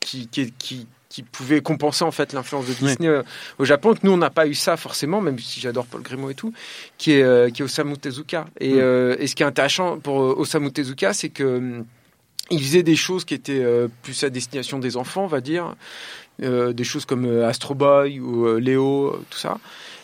qui, 0.00 0.28
qui, 0.28 0.52
qui, 0.52 0.86
qui 1.10 1.22
pouvait 1.24 1.60
compenser 1.60 2.04
en 2.04 2.12
fait 2.12 2.32
l'influence 2.32 2.66
de 2.66 2.72
Disney 2.72 3.08
euh, 3.08 3.22
au 3.58 3.64
Japon. 3.66 3.92
Que 3.94 3.98
nous, 4.04 4.12
on 4.12 4.16
n'a 4.16 4.30
pas 4.30 4.46
eu 4.46 4.54
ça 4.54 4.76
forcément, 4.78 5.20
même 5.20 5.38
si 5.38 5.60
j'adore 5.60 5.84
Paul 5.86 6.02
Grimaud 6.02 6.30
et 6.30 6.34
tout, 6.34 6.54
qui 6.98 7.12
est, 7.12 7.22
euh, 7.22 7.50
qui 7.50 7.60
est 7.62 7.64
Osamu 7.64 7.98
Tezuka. 7.98 8.46
Et, 8.60 8.74
Mm. 8.74 8.78
euh, 8.78 9.16
et 9.18 9.26
ce 9.26 9.34
qui 9.34 9.42
est 9.42 9.46
intéressant 9.46 9.98
pour 9.98 10.16
Osamu 10.38 10.70
Tezuka, 10.72 11.12
c'est 11.12 11.28
que 11.28 11.42
hum, 11.58 11.84
il 12.52 12.60
faisait 12.62 12.84
des 12.84 12.96
choses 12.96 13.24
qui 13.24 13.34
étaient 13.34 13.64
plus 14.02 14.24
à 14.24 14.30
destination 14.30 14.78
des 14.80 14.96
enfants, 14.96 15.22
on 15.24 15.28
va 15.28 15.40
dire, 15.40 15.76
des 16.40 16.84
choses 16.84 17.04
comme 17.04 17.42
Astro 17.44 17.74
Boy 17.76 18.18
ou 18.18 18.56
Léo, 18.56 19.20
tout 19.30 19.38
ça. 19.38 19.58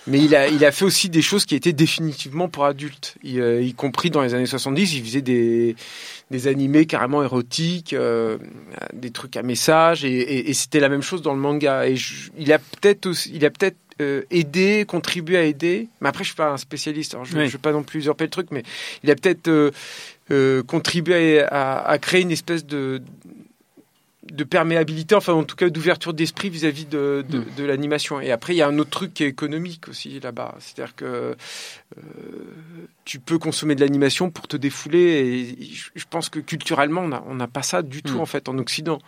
Mais 0.06 0.20
il 0.20 0.34
a, 0.36 0.46
il 0.48 0.64
a 0.64 0.70
fait 0.72 0.84
aussi 0.84 1.08
des 1.08 1.22
choses 1.22 1.44
qui 1.46 1.54
étaient 1.56 1.72
définitivement 1.72 2.48
pour 2.48 2.64
adultes, 2.64 3.16
y, 3.24 3.38
euh, 3.40 3.60
y 3.60 3.74
compris 3.74 4.10
dans 4.10 4.22
les 4.22 4.34
années 4.34 4.46
70. 4.46 4.94
Il 4.94 5.04
faisait 5.04 5.20
des, 5.22 5.74
des 6.30 6.46
animés 6.46 6.86
carrément 6.86 7.22
érotiques, 7.24 7.92
euh, 7.92 8.38
des 8.92 9.10
trucs 9.10 9.36
à 9.36 9.42
message, 9.42 10.04
et, 10.04 10.10
et- 10.12 10.50
et 10.50 10.54
c'était 10.54 10.78
la 10.80 10.88
même 10.88 11.02
chose 11.02 11.22
dans 11.22 11.34
le 11.34 11.40
manga. 11.40 11.88
Et 11.88 11.96
je- 11.96 12.30
il 12.38 12.52
a 12.52 12.58
peut-être 12.60 13.06
aussi- 13.06 13.32
il 13.34 13.44
a 13.44 13.50
peut-être 13.50 13.76
euh, 14.02 14.22
aidé, 14.30 14.84
contribué 14.86 15.38
à 15.38 15.44
aider. 15.44 15.88
Mais 16.02 16.10
après, 16.10 16.22
je 16.22 16.28
suis 16.28 16.36
pas 16.36 16.50
un 16.50 16.58
spécialiste, 16.58 17.14
alors 17.14 17.24
je 17.24 17.34
ne 17.34 17.42
Oui. 17.44 17.48
vais 17.48 17.56
pas 17.56 17.72
non 17.72 17.82
plus 17.82 18.00
usurper 18.00 18.24
le 18.24 18.30
truc, 18.30 18.48
mais 18.50 18.62
il 19.02 19.10
a 19.10 19.14
peut-être 19.14 19.48
euh, 19.48 19.70
euh, 20.30 20.62
contribué 20.62 21.40
à, 21.40 21.46
à- 21.78 21.90
à 21.92 21.98
créer 21.98 22.20
une 22.20 22.30
espèce 22.30 22.66
de 22.66 23.00
de 24.32 24.44
perméabilité, 24.44 25.14
enfin 25.14 25.32
en 25.32 25.44
tout 25.44 25.56
cas 25.56 25.68
d'ouverture 25.70 26.12
d'esprit 26.14 26.50
vis-à-vis 26.50 26.84
de, 26.86 27.24
de, 27.28 27.38
Mm. 27.38 27.44
de 27.56 27.64
l'animation. 27.64 28.20
Et 28.20 28.30
après, 28.32 28.54
il 28.54 28.56
y 28.58 28.62
a 28.62 28.68
un 28.68 28.78
autre 28.78 28.90
truc 28.90 29.14
qui 29.14 29.24
est 29.24 29.28
économique 29.28 29.88
aussi 29.88 30.18
là-bas. 30.20 30.54
C'est-à-dire 30.58 30.94
que 30.96 31.04
euh, 31.04 31.34
tu 33.04 33.18
peux 33.18 33.38
consommer 33.38 33.74
de 33.74 33.80
l'animation 33.80 34.30
pour 34.30 34.48
te 34.48 34.56
défouler. 34.56 35.56
Et 35.60 35.64
je- 35.94 36.04
pense 36.10 36.28
que 36.28 36.38
culturellement, 36.40 37.08
on 37.28 37.34
n'a 37.34 37.46
pas 37.48 37.62
ça 37.62 37.82
du 37.82 38.02
tout 38.02 38.16
Mm. 38.18 38.20
en 38.20 38.26
fait 38.26 38.48
en 38.48 38.58
Occident. 38.58 38.98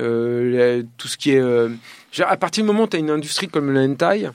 Euh, 0.00 0.82
tout 0.98 1.06
ce 1.08 1.16
qui 1.16 1.30
est... 1.30 1.40
euh, 1.40 1.68
à 2.26 2.36
partir 2.36 2.64
du 2.64 2.66
moment 2.66 2.84
où 2.84 2.86
tu 2.88 2.96
as 2.96 3.00
une 3.00 3.10
industrie 3.10 3.48
comme 3.48 3.70
le 3.70 3.80
hentai, 3.80 4.28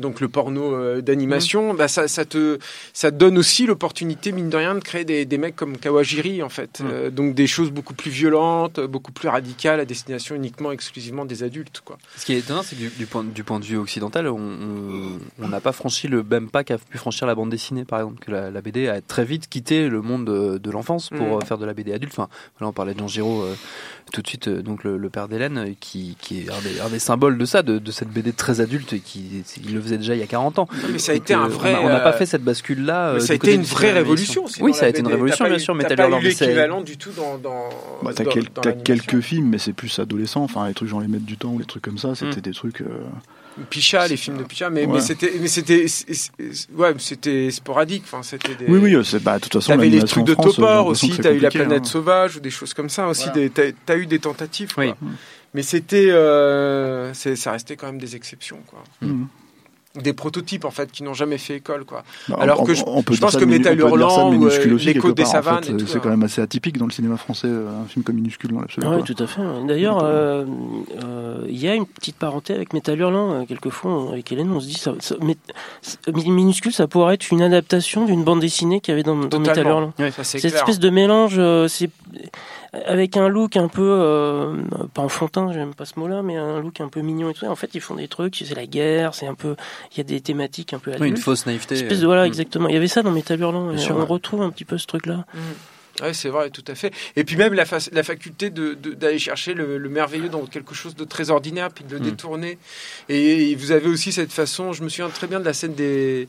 donc 0.00 0.20
le 0.20 0.28
porno 0.28 0.74
euh, 0.74 1.00
d'animation, 1.00 1.74
bah 1.74 1.88
ça, 1.88 2.08
ça 2.08 2.24
te 2.24 2.58
ça 2.92 3.10
te 3.10 3.16
donne 3.16 3.38
aussi 3.38 3.66
l'opportunité 3.66 4.32
mine 4.32 4.48
de 4.50 4.56
rien 4.56 4.74
de 4.74 4.80
créer 4.80 5.04
des, 5.04 5.24
des 5.24 5.38
mecs 5.38 5.56
comme 5.56 5.76
Kawajiri 5.78 6.42
en 6.42 6.48
fait, 6.48 6.80
Mm. 6.80 6.86
Euh, 6.90 7.10
donc 7.10 7.34
des 7.34 7.46
choses 7.46 7.70
beaucoup 7.70 7.94
plus 7.94 8.10
violentes, 8.10 8.80
beaucoup 8.80 9.12
plus 9.12 9.28
radicales 9.28 9.80
à 9.80 9.84
destination 9.84 10.34
uniquement 10.34 10.72
exclusivement 10.72 11.24
des 11.24 11.42
adultes 11.42 11.82
quoi. 11.84 11.98
Ce 12.16 12.24
qui 12.24 12.32
est 12.34 12.38
étonnant, 12.38 12.62
c'est 12.62 12.74
que 12.76 12.80
du, 12.80 12.88
du 12.90 13.06
point, 13.06 13.24
du 13.24 13.44
point 13.44 13.60
de 13.60 13.64
vue 13.64 13.76
occidental, 13.76 14.28
on- 14.28 15.18
n'a 15.48 15.60
pas 15.60 15.72
franchi 15.72 16.08
le 16.08 16.22
même 16.22 16.48
pas 16.50 16.64
qu'a 16.64 16.78
pu 16.78 16.98
franchir 16.98 17.26
la 17.26 17.34
bande 17.34 17.50
dessinée, 17.50 17.84
par 17.84 18.00
exemple, 18.00 18.18
que 18.24 18.30
la, 18.30 18.50
la 18.50 18.60
BD 18.60 18.88
a 18.88 19.00
très 19.00 19.24
vite 19.24 19.48
quitté 19.48 19.88
le 19.88 20.02
monde 20.02 20.24
de, 20.24 20.58
de 20.58 20.70
l'enfance 20.70 21.10
pour 21.10 21.18
Mm. 21.26 21.32
euh, 21.42 21.44
faire 21.44 21.58
de 21.58 21.66
la 21.66 21.74
BD 21.74 21.92
adulte. 21.92 22.12
Enfin, 22.16 22.28
voilà, 22.58 22.70
on 22.70 22.72
parlait 22.72 22.94
de 22.94 22.98
Jean 22.98 23.08
Giraud 23.08 23.42
euh, 23.42 23.54
tout 24.14 24.22
de 24.22 24.28
suite, 24.28 24.48
euh, 24.48 24.62
donc 24.62 24.84
le, 24.84 24.96
le 24.96 25.10
père 25.10 25.28
d'Hélène, 25.28 25.58
euh, 25.58 25.72
qui, 25.80 26.16
qui 26.20 26.40
est 26.40 26.48
un 26.50 26.60
des, 26.62 26.80
un 26.80 26.88
des 26.88 26.98
symboles 26.98 27.36
de 27.36 27.44
ça, 27.44 27.62
de, 27.62 27.78
de 27.78 27.90
cette 27.90 28.08
BD 28.08 28.32
très 28.32 28.60
adulte, 28.60 28.92
et 28.92 29.00
qui 29.00 29.42
il 29.62 29.74
le 29.74 29.80
faisait 29.80 29.98
déjà 29.98 30.14
il 30.14 30.20
y 30.20 30.22
a 30.22 30.26
40 30.26 30.60
ans. 30.60 30.68
Mais 30.92 30.98
ça 30.98 31.12
a 31.12 31.14
Donc, 31.16 31.24
été 31.24 31.34
un 31.34 31.44
euh, 31.44 31.48
vrai. 31.48 31.74
On 31.82 31.88
n'a 31.88 32.00
pas 32.00 32.12
fait 32.12 32.24
cette 32.26 32.42
bascule-là. 32.44 33.12
mais 33.14 33.16
euh, 33.18 33.20
ça 33.20 33.32
a 33.32 33.36
été 33.36 33.52
une 33.54 33.62
vraie 33.62 33.92
révolution. 33.92 34.44
Oui, 34.60 34.72
ça 34.72 34.86
a 34.86 34.88
été 34.88 35.00
une 35.00 35.08
révolution, 35.08 35.44
T'as 35.44 35.50
bien 35.50 35.58
sûr. 35.58 35.74
t'as 35.74 35.82
Metal 35.82 35.96
pas 35.96 36.06
eu 36.08 36.10
mais 36.22 36.28
l'équivalent 36.28 36.80
du 36.80 36.96
tout 36.96 37.10
dans 37.16 37.36
dans. 37.38 37.68
Bah, 38.02 38.12
t'as 38.14 38.24
dans- 38.24 38.30
quel- 38.30 38.44
dans 38.44 38.62
t'as 38.62 38.70
l'animation. 38.70 38.84
quelques 38.84 39.20
films, 39.20 39.48
mais 39.48 39.58
c'est 39.58 39.72
plus 39.72 39.98
adolescent. 39.98 40.42
Enfin, 40.42 40.66
les 40.68 40.74
trucs 40.74 40.88
genre 40.88 41.00
Les 41.00 41.08
Maîtres 41.08 41.26
du 41.26 41.36
Temps 41.36 41.50
ou 41.52 41.58
les 41.58 41.64
trucs 41.66 41.82
comme 41.82 41.98
ça, 41.98 42.14
c'était 42.14 42.38
Mm. 42.38 42.42
des 42.42 42.52
trucs. 42.52 42.80
euh, 42.82 42.86
Picha, 43.70 44.06
les 44.08 44.16
films 44.16 44.38
de 44.38 44.42
Picha, 44.42 44.68
mais, 44.70 44.84
Ouais. 44.84 44.94
mais 44.94 45.00
c'était, 45.00 45.32
mais 45.40 45.46
c'était, 45.48 45.86
ouais, 46.74 46.94
c'était 46.98 47.50
sporadique. 47.50 48.02
Enfin, 48.04 48.22
c'était 48.22 48.54
des. 48.54 48.66
Oui, 48.66 48.78
oui, 48.82 49.04
c'est 49.04 49.22
bah, 49.22 49.36
de 49.36 49.42
toute 49.44 49.52
façon. 49.52 49.72
T'avais 49.72 49.88
les 49.88 50.02
trucs 50.02 50.24
de 50.24 50.32
France, 50.34 50.56
Topor 50.56 50.68
l'impression 50.86 51.08
aussi, 51.08 51.20
t'as 51.20 51.30
eu 51.32 51.38
la 51.38 51.48
compliqué, 51.48 51.64
planète 51.64 51.82
hein. 51.86 51.88
sauvage 51.88 52.36
ou 52.36 52.40
des 52.40 52.50
choses 52.50 52.74
comme 52.74 52.88
ça 52.88 53.06
aussi. 53.08 53.24
Voilà. 53.26 53.40
Des, 53.40 53.50
t'as, 53.50 53.70
t'as 53.86 53.96
eu 53.96 54.06
des 54.06 54.18
tentatives. 54.18 54.74
Quoi. 54.74 54.84
Oui. 54.86 54.92
Mais 55.54 55.62
c'était, 55.62 56.08
euh, 56.10 57.14
ça 57.14 57.52
restait 57.52 57.76
quand 57.76 57.86
même 57.86 57.98
des 58.00 58.16
exceptions, 58.16 58.58
quoi. 58.66 58.82
Mhm. 59.02 59.28
Des 60.02 60.12
prototypes 60.12 60.64
en 60.64 60.72
fait 60.72 60.90
qui 60.90 61.04
n'ont 61.04 61.14
jamais 61.14 61.38
fait 61.38 61.54
école, 61.54 61.84
quoi. 61.84 62.02
Bah, 62.28 62.36
Alors 62.40 62.62
on- 62.62 62.64
que 62.64 62.74
je- 62.74 62.82
on 62.84 63.04
peut 63.04 63.14
je 63.14 63.20
dire 63.20 63.28
pense 63.28 63.36
que 63.36 63.44
Métal 63.44 63.78
Hurlant 63.78 64.32
ou, 64.34 64.46
euh, 64.48 64.76
l'écho 64.78 65.12
des 65.12 65.22
en 65.22 65.26
savanes 65.26 65.62
fait, 65.62 65.76
tout, 65.76 65.86
C'est 65.86 65.98
hein. 65.98 66.00
quand 66.02 66.08
même 66.10 66.24
assez 66.24 66.40
atypique 66.40 66.78
dans 66.78 66.86
le 66.86 66.90
cinéma 66.90 67.16
français, 67.16 67.46
euh, 67.46 67.68
un 67.80 67.86
film 67.86 68.02
comme 68.04 68.16
Minuscule 68.16 68.50
dans 68.52 68.60
l'absolu. 68.60 68.84
Oui, 68.88 69.02
tout 69.04 69.14
à 69.22 69.26
fait. 69.28 69.40
D'ailleurs, 69.68 70.00
euh, 70.02 70.44
euh, 71.04 71.44
il 71.48 71.56
y 71.62 71.68
a 71.68 71.76
une 71.76 71.86
petite 71.86 72.16
parenté 72.16 72.54
avec 72.54 72.72
Metal 72.72 72.98
Hurlant. 72.98 73.34
euh, 73.34 73.44
Quelquefois, 73.46 74.08
avec 74.10 74.32
Hélène, 74.32 74.50
on 74.50 74.58
se 74.58 74.66
dit 74.66 74.74
ça, 74.74 74.94
ça- 74.98 75.14
mais- 75.22 75.36
minuscule, 76.12 76.72
ça 76.72 76.88
pourrait 76.88 77.14
être 77.14 77.30
une 77.30 77.42
adaptation 77.42 78.04
d'une 78.04 78.24
bande 78.24 78.40
dessinée 78.40 78.80
qu'il 78.80 78.90
y 78.90 78.94
avait 78.94 79.04
dans, 79.04 79.14
dans 79.14 79.38
Metal 79.38 79.54
Totalement. 79.56 79.92
Hurlant. 79.98 80.10
C'est 80.24 80.40
Cette 80.40 80.54
espèce 80.54 80.80
de 80.80 80.90
mélange, 80.90 81.34
euh, 81.38 81.68
c'est 81.68 81.90
avec 82.86 83.16
un 83.16 83.28
look 83.28 83.56
un 83.56 83.68
peu 83.68 83.82
euh, 83.82 84.56
pas 84.94 85.02
enfantin, 85.02 85.52
j'aime 85.52 85.74
pas 85.74 85.84
ce 85.84 85.98
mot-là, 85.98 86.22
mais 86.22 86.36
un 86.36 86.60
look 86.60 86.80
un 86.80 86.88
peu 86.88 87.00
mignon 87.00 87.30
et 87.30 87.34
tout. 87.34 87.46
En 87.46 87.56
fait, 87.56 87.70
ils 87.74 87.80
font 87.80 87.94
des 87.94 88.08
trucs, 88.08 88.36
c'est 88.46 88.54
la 88.54 88.66
guerre, 88.66 89.14
c'est 89.14 89.26
un 89.26 89.34
peu, 89.34 89.56
il 89.92 89.98
y 89.98 90.00
a 90.00 90.04
des 90.04 90.20
thématiques 90.20 90.72
un 90.72 90.78
peu 90.78 90.92
Oui, 91.00 91.08
une 91.08 91.16
fausse 91.16 91.46
naïveté. 91.46 91.74
espèce 91.76 92.00
de, 92.00 92.06
voilà, 92.06 92.26
exactement. 92.26 92.68
Il 92.68 92.74
y 92.74 92.76
avait 92.76 92.88
ça 92.88 93.02
dans 93.02 93.10
Metal 93.10 93.38
Hurlant. 93.40 93.70
Et 93.72 93.78
sûr, 93.78 93.96
on 93.96 94.00
ouais. 94.00 94.04
retrouve 94.06 94.42
un 94.42 94.50
petit 94.50 94.64
peu 94.64 94.78
ce 94.78 94.86
truc-là. 94.86 95.24
Oui, 96.02 96.08
c'est 96.12 96.28
vrai, 96.28 96.50
tout 96.50 96.64
à 96.66 96.74
fait. 96.74 96.92
Et 97.14 97.22
puis 97.22 97.36
même 97.36 97.54
la, 97.54 97.64
fa- 97.64 97.78
la 97.92 98.02
faculté 98.02 98.50
de- 98.50 98.74
de- 98.74 98.94
d'aller 98.94 99.20
chercher 99.20 99.54
le, 99.54 99.78
le 99.78 99.88
merveilleux 99.88 100.28
dans 100.28 100.44
quelque 100.44 100.74
chose 100.74 100.96
de 100.96 101.04
très 101.04 101.30
ordinaire, 101.30 101.70
puis 101.70 101.84
de 101.84 101.92
le 101.94 102.00
Mm. 102.00 102.02
détourner. 102.02 102.58
Et, 103.08 103.54
vous 103.54 103.70
avez 103.70 103.88
aussi 103.88 104.10
cette 104.10 104.32
façon, 104.32 104.72
je 104.72 104.82
me 104.82 104.88
souviens 104.88 105.08
très 105.08 105.28
bien 105.28 105.38
de 105.38 105.44
la 105.44 105.52
scène 105.52 105.74
des... 105.74 106.26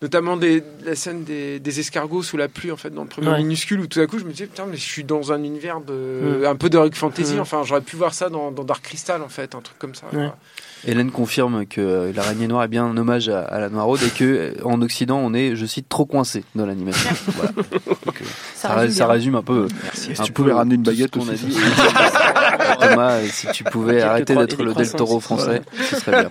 Notamment 0.00 0.36
des, 0.36 0.60
de 0.60 0.64
la 0.86 0.94
scène 0.94 1.24
des, 1.24 1.58
des 1.58 1.80
escargots 1.80 2.22
sous 2.22 2.36
la 2.36 2.46
pluie, 2.46 2.70
en 2.70 2.76
fait, 2.76 2.90
dans 2.90 3.02
le 3.02 3.08
premier 3.08 3.28
Ouais. 3.30 3.38
minuscule, 3.38 3.80
où 3.80 3.88
tout 3.88 3.98
à 3.98 4.06
coup 4.06 4.20
je 4.20 4.24
me 4.24 4.30
disais, 4.30 4.46
putain, 4.46 4.64
mais 4.70 4.76
je 4.76 4.82
suis 4.82 5.02
dans 5.02 5.32
un 5.32 5.42
univers 5.42 5.80
de, 5.80 6.40
Mm. 6.42 6.44
un 6.46 6.54
peu 6.54 6.70
d'heroic 6.70 6.90
fantasy. 6.94 7.34
Mm. 7.34 7.40
Enfin, 7.40 7.62
j'aurais 7.64 7.80
pu 7.80 7.96
voir 7.96 8.14
ça 8.14 8.28
dans, 8.28 8.52
dans 8.52 8.62
Dark 8.62 8.82
Crystal, 8.84 9.20
en 9.22 9.28
fait, 9.28 9.56
un 9.56 9.60
truc 9.60 9.76
comme 9.78 9.96
ça. 9.96 10.06
Ouais. 10.12 10.30
Hélène 10.86 11.10
confirme 11.10 11.66
que 11.66 11.80
euh, 11.80 12.12
l'araignée 12.14 12.46
noire 12.46 12.62
est 12.62 12.68
bien 12.68 12.84
un 12.84 12.96
hommage 12.96 13.28
à, 13.28 13.40
à 13.42 13.58
la 13.58 13.68
Noiraude 13.70 14.00
et 14.04 14.10
que 14.10 14.24
euh, 14.24 14.52
en 14.64 14.80
Occident 14.82 15.18
on 15.18 15.34
est, 15.34 15.56
je 15.56 15.66
cite, 15.66 15.88
trop 15.88 16.06
coincé 16.06 16.44
dans 16.54 16.64
l'animation. 16.66 17.10
Voilà. 17.34 17.50
Euh, 17.56 18.12
ça, 18.54 18.74
résume 18.74 18.96
ça 18.96 19.06
résume 19.08 19.34
un 19.34 19.42
peu. 19.42 19.66
Si 19.94 20.12
un 20.16 20.22
tu 20.22 20.30
pouvais 20.32 20.52
ramener 20.52 20.76
une 20.76 20.82
baguette 20.84 21.10
qu'on 21.10 21.28
a 21.28 21.32
dit. 21.32 21.56
Thomas, 22.80 23.20
si 23.30 23.48
tu 23.48 23.64
pouvais 23.64 24.02
arrêter 24.02 24.34
d'être 24.34 24.62
le 24.62 24.74
Del 24.74 24.90
Toro 24.92 25.20
français, 25.20 25.62
ce 25.90 25.96
serait 25.96 26.22
bien. 26.22 26.30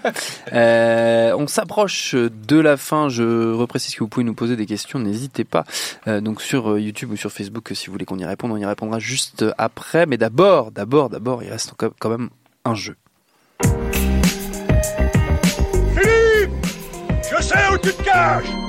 Euh, 0.53 1.35
on 1.37 1.47
s'approche 1.47 2.15
de 2.15 2.59
la 2.59 2.77
fin. 2.77 3.09
Je 3.09 3.53
reprécise 3.53 3.95
que 3.95 3.99
vous 3.99 4.07
pouvez 4.07 4.23
nous 4.23 4.33
poser 4.33 4.55
des 4.55 4.65
questions. 4.65 4.99
N'hésitez 4.99 5.43
pas. 5.43 5.63
Euh, 6.07 6.21
donc 6.21 6.41
sur 6.41 6.71
euh, 6.71 6.79
YouTube 6.79 7.11
ou 7.11 7.17
sur 7.17 7.31
Facebook, 7.31 7.71
si 7.73 7.87
vous 7.87 7.93
voulez 7.93 8.05
qu'on 8.05 8.19
y 8.19 8.25
réponde, 8.25 8.51
on 8.51 8.57
y 8.57 8.65
répondra 8.65 8.99
juste 8.99 9.45
après. 9.57 10.05
Mais 10.05 10.17
d'abord, 10.17 10.71
d'abord, 10.71 11.09
d'abord, 11.09 11.43
il 11.43 11.49
reste 11.49 11.73
quand 11.77 12.09
même 12.09 12.29
un 12.65 12.75
jeu. 12.75 12.95
Philippe 15.95 16.51
Je 17.23 17.41
sais 17.41 17.55
où 17.71 17.77
tu 17.77 17.93
te 17.93 18.03
caches 18.03 18.66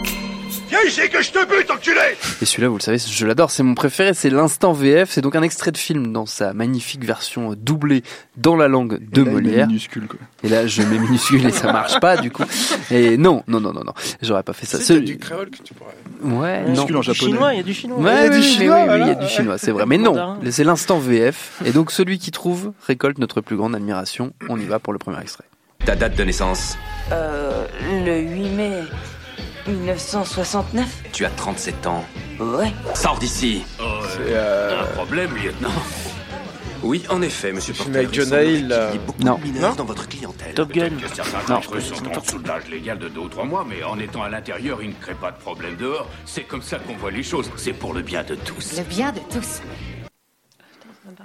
Viens 0.68 0.78
ici 0.86 1.08
que 1.08 1.22
je 1.22 1.30
te 1.30 1.38
bute, 1.46 1.70
enculé 1.70 1.98
Et 2.42 2.44
celui-là, 2.44 2.68
vous 2.68 2.76
le 2.76 2.82
savez, 2.82 2.98
je 2.98 3.26
l'adore, 3.26 3.50
c'est 3.50 3.62
mon 3.62 3.74
préféré, 3.74 4.12
c'est 4.12 4.28
l'instant 4.28 4.72
VF. 4.72 5.10
C'est 5.10 5.20
donc 5.22 5.34
un 5.34 5.42
extrait 5.42 5.72
de 5.72 5.78
film 5.78 6.12
dans 6.12 6.26
sa 6.26 6.52
magnifique 6.52 7.04
version 7.04 7.54
doublée 7.56 8.02
dans 8.36 8.54
la 8.54 8.68
langue 8.68 8.98
de 9.10 9.22
Et 9.22 9.24
là, 9.24 9.30
Molière. 9.30 9.66
Minuscule, 9.66 10.06
quoi. 10.06 10.18
Et 10.42 10.48
là, 10.48 10.66
je 10.66 10.82
mets 10.82 10.98
minuscule 10.98 11.46
et 11.46 11.50
ça 11.52 11.72
marche 11.72 11.98
pas, 12.00 12.16
du 12.18 12.30
coup. 12.30 12.44
Et 12.90 13.16
non, 13.16 13.42
non, 13.48 13.60
non, 13.60 13.72
non, 13.72 13.82
non, 13.84 13.92
j'aurais 14.20 14.42
pas 14.42 14.52
fait 14.52 14.66
ça. 14.66 14.78
Celui- 14.78 15.06
du 15.06 15.18
créole 15.18 15.48
que 15.50 15.62
tu 15.62 15.72
pourrais... 15.74 15.94
Ouais, 16.22 16.60
non. 16.62 16.70
Minuscule 16.72 16.96
en 16.96 17.00
Du 17.00 17.06
japonais. 17.06 17.32
chinois, 17.32 17.54
il 17.54 17.56
y 17.56 17.60
a 17.60 17.62
du 17.62 17.74
chinois. 17.74 17.98
Ouais, 17.98 18.12
Il 18.12 18.22
y 18.22 18.26
a 18.26 18.28
du 18.30 18.36
oui, 18.36 18.42
chinois, 18.42 18.76
oui, 18.86 18.88
oui, 18.92 19.00
il 19.00 19.06
y 19.06 19.10
a 19.10 19.14
du 19.14 19.28
chinois, 19.28 19.58
c'est 19.58 19.70
vrai. 19.70 19.86
Mais 19.86 19.96
non, 19.98 20.38
c'est 20.50 20.64
l'instant 20.64 20.98
VF. 20.98 21.62
Et 21.64 21.72
donc, 21.72 21.90
celui 21.90 22.18
qui 22.18 22.30
trouve 22.30 22.72
récolte 22.86 23.18
notre 23.18 23.40
plus 23.40 23.56
grande 23.56 23.74
admiration. 23.74 24.32
On 24.50 24.58
y 24.58 24.64
va 24.66 24.78
pour 24.78 24.92
le 24.92 24.98
premier 24.98 25.20
extrait. 25.20 25.44
Ta 25.84 25.96
date 25.96 26.16
de 26.16 26.24
naissance 26.24 26.76
Euh, 27.12 27.64
le 28.04 28.18
8 28.20 28.48
mai 28.50 28.72
1969 29.68 31.02
Tu 31.12 31.24
as 31.24 31.30
37 31.30 31.86
ans. 31.86 32.04
Ouais. 32.40 32.72
Sors 32.94 33.18
d'ici 33.18 33.64
C'est, 33.76 33.82
euh, 34.34 34.82
Un 34.82 34.86
problème, 34.94 35.34
lieutenant 35.36 35.68
Oui, 36.82 37.04
en 37.10 37.20
effet, 37.22 37.52
monsieur 37.52 37.74
Porter. 37.74 37.96
avec 37.98 38.08
il 38.14 38.14
John 38.22 38.28
Hill, 38.42 38.68
Non. 39.20 39.38
de 39.44 39.60
Non 39.60 39.74
dans 39.74 39.84
votre 39.84 40.08
clientèle. 40.08 40.54
Top 40.54 40.72
Gun. 40.72 40.90
Que 40.90 41.08
certains 41.14 41.44
d'entre 41.52 41.76
eux 41.76 41.80
sont 41.80 41.96
en 42.06 42.20
dessous 42.20 42.38
de 42.38 42.48
l'âge 42.48 42.68
légal 42.70 42.98
de 42.98 43.08
deux 43.08 43.20
ou 43.20 43.28
trois 43.28 43.44
mois, 43.44 43.66
mais 43.68 43.82
en 43.82 43.98
étant 43.98 44.22
à 44.22 44.28
l'intérieur, 44.28 44.82
ils 44.82 44.88
ne 44.90 44.94
créent 44.94 45.14
pas 45.14 45.32
de 45.32 45.38
problème 45.38 45.76
dehors. 45.76 46.08
C'est 46.24 46.44
comme 46.44 46.62
ça 46.62 46.78
qu'on 46.78 46.96
voit 46.96 47.10
les 47.10 47.22
choses. 47.22 47.50
C'est 47.56 47.72
pour 47.72 47.92
le 47.94 48.02
bien 48.02 48.22
de 48.22 48.34
tous. 48.36 48.76
Le 48.78 48.84
bien 48.84 49.12
de 49.12 49.20
tous. 49.32 49.60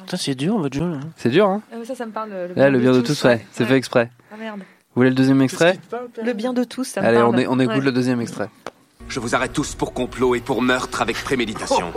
Putain, 0.05 0.17
c'est 0.17 0.35
dur 0.35 0.57
votre 0.57 0.75
jeu 0.77 0.89
là. 0.89 0.97
C'est 1.17 1.29
dur, 1.29 1.47
hein? 1.47 1.61
Euh, 1.73 1.85
ça, 1.85 1.93
ça 1.95 2.05
me 2.05 2.11
parle. 2.11 2.29
Le, 2.31 2.53
Là, 2.55 2.69
le 2.69 2.79
bien 2.79 2.91
de 2.91 3.01
tous, 3.01 3.23
ouais, 3.25 3.45
c'est 3.51 3.65
fait 3.65 3.75
exprès. 3.77 4.09
Ah 4.33 4.35
merde. 4.37 4.61
Vous 4.95 4.99
voulez 4.99 5.09
le 5.09 5.15
deuxième 5.15 5.41
extrait 5.41 5.79
Le 6.23 6.33
bien 6.33 6.53
de 6.53 6.63
tous, 6.63 6.83
ça 6.83 7.01
me 7.01 7.07
Allez, 7.07 7.17
parle. 7.17 7.33
on, 7.35 7.37
est- 7.39 7.47
on 7.47 7.59
écoute 7.59 7.75
Ouais. 7.77 7.81
le 7.81 7.91
deuxième 7.91 8.21
extrait. 8.21 8.49
Je 9.09 9.19
vous 9.19 9.35
arrête 9.35 9.51
tous 9.53 9.75
pour 9.75 9.93
complot 9.93 10.33
et 10.35 10.39
pour 10.39 10.61
meurtre 10.61 11.01
avec 11.01 11.21
préméditation. 11.23 11.91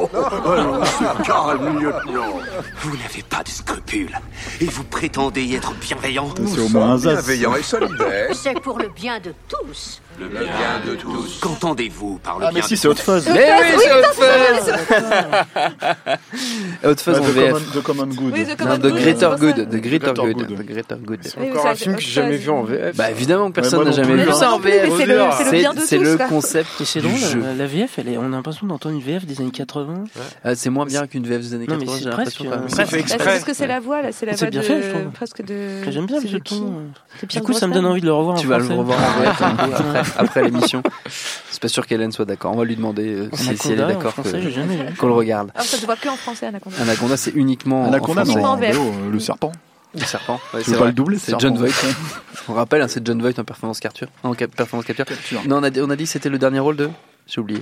Calme, 1.24 1.78
lieutenant. 1.78 2.38
Vous 2.80 2.96
n'avez 2.96 3.22
pas 3.28 3.42
de 3.42 3.48
scrupules. 3.48 4.18
Et 4.60 4.64
vous 4.66 4.82
prétendez 4.84 5.54
être 5.54 5.72
bienveillant. 5.74 6.28
C'est 6.46 6.60
au 6.60 6.68
moins 6.68 6.92
un 6.92 6.98
zaz. 6.98 7.14
Bienveillant 7.26 7.54
et 7.54 7.62
solidaire. 7.62 8.34
C'est 8.34 8.60
pour 8.60 8.78
le 8.78 8.88
bien 8.88 9.20
de 9.20 9.32
tous. 9.48 10.00
Le 10.18 10.28
bien 10.28 10.46
de 10.86 10.94
tous. 10.94 11.38
Qu'entendez-vous 11.40 12.18
par 12.22 12.38
le 12.38 12.46
Ah, 12.46 12.48
mais 12.52 12.60
bien 12.60 12.66
si, 12.68 12.74
de 12.74 12.78
c'est 12.78 12.88
Hot 12.88 12.94
Fuzz. 12.94 13.28
Mais 13.32 13.50
oui, 13.60 13.66
c'est 13.78 13.92
Hot 13.92 14.12
Fuzz 14.14 14.72
Hot 16.84 16.96
Fuzz 16.96 17.18
en 17.18 17.22
The 17.22 17.26
VF. 17.28 17.52
Common- 17.52 17.60
The 17.74 17.82
Common 17.82 18.06
Good. 18.06 18.32
Oui, 18.32 18.44
The 18.44 18.48
Non, 18.48 18.56
Common 18.56 18.76
The 18.78 18.80
Good, 18.82 18.92
Greater 18.94 19.36
Good. 19.38 19.54
The 19.70 19.76
Greater 19.76 20.14
Good. 20.14 20.36
Good. 20.36 20.56
The 20.58 20.62
Greater 20.66 20.96
Good. 20.98 21.18
C'est 21.22 21.50
encore 21.50 21.66
un 21.66 21.74
film 21.74 21.96
que 21.96 22.00
j'ai 22.00 22.10
jamais 22.12 22.36
vu 22.36 22.48
en 22.50 22.62
VF. 22.62 22.96
Bah 22.96 23.10
évidemment, 23.10 23.50
personne 23.50 23.84
n'a 23.84 23.90
jamais 23.92 24.14
vu 24.14 24.24
Mais 24.26 24.32
ça 24.32 24.52
en 24.54 24.58
mais 24.58 24.70
VF. 24.86 24.92
c'est 25.86 25.98
le- 25.98 26.16
concept 26.28 26.68
c'est 26.84 27.00
du 27.00 27.08
drôle, 27.08 27.18
jeu. 27.18 27.42
la, 27.58 27.66
VF, 27.66 27.98
est, 27.98 28.16
on 28.18 28.24
a 28.24 28.28
l'impression 28.28 28.66
d'entendre 28.66 28.94
une 28.94 29.02
VF 29.02 29.26
des 29.26 29.40
années 29.40 29.50
80. 29.50 30.04
Ah, 30.44 30.54
C'est 30.54 30.70
moins 30.70 30.86
bien 30.86 31.06
qu'une 31.06 31.24
VF 31.26 31.40
des 31.42 31.54
années 31.54 31.66
Non, 31.68 31.76
mais 31.78 31.84
80, 31.86 31.96
c'est 31.98 32.02
j'ai 32.04 32.10
l'impression. 32.10 32.52
euh, 32.52 32.56
C'est 32.68 32.86
fait 32.86 33.00
exprès. 33.00 33.24
parce 33.24 33.44
que 33.44 33.52
c'est 33.54 33.66
la 33.66 33.80
voix, 33.80 34.00
là, 34.02 34.08
c'est 34.12 34.24
la 34.26 34.32
C'est 34.32 34.46
voix 34.46 34.50
bien 34.50 34.60
de, 34.60 34.66
fait, 34.66 34.82
je 34.82 34.88
trouve. 34.90 35.12
presque 35.12 35.44
de. 35.44 35.82
J'aime 35.90 36.06
bien 36.06 36.20
ce 36.20 36.26
qui 36.26 36.40
ton. 36.40 36.82
Pierre 37.28 37.42
Du 37.42 37.46
coup, 37.46 37.52
ça 37.52 37.66
me 37.66 37.74
donne 37.74 37.86
envie 37.86 38.00
de 38.00 38.06
le 38.06 38.12
revoir 38.12 38.38
Tu 38.38 38.46
en 38.46 38.50
vas 38.50 38.58
le 38.58 38.64
revoir 38.66 38.98
en 38.98 39.20
VF 39.20 40.05
après, 40.16 40.42
l'émission. 40.44 40.82
C'est 41.50 41.60
pas 41.62 41.68
sûr 41.68 41.86
qu'Hélène 41.86 42.12
soit 42.12 42.24
d'accord. 42.24 42.52
On 42.52 42.56
va 42.58 42.64
lui 42.64 42.76
demander 42.76 43.14
euh, 43.14 43.28
si, 43.32 43.56
si 43.56 43.72
elle 43.72 43.80
est 43.80 43.86
d'accord 43.86 44.14
qu'on 44.14 45.06
le 45.06 45.12
regarde. 45.12 45.50
Ah, 45.54 45.62
ça 45.62 45.76
se 45.78 45.86
voit 45.86 45.96
que 45.96 46.08
en 46.08 46.16
français, 46.16 46.46
Anaconda. 46.46 46.76
Anaconda, 46.80 47.16
c'est 47.16 47.32
uniquement 47.34 47.82
en 47.82 47.86
Anaconda, 47.88 48.24
français. 48.24 48.40
non, 48.40 48.48
en 48.48 48.56
VF. 48.56 48.78
en 48.78 48.82
VO, 48.82 48.88
euh, 48.90 49.10
le 49.10 49.20
serpent. 49.20 49.52
Le 49.94 50.00
serpent. 50.04 50.40
Ouais, 50.52 50.60
c'est 50.62 50.66
veux 50.66 50.72
pas 50.74 50.78
vrai. 50.80 50.88
le 50.88 50.92
doubler, 50.94 51.18
C'est 51.18 51.32
ce 51.32 51.38
John 51.38 51.56
Voight. 51.56 51.70
On 52.48 52.54
rappelle, 52.54 52.82
hein, 52.82 52.88
c'est 52.88 53.04
John 53.06 53.20
Voight 53.20 53.38
en 53.38 53.44
performance 53.44 53.80
capture. 53.80 54.08
En 54.22 54.34
cap- 54.34 54.54
performance 54.54 54.84
capture. 54.84 55.06
Capture. 55.06 55.40
Non, 55.48 55.56
on 55.58 55.62
a 55.62 55.70
dit, 55.70 55.80
on 55.80 55.90
a 55.90 55.96
dit 55.96 56.04
que 56.04 56.10
c'était 56.10 56.28
le 56.28 56.38
dernier 56.38 56.58
rôle 56.60 56.76
de. 56.76 56.90
J'ai 57.26 57.40
oublié. 57.40 57.60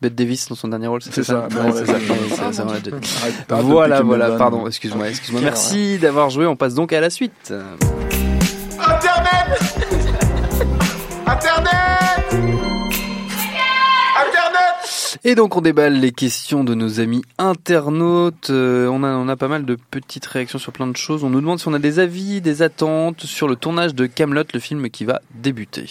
Bette 0.00 0.14
Davis 0.14 0.48
dans 0.48 0.54
son 0.54 0.68
dernier 0.68 0.86
rôle, 0.86 1.02
C'est 1.02 1.22
ça, 1.24 1.48
ouais. 1.48 1.60
Arrête- 1.60 3.62
Voilà, 3.62 4.02
voilà, 4.02 4.30
pardon, 4.32 4.66
excuse-moi, 4.66 5.08
excuse-moi. 5.08 5.40
Merci 5.42 5.98
d'avoir 5.98 6.30
joué, 6.30 6.46
on 6.46 6.56
passe 6.56 6.74
donc 6.74 6.92
à 6.92 7.00
la 7.00 7.10
suite. 7.10 7.52
Internet 11.34 12.30
Internet 14.16 15.18
Et 15.24 15.34
donc 15.34 15.56
on 15.56 15.60
déballe 15.60 15.94
les 15.94 16.12
questions 16.12 16.62
de 16.62 16.74
nos 16.74 17.00
amis 17.00 17.22
internautes. 17.38 18.50
Euh, 18.50 18.86
on, 18.86 19.02
a, 19.02 19.08
on 19.08 19.28
a 19.28 19.34
pas 19.34 19.48
mal 19.48 19.64
de 19.64 19.76
petites 19.90 20.26
réactions 20.26 20.60
sur 20.60 20.72
plein 20.72 20.86
de 20.86 20.96
choses. 20.96 21.24
On 21.24 21.30
nous 21.30 21.40
demande 21.40 21.58
si 21.58 21.66
on 21.66 21.74
a 21.74 21.80
des 21.80 21.98
avis, 21.98 22.40
des 22.40 22.62
attentes 22.62 23.22
sur 23.22 23.48
le 23.48 23.56
tournage 23.56 23.96
de 23.96 24.06
Camelot, 24.06 24.44
le 24.54 24.60
film 24.60 24.90
qui 24.90 25.04
va 25.04 25.22
débuter. 25.34 25.90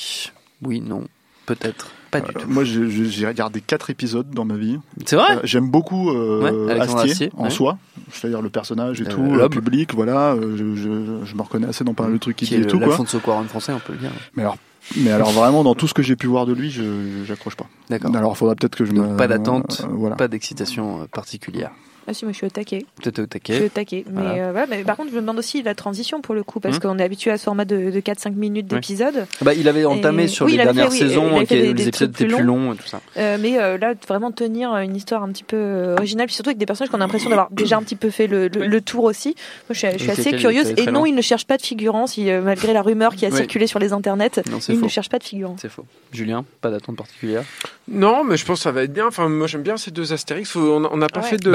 Oui, 0.62 0.80
non, 0.80 1.04
peut-être, 1.46 1.91
pas 2.22 2.28
du 2.28 2.34
tout. 2.34 2.47
Moi, 2.47 2.64
j'ai- 2.64 3.28
regardé 3.28 3.61
quatre 3.61 3.89
épisodes 3.89 4.30
dans 4.32 4.45
ma 4.45 4.55
vie. 4.55 4.80
C'est 5.05 5.16
vrai 5.16 5.38
Euh, 5.38 5.39
J'aime 5.43 5.70
beaucoup 5.70 6.09
euh, 6.11 6.66
Ouais, 6.68 6.80
Astier, 6.80 7.11
Astier, 7.11 7.32
en 7.38 7.45
ouais. 7.45 7.49
soi, 7.49 7.78
c'est-à-dire 8.11 8.41
le 8.41 8.49
personnage 8.49 9.01
et 9.01 9.05
Euh, 9.05 9.09
tout, 9.09 9.22
le 9.24 9.49
public, 9.49 9.93
voilà. 9.93 10.36
je, 10.39 10.76
je, 10.76 11.26
je 11.26 11.36
me 11.36 11.41
reconnais 11.41 11.68
assez 11.68 11.84
dans 11.84 11.93
pas 11.93 12.03
mal 12.03 12.14
de 12.14 12.18
trucs 12.18 12.36
qu'il 12.36 12.47
Qui 12.47 12.55
dit 12.57 12.61
et 12.64 12.68
tout, 12.68 12.78
le- 12.78 12.86
quoi. 12.86 12.89
l'Alfonso 12.97 13.20
Cuarón 13.20 13.43
français, 13.45 13.74
on 13.74 13.80
peut 13.80 13.93
le 13.93 13.99
dire. 13.99 14.11
Mais 14.36 14.43
alors, 14.43 14.57
mais 14.97 15.11
alors 15.11 15.32
vraiment, 15.32 15.64
dans 15.64 15.76
tout 15.76 15.88
ce 15.88 15.93
que 15.93 16.01
j'ai 16.03 16.16
pu 16.16 16.28
voir 16.28 16.45
de 16.45 16.53
lui, 16.53 16.70
je 16.72 16.84
j'accroche 17.26 17.55
pas. 17.55 17.68
D'accord. 17.89 18.16
Alors, 18.16 18.34
il 18.34 18.38
faudra 18.38 18.55
peut-être 18.55 18.76
que 18.76 18.86
je 18.86 18.91
Donc 18.91 19.11
me. 19.11 19.16
pas 19.18 19.28
d'attente, 19.28 19.82
euh, 19.84 19.88
voilà. 19.91 20.16
pas 20.16 20.28
d'excitation 20.28 21.07
particulière. 21.11 21.72
Ah 22.08 22.14
si, 22.14 22.26
moi 22.26 22.32
je 22.32 22.38
suis 22.38 22.45
au 22.45 22.49
taquet. 22.49 22.86
Peut-être 23.01 23.20
au 23.20 23.26
Je 23.47 23.54
suis 23.54 23.64
au 23.66 23.70
taquet. 23.70 24.04
Mais, 24.10 24.22
Voilà. 24.22 24.43
euh, 24.47 24.51
voilà, 24.51 24.68
mais 24.68 24.84
par 24.84 24.97
contre, 24.97 25.10
je 25.12 25.16
me 25.16 25.22
demande 25.22 25.39
aussi 25.39 25.64
la 25.64 25.74
transition 25.76 26.22
pour 26.22 26.36
le 26.36 26.43
coup, 26.43 26.60
parce 26.60 26.76
Hum. 26.76 26.82
qu'on 26.82 26.99
est 26.99 27.04
habitué 27.04 27.32
à 27.32 27.38
ce 27.38 27.43
format 27.45 27.66
de, 27.66 27.91
de 27.91 27.99
4-5 28.01 28.34
minutes 28.36 28.68
d'épisode. 28.68 29.26
Bah, 29.41 29.54
il 29.54 29.68
avait 29.68 29.86
entamé 29.86 30.24
Et- 30.24 30.28
sur 30.28 30.45
oui, 30.45 30.54
les 30.58 30.64
dernières 30.64 30.88
fait, 30.91 30.91
oui, 31.04 31.10
saisons, 31.10 31.41
des- 31.43 31.45
les 31.62 31.74
des 31.74 31.88
épisodes 31.88 32.10
étaient 32.12 32.26
plus 32.26 32.36
plus 32.36 32.43
longs 32.43 32.74
et 32.74 32.78
tout 32.78 32.88
ça. 32.88 33.01
Euh, 33.18 33.38
mais 33.39 33.58
euh, 33.60 33.78
là, 33.78 33.93
vraiment 34.08 34.32
tenir 34.32 34.76
une 34.78 34.95
histoire 34.95 35.24
un 35.24 35.30
petit 35.32 35.43
peu 35.43 35.93
originale, 35.97 36.26
puis 36.28 36.36
surtout 36.36 36.49
avec 36.49 36.58
des 36.58 36.66
personnages 36.66 36.89
qu'on 36.91 36.97
a 36.97 36.99
l'impression 37.01 37.30
d'avoir 37.30 37.49
déjà 37.51 37.78
un 37.78 37.84
petit 37.84 37.95
peu 37.95 38.10
fait 38.10 38.28
le, 38.28 38.47
le- 38.47 38.68
le 38.68 38.82
tour 38.82 39.04
aussi. 39.06 39.30
Moi, 39.30 39.36
je 39.72 39.80
suis, 39.80 39.88
je 39.93 39.97
suis 39.99 40.08
Et 40.08 40.12
assez 40.12 40.32
curieuse. 40.34 40.74
Et 40.78 40.88
non, 40.88 41.06
il 41.06 41.14
ne 41.16 41.22
cherche 41.22 41.45
pas 41.45 41.58
de 41.58 41.62
figurants, 41.64 42.08
si, 42.08 42.26
malgré 42.43 42.74
la 42.74 42.82
rumeur 42.82 43.16
qui 43.16 43.26
a 43.26 43.30
Oui. 43.30 43.38
circulé 43.38 43.68
sur 43.68 43.80
les 43.80 43.93
internets. 43.93 44.30
Non, 44.51 44.60
c'est 44.60 44.74
Il 44.74 44.80
faux. 44.80 44.86
ne 44.86 44.89
cherche 44.89 45.10
pas 45.10 45.20
de 45.20 45.24
figurants. 45.24 45.56
C'est 45.60 45.70
faux. 45.70 45.86
Julien, 46.12 46.43
pas 46.62 46.70
d'attente 46.70 46.97
particulière? 46.97 47.43
Non, 47.88 48.24
mais 48.24 48.38
je 48.38 48.45
pense 48.45 48.60
que 48.60 48.64
ça 48.64 48.72
va 48.72 48.84
être 48.84 48.93
bien. 48.93 49.08
Enfin, 49.08 49.28
moi 49.30 49.47
j'aime 49.47 49.62
bien 49.64 49.78
ces 49.78 49.91
deux 49.91 50.14
Astérix. 50.14 50.56
On 50.56 50.80
n'a 50.97 51.08
pas 51.10 51.20
Ouais. 51.22 51.28
fait 51.28 51.38
de 51.38 51.49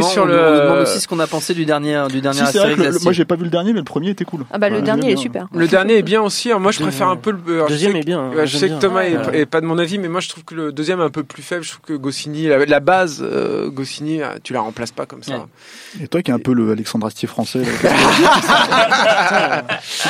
Sur 0.00 0.22
on, 0.22 0.26
le. 0.26 0.38
on 0.38 0.50
nous 0.54 0.60
demande 0.60 0.78
aussi 0.78 1.00
ce 1.00 1.08
qu'on 1.08 1.18
a 1.18 1.26
pensé 1.26 1.52
du 1.54 1.64
dernier, 1.66 2.02
du 2.08 2.20
dernier 2.20 2.38
Si, 2.38 2.42
vrai 2.56 2.70
Astérix 2.70 2.76
que 2.76 2.82
le- 2.98 3.04
moi, 3.04 3.12
j'ai 3.12 3.24
pas 3.24 3.34
vu 3.36 3.44
le 3.44 3.50
dernier, 3.50 3.72
mais 3.72 3.80
le 3.80 3.84
premier 3.84 4.10
était 4.10 4.24
cool. 4.24 4.44
Ah 4.50 4.58
bah 4.58 4.70
le 4.70 4.76
Ouais, 4.76 4.82
dernier 4.82 5.10
est 5.10 5.14
bien. 5.14 5.22
super. 5.22 5.46
Le 5.54 5.68
dernier 5.68 5.98
est 5.98 6.02
bien 6.02 6.22
aussi. 6.22 6.48
Alors, 6.48 6.60
moi, 6.60 6.70
je 6.72 6.80
préfère 6.80 7.08
un 7.08 7.16
peu 7.16 7.32
le. 7.32 7.66
Deuxième 7.68 7.92
sais 7.92 7.98
est 7.98 8.04
bien. 8.06 8.20
hein, 8.20 8.44
je 8.44 8.56
sais 8.56 8.68
que. 8.68 8.78
Thomas 8.78 9.00
Ouais. 9.02 9.16
est, 9.34 9.40
est 9.40 9.46
pas 9.46 9.60
de 9.60 9.66
mon 9.66 9.78
avis, 9.78 9.98
mais 9.98 10.08
moi 10.08 10.20
je 10.20 10.28
trouve 10.28 10.44
que 10.44 10.54
le 10.54 10.72
deuxième 10.72 11.00
est 11.00 11.04
un 11.04 11.10
peu 11.10 11.24
plus 11.24 11.42
faible. 11.42 11.64
Je 11.64 11.70
trouve 11.70 11.82
que 11.82 11.92
Goscinny, 11.94 12.46
la, 12.46 12.64
la 12.64 12.80
base, 12.80 13.20
euh, 13.22 13.68
Goscinny, 13.70 14.22
euh, 14.22 14.26
tu 14.42 14.52
la 14.52 14.60
remplaces 14.60 14.92
pas 14.92 15.06
comme 15.06 15.22
ça. 15.22 15.32
Ouais. 15.34 16.02
Et 16.04 16.08
toi 16.08 16.22
qui 16.22 16.30
es 16.30 16.34
un 16.34 16.38
peu 16.38 16.52
le 16.54 16.70
Alexandre 16.72 17.06
Astier 17.06 17.28
français, 17.28 17.60
là, 17.60 17.66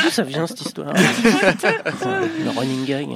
D'où 0.02 0.10
ça 0.10 0.22
vient 0.22 0.46
cette 0.46 0.60
histoire? 0.60 0.92
Le 0.94 2.58
running 2.58 2.84
gag. 2.84 3.08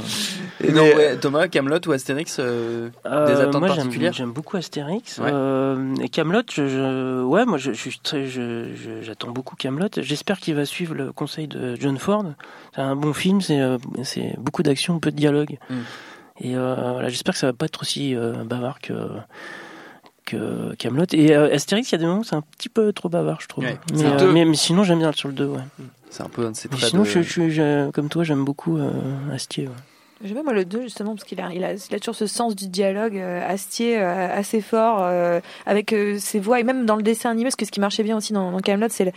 Et 0.64 0.72
donc, 0.72 0.96
ouais, 0.96 1.16
Thomas, 1.18 1.48
Camelot 1.48 1.78
ou 1.86 1.92
Astérix 1.92 2.38
euh, 2.38 2.88
Euh, 3.04 3.26
Des 3.26 3.40
attentes 3.40 3.60
moi, 3.60 3.68
j'aime- 3.68 3.76
particulières 3.76 4.12
J'aime 4.14 4.32
beaucoup 4.32 4.56
Astérix. 4.56 5.18
Ouais. 5.18 5.30
Euh, 5.32 5.94
et 6.02 6.08
Camelot, 6.08 6.42
je, 6.50 6.66
je- 6.68 7.22
ouais, 7.22 7.44
moi, 7.44 7.58
je, 7.58 7.72
j'attends 9.02 9.30
beaucoup 9.30 9.54
Camelot. 9.56 9.88
J'espère 9.98 10.38
qu'il 10.40 10.54
va 10.54 10.64
suivre 10.64 10.94
le 10.94 11.12
conseil 11.12 11.46
de 11.46 11.76
John 11.78 11.98
Ford. 11.98 12.24
C'est 12.74 12.80
un 12.80 12.96
bon 12.96 13.12
film, 13.12 13.40
c'est, 13.40 13.60
euh, 13.60 13.76
c'est 14.02 14.34
beaucoup 14.38 14.62
d'action, 14.62 14.98
peu 14.98 15.10
de 15.10 15.16
dialogue. 15.16 15.58
Mm. 15.68 15.74
Et 16.40 16.56
euh, 16.56 16.74
voilà, 16.92 17.08
j'espère 17.08 17.34
que 17.34 17.40
ça 17.40 17.46
va 17.48 17.52
pas 17.52 17.66
être 17.66 17.82
aussi 17.82 18.14
euh, 18.14 18.44
bavard 18.44 18.80
que 18.80 20.74
Camelot. 20.76 21.04
Et 21.12 21.36
euh, 21.36 21.54
Astérix, 21.54 21.90
il 21.90 21.92
y 21.92 21.94
a 21.96 21.98
des 21.98 22.06
moments 22.06 22.20
où 22.20 22.24
c'est 22.24 22.34
un 22.34 22.42
petit 22.58 22.68
peu 22.68 22.92
trop 22.92 23.08
bavard, 23.08 23.40
je 23.40 23.46
trouve. 23.46 23.64
Ouais. 23.64 23.78
Mais, 23.94 24.04
euh, 24.44 24.54
sinon, 24.54 24.82
j'aime 24.84 24.98
bien 24.98 25.12
sur 25.12 25.28
le 25.28 25.34
2, 25.34 25.46
ouais. 25.46 25.60
C'est 26.10 26.22
un 26.22 26.28
peu 26.28 26.46
un 26.46 26.50
de 26.50 26.56
ces 26.56 26.68
Mais 26.70 26.76
traits 26.78 26.90
sinon, 26.90 27.02
de- 27.02 27.08
je, 27.08 27.22
je, 27.22 27.48
je- 27.50 27.90
comme 27.90 28.08
toi, 28.08 28.24
j'aime 28.24 28.44
beaucoup 28.44 28.76
euh, 28.78 28.90
Astier. 29.32 29.68
ouais. 29.68 29.74
J'aime 30.24 30.32
bien 30.32 30.42
moi 30.44 30.54
le 30.54 30.64
2 30.64 30.80
justement 30.80 31.14
parce 31.14 31.24
qu'il 31.24 31.38
a, 31.42 31.50
il 31.52 31.62
a, 31.62 31.74
il 31.74 31.94
a 31.94 31.98
toujours 31.98 32.14
ce 32.14 32.26
sens 32.26 32.56
du 32.56 32.68
dialogue 32.68 33.18
euh, 33.18 33.46
Astier 33.46 33.98
euh, 33.98 34.34
assez 34.34 34.62
fort 34.62 35.00
euh, 35.02 35.40
avec 35.66 35.92
euh, 35.92 36.16
ses 36.18 36.40
voix 36.40 36.58
et 36.58 36.62
même 36.62 36.86
dans 36.86 36.96
le 36.96 37.02
dessin 37.02 37.30
animé 37.30 37.44
parce 37.44 37.56
que 37.56 37.66
ce 37.66 37.70
qui 37.70 37.80
marchait 37.80 38.02
bien 38.02 38.16
aussi 38.16 38.32
dans, 38.32 38.50
dans 38.50 38.60
Camelot 38.60 38.86
c'est 38.88 39.04
la, 39.04 39.10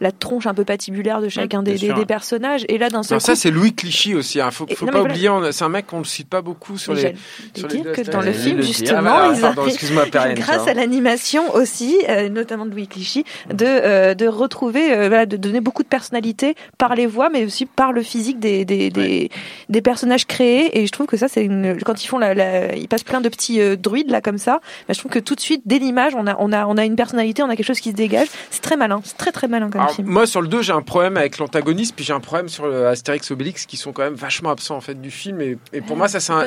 la 0.00 0.12
tronche 0.12 0.46
un 0.46 0.54
peu 0.54 0.64
patibulaire 0.64 1.20
de 1.20 1.28
chacun 1.28 1.64
des, 1.64 1.76
personnages 2.06 2.64
et 2.68 2.78
là 2.78 2.88
d'un 2.88 3.02
seul 3.02 3.14
Alors 3.16 3.22
ça, 3.22 3.32
coup 3.32 3.38
c'est 3.40 3.50
Louis 3.50 3.74
Clichy 3.74 4.14
aussi. 4.14 4.40
Hein. 4.40 4.52
Faut, 4.52 4.64
faut 4.72 4.86
non, 4.86 4.92
pas 4.92 4.98
voilà. 5.00 5.14
oublier, 5.14 5.52
c'est 5.52 5.64
un 5.64 5.68
mec 5.68 5.88
qu'on 5.88 5.98
ne 5.98 6.04
cite 6.04 6.28
pas 6.28 6.40
beaucoup 6.40 6.78
sur 6.78 6.94
les. 6.94 7.16
sur 7.56 7.66
les 7.66 7.80
dire 7.80 7.92
que 7.92 8.02
dans 8.02 8.20
le 8.20 8.32
film 8.32 8.62
justement 8.62 9.10
Ah, 9.12 9.28
bah, 9.30 9.32
ils 9.34 9.40
pardon, 9.40 9.62
arrivent- 9.62 10.34
grâce 10.36 10.68
à 10.68 10.74
l'animation 10.74 11.52
aussi 11.52 11.96
euh, 12.08 12.28
notamment 12.28 12.64
de 12.64 12.70
Louis 12.70 12.86
Clichy 12.86 13.24
de, 13.52 13.66
euh, 13.66 14.14
de 14.14 14.28
retrouver 14.28 14.92
euh, 14.92 15.08
voilà, 15.08 15.26
de 15.26 15.36
donner 15.36 15.60
beaucoup 15.60 15.82
de 15.82 15.88
personnalité 15.88 16.54
par 16.78 16.94
les 16.94 17.06
voix 17.06 17.28
mais 17.28 17.44
aussi 17.44 17.66
par 17.66 17.92
le 17.92 18.02
physique 18.04 18.38
des, 18.38 18.64
des, 18.64 18.90
des, 18.90 19.30
des 19.68 19.82
personnages 19.82 20.26
créés 20.28 20.43
et 20.44 20.86
je 20.86 20.92
trouve 20.92 21.06
que 21.06 21.16
ça 21.16 21.28
c'est 21.28 21.44
une 21.44 21.78
quand 21.84 22.02
ils 22.02 22.06
font 22.06 22.18
la, 22.18 22.34
la- 22.34 22.74
ils 22.76 22.88
passent 22.88 23.02
plein 23.04 23.20
de 23.20 23.28
petits 23.28 23.60
euh, 23.60 23.76
druides 23.76 24.10
là 24.10 24.20
comme 24.20 24.38
ça 24.38 24.60
bah, 24.88 24.94
je 24.94 24.98
trouve 24.98 25.10
que 25.12 25.18
tout 25.18 25.34
de 25.34 25.40
suite 25.40 25.62
dès 25.64 25.78
l'image 25.78 26.14
on 26.16 26.26
a 26.26 26.36
on 26.38 26.52
a 26.52 26.66
on 26.66 26.76
a 26.76 26.84
une 26.84 26.96
personnalité 26.96 27.42
on 27.42 27.48
a 27.48 27.56
quelque 27.56 27.66
chose 27.66 27.80
qui 27.80 27.90
se 27.90 27.94
dégage. 27.96 28.28
C'est 28.50 28.60
très 28.62 28.76
malin. 28.76 29.00
C'est 29.04 29.16
très 29.16 29.32
très 29.32 29.48
malin 29.48 29.70
comme 29.70 29.80
Alors, 29.80 29.94
film. 29.94 30.08
moi 30.08 30.26
sur 30.26 30.40
le 30.42 30.48
2 30.48 30.62
j'ai 30.62 30.72
un 30.72 30.82
problème 30.82 31.16
avec 31.16 31.38
l'antagoniste 31.38 31.94
puis 31.96 32.04
j'ai 32.04 32.12
un 32.12 32.20
problème 32.20 32.48
sur 32.48 32.66
le 32.66 32.86
Astérix 32.86 33.30
Obélix 33.30 33.66
qui 33.66 33.76
sont 33.76 33.92
quand 33.92 34.02
même 34.02 34.14
vachement 34.14 34.50
absents 34.50 34.76
en 34.76 34.80
fait 34.80 35.00
du 35.00 35.10
film 35.10 35.40
et, 35.40 35.56
et 35.72 35.80
pour 35.80 35.96
moi 35.96 36.08
ça 36.08 36.20
c'est 36.20 36.32
un, 36.32 36.46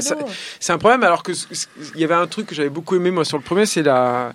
c'est 0.59 0.73
un 0.73 0.77
problème 0.77 1.03
alors 1.03 1.23
que 1.23 1.31
il 1.95 2.01
y 2.01 2.03
avait 2.03 2.13
un 2.15 2.27
truc 2.27 2.47
que 2.47 2.55
j'avais 2.55 2.69
beaucoup 2.69 2.95
aimé 2.95 3.11
moi 3.11 3.25
sur 3.25 3.37
le 3.37 3.43
premier 3.43 3.65
c'est 3.65 3.83
la 3.83 4.33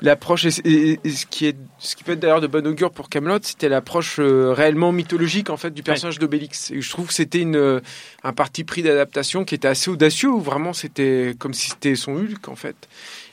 l'approche 0.00 0.44
et, 0.46 0.50
et- 0.64 1.00
et 1.04 1.10
ce 1.10 1.26
qui 1.26 1.46
est 1.46 1.56
ce 1.78 1.96
qui 1.96 2.04
peut 2.04 2.12
être 2.12 2.20
d'ailleurs 2.20 2.40
de 2.40 2.46
bon 2.46 2.66
augure 2.66 2.90
pour 2.90 3.08
Camelot 3.08 3.38
c'était 3.42 3.68
l'approche 3.68 4.16
euh, 4.18 4.52
réellement 4.52 4.92
mythologique 4.92 5.50
en 5.50 5.56
fait 5.56 5.70
du 5.72 5.82
personnage 5.82 6.18
d'Obélix. 6.18 6.70
Et 6.70 6.80
je 6.80 6.90
trouve 6.90 7.08
que 7.08 7.12
c'était 7.14 7.40
une 7.40 7.56
euh, 7.56 7.80
un 8.22 8.32
parti 8.32 8.64
pris 8.64 8.82
d'adaptation 8.82 9.03
qui 9.46 9.54
était 9.54 9.68
assez 9.68 9.90
audacieux 9.90 10.30
où 10.30 10.40
vraiment 10.40 10.72
c'était 10.72 11.34
comme 11.38 11.54
si 11.54 11.70
c'était 11.70 11.96
son 11.96 12.16
Hulk 12.16 12.48
en 12.48 12.56
fait. 12.56 12.76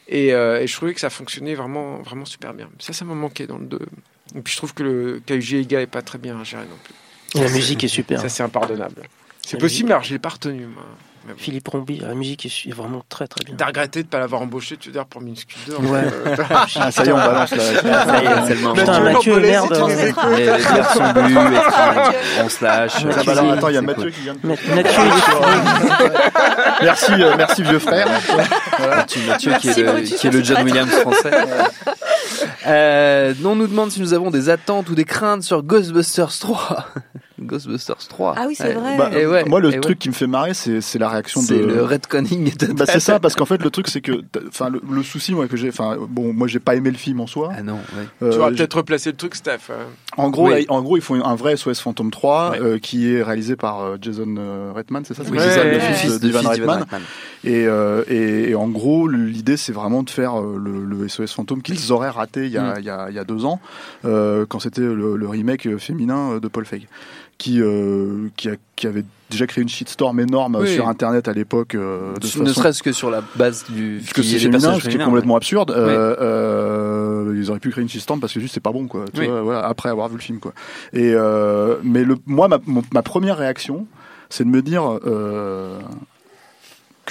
Et, 0.07 0.33
euh, 0.33 0.61
et 0.61 0.67
je 0.67 0.75
trouvais 0.75 0.93
que 0.93 0.99
ça 0.99 1.09
fonctionnait 1.09 1.55
vraiment 1.55 2.01
vraiment 2.01 2.25
super 2.25 2.53
bien. 2.53 2.69
Ça 2.79 2.93
ça 2.93 3.05
m'a 3.05 3.13
manqué 3.13 3.47
dans 3.47 3.57
le 3.57 3.65
2 3.65 3.79
et 4.35 4.41
puis 4.41 4.51
je 4.51 4.57
trouve 4.57 4.73
que 4.73 4.83
le 4.83 5.21
KUG 5.25 5.55
Ega 5.55 5.81
est 5.81 5.87
pas 5.87 6.01
très 6.01 6.17
bien 6.17 6.43
géré 6.43 6.63
non 6.63 6.77
plus. 6.83 7.41
La 7.41 7.49
musique 7.49 7.83
est 7.83 7.87
super. 7.87 8.19
ça 8.19 8.29
c'est 8.29 8.43
impardonnable. 8.43 9.03
C'est 9.45 9.57
possible 9.57 9.91
alors 9.91 10.03
je 10.03 10.13
l'ai 10.13 10.19
pas 10.19 10.29
retenu 10.29 10.65
moi 10.65 10.85
bon. 11.25 11.33
Philippe 11.37 11.67
Rombi, 11.67 11.99
la 11.99 12.13
musique 12.13 12.45
est 12.45 12.71
vraiment 12.73 13.03
très 13.09 13.27
très 13.27 13.43
bien. 13.45 13.55
T'as 13.57 13.67
regretté 13.67 14.03
de 14.03 14.07
pas 14.07 14.19
l'avoir 14.19 14.41
embauché, 14.41 14.77
tu 14.77 14.89
veux 14.89 14.93
dire, 14.93 15.05
pour 15.05 15.21
Minuscule 15.21 15.57
d'or 15.67 15.81
Ouais. 15.81 15.99
euh, 16.27 16.35
Ah, 16.79 16.91
ça 16.91 17.03
y 17.05 17.09
est, 17.09 17.11
on 17.11 17.15
balance 17.17 17.51
là. 17.51 17.63
Ça 17.63 17.71
y 17.73 18.25
est, 18.25 18.47
c'est 18.47 18.55
le 18.55 18.61
moment. 18.61 18.73
Putain, 18.75 18.99
Mathieu, 19.01 19.39
merde. 19.39 19.73
Les 20.35 20.43
bières 20.43 20.91
sont 20.91 21.13
bues, 21.13 21.37
on 22.43 22.49
se 22.49 22.63
lâche. 22.63 22.93
Ah, 23.03 23.23
bah 23.25 23.31
alors, 23.33 23.51
attends, 23.53 23.69
il 23.69 23.75
y 23.75 23.77
a 23.77 23.81
Mathieu 23.81 24.09
qui 24.09 24.21
vient 24.21 24.33
de. 24.33 24.39
Ma- 24.47 24.53
Mathieu, 24.75 25.01
il 25.03 26.05
est 26.05 26.83
Merci, 26.83 27.11
euh, 27.13 27.33
merci 27.37 27.63
vieux 27.63 27.79
frère. 27.79 28.07
Mathieu, 28.79 29.21
Mathieu 29.27 29.53
qui 29.59 29.69
est 29.69 29.77
le, 29.77 30.01
qui 30.01 30.27
est 30.27 30.31
le 30.31 30.37
merci, 30.39 30.53
John. 30.53 30.63
Williams 30.63 30.91
français. 31.01 31.31
Euh, 32.67 33.33
on 33.45 33.55
nous 33.55 33.67
demande 33.67 33.91
si 33.91 34.01
nous 34.01 34.13
avons 34.13 34.31
des 34.31 34.49
attentes 34.49 34.89
ou 34.89 34.95
des 34.95 35.05
craintes 35.05 35.43
sur 35.43 35.63
Ghostbusters 35.63 36.37
3. 36.39 36.85
Ghostbusters 37.41 38.07
3. 38.07 38.35
Ah 38.37 38.45
oui, 38.47 38.55
c'est 38.55 38.67
Ouais. 38.67 38.73
vrai. 38.73 38.97
Bah, 38.97 39.09
Et 39.13 39.25
ouais, 39.25 39.43
moi, 39.45 39.59
le 39.59 39.73
et 39.73 39.79
truc 39.79 39.99
qui 39.99 40.09
me 40.09 40.13
fait 40.13 40.27
marrer, 40.27 40.53
c'est 40.53 40.81
c'est 40.81 40.99
la 40.99 41.09
réaction 41.09 41.41
de. 41.41 41.45
C'est 41.47 41.61
le 41.61 41.83
redconning 41.83 42.51
total. 42.51 42.75
Bah, 42.75 42.85
c'est 42.87 42.99
ça, 42.99 43.19
parce 43.19 43.35
qu'en 43.35 43.45
fait, 43.45 43.61
le 43.63 43.69
truc, 43.69 43.87
c'est 43.87 44.01
que, 44.01 44.21
enfin, 44.47 44.69
le, 44.69 44.81
le 44.89 45.03
souci, 45.03 45.33
moi, 45.33 45.47
que 45.47 45.57
j'ai, 45.57 45.69
enfin, 45.69 45.97
bon, 46.09 46.33
moi, 46.33 46.47
j'ai 46.47 46.59
pas 46.59 46.75
aimé 46.75 46.91
le 46.91 46.97
film 46.97 47.19
en 47.19 47.27
soi. 47.27 47.51
Ah 47.57 47.63
non, 47.63 47.73
ouais. 47.97 48.05
Euh, 48.23 48.31
Tu 48.31 48.37
vas 48.39 48.49
peut-être 48.49 48.75
replacer 48.77 49.11
le 49.11 49.17
truc, 49.17 49.35
Steph. 49.35 49.57
euh. 49.69 49.83
En 50.17 50.29
gros, 50.29 50.47
Oui. 50.47 50.61
là, 50.61 50.65
en 50.69 50.81
gros, 50.81 50.97
ils 50.97 51.01
font 51.03 51.23
un 51.23 51.35
vrai 51.35 51.55
SOS 51.57 51.79
Phantom 51.81 52.11
3 52.11 52.51
Ouais. 52.51 52.61
euh, 52.61 52.77
qui 52.79 53.13
est 53.13 53.23
réalisé 53.23 53.55
par 53.55 53.81
euh, 53.81 53.97
Jason 54.01 54.35
euh, 54.37 54.71
Reitman, 54.75 55.03
c'est 55.05 55.13
ça 55.13 55.23
Oui, 55.29 55.37
C'est 55.39 55.51
ça, 55.51 55.63
le 55.63 55.79
fils 55.79 56.19
d'Ivan 56.19 56.41
Reitman. 56.49 56.79
Reitman. 56.79 57.01
Et, 57.43 57.65
euh, 57.67 58.03
et, 58.07 58.49
et 58.51 58.55
en 58.55 58.67
gros, 58.67 59.07
l'idée, 59.07 59.57
c'est 59.57 59.71
vraiment 59.73 60.03
de 60.03 60.09
faire 60.09 60.39
le, 60.41 60.83
le 60.85 61.07
SOS 61.07 61.33
Fantôme 61.33 61.61
qu'ils 61.61 61.91
auraient 61.91 62.09
raté 62.09 62.45
il 62.45 62.51
y 62.51 62.57
a, 62.57 62.61
Mm. 62.61 62.75
il 62.79 62.85
y 62.85 62.89
a, 62.89 63.07
il 63.09 63.15
y 63.15 63.19
a 63.19 63.23
deux 63.23 63.45
ans, 63.45 63.59
euh, 64.05 64.45
quand 64.47 64.59
c'était 64.59 64.81
le, 64.81 65.15
le 65.15 65.27
remake 65.27 65.77
féminin 65.77 66.37
de 66.39 66.47
Paul 66.47 66.65
Feig, 66.65 66.81
qui, 67.41 67.59
euh, 67.59 68.27
qui, 68.37 68.49
a- 68.49 68.55
qui 68.75 68.85
avait 68.85 69.03
déjà 69.31 69.47
créé 69.47 69.63
une 69.63 69.67
shitstorm 69.69 70.19
énorme 70.19 70.57
Oui. 70.61 70.71
sur 70.75 70.87
Internet 70.87 71.27
à 71.27 71.33
l'époque. 71.33 71.73
euh, 71.73 72.13
ne 72.21 72.27
façon- 72.27 72.45
serait-ce 72.45 72.83
que 72.83 72.91
sur 72.91 73.09
la 73.09 73.23
base 73.35 73.65
du 73.67 73.97
parce 73.99 74.13
que 74.13 74.21
c'est 74.21 74.37
féminin, 74.37 74.77
ce 74.79 74.87
qui 74.87 74.95
est 74.97 75.03
complètement 75.03 75.33
ouais. 75.33 75.37
absurde. 75.37 75.71
Euh, 75.71 76.15
euh, 76.21 77.33
ils 77.35 77.49
auraient 77.49 77.59
pu 77.59 77.71
créer 77.71 77.81
une 77.81 77.89
shitstorm 77.89 78.19
parce 78.19 78.31
que 78.33 78.39
juste 78.39 78.53
c'est 78.53 78.59
pas 78.59 78.71
bon, 78.71 78.87
quoi. 78.87 79.05
Tu 79.11 79.21
Oui. 79.21 79.27
vois, 79.27 79.41
voilà, 79.41 79.65
après 79.65 79.89
avoir 79.89 80.07
vu 80.09 80.17
le 80.17 80.21
film, 80.21 80.39
quoi. 80.39 80.53
Et 80.93 81.13
euh, 81.15 81.77
mais 81.83 82.03
le, 82.03 82.15
moi, 82.27 82.47
ma, 82.47 82.59
ma 82.93 83.01
première 83.01 83.37
réaction, 83.37 83.87
c'est 84.29 84.43
de 84.43 84.49
me 84.49 84.61
dire 84.61 84.99
euh, 85.07 85.79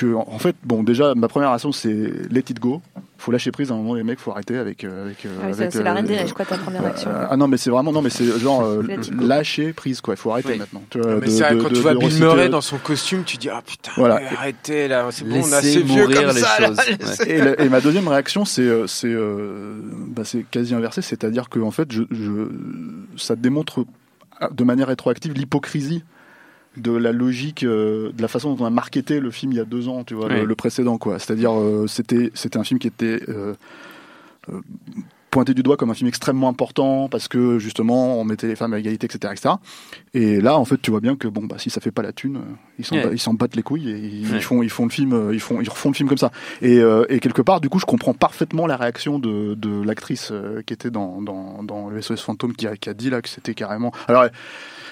que, 0.01 0.15
en 0.15 0.39
fait, 0.39 0.57
bon, 0.65 0.83
déjà, 0.83 1.15
ma 1.15 1.29
première 1.29 1.51
réaction, 1.51 1.73
c'est 1.73 1.93
let 2.31 2.45
it 2.49 2.59
go. 2.61 2.81
Faut 3.19 3.33
lâcher 3.33 3.51
prise 3.53 3.71
à 3.71 3.75
un 3.75 3.77
moment, 3.77 3.95
les 3.95 4.03
mecs, 4.03 4.19
faut 4.19 4.31
arrêter 4.31 4.57
avec. 4.57 4.83
euh, 4.85 5.05
avec, 5.05 5.27
euh, 5.27 5.29
Ah 5.43 5.47
oui, 5.49 5.53
avec, 5.53 5.73
c'est 5.73 5.83
la 5.83 5.91
euh, 5.91 5.95
reine 5.95 6.07
des 6.07 6.15
euh, 6.15 6.23
neiges, 6.23 6.33
quoi, 6.33 6.47
ta 6.47 6.57
première 6.57 6.87
action. 6.87 7.11
euh, 7.11 7.27
ah 7.29 7.37
non, 7.37 7.49
mais 7.49 7.59
c'est 7.59 7.69
vraiment 7.69 7.93
non, 7.93 8.01
mais 8.01 8.09
c'est 8.09 8.25
genre 8.39 8.63
euh, 8.63 8.83
lâcher 9.21 9.73
prise, 9.75 10.01
quoi. 10.01 10.15
Il 10.15 10.17
faut 10.17 10.31
arrêter 10.31 10.53
Oui. 10.53 10.59
maintenant. 10.59 10.83
Tu 10.89 11.01
vois, 11.01 11.17
Mais 11.17 11.27
de- 11.27 11.31
c'est 11.31 11.43
vrai, 11.43 11.55
de- 11.55 11.61
quand 11.63 11.69
de- 11.69 11.75
tu 11.75 11.81
vois 11.83 11.95
Bill 11.95 12.19
Murray 12.19 12.49
dans 12.49 12.63
son 12.63 12.79
costume, 12.79 13.25
tu 13.25 13.37
dis 13.37 13.51
ah 13.51 13.61
putain, 13.65 13.93
Voilà. 13.97 14.21
arrêtez 14.39 14.89
là, 14.89 15.07
c'est 15.11 15.29
bon, 15.29 15.43
on 15.45 15.53
a 15.53 15.57
assez 15.59 15.83
vieux 15.83 16.07
comme 16.09 16.27
les 16.29 16.33
ça. 16.41 16.61
là, 16.61 16.69
choses. 16.69 17.21
et, 17.27 17.39
la- 17.39 17.61
et 17.61 17.69
ma 17.69 17.81
deuxième 17.83 18.09
réaction, 18.09 18.47
c'est 18.47 18.87
c'est 18.87 19.15
bah, 20.09 20.23
c'est 20.25 20.45
quasi 20.51 20.75
inversé, 20.75 21.03
c'est-à-dire 21.03 21.49
que 21.51 21.59
en 21.61 21.71
fait, 21.71 21.93
je, 21.93 22.03
je, 22.11 22.49
ça 23.17 23.37
démontre 23.37 23.85
de 24.51 24.65
manière 24.65 24.89
rétroactive 24.89 25.35
l'hypocrisie 25.35 26.03
de 26.81 26.93
la 26.93 27.13
logique, 27.13 27.63
euh, 27.65 28.11
de 28.13 28.23
la 28.23 28.29
façon 28.29 28.55
dont 28.55 28.65
on 28.65 28.67
a 28.67 28.71
marketé 28.71 29.21
le 29.21 29.31
film 29.31 29.53
il 29.53 29.57
y 29.57 29.61
a 29.61 29.65
deux 29.65 29.89
ans, 29.89 30.05
tu 30.05 30.15
vois, 30.15 30.27
Oui. 30.27 30.35
le, 30.37 30.45
le 30.45 30.55
précédent, 30.55 30.99
quoi. 30.99 31.19
C'est-à-dire, 31.19 31.53
euh, 31.59 31.87
c'était 31.87 32.31
c'était 32.35 32.59
un 32.59 32.65
film 32.65 32.79
qui 32.81 32.87
était 32.89 33.21
euh, 33.29 33.55
pointé 35.31 35.55
du 35.55 35.63
doigt 35.63 35.77
comme 35.77 35.91
un 35.91 35.95
film 35.95 36.09
extrêmement 36.09 36.49
important 36.49 37.09
parce 37.09 37.29
que 37.29 37.61
justement 37.61 38.19
on 38.21 38.25
mettait 38.25 38.49
les 38.49 38.57
femmes 38.57 38.73
à 38.73 38.81
égalité, 38.81 39.07
etc., 39.07 39.33
etc. 39.33 39.55
Et 40.13 40.41
là, 40.41 40.59
en 40.59 40.65
fait, 40.65 40.79
tu 40.83 40.91
vois 40.91 40.99
bien 41.01 41.15
que 41.15 41.29
bon, 41.29 41.45
bah 41.45 41.55
si 41.59 41.71
ça 41.71 41.81
fait 41.81 41.93
pas 41.93 42.03
la 42.03 42.13
thune, 42.13 42.41
ils 42.81 42.85
s'en 42.85 42.97
Ouais. 42.97 43.15
ils 43.15 43.37
battent 43.37 43.55
les 43.55 43.63
couilles 43.63 43.91
et 43.91 43.97
ils, 43.99 44.33
Ouais. 44.33 44.41
font 44.41 44.61
ils 44.65 44.71
font 44.71 44.85
le 44.87 44.91
film, 44.91 45.31
ils 45.33 45.39
font 45.39 45.61
ils 45.61 45.69
refont 45.69 45.91
le 45.91 45.95
film 45.95 46.09
comme 46.09 46.19
ça. 46.19 46.33
Et, 46.63 46.81
euh, 46.81 47.05
et 47.11 47.21
quelque 47.21 47.43
part, 47.43 47.61
du 47.61 47.69
coup, 47.69 47.79
je 47.79 47.85
comprends 47.87 48.13
parfaitement 48.13 48.67
la 48.67 48.77
réaction 48.77 49.21
de, 49.21 49.55
de 49.55 49.83
l'actrice 49.83 50.33
qui 50.67 50.73
était 50.75 50.91
dans, 50.91 51.23
dans, 51.23 51.63
dans 51.63 51.91
le 51.91 52.03
SOS 52.03 52.23
Fantôme 52.23 52.55
qui 52.55 52.67
a, 52.67 52.77
qui 52.77 52.89
a 52.89 52.95
dit 52.95 53.09
là 53.11 53.23
que 53.23 53.29
c'était 53.29 53.55
carrément. 53.55 53.93
Alors, 54.09 54.27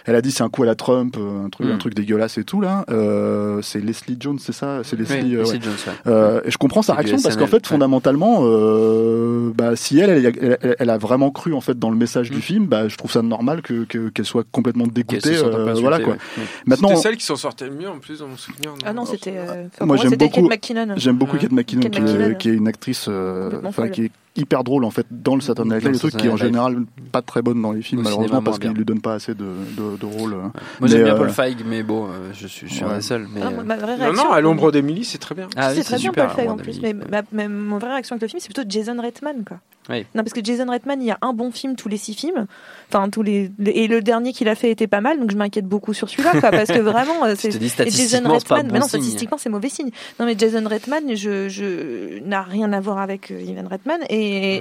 elle, 0.05 0.15
a 0.15 0.23
dit 0.23 0.31
c'est 0.31 0.43
un 0.43 0.49
coup 0.49 0.63
à 0.63 0.67
la 0.67 0.75
Trump, 0.75 1.17
euh, 1.19 1.45
un 1.47 1.49
truc, 1.51 1.67
Mm. 1.67 1.71
un 1.73 1.79
truc 1.79 1.95
dégueulasse 1.95 2.39
et 2.39 2.45
tout 2.45 2.61
là. 2.61 2.85
Euh, 2.91 3.61
c'est 3.63 3.81
Leslie 3.81 4.17
Jones, 4.21 4.39
c'est 4.39 4.53
ça? 4.53 4.81
C'est 4.85 4.97
Leslie. 4.99 5.21
Oui, 5.23 5.37
euh, 5.37 5.39
Leslie 5.43 5.55
ouais. 5.59 5.61
Jones, 5.65 5.73
ouais. 5.87 6.13
Euh, 6.13 6.41
et 6.45 6.51
je 6.51 6.59
comprends 6.59 6.83
sa 6.83 6.95
réaction 6.95 7.19
parce 7.23 7.37
qu'en 7.37 7.47
fait, 7.47 7.57
ouais. 7.57 7.63
fondamentalement, 7.69 8.41
euh, 8.43 9.51
bah, 9.55 9.77
si 9.77 9.99
elle, 9.99 10.11
elle, 10.27 10.59
elle, 10.63 10.77
elle 10.79 10.91
a 10.91 10.99
vraiment 10.99 11.31
cru 11.31 11.55
en 11.55 11.61
fait 11.61 11.79
dans 11.79 11.91
le 11.91 11.97
message 11.97 12.31
Mm. 12.31 12.35
du 12.35 12.41
film, 12.41 12.67
bah, 12.67 12.89
je 12.89 12.97
trouve 12.97 13.11
ça 13.13 13.23
normal 13.23 13.63
que 13.63 13.85
que- 13.85 14.09
qu'elle 14.09 14.25
soit 14.27 14.45
complètement 14.51 14.87
dégoûtée. 14.87 15.35
se 15.37 15.45
euh, 15.45 15.75
voilà 15.75 15.99
quoi. 15.99 16.15
ouais. 16.15 16.19
Ouais. 16.39 16.45
Maintenant, 16.67 16.89
C'était 16.91 17.01
celle 17.03 17.17
qui 17.17 17.25
s'en 17.27 17.37
sortait 17.37 17.67
le 17.67 17.73
mieux 17.75 17.89
en 17.89 17.99
plus 17.99 18.21
dans 18.21 18.29
mon 18.29 18.37
souvenir. 18.37 18.73
Ah 18.85 18.93
non, 18.93 19.05
c'était. 19.05 19.35
euh, 19.37 19.65
Moi, 19.81 19.97
j'aime 19.97 20.15
beaucoup-. 20.17 20.49
J'aime 20.97 21.17
beaucoup. 21.17 21.37
Kate 21.39 21.53
McKinnon, 21.53 22.35
qui. 22.39 22.49
Est, 22.49 22.53
une 22.55 22.69
actrice, 22.69 23.07
euh, 23.09 23.51
qui 23.93 24.05
est 24.07 24.11
hyper 24.39 24.65
drôle 24.65 24.85
en 24.85 24.91
fait 24.91 25.07
dans 25.11 25.35
le 25.35 25.41
Saturday 25.41 25.71
Night 25.75 25.83
Live, 25.85 25.93
le 25.93 25.99
truc 25.99 26.17
qui 26.17 26.27
est 26.27 26.31
en 26.31 26.37
général 26.37 26.85
pas 27.13 27.23
très 27.23 27.43
bonne 27.43 27.61
dans 27.61 27.73
les 27.73 27.83
films 27.83 28.01
Au 28.01 28.05
malheureusement 28.05 28.29
cinéma, 28.39 28.45
parce 28.45 28.57
moins 28.57 28.61
bien. 28.61 28.71
qu'il 28.71 28.79
lui 28.79 28.85
donne 28.85 29.01
pas 29.01 29.15
assez 29.15 29.35
de, 29.35 29.45
de, 29.77 29.97
de 29.99 30.07
rôles. 30.07 30.35
euh. 30.35 30.49
Moi 30.81 30.89
j'aime 30.89 31.05
bien 31.05 31.15
euh, 31.15 31.19
Paul 31.19 31.31
Feig, 31.31 31.57
mais 31.67 31.83
bon, 31.83 32.07
euh, 32.07 32.31
je 32.33 32.47
suis, 32.47 32.69
je 32.69 32.75
suis 32.75 32.85
un 32.85 32.89
Ouais. 32.89 32.95
des 32.97 33.03
seuls. 33.03 33.27
Mais, 33.35 33.41
Ah, 33.45 33.51
ma 33.51 33.77
vraie 33.77 33.97
Non, 33.97 34.05
réaction. 34.05 34.25
non, 34.25 34.33
à 34.33 34.41
l'ombre 34.41 34.71
d'Emily, 34.73 35.05
c'est 35.05 35.19
très 35.19 35.35
bien. 35.35 35.49
Ah 35.57 35.69
oui, 35.71 35.77
c'est 35.77 35.85
très 35.85 35.97
bien 35.97 36.11
super, 36.11 36.27
Paul 36.29 36.37
Feig 36.37 36.51
en 36.51 36.57
plus, 36.57 36.81
mais 36.81 36.93
ma, 36.95 37.23
ma- 37.33 37.49
mon 37.49 37.79
vraie 37.79 37.91
réaction 37.93 38.15
avec 38.15 38.23
le 38.23 38.29
film, 38.29 38.41
c'est 38.41 38.53
plutôt 38.53 38.69
Jason 38.69 39.01
Reitman, 39.01 39.45
quoi. 39.47 39.59
Oui. 39.91 40.05
Non, 40.15 40.23
parce 40.23 40.35
que 40.35 40.45
Jason 40.45 40.67
Reitman, 40.71 41.01
il 41.01 41.07
y 41.07 41.11
a 41.11 41.17
un 41.23 41.33
bon 41.33 41.51
film 41.51 41.75
tous 41.75 41.89
les 41.89 41.97
six 41.97 42.13
films, 42.13 42.47
enfin 42.93 43.09
tous 43.09 43.23
les, 43.23 43.51
et 43.65 43.89
le 43.89 44.03
dernier 44.03 44.35
qu'il 44.35 44.47
a 44.51 44.55
fait 44.55 44.71
était 44.71 44.87
pas 44.87 45.01
mal, 45.01 45.19
donc 45.19 45.31
je 45.31 45.37
m'inquiète 45.39 45.65
beaucoup 45.67 45.95
sur 45.95 46.11
celui-là, 46.11 46.33
quoi, 46.41 46.51
parce 46.51 46.69
que 46.69 46.79
vraiment, 46.79 47.25
euh, 47.25 47.33
c'est 47.39 47.51
Jason 47.53 48.29
Reitman, 48.29 48.67
bon 48.67 48.73
mais 48.75 48.81
non, 48.81 48.87
statistiquement, 48.87 49.39
c'est 49.39 49.49
mauvais 49.49 49.71
signe. 49.71 49.89
Non, 50.21 50.27
mais 50.27 50.35
Jason 50.37 50.63
Reitman, 50.69 51.17
je, 51.17 51.49
je 51.49 52.23
n'a 52.23 52.43
rien 52.43 52.71
à 52.75 52.81
voir 52.81 52.99
avec 52.99 53.31
Ivan 53.31 53.67
Reitman, 53.67 54.01
et, 54.11 54.28
et, 54.29 54.61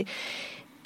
et 0.00 0.04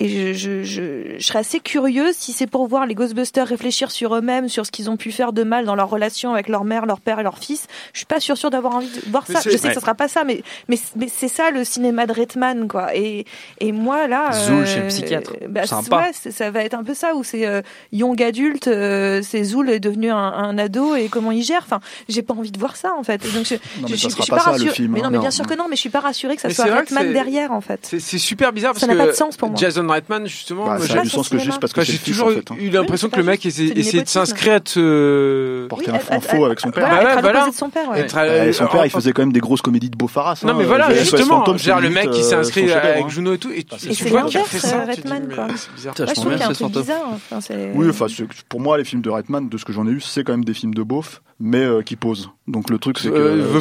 je, 0.09 0.33
je, 0.33 0.63
je, 0.63 1.19
je 1.19 1.25
serais 1.27 1.41
assez 1.41 1.61
curieuse 1.61 2.15
si 2.15 2.33
c'est 2.33 2.47
pour 2.47 2.67
voir 2.67 2.87
les 2.87 2.95
Ghostbusters 2.95 3.47
réfléchir 3.47 3.91
sur 3.91 4.15
eux-mêmes, 4.17 4.49
sur 4.49 4.65
ce 4.65 4.71
qu'ils 4.71 4.89
ont 4.91 4.97
pu 4.97 5.13
faire 5.13 5.33
de 5.33 5.43
mal 5.43 5.65
dans 5.65 5.75
leur 5.75 5.91
relation 5.91 6.33
avec 6.33 6.49
leur 6.49 6.65
mère, 6.65 6.87
leur 6.87 7.01
père 7.01 7.21
et 7.21 7.23
leur 7.23 7.39
fils. 7.39 7.67
Je 7.93 7.99
suis 7.99 8.07
pas 8.07 8.21
sûre, 8.21 8.37
sûre 8.39 8.51
d'avoir 8.51 8.77
envie 8.77 8.89
de 8.89 9.11
voir 9.11 9.27
ça. 9.27 9.41
Je 9.45 9.51
sais 9.51 9.61
Ouais. 9.63 9.69
que 9.69 9.75
ce 9.75 9.81
sera 9.81 9.95
pas 9.95 10.09
ça, 10.09 10.25
mais, 10.25 10.43
mais, 10.69 10.79
mais 10.97 11.09
c'est 11.09 11.29
ça 11.29 11.51
le 11.51 11.65
cinéma 11.65 12.07
de 12.07 12.13
Reitman, 12.13 12.67
quoi. 12.69 12.95
Et, 12.97 13.25
et 13.61 13.73
moi, 13.73 14.07
là. 14.09 14.33
Zool 14.33 14.67
chez 14.67 14.81
le 14.81 14.89
psychiatre. 14.89 15.33
bah, 15.49 15.67
Sympa. 15.67 15.97
ouais, 16.25 16.31
ça 16.33 16.51
va 16.51 16.65
être 16.65 16.75
un 16.75 16.85
peu 16.85 16.95
ça, 16.95 17.15
où 17.15 17.23
c'est 17.25 17.47
euh, 17.47 17.61
young 17.93 18.23
adulte, 18.23 18.69
euh, 18.69 19.21
c'est 19.23 19.45
Zool 19.45 19.71
est 19.71 19.81
devenu 19.81 20.11
un, 20.11 20.17
un 20.17 20.57
ado 20.59 20.95
et 20.95 21.09
comment 21.09 21.31
il 21.33 21.43
gère. 21.43 21.63
Enfin, 21.65 21.81
j'ai 22.09 22.23
pas 22.23 22.35
envie 22.35 22.51
de 22.53 22.59
voir 22.59 22.77
ça, 22.77 22.93
en 22.99 23.03
fait. 23.03 23.25
Et 23.25 23.29
Donc, 23.31 23.45
je, 23.47 23.55
Non, 23.55 23.61
je, 23.87 23.93
mais 23.93 23.97
je, 23.97 23.97
ça 23.97 24.09
je 24.09 24.13
sera 24.15 24.23
suis 24.25 24.31
pas 24.31 24.37
pas 24.37 24.43
ça, 24.45 24.51
le 24.51 24.53
rassurée. 24.55 24.75
film, 24.75 24.93
Mais 24.93 25.01
hein. 25.01 25.03
non, 25.05 25.11
mais 25.11 25.19
bien 25.19 25.27
Non, 25.29 25.31
sûr 25.31 25.47
que 25.47 25.55
non. 25.55 25.65
mais 25.69 25.77
je 25.77 25.81
suis 25.81 25.91
pas 25.91 26.01
rassurée 26.01 26.37
que 26.37 26.43
ça 26.43 26.49
Mais 26.49 26.55
soit 26.55 26.65
c'est- 26.87 27.13
derrière, 27.13 27.53
en 27.53 27.61
fait. 27.61 27.81
C'est 27.83 28.01
c'est 28.01 28.19
super 28.19 28.53
bizarre 28.53 28.75
Ça 28.75 28.87
parce 28.87 28.89
n'a 28.89 28.95
que 29.03 29.07
pas 29.09 29.13
de 29.13 29.17
sens 29.17 29.37
pour 29.37 29.49
moi. 29.51 29.59
Jason 29.59 29.83
Reitman, 29.91 30.27
justement, 30.27 30.65
Bah, 30.65 30.77
moi, 30.79 30.87
ça 30.87 30.93
j'ai 30.95 30.99
a 30.99 31.03
du 31.03 31.11
sens 31.11 31.29
que 31.29 31.39
juste 31.39 31.61
parce 31.61 31.73
que 31.73 31.81
enfin, 31.81 31.93
j'ai 31.93 31.99
toujours 31.99 32.29
en 32.29 32.31
fait. 32.31 32.51
hein. 32.51 32.57
eu 32.59 32.71
l'impression 32.71 33.09
Oui, 33.09 33.13
que 33.13 33.17
le 33.19 33.25
mec 33.25 33.45
essayait, 33.45 34.03
de 34.03 34.09
s'inscrire 34.09 34.55
à 34.55 34.61
te. 34.61 35.67
Porter 35.69 35.91
Oui, 35.91 35.99
un, 36.11 36.15
à- 36.15 36.17
un 36.17 36.21
faux 36.21 36.45
avec 36.45 36.61
son 36.61 36.71
père. 36.71 36.89
Voilà, 36.89 37.21
Bah 37.21 37.47
de 37.51 37.55
son 37.55 37.71
père, 37.71 37.89
ouais. 37.91 38.01
être 38.01 38.17
à- 38.17 38.23
Ouais, 38.27 38.53
son 38.53 38.67
père, 38.67 38.81
en- 38.81 38.85
il 38.85 38.91
faisait 38.91 39.13
quand 39.13 39.23
même 39.23 39.33
des 39.33 39.41
grosses 39.41 39.63
comédies 39.63 39.91
de 39.91 39.97
Beaufaras. 39.97 40.41
Non 40.45 40.51
hein. 40.51 40.55
mais 40.59 40.65
voilà, 40.65 40.91
SOS 40.95 40.99
justement, 41.01 41.45
le 41.81 41.91
mec 41.91 42.11
qui 42.11 42.21
euh, 42.21 42.23
s'est 42.23 42.35
inscrit 42.35 42.71
avec 42.73 43.05
hein. 43.05 43.09
Juno 43.09 43.35
et 43.35 43.39
tout, 43.39 43.51
et 43.51 43.67
c'est 43.79 44.11
l'inverse, 44.11 44.65
euh, 44.65 44.85
Reitman, 44.87 45.29
quoi. 45.35 45.47
je 45.77 45.89
trouve 46.15 46.31
qu'il 46.31 46.39
y 46.41 46.43
a 46.43 46.49
un 46.49 46.53
trouve 46.53 46.71
truc 46.71 46.85
bien 46.85 46.95
bizarre. 47.31 47.71
Oui, 47.75 47.87
enfin, 47.91 48.07
pour 48.49 48.61
moi, 48.61 48.79
les 48.79 48.85
films 48.85 49.03
de 49.03 49.11
Reitman, 49.11 49.49
de 49.49 49.59
ce 49.59 49.65
que 49.65 49.73
j'en 49.73 49.87
ai 49.87 49.91
eu, 49.91 50.01
c'est 50.01 50.25
quand 50.25 50.33
même 50.33 50.45
des 50.45 50.55
films 50.55 50.75
de 50.75 50.83
beauf, 50.83 51.23
mais 51.39 51.65
euh, 51.65 51.83
qui 51.83 51.97
posent. 51.97 52.31
Donc 52.51 52.69
le 52.71 52.79
truc, 52.79 52.99
c'est 52.99 53.09
que. 53.09 53.15
Euh, 53.15 53.59
The 53.59 53.61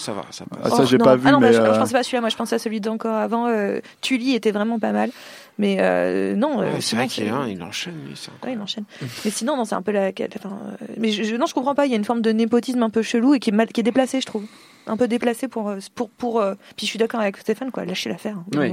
ça 0.00 0.12
va, 0.12 0.22
ça 0.30 0.44
passe. 0.44 0.60
Ah, 0.64 0.70
ça, 0.70 0.76
Oh, 0.80 0.84
j'ai 0.86 0.98
non. 0.98 1.04
pas 1.04 1.16
vu, 1.16 1.22
Ah 1.26 1.32
non, 1.32 1.38
bah, 1.40 1.46
mais. 1.48 1.52
je, 1.52 1.58
je 1.58 1.62
euh, 1.62 1.78
pensais 1.78 1.92
pas 1.92 1.98
à 2.00 2.02
celui-là. 2.02 2.20
Moi, 2.20 2.30
je 2.30 2.36
pensais 2.36 2.54
à 2.56 2.58
celui 2.58 2.80
d'encore 2.80 3.14
avant. 3.14 3.46
Euh, 3.48 3.80
Tully 4.00 4.34
était 4.34 4.50
vraiment 4.50 4.78
pas 4.78 4.92
mal. 4.92 5.10
Mais 5.58 5.78
euh, 5.80 6.34
non, 6.36 6.60
euh, 6.60 6.72
Ouais, 6.74 6.80
c'est 6.80 6.96
vrai 6.96 7.06
qu'il 7.08 7.24
est 7.24 7.30
un, 7.30 7.46
il 7.48 7.62
enchaîne, 7.62 7.94
lui, 8.06 8.14
Ouais, 8.44 8.52
il 8.52 8.60
enchaîne. 8.60 8.84
mais 9.24 9.30
sinon, 9.30 9.56
non, 9.56 9.64
c'est 9.64 9.74
un 9.74 9.80
peu 9.82 9.92
la. 9.92 10.08
Enfin, 10.36 10.58
euh, 10.82 10.86
mais 10.98 11.10
je, 11.10 11.22
je- 11.22 11.36
non, 11.36 11.46
je 11.46 11.54
comprends 11.54 11.74
pas. 11.74 11.86
Il 11.86 11.90
y 11.90 11.94
a 11.94 11.96
une 11.96 12.04
forme 12.04 12.20
de 12.20 12.30
népotisme 12.32 12.82
un 12.82 12.90
peu 12.90 13.00
chelou 13.02 13.34
et 13.34 13.38
qui 13.40 13.50
est 13.50 13.52
mal, 13.54 13.68
qui 13.68 13.80
est 13.80 13.84
déplacé, 13.84 14.20
je 14.20 14.26
trouve. 14.26 14.44
Un 14.88 14.96
peu 14.96 15.08
déplacé 15.08 15.48
pour 15.48 15.68
euh, 15.68 15.78
pour 15.94 16.10
pour. 16.10 16.40
euh, 16.40 16.54
Puis 16.76 16.86
je 16.86 16.90
suis 16.90 16.98
d'accord 16.98 17.20
avec 17.20 17.36
Stéphane, 17.38 17.70
quoi. 17.70 17.84
Lâchez 17.84 18.08
l'affaire. 18.08 18.36
hein. 18.36 18.44
Oui. 18.56 18.72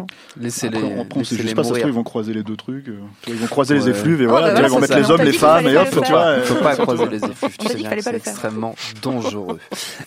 Après, 0.68 0.78
après, 1.02 1.20
on 1.20 1.24
juste 1.24 1.56
pas, 1.56 1.64
ça 1.64 1.80
ils 1.80 1.92
vont 1.92 2.04
croiser 2.04 2.34
les 2.34 2.44
deux 2.44 2.56
trucs. 2.56 2.88
euh, 2.88 3.00
Ils 3.28 3.34
vont 3.36 3.48
croiser 3.48 3.74
les 3.76 3.90
effluves 3.90 4.22
et 4.22 4.26
Oh, 4.28 4.30
voilà, 4.30 4.54
bah 4.54 4.62
ils 4.64 4.70
vont 4.70 4.80
mettre 4.80 4.94
ça. 4.94 5.00
les 5.00 5.06
On 5.08 5.10
hommes, 5.12 5.22
les 5.24 5.32
femmes, 5.34 5.68
et 5.68 5.76
hop, 5.78 5.88
tu 5.90 6.12
vois. 6.12 6.40
Faut 6.42 6.56
euh, 6.56 6.62
pas 6.62 6.76
croiser 6.78 7.08
les 7.08 7.24
effluves, 7.26 7.58
tu 7.58 7.66
On 7.66 7.70
sais 7.70 7.76
bien 7.78 7.90
c'est 8.00 8.16
extrêmement 8.16 8.76
dangereux. 9.02 9.60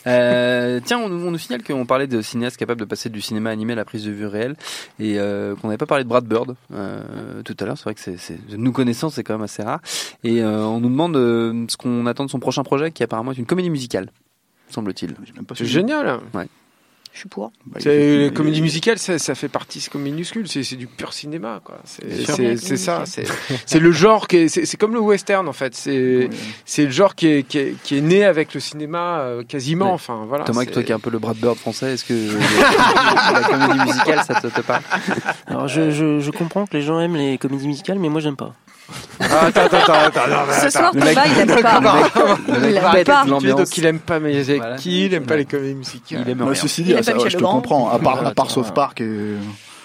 Euh, 0.07 0.81
tiens, 0.85 0.99
on, 0.99 1.07
on 1.11 1.31
nous 1.31 1.39
signale 1.39 1.63
qu'on 1.65 1.87
parlait 1.87 2.07
de 2.07 2.23
cinéastes 2.23 2.57
capables 2.57 2.81
de 2.81 2.85
passer 2.85 3.09
du 3.09 3.21
cinéma 3.21 3.51
animé 3.51 3.73
à 3.73 3.77
la 3.77 3.85
prise 3.85 4.05
de 4.05 4.11
vue 4.11 4.27
réelle 4.27 4.55
et 5.01 5.19
euh, 5.19 5.55
qu'on 5.57 5.69
n'avait 5.69 5.79
pas 5.79 5.87
parlé 5.87 6.05
de 6.05 6.09
Brad 6.09 6.25
Bird 6.25 6.55
euh, 6.73 7.43
tout 7.45 7.57
à 7.61 7.65
l'heure. 7.65 7.77
C'est 7.79 7.85
vrai 7.85 7.95
que 7.95 8.01
c'est, 8.01 8.39
nous 8.57 8.73
connaissant, 8.73 9.11
c'est 9.11 9.25
quand 9.25 9.35
même 9.35 9.43
assez 9.43 9.63
rare. 9.63 9.81
Et 10.25 10.43
euh, 10.43 10.65
on 10.65 10.81
nous 10.81 10.89
demande 10.91 11.17
euh, 11.17 11.65
ce 11.69 11.77
qu'on 11.77 12.07
attend 12.07 12.25
de 12.25 12.31
son 12.31 12.39
prochain 12.39 12.63
projet, 12.63 12.91
qui 12.93 13.03
apparemment 13.03 13.33
est 13.33 13.39
une 13.39 13.47
comédie 13.47 13.71
musicale, 13.71 14.11
semble-t-il. 14.71 15.15
J'ai 15.25 15.33
même 15.33 15.45
pas 15.45 15.55
C'est 15.57 15.65
génial. 15.67 16.21
Je 17.13 17.21
suis 17.21 17.29
pour. 17.31 17.51
Bah, 17.65 17.81
les 17.83 18.31
comédies 18.35 18.61
musicales, 18.61 18.99
ça, 18.99 19.19
ça 19.19 19.35
fait 19.35 19.49
partie, 19.49 19.81
c'est 19.81 19.91
comme 19.91 20.03
minuscule, 20.03 20.47
c'est 20.49 20.63
c'est 20.63 20.77
du 20.77 20.87
pur 20.87 21.15
cinéma. 21.15 21.63
C'est 21.87 22.77
ça, 22.77 23.05
c'est 23.07 23.79
le 23.79 23.91
genre 23.91 24.29
qui 24.29 24.37
est, 24.37 24.49
c'est 24.49 24.77
comme 24.77 24.93
le 24.93 25.01
western 25.01 25.49
en 25.49 25.55
fait. 25.55 25.75
C'est 25.75 26.29
Ouais. 26.29 26.85
le 26.85 26.91
genre 26.91 27.15
qui 27.15 27.29
est, 27.29 27.43
qui 27.45 27.57
est 27.57 27.75
qui 27.83 27.97
est 27.97 28.01
né 28.03 28.23
avec 28.23 28.53
le 28.53 28.61
cinéma 28.61 29.21
euh, 29.21 29.45
quasiment. 29.45 29.87
Ouais. 29.87 29.93
Enfin 29.93 30.27
voilà. 30.29 30.45
Thomas, 30.45 30.65
c'est- 30.67 30.73
toi 30.73 30.83
qui 30.83 30.93
es 30.93 30.95
un 30.95 30.99
peu 31.01 31.09
le 31.09 31.19
Brad 31.19 31.39
Bird 31.39 31.57
français, 31.57 31.95
est-ce 31.95 32.05
que 32.05 32.13
la 33.33 33.49
comédie 33.49 33.81
musicale, 33.87 34.23
ça 34.27 34.35
te, 34.39 34.49
te 34.49 34.61
parle? 34.61 34.83
Alors 35.47 35.69
je, 35.69 35.91
je, 35.91 36.21
je 36.21 36.31
comprends 36.33 36.67
que 36.67 36.77
les 36.77 36.83
gens 36.83 37.01
aiment 37.01 37.17
les 37.17 37.39
comédies 37.39 37.67
musicales, 37.67 37.99
mais 37.99 38.11
moi 38.11 38.21
j'aime 38.21 38.37
pas. 38.37 38.55
Ah, 39.21 39.47
attends, 39.47 39.63
attends, 39.63 39.77
attends, 39.79 40.21
attends, 40.21 40.61
Ce 40.63 40.71
soir, 40.71 40.93
le 40.95 41.01
Thomas, 41.01 41.15
mec- 41.15 41.33
il 41.35 41.41
aime 41.41 41.63
pas. 41.63 41.81
Le 42.47 42.61
mec 42.61 43.07
Il 43.25 43.31
l'ambiance. 43.31 43.59
donc 43.61 43.77
il 43.79 43.87
aime 43.87 43.99
pas, 43.99 44.19
Voilà. 44.21 44.77
qui 44.77 45.07
il 45.07 45.15
aime 45.15 45.27
pas 45.27 45.37
les 45.37 45.45
comédies 45.45 45.75
musicales 45.75 46.23
Il 46.25 46.31
aime 46.31 46.43
rien. 46.43 46.55
ceci 46.55 46.83
Il 46.83 46.97
dit, 46.97 47.03
je 47.29 47.37
te 47.37 47.43
comprends. 47.43 47.91
À 47.91 47.99
part, 47.99 48.25
à 48.27 48.31
part. 48.33 48.51
South 48.51 48.73
Park 48.73 49.01
et. 49.01 49.33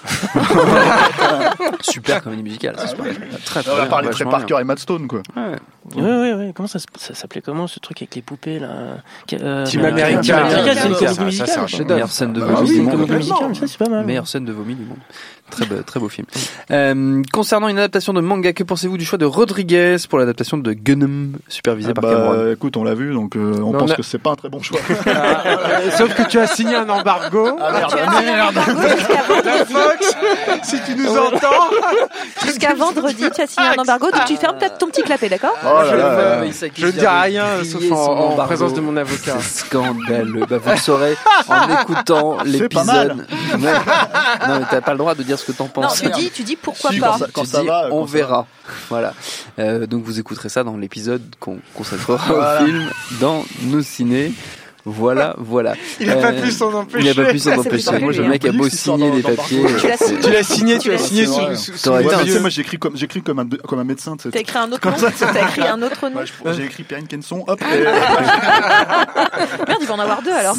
Super 1.82 2.23
comédie 2.23 2.44
musicale, 2.44 2.76
ça 2.78 2.88
se 2.88 2.95
passe. 2.95 3.07
Très, 3.45 3.61
très 3.61 3.72
On 3.72 3.76
va 3.76 3.82
bien, 3.82 3.90
parler 3.90 4.10
Trey 4.10 4.23
vachement 4.26 4.32
Parker 4.40 4.57
et 4.61 4.64
Matt 4.64 4.80
Stone, 4.80 5.07
quoi. 5.07 5.22
bien. 5.36 5.52
Ouais. 5.52 5.57
Ouais, 5.95 6.02
ouais, 6.03 6.34
ouais. 6.34 6.52
Comment 6.56 6.68
ça, 6.68 6.80
ça 6.98 7.14
s'appelait 7.16 7.41
comment 7.41 7.66
ce 7.68 7.80
truc 7.80 7.98
avec 8.02 8.14
les 8.16 8.22
poupées 8.22 8.60
là 8.60 8.68
euh, 9.34 9.66
Team 9.66 9.84
America. 9.84 10.20
Team 10.22 10.36
America, 10.36 10.74
c'est 10.76 10.88
une 10.88 10.94
Ça, 10.94 10.99
comédie 10.99 11.16
ça, 11.16 11.24
musicale. 11.26 11.66
c'est 11.70 11.82
un. 11.82 11.86
Meilleure 11.86 12.12
scène 12.12 12.34
de 12.34 12.40
vomi 12.41 12.53
Ah 12.56 12.62
oui, 12.62 12.68
du 12.68 12.74
c'est 12.76 12.80
une 12.82 12.86
monde. 13.48 13.56
ça 13.56 13.68
c'est 13.68 13.78
pas 13.78 13.90
mal. 13.90 14.06
Meilleure 14.06 14.28
scène 14.28 14.45
de 14.45 14.52
vomi 14.52 14.76
du 14.76 14.84
monde. 14.86 14.98
Très, 15.49 15.66
beau- 15.66 15.82
très 15.86 15.99
beau 15.99 16.08
film. 16.08 16.26
Euh, 16.70 17.22
concernant 17.34 17.68
une 17.68 17.78
adaptation 17.78 18.14
de 18.14 18.22
manga, 18.22 18.53
que 18.53 18.64
pensez-vous 18.64 18.98
du 18.98 19.03
choix 19.03 19.18
de 19.18 19.26
Rodriguez 19.26 19.98
pour 20.10 20.18
l'adaptation 20.18 20.58
de 20.58 20.72
Gunnum, 20.72 21.34
supervisé 21.49 21.90
Ah 21.91 21.94
par 21.94 22.03
bah, 22.03 22.14
Cameron? 22.16 22.52
écoute, 22.53 22.78
on 22.78 22.86
l'a 22.86 22.94
vu, 22.94 23.12
donc 23.14 23.36
euh, 23.36 23.60
on 23.62 23.74
pense 23.74 23.91
a- 23.91 23.95
que 23.95 24.02
c'est 24.03 24.18
pas 24.18 24.30
un 24.32 24.36
très 24.36 24.49
bon 24.49 24.62
choix. 24.62 24.80
Euh, 25.08 25.90
Sauf 25.98 26.14
que 26.16 26.24
tu 26.30 26.40
as 26.40 26.48
signé 26.48 26.76
un 26.76 26.88
embargo. 26.88 27.58
Ah 27.60 27.72
merde, 27.72 27.91
Tu 27.91 27.98
as 27.98 28.12
signé 28.20 28.30
un 28.34 28.48
embargo 28.48 28.82
jusqu'à 28.98 29.24
vendredi. 29.24 29.74
Fox, 29.74 30.16
si 30.64 30.82
tu 30.86 30.95
nous 30.95 31.18
entends. 31.18 31.70
Jusqu'à 32.45 32.74
vendredi, 32.76 33.26
tu 33.34 33.41
as 33.41 33.48
signé 33.48 33.68
un 33.68 33.82
embargo, 33.82 34.10
donc 34.12 34.26
tu 34.26 34.36
fermes 34.38 34.58
ta- 34.58 34.70
ton 34.70 34.88
petit 34.88 35.02
clapet, 35.03 35.28
d'accord? 35.30 35.56
Oh 35.73 35.81
là 35.84 35.95
là. 35.95 36.43
Je 36.76 36.85
ne 36.85 36.91
dis 36.91 37.07
rien, 37.07 37.64
sauf 37.64 37.91
en, 37.91 38.31
en 38.39 38.45
présence 38.45 38.73
de 38.73 38.81
mon 38.81 38.95
avocat. 38.98 39.38
C'est 39.39 39.65
scandaleux. 39.65 40.45
Bah, 40.49 40.57
vous 40.57 40.69
le 40.72 40.77
saurez 40.77 41.15
en 41.48 41.69
écoutant 41.81 42.38
l'épisode. 42.43 43.26
Non, 43.57 44.60
mais 44.60 44.65
t'as 44.69 44.81
pas 44.81 44.91
le 44.91 44.98
droit 44.98 45.15
de 45.15 45.23
dire 45.23 45.38
ce 45.39 45.45
que 45.45 45.52
t'en 45.52 45.65
Non, 45.65 45.69
penses. 45.69 46.02
tu 46.02 46.10
dis, 46.11 46.30
tu 46.31 46.43
dis 46.43 46.56
pourquoi 46.56 46.91
Si, 46.91 46.99
pas. 46.99 47.07
quand 47.11 47.18
ça- 47.18 47.27
quand 47.34 47.41
Tu 47.43 47.48
ça 47.48 47.61
dis, 47.61 47.68
va, 47.68 47.88
on 47.91 48.06
ça 48.07 48.14
verra. 48.14 48.48
Voilà. 48.89 49.14
Euh, 49.60 49.85
donc 49.85 50.03
vous 50.03 50.19
écouterez 50.19 50.49
ça 50.49 50.64
dans 50.64 50.77
l'épisode 50.77 51.22
qu'on 51.39 51.60
consacrera 51.76 52.18
Voilà. 52.27 52.61
au 52.61 52.65
film 52.65 52.89
dans 53.19 53.43
nos 53.64 53.81
ciné. 53.81 54.31
Voilà, 54.84 55.36
voilà. 55.38 55.76
Il 55.99 56.08
n'a 56.08 56.16
pas 56.16 56.32
Euh, 56.32 56.41
pu 56.41 56.52
s'en 56.52 56.74
empêcher. 56.74 57.06
Il 57.06 57.10
a 57.20 57.24
pas 57.24 57.32
pu 57.32 57.38
s'en 57.40 57.52
C'est 57.52 57.60
empêcher. 57.60 57.91
plutôt 57.91 58.10
Le 58.10 58.22
lui, 58.24 58.28
mec 58.30 58.45
a 58.45 58.49
hein. 58.49 58.53
beau 58.53 58.68
signer 58.70 59.12
les 59.12 59.22
papiers. 59.22 59.64
Tu 60.22 60.32
l'as 60.32 60.44
signé. 60.44 60.78
Tu 60.80 60.90
l'as 60.91 60.98
signé, 60.98 61.26
sous, 61.28 62.40
moi 62.40 62.49
j'écris 62.49 62.78
comme, 62.80 62.98
j'écris 62.98 63.22
comme, 63.22 63.40
un, 63.40 63.48
comme 63.68 63.80
un 63.80 63.84
médecin. 63.84 64.16
T'as 64.18 64.40
écrit 64.40 64.58
un 64.58 64.72
autre 64.72 64.80
Comme 64.82 64.94
nom 64.94 64.98
ça, 64.98 65.12
T'as 65.34 65.48
écrit 65.49 65.68
un 65.68 65.82
autre 65.82 66.10
nom 66.10 66.22
J'ai 66.56 66.64
écrit 66.66 66.84
Perrine 66.84 67.08
Kenson, 67.08 67.44
hop, 67.48 67.62
et- 67.62 67.84
Merde, 69.68 69.80
il 69.82 69.88
va 69.88 69.94
en 69.94 69.99
avoir 69.99 70.22
deux 70.22 70.32
alors. 70.32 70.56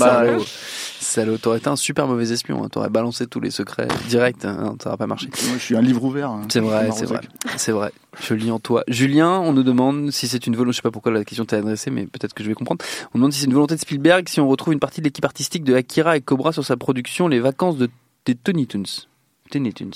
Ça. 1.13 1.21
salaud, 1.23 1.39
t'aurais 1.39 1.59
été 1.59 1.69
un 1.69 1.77
super 1.77 2.07
mauvais 2.07 2.33
espion. 2.33 2.65
hein. 2.65 2.69
T'aurais 2.69 2.89
balancé 2.89 3.27
tous 3.27 3.41
les 3.41 3.51
secrets 3.51 3.89
direct. 4.09 4.45
hein. 4.45 4.75
Ça 4.83 4.89
n'aurait 4.91 4.99
pas 4.99 5.07
marché. 5.07 5.29
Moi, 5.47 5.55
je 5.59 5.63
suis 5.63 5.77
un 5.77 5.83
livre 5.83 6.03
ouvert. 6.05 6.31
hein. 6.31 6.43
C'est 6.51 6.61
vrai, 6.61 6.91
c'est 6.93 7.07
vrai. 7.07 7.21
C'est 7.57 7.73
vrai. 7.73 7.93
Je 8.21 8.35
lis 8.35 8.51
en 8.51 8.59
toi. 8.59 8.85
Julien, 8.89 9.39
on 9.41 9.53
nous 9.53 9.63
demande 9.63 10.11
si 10.11 10.29
c'est 10.29 10.47
une 10.47 10.55
volonté, 10.57 10.73
je 10.73 10.77
sais 10.77 10.83
pas 10.83 10.91
pourquoi 10.91 11.13
la 11.13 11.25
question 11.25 11.45
t'est 11.45 11.57
adressée, 11.57 11.91
mais 11.91 12.07
peut-être 12.07 12.35
que 12.35 12.43
je 12.43 12.49
vais 12.49 12.55
comprendre. 12.55 12.85
On 13.15 13.19
demande 13.19 13.33
si 13.33 13.41
c'est 13.41 13.47
une 13.47 13.55
volonté 13.55 13.75
de 13.75 13.81
Spielberg, 13.81 14.29
si 14.29 14.41
on 14.41 14.49
retrouve 14.49 14.73
une 14.75 14.81
partie 14.81 15.01
de 15.01 15.05
l'équipe 15.07 15.25
artistique 15.25 15.65
de 15.65 15.75
Akira 15.75 16.17
et 16.17 16.21
Cobra 16.21 16.53
sur 16.53 16.65
sa 16.65 16.77
production 16.77 17.29
Les 17.29 17.41
Vacances 17.41 17.77
de, 17.77 17.89
des 18.27 18.35
Tony 18.35 18.67
Toons. 18.67 19.07
Tony 19.51 19.73
Toons. 19.73 19.91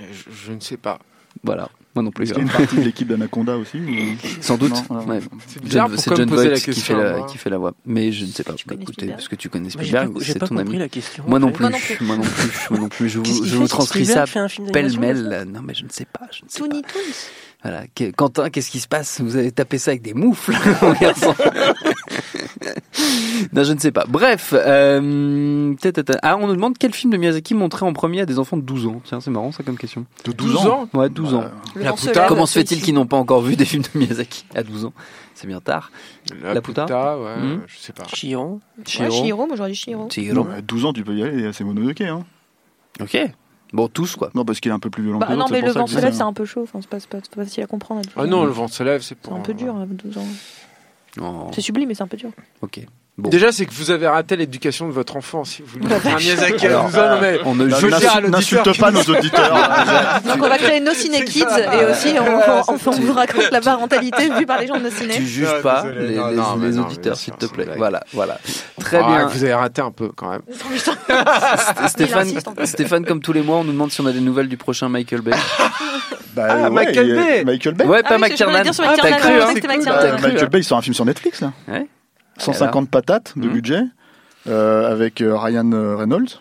Je, 0.00 0.30
je 0.30 0.52
ne 0.52 0.60
sais 0.60 0.76
pas. 0.76 0.98
Voilà. 1.44 1.68
Moi 1.94 2.02
non 2.02 2.10
plus. 2.10 2.24
Est-ce 2.24 2.32
qu'il 2.32 2.42
y 2.42 2.48
a 2.48 2.50
une 2.50 2.56
partie 2.58 2.76
de 2.76 2.80
l'équipe 2.82 3.06
d'Anaconda 3.12 3.56
aussi 3.56 3.78
ou- 3.78 4.42
Sans 4.42 4.56
doute. 4.56 4.72
Non. 4.90 5.04
Ouais. 5.06 5.20
C'est 5.46 5.60
John- 5.70 5.94
John 6.16 6.28
poser 6.28 6.44
la 6.44 6.50
Voight 6.50 6.58
qui 6.60 6.64
question 6.64 6.96
fait 6.96 7.02
la, 7.02 7.22
qui 7.26 7.38
fait 7.38 7.50
la 7.50 7.58
voix. 7.58 7.74
Mais 7.84 8.12
je 8.12 8.24
ne 8.24 8.30
sais 8.30 8.44
pas. 8.44 8.54
Tu 8.54 8.64
connais 8.66 8.82
Écoutez, 8.82 9.06
parce 9.08 9.28
que 9.28 9.36
tu 9.36 9.48
connais 9.50 9.68
Spielberg, 9.70 10.12
pas, 10.14 10.20
j'ai 10.20 10.32
c'est 10.32 10.38
pas 10.38 10.46
ton 10.48 10.54
compris 10.56 10.70
ami. 10.70 10.78
la 10.78 10.88
question. 10.88 11.24
Moi 11.26 11.38
non 11.38 11.52
plus. 11.52 11.62
Moi 11.64 11.70
non 11.70 11.78
plus. 11.78 11.98
Moi 12.06 12.16
non 12.16 12.22
plus. 12.22 12.50
Moi 12.70 12.78
non 12.80 12.88
plus. 12.88 13.08
Je 13.10 13.20
Qu'est-ce 13.20 13.38
vous, 13.40 13.44
je 13.44 13.56
vous 13.56 13.68
transcris 13.68 14.06
ça 14.06 14.24
pêle-mêle. 14.72 15.46
Non, 15.52 15.60
mais 15.62 15.74
je 15.74 15.84
ne 15.84 15.90
sais 15.90 16.06
pas. 16.06 16.26
Je 16.32 16.44
ne 16.44 16.48
sais 16.48 16.60
pas. 16.60 16.66
Tony 16.68 16.82
Toons. 16.82 16.98
Voilà. 17.62 17.84
Que- 17.94 18.10
Quentin, 18.10 18.50
qu'est-ce 18.50 18.70
qui 18.70 18.80
se 18.80 18.88
passe? 18.88 19.20
Vous 19.20 19.36
avez 19.36 19.52
tapé 19.52 19.78
ça 19.78 19.90
avec 19.92 20.02
des 20.02 20.14
moufles, 20.14 20.52
mon 20.82 20.92
garçon. 20.94 21.34
non, 23.52 23.64
je 23.64 23.72
ne 23.72 23.78
sais 23.78 23.92
pas. 23.92 24.04
Bref, 24.08 24.54
euh, 24.56 25.74
ah, 26.22 26.36
on 26.38 26.46
nous 26.46 26.54
demande 26.54 26.76
quel 26.78 26.92
film 26.94 27.12
de 27.12 27.16
Miyazaki 27.16 27.54
montrer 27.54 27.84
en 27.86 27.92
premier 27.92 28.20
à 28.22 28.26
des 28.26 28.38
enfants 28.38 28.56
de 28.56 28.62
12 28.62 28.86
ans. 28.86 29.00
Tiens, 29.04 29.20
c'est 29.20 29.30
marrant 29.30 29.52
ça 29.52 29.62
comme 29.62 29.76
question. 29.76 30.06
De 30.24 30.32
12 30.32 30.66
ans 30.66 30.88
Ouais, 30.94 31.08
12 31.08 31.34
ans. 31.34 31.44
La 31.76 31.90
vent 31.90 31.96
se 31.96 32.06
Pouta. 32.08 32.20
lève, 32.20 32.28
Comment 32.28 32.46
se 32.46 32.52
c'est 32.54 32.60
fait-il 32.68 32.82
qu'ils 32.82 32.94
n'ont 32.94 33.06
pas 33.06 33.16
encore 33.16 33.42
vu 33.42 33.56
des 33.56 33.64
films 33.64 33.82
de 33.94 33.98
Miyazaki 33.98 34.44
à 34.54 34.62
12 34.62 34.86
ans 34.86 34.92
C'est 35.34 35.46
bien 35.46 35.60
tard. 35.60 35.90
La, 36.42 36.54
La 36.54 36.60
Pouta 36.62 36.82
Pouta, 36.82 37.18
ouais, 37.18 37.36
Hmm. 37.36 37.60
je 37.66 37.78
sais 37.78 37.92
pas. 37.92 38.04
Chihiro. 38.12 38.60
Ouais, 38.78 38.84
Chihiro, 39.10 39.46
moi 39.46 39.56
j'aurais 39.56 39.70
dit 39.70 39.76
Chihiro. 39.76 40.08
Chihiro. 40.10 40.34
Non, 40.44 40.50
à 40.50 40.60
12 40.60 40.84
ans, 40.86 40.92
tu 40.92 41.02
peux 41.04 41.14
y 41.14 41.22
aller, 41.22 41.52
c'est 41.52 41.64
Mononoke. 41.64 42.00
Hein. 42.02 42.24
Ok. 43.00 43.18
Bon, 43.72 43.88
tous 43.88 44.16
quoi. 44.16 44.30
Non, 44.34 44.44
parce 44.44 44.60
qu'il 44.60 44.70
est 44.70 44.74
un 44.74 44.78
peu 44.78 44.90
plus 44.90 45.02
violent 45.02 45.18
Bah 45.18 45.26
que 45.28 45.32
les 45.32 45.38
non, 45.38 45.46
mais 45.50 45.60
c'est 45.60 45.66
le 45.66 45.72
vent 45.72 45.86
se 45.86 45.98
lève, 45.98 46.12
c'est 46.12 46.20
un 46.20 46.34
peu 46.34 46.44
chaud. 46.44 46.60
Enfin, 46.64 46.80
c'est 46.82 46.90
pas, 46.90 47.00
c'est 47.00 47.08
pas, 47.08 47.18
c'est 47.22 47.34
pas 47.34 47.42
facile 47.44 47.62
à 47.64 47.66
comprendre. 47.66 48.00
à 48.00 48.02
12 48.02 48.12
Ah 48.16 48.20
ans. 48.22 48.26
non, 48.26 48.44
le 48.44 48.50
vent 48.50 48.68
se 48.68 48.82
lève, 48.82 49.00
c'est 49.00 49.08
C'est 49.08 49.14
pour. 49.16 49.32
un 49.32 49.40
peu 49.40 49.54
dur 49.54 49.74
à 49.74 49.86
12 49.86 50.18
ans. 50.18 50.26
Oh, 51.22 51.50
C'est 51.54 51.62
sublime, 51.62 51.88
mais 51.88 51.94
c'est 51.94 52.02
un 52.02 52.06
peu 52.06 52.18
dur. 52.18 52.30
ok. 52.60 52.80
Bon. 53.18 53.28
Déjà, 53.28 53.52
c'est 53.52 53.66
que 53.66 53.74
vous 53.74 53.90
avez 53.90 54.08
raté 54.08 54.36
l'éducation 54.36 54.88
de 54.88 54.92
votre 54.92 55.16
enfant. 55.16 55.44
Si 55.44 55.60
vous 55.60 55.78
voulez 55.78 55.94
un 55.94 56.16
Miyazaki 56.16 56.66
à 56.66 56.70
Alors, 56.70 56.84
12 56.86 56.98
ans, 56.98 57.08
non, 57.10 57.18
mais 57.20 57.38
On 57.44 57.54
ne 57.54 57.66
N'insulte 58.30 58.78
pas 58.80 58.90
nos 58.90 59.02
auditeurs. 59.02 59.52
Donc 60.26 60.38
on 60.42 60.48
va 60.48 60.56
créer 60.56 60.80
nos 60.80 60.94
ciné 60.94 61.22
kids 61.26 61.44
et 61.44 61.84
aussi 61.84 62.14
on, 62.18 62.24
on, 62.72 62.90
on 62.90 62.90
vous 63.00 63.12
raconte 63.12 63.50
la 63.50 63.60
parentalité 63.60 64.30
vue 64.30 64.46
par 64.46 64.60
les 64.60 64.66
gens 64.66 64.78
de 64.78 64.84
nos 64.84 64.90
ciné. 64.90 65.14
Tu 65.16 65.26
juges 65.26 65.46
Non, 65.46 65.60
pas 65.62 65.82
désolé. 65.82 66.08
les, 66.08 66.16
Non, 66.16 66.28
les- 66.28 66.36
non, 66.36 66.56
mais 66.56 66.68
les 66.68 66.74
non, 66.76 66.80
mais 66.82 66.86
auditeurs, 66.86 67.16
s'il 67.16 67.34
te 67.34 67.44
plaît. 67.44 67.68
Voilà, 67.76 68.02
voilà. 68.14 68.38
Très 68.80 68.96
Ah, 69.04 69.06
bien. 69.06 69.26
Vous 69.26 69.44
avez 69.44 69.54
raté 69.54 69.82
un 69.82 69.90
peu 69.90 70.08
quand 70.16 70.30
même. 70.30 70.42
Stéphane, 72.64 73.04
comme 73.04 73.20
tous 73.20 73.32
les 73.34 73.42
mois, 73.42 73.58
on 73.58 73.64
nous 73.64 73.72
demande 73.72 73.92
si 73.92 74.00
on 74.00 74.06
a 74.06 74.12
des 74.12 74.20
nouvelles 74.20 74.48
du 74.48 74.56
prochain 74.56 74.88
Michael 74.88 75.20
Bay. 75.20 75.32
Bah, 76.34 76.46
Ah, 76.48 76.56
ouais, 76.62 76.70
Michael 76.70 77.14
Bay. 77.14 77.44
Michael 77.44 77.74
Bay. 77.74 77.84
Ouais, 77.84 78.00
Ah 78.02 78.08
pas 78.08 78.14
oui, 78.14 78.20
voulais 78.22 78.28
McTiernan. 78.30 78.62
Ah, 78.64 78.94
t'as 78.96 79.12
cru, 79.18 79.32
hein 79.42 79.52
cru, 79.54 79.68
Michael 80.22 80.48
Bay, 80.48 80.58
il 80.60 80.64
sort 80.64 80.78
un 80.78 80.82
film 80.82 80.94
sur 80.94 81.04
Netflix 81.04 81.42
là. 81.42 81.52
Ouais. 81.68 81.86
150 82.38 82.88
patates 82.90 83.32
de 83.36 83.46
Mhm. 83.46 83.52
budget 83.52 83.82
euh, 84.48 84.90
avec 84.90 85.20
euh, 85.20 85.36
Ryan 85.36 85.70
euh, 85.72 85.96
Reynolds. 85.96 86.40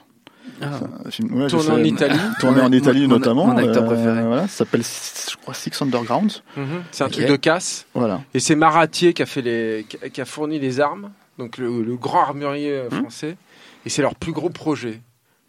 Ah. 0.64 0.68
Film- 1.10 1.34
ouais, 1.42 1.48
Tourné 1.48 1.72
en 1.72 1.84
Italie. 1.84 2.20
Tourné 2.40 2.62
en 2.62 2.72
Italie 2.72 3.02
mon- 3.08 3.16
notamment. 3.16 3.48
mon 3.48 3.58
acteur 3.58 3.84
euh, 3.84 3.88
préféré. 3.88 4.22
Voilà, 4.24 4.44
ça 4.44 4.58
s'appelle, 4.58 4.84
je 4.84 5.36
crois, 5.38 5.54
Six 5.56 5.72
Undergrounds. 5.82 6.42
Mhm. 6.56 6.66
C'est 6.92 7.04
un 7.04 7.10
truc 7.10 7.26
de 7.28 7.36
casse. 7.36 7.86
Voilà. 7.96 8.22
Et 8.36 8.40
c'est 8.40 8.56
Maratier 8.56 9.14
qui 9.14 9.24
a 9.24 9.26
fait 9.26 9.42
les, 9.42 9.86
qui 10.14 10.22
a- 10.22 10.26
fourni 10.26 10.60
les 10.60 10.80
armes, 10.80 11.10
donc 11.40 11.58
le, 11.58 11.82
le 11.84 11.96
grand 11.96 12.22
armurier 12.22 12.84
Hmm. 12.92 12.96
français. 13.02 13.38
Et 13.86 13.90
c'est 13.90 14.04
leur 14.04 14.14
plus 14.16 14.32
gros 14.34 14.50
projet. 14.52 15.02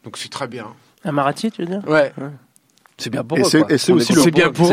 Donc 0.05 0.17
c'est 0.17 0.31
très 0.31 0.47
bien. 0.49 0.67
Un 1.05 1.13
Maratier, 1.13 1.51
tu 1.51 1.61
veux 1.63 1.69
dire? 1.69 1.83
Ouais. 1.87 2.13
C'est 2.97 3.11
bien 3.11 3.23
pour 3.25 3.37
Et 3.37 3.43
eux. 3.43 3.45
c'est- 3.45 3.59
quoi. 3.61 3.73
et 3.73 3.79
c'est 3.79 3.93
On 3.93 3.97
est 3.97 4.01
aussi 4.01 4.09
content 4.15 4.19
le- 4.21 4.25
C'est 4.25 4.31
bien 4.31 4.51
pour 4.51 4.65
eux, 4.67 4.69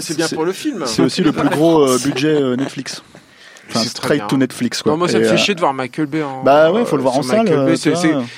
c'est 0.00 0.16
bien, 0.16 0.28
pour 0.28 0.44
le 0.44 0.52
film. 0.52 0.82
C'est 0.86 1.02
aussi 1.02 1.22
le 1.22 1.30
plus 1.32 1.48
gros 1.50 1.82
euh, 1.86 1.98
budget 2.02 2.34
euh, 2.42 2.56
Netflix. 2.56 3.02
Enfin, 3.70 3.80
straight 3.84 4.18
bien. 4.20 4.26
to 4.26 4.36
Netflix 4.36 4.82
quoi. 4.82 4.92
Non, 4.92 4.98
moi 4.98 5.08
ça 5.08 5.18
Et, 5.18 5.20
me 5.20 5.26
fait 5.26 5.34
euh, 5.34 5.36
chier 5.36 5.54
de 5.54 5.60
voir 5.60 5.74
Michael 5.74 6.06
Bay 6.06 6.22
en. 6.22 6.42
Bah 6.42 6.70
ouais, 6.72 6.84
faut 6.84 6.96
le 6.96 7.02
voir 7.02 7.14
sur 7.14 7.20
en 7.24 7.26
salle. 7.26 7.46
Euh, 7.48 7.74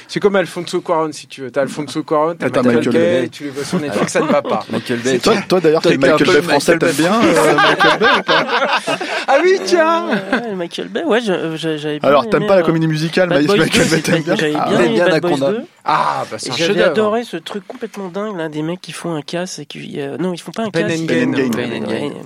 C'est- 0.08 0.20
comme 0.20 0.36
Alfonso 0.36 0.80
Cuarón 0.80 1.12
si 1.12 1.26
tu 1.26 1.42
veux. 1.42 1.50
T'as 1.50 1.62
Alfonso 1.62 2.02
Cuarón, 2.02 2.34
t'as 2.38 2.50
t'as 2.50 2.62
Michael 2.62 2.76
Michael 2.86 2.92
Bay, 2.92 3.20
Bay. 3.22 3.28
tu 3.28 3.44
les 3.44 3.50
vois 3.50 3.64
sur 3.64 3.80
Netflix, 3.80 4.12
ça 4.12 4.20
ne 4.20 4.26
va 4.26 4.42
pas. 4.42 4.64
Michael 4.70 4.98
Bay. 5.00 5.18
Toi, 5.18 5.34
toi 5.48 5.60
d'ailleurs, 5.60 5.82
t'es 5.82 5.96
Michael 5.96 6.26
Bay 6.26 6.42
français, 6.42 6.72
Michael 6.74 6.94
t'aimes 6.94 7.04
bien 7.06 7.20
euh, 7.22 7.54
Michael 7.56 7.98
Bay 8.00 8.06
ou 8.18 8.22
pas 8.22 8.46
Ah 9.28 9.36
oui, 9.42 9.58
tiens 9.64 10.06
Ouais, 10.08 10.54
Michael 10.54 10.88
Bay, 10.88 11.04
ouais, 11.04 11.20
j'avais 11.20 11.98
bien 11.98 12.08
Alors, 12.08 12.28
t'aimes 12.28 12.46
pas 12.46 12.56
la 12.56 12.62
euh, 12.62 12.64
comédie 12.64 12.86
musicale, 12.88 13.28
mais 13.28 13.42
Michael 13.42 13.68
2, 13.70 13.84
Bay, 13.96 14.00
t'aimes 14.02 14.22
bien 14.22 14.34
J'avais 14.40 14.54
Ah, 14.58 14.68
bien 14.88 15.06
Anaconda. 15.06 15.50
2. 15.52 15.60
Ah, 15.84 16.24
bah 16.30 16.36
c'est 16.38 16.50
un 16.52 16.56
J'avais 16.56 16.82
adoré 16.82 17.24
ce 17.24 17.38
truc 17.38 17.66
complètement 17.66 18.08
dingue 18.08 18.36
là 18.36 18.48
des 18.50 18.60
mecs 18.62 18.80
qui 18.82 18.92
font 18.92 19.14
un 19.14 19.22
casse 19.22 19.58
et 19.60 19.64
qui 19.66 19.94
euh, 19.98 20.18
non 20.18 20.34
ils 20.34 20.38
font 20.40 20.52
pas 20.52 20.64
un 20.64 20.70
Pen 20.70 20.86
casse 20.86 21.00
and 21.00 21.04
ils- 21.08 22.20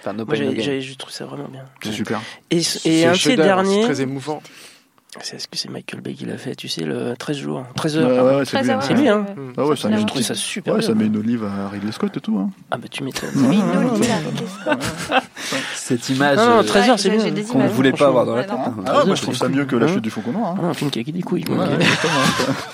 Enfin, 0.00 0.12
no 0.12 0.24
Moi 0.24 0.34
je 0.36 0.94
trouve 0.94 1.12
ça 1.12 1.26
vraiment 1.26 1.48
bien. 1.48 1.64
C'est 1.82 1.92
super. 1.92 2.20
Et, 2.50 2.60
et 2.84 3.06
un 3.06 3.12
de 3.12 3.16
ces 3.16 3.20
chef-d'œuvre, 3.20 3.48
derniers, 3.48 3.82
C'est 3.82 3.92
très 3.92 4.00
émouvant. 4.02 4.42
C'est 5.22 5.36
est-ce 5.36 5.48
que 5.48 5.56
c'est 5.58 5.68
Michael 5.70 6.00
Bay 6.00 6.14
qui 6.14 6.24
l'a 6.26 6.36
fait 6.38 6.54
Tu 6.54 6.68
sais 6.68 6.82
le 6.84 7.14
13 7.18 7.36
jours, 7.38 7.64
13 7.76 7.96
Ouais, 7.96 8.02
heures. 8.04 8.24
ouais, 8.24 8.34
ouais, 8.36 8.44
c'est 8.44 8.94
lui. 8.94 9.08
hein. 9.08 9.26
ouais. 9.36 9.52
Ah 9.56 9.64
ouais, 9.66 9.76
ça 9.76 9.88
Je 9.96 10.04
trouve 10.04 10.22
ça 10.22 10.34
super 10.34 10.74
Ouais, 10.74 10.80
bien. 10.80 10.88
ça 10.88 10.94
met 10.94 11.06
une 11.06 11.16
olive 11.16 11.44
à 11.44 11.68
Ridley 11.68 11.92
Scott 11.92 12.16
et 12.16 12.20
tout. 12.20 12.38
Hein. 12.38 12.50
Ah 12.70 12.76
bah 12.78 12.86
tu 12.90 13.02
m'étonnes. 13.04 13.30
Cette 15.74 16.08
image 16.10 16.36
Non, 16.36 16.46
non, 16.46 16.58
euh, 16.58 16.62
13 16.62 16.88
heures, 16.90 16.98
c'est 16.98 17.10
bien. 17.10 17.44
qu'on 17.50 17.58
ne 17.62 17.68
voulait 17.68 17.92
pas 17.92 18.06
avoir 18.08 18.26
dans 18.26 18.36
la 18.36 18.44
tête. 18.44 18.52
hein. 18.52 18.74
Ah 18.86 19.02
moi 19.06 19.14
je 19.14 19.22
trouve 19.22 19.34
ça 19.34 19.48
mieux 19.48 19.64
que 19.64 19.76
La 19.76 19.88
chute 19.88 20.00
du 20.02 20.10
faucon 20.10 20.32
noir. 20.32 20.52
hein. 20.56 20.60
Ah, 20.62 20.66
un 20.66 20.74
film 20.74 20.90
qui 20.90 21.00
a 21.00 21.02
des 21.02 21.22
couilles. 21.22 21.44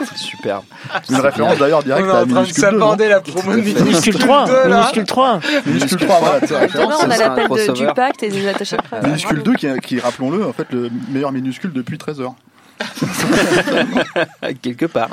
C'est 0.04 0.16
superbe. 0.18 0.64
Une 1.10 1.16
référence 1.16 1.58
d'ailleurs 1.58 1.82
directe 1.82 2.08
à 2.08 2.24
Minuscule 2.24 2.64
2. 2.70 2.78
non 2.78 2.96
la 2.96 3.20
promo 3.20 3.52
de 3.52 3.60
Minuscule 3.60 4.18
3, 4.18 4.46
Minuscule 4.66 5.04
3. 5.04 5.40
Minuscule 5.66 5.98
3, 5.98 6.18
voilà, 6.20 6.40
c'est 6.40 6.50
la 6.52 6.54
Non, 6.54 6.60
référence. 6.66 6.90
non, 6.90 6.96
on 7.06 7.10
a 7.10 7.14
c'est 7.14 7.22
un 7.22 7.28
l'appel 7.28 7.44
de- 7.44 7.54
du 7.54 7.66
crossover. 7.66 7.92
pacte 7.94 8.22
et 8.22 8.28
des 8.28 8.48
attachés 8.48 8.76
de 8.76 8.82
presse. 8.82 9.04
Minuscule 9.04 9.42
2 9.42 9.54
qui, 9.54 9.66
est- 9.66 9.80
qui 9.80 9.96
est, 9.96 10.00
rappelons-le, 10.00 10.46
en 10.46 10.52
fait, 10.52 10.66
le 10.72 10.90
meilleur 11.10 11.32
minuscule 11.32 11.72
depuis 11.72 11.98
13 11.98 12.20
heures. 12.20 12.33
quelque 14.62 14.86
part, 14.86 15.10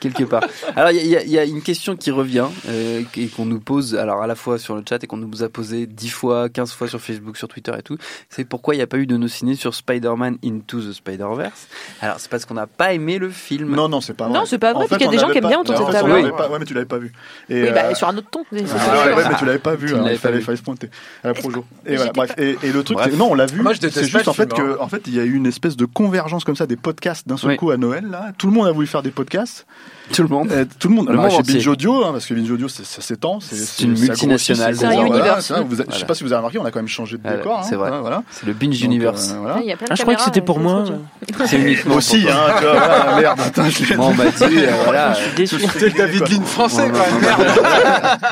quelque 0.00 0.24
part. 0.24 0.44
Alors 0.76 0.90
il 0.90 1.06
y, 1.06 1.16
a- 1.16 1.44
y 1.44 1.50
une 1.50 1.62
question 1.62 1.96
qui 1.96 2.10
revient 2.10 2.46
euh, 2.68 3.02
et 3.16 3.26
qu'on 3.28 3.46
nous 3.46 3.60
pose, 3.60 3.94
alors 3.94 4.22
à 4.22 4.26
la 4.26 4.34
fois 4.34 4.58
sur 4.58 4.74
le 4.76 4.82
chat 4.88 5.02
et 5.02 5.06
qu'on 5.06 5.16
nous 5.16 5.42
a 5.42 5.48
posé 5.48 5.86
10 5.86 6.08
fois, 6.08 6.48
15 6.48 6.72
fois 6.72 6.88
sur 6.88 7.00
Facebook, 7.00 7.36
sur 7.36 7.48
Twitter 7.48 7.72
et 7.78 7.82
tout. 7.82 7.96
C'est 8.28 8.44
pourquoi 8.44 8.74
il 8.74 8.78
n'y 8.78 8.82
a 8.82 8.86
pas 8.86 8.98
eu 8.98 9.06
de 9.06 9.16
nos 9.16 9.28
ciné 9.28 9.54
sur 9.54 9.74
Spider-Man 9.74 10.38
Into 10.44 10.80
the 10.80 10.92
Spider-Verse? 10.92 11.68
Alors 12.00 12.16
c'est 12.18 12.30
parce 12.30 12.44
qu'on 12.44 12.54
n'a 12.54 12.66
pas 12.66 12.92
aimé 12.92 13.18
le 13.18 13.30
film. 13.30 13.74
Non, 13.74 13.88
non, 13.88 14.00
c'est 14.00 14.14
pas 14.14 14.28
vrai. 14.28 14.38
Non, 14.38 14.44
c'est 14.46 14.58
pas 14.58 14.72
vrai, 14.72 14.84
En 14.84 14.88
parce 14.88 14.98
qu'il 14.98 15.06
y 15.06 15.08
a 15.08 15.12
des 15.12 15.18
gens 15.18 15.30
qui 15.30 15.38
aiment 15.38 15.48
bien 15.48 15.60
autour 15.60 15.74
de 15.78 15.84
cette 15.84 15.92
table. 15.92 16.10
Ouais, 16.12 16.58
mais 16.58 16.64
tu 16.64 16.74
l'avais 16.74 16.86
pas 16.86 16.98
vu. 16.98 17.12
Et, 17.48 17.62
Oui, 17.64 17.68
bah, 17.74 17.84
euh, 17.86 17.94
sur 17.94 18.08
un 18.08 18.16
autre 18.16 18.28
ton. 18.30 18.44
Ah, 18.52 18.56
sûr. 18.56 18.66
ouais, 18.66 19.14
ouais, 19.14 19.28
mais 19.28 19.36
tu 19.38 19.44
l'avais 19.44 19.58
pas 19.58 19.74
vu, 19.74 19.88
Tu 19.88 19.94
hein, 19.94 19.98
l'avais 20.02 20.14
il 20.14 20.18
fallait, 20.18 20.56
se 20.56 20.62
pointer 20.62 20.90
à 21.22 21.28
la 21.28 21.34
projo. 21.34 21.64
Et 21.86 21.96
voilà, 21.96 22.12
bref. 22.12 22.32
Et, 22.38 22.56
et 22.62 22.72
le 22.72 22.82
truc, 22.82 22.98
non, 23.16 23.30
on 23.32 23.34
l'a 23.34 23.46
vu. 23.46 23.60
Moi, 23.62 23.72
je 23.72 23.80
déteste 23.80 24.06
C'est 24.06 24.10
juste 24.10 24.28
en 24.28 24.32
fait 24.32 24.52
film, 24.54 24.74
que, 24.76 24.80
en 24.80 24.88
fait, 24.88 25.02
il 25.06 25.14
y 25.14 25.20
a 25.20 25.24
eu 25.24 25.34
une 25.34 25.46
espèce 25.46 25.76
de 25.76 25.84
convergence 25.84 26.44
comme 26.44 26.56
ça 26.56 26.66
des 26.66 26.76
podcasts 26.76 27.03
podcasts 27.04 27.28
d'un 27.28 27.36
seul 27.36 27.50
Oui. 27.50 27.56
coup 27.58 27.70
à 27.70 27.76
Noël. 27.76 28.06
Là, 28.10 28.32
tout 28.38 28.46
le 28.46 28.52
monde 28.54 28.66
a 28.66 28.72
voulu 28.72 28.86
faire 28.86 29.02
des 29.02 29.10
podcasts. 29.10 29.66
Tout 30.12 30.22
le 30.22 30.28
monde. 30.28 30.50
Euh, 30.50 30.64
tout 30.78 30.88
le 30.88 30.94
monde. 30.94 31.06
Le 31.08 31.12
Alors, 31.18 31.30
monde 31.32 31.46
chez. 31.46 31.52
Binge 31.54 31.66
Audio, 31.68 32.04
hein, 32.04 32.12
parce 32.12 32.24
que 32.26 32.32
Binge 32.34 32.50
Audio, 32.50 32.66
ça 32.68 32.82
s'étend. 32.84 33.40
C'est 33.40 33.84
une 33.84 33.98
multinationale. 33.98 34.74
c'est 34.74 34.84
un 34.86 35.04
voilà, 35.06 35.38
Je 35.40 35.98
sais 35.98 36.04
pas 36.06 36.14
si 36.14 36.24
vous 36.24 36.32
avez 36.32 36.38
remarqué, 36.38 36.58
on 36.58 36.64
a 36.64 36.70
quand 36.70 36.78
même 36.78 36.88
changé 36.88 37.16
de 37.18 37.22
Voilà, 37.22 37.36
décor. 37.38 37.58
hein, 37.58 37.62
c'est 37.68 37.76
vrai. 37.76 37.90
Voilà. 38.00 38.22
C'est 38.30 38.46
le 38.46 38.52
Binge 38.54 38.74
Donc, 38.80 38.84
Universe. 38.84 39.32
euh, 39.32 39.38
voilà. 39.38 39.56
Ah, 39.58 39.74
Ah, 39.90 39.94
je 39.94 40.00
croyais 40.02 40.16
que 40.16 40.22
c'était 40.24 40.40
euh, 40.40 40.44
pour 40.44 40.56
c'est 40.56 40.62
moi. 40.62 40.84
C'est 41.46 41.58
uniquement 41.60 41.94
aussi, 41.96 42.26
hein, 42.28 42.54
vois, 42.60 43.20
merde. 43.20 43.40
Attends, 43.46 43.68
je 43.68 43.84
l'ai- 43.84 43.96
Moi, 43.96 44.06
on 44.06 44.14
m'a 44.14 44.24
dit, 44.30 44.58
euh, 44.58 44.70
voilà. 44.84 45.14
Déçu. 45.36 45.56
C'était 45.60 45.86
le 45.90 45.92
David 45.92 46.20
Lean 46.30 46.42
français, 46.44 46.90
quand 46.90 46.98
même. 47.12 47.20
Merde. 47.20 47.54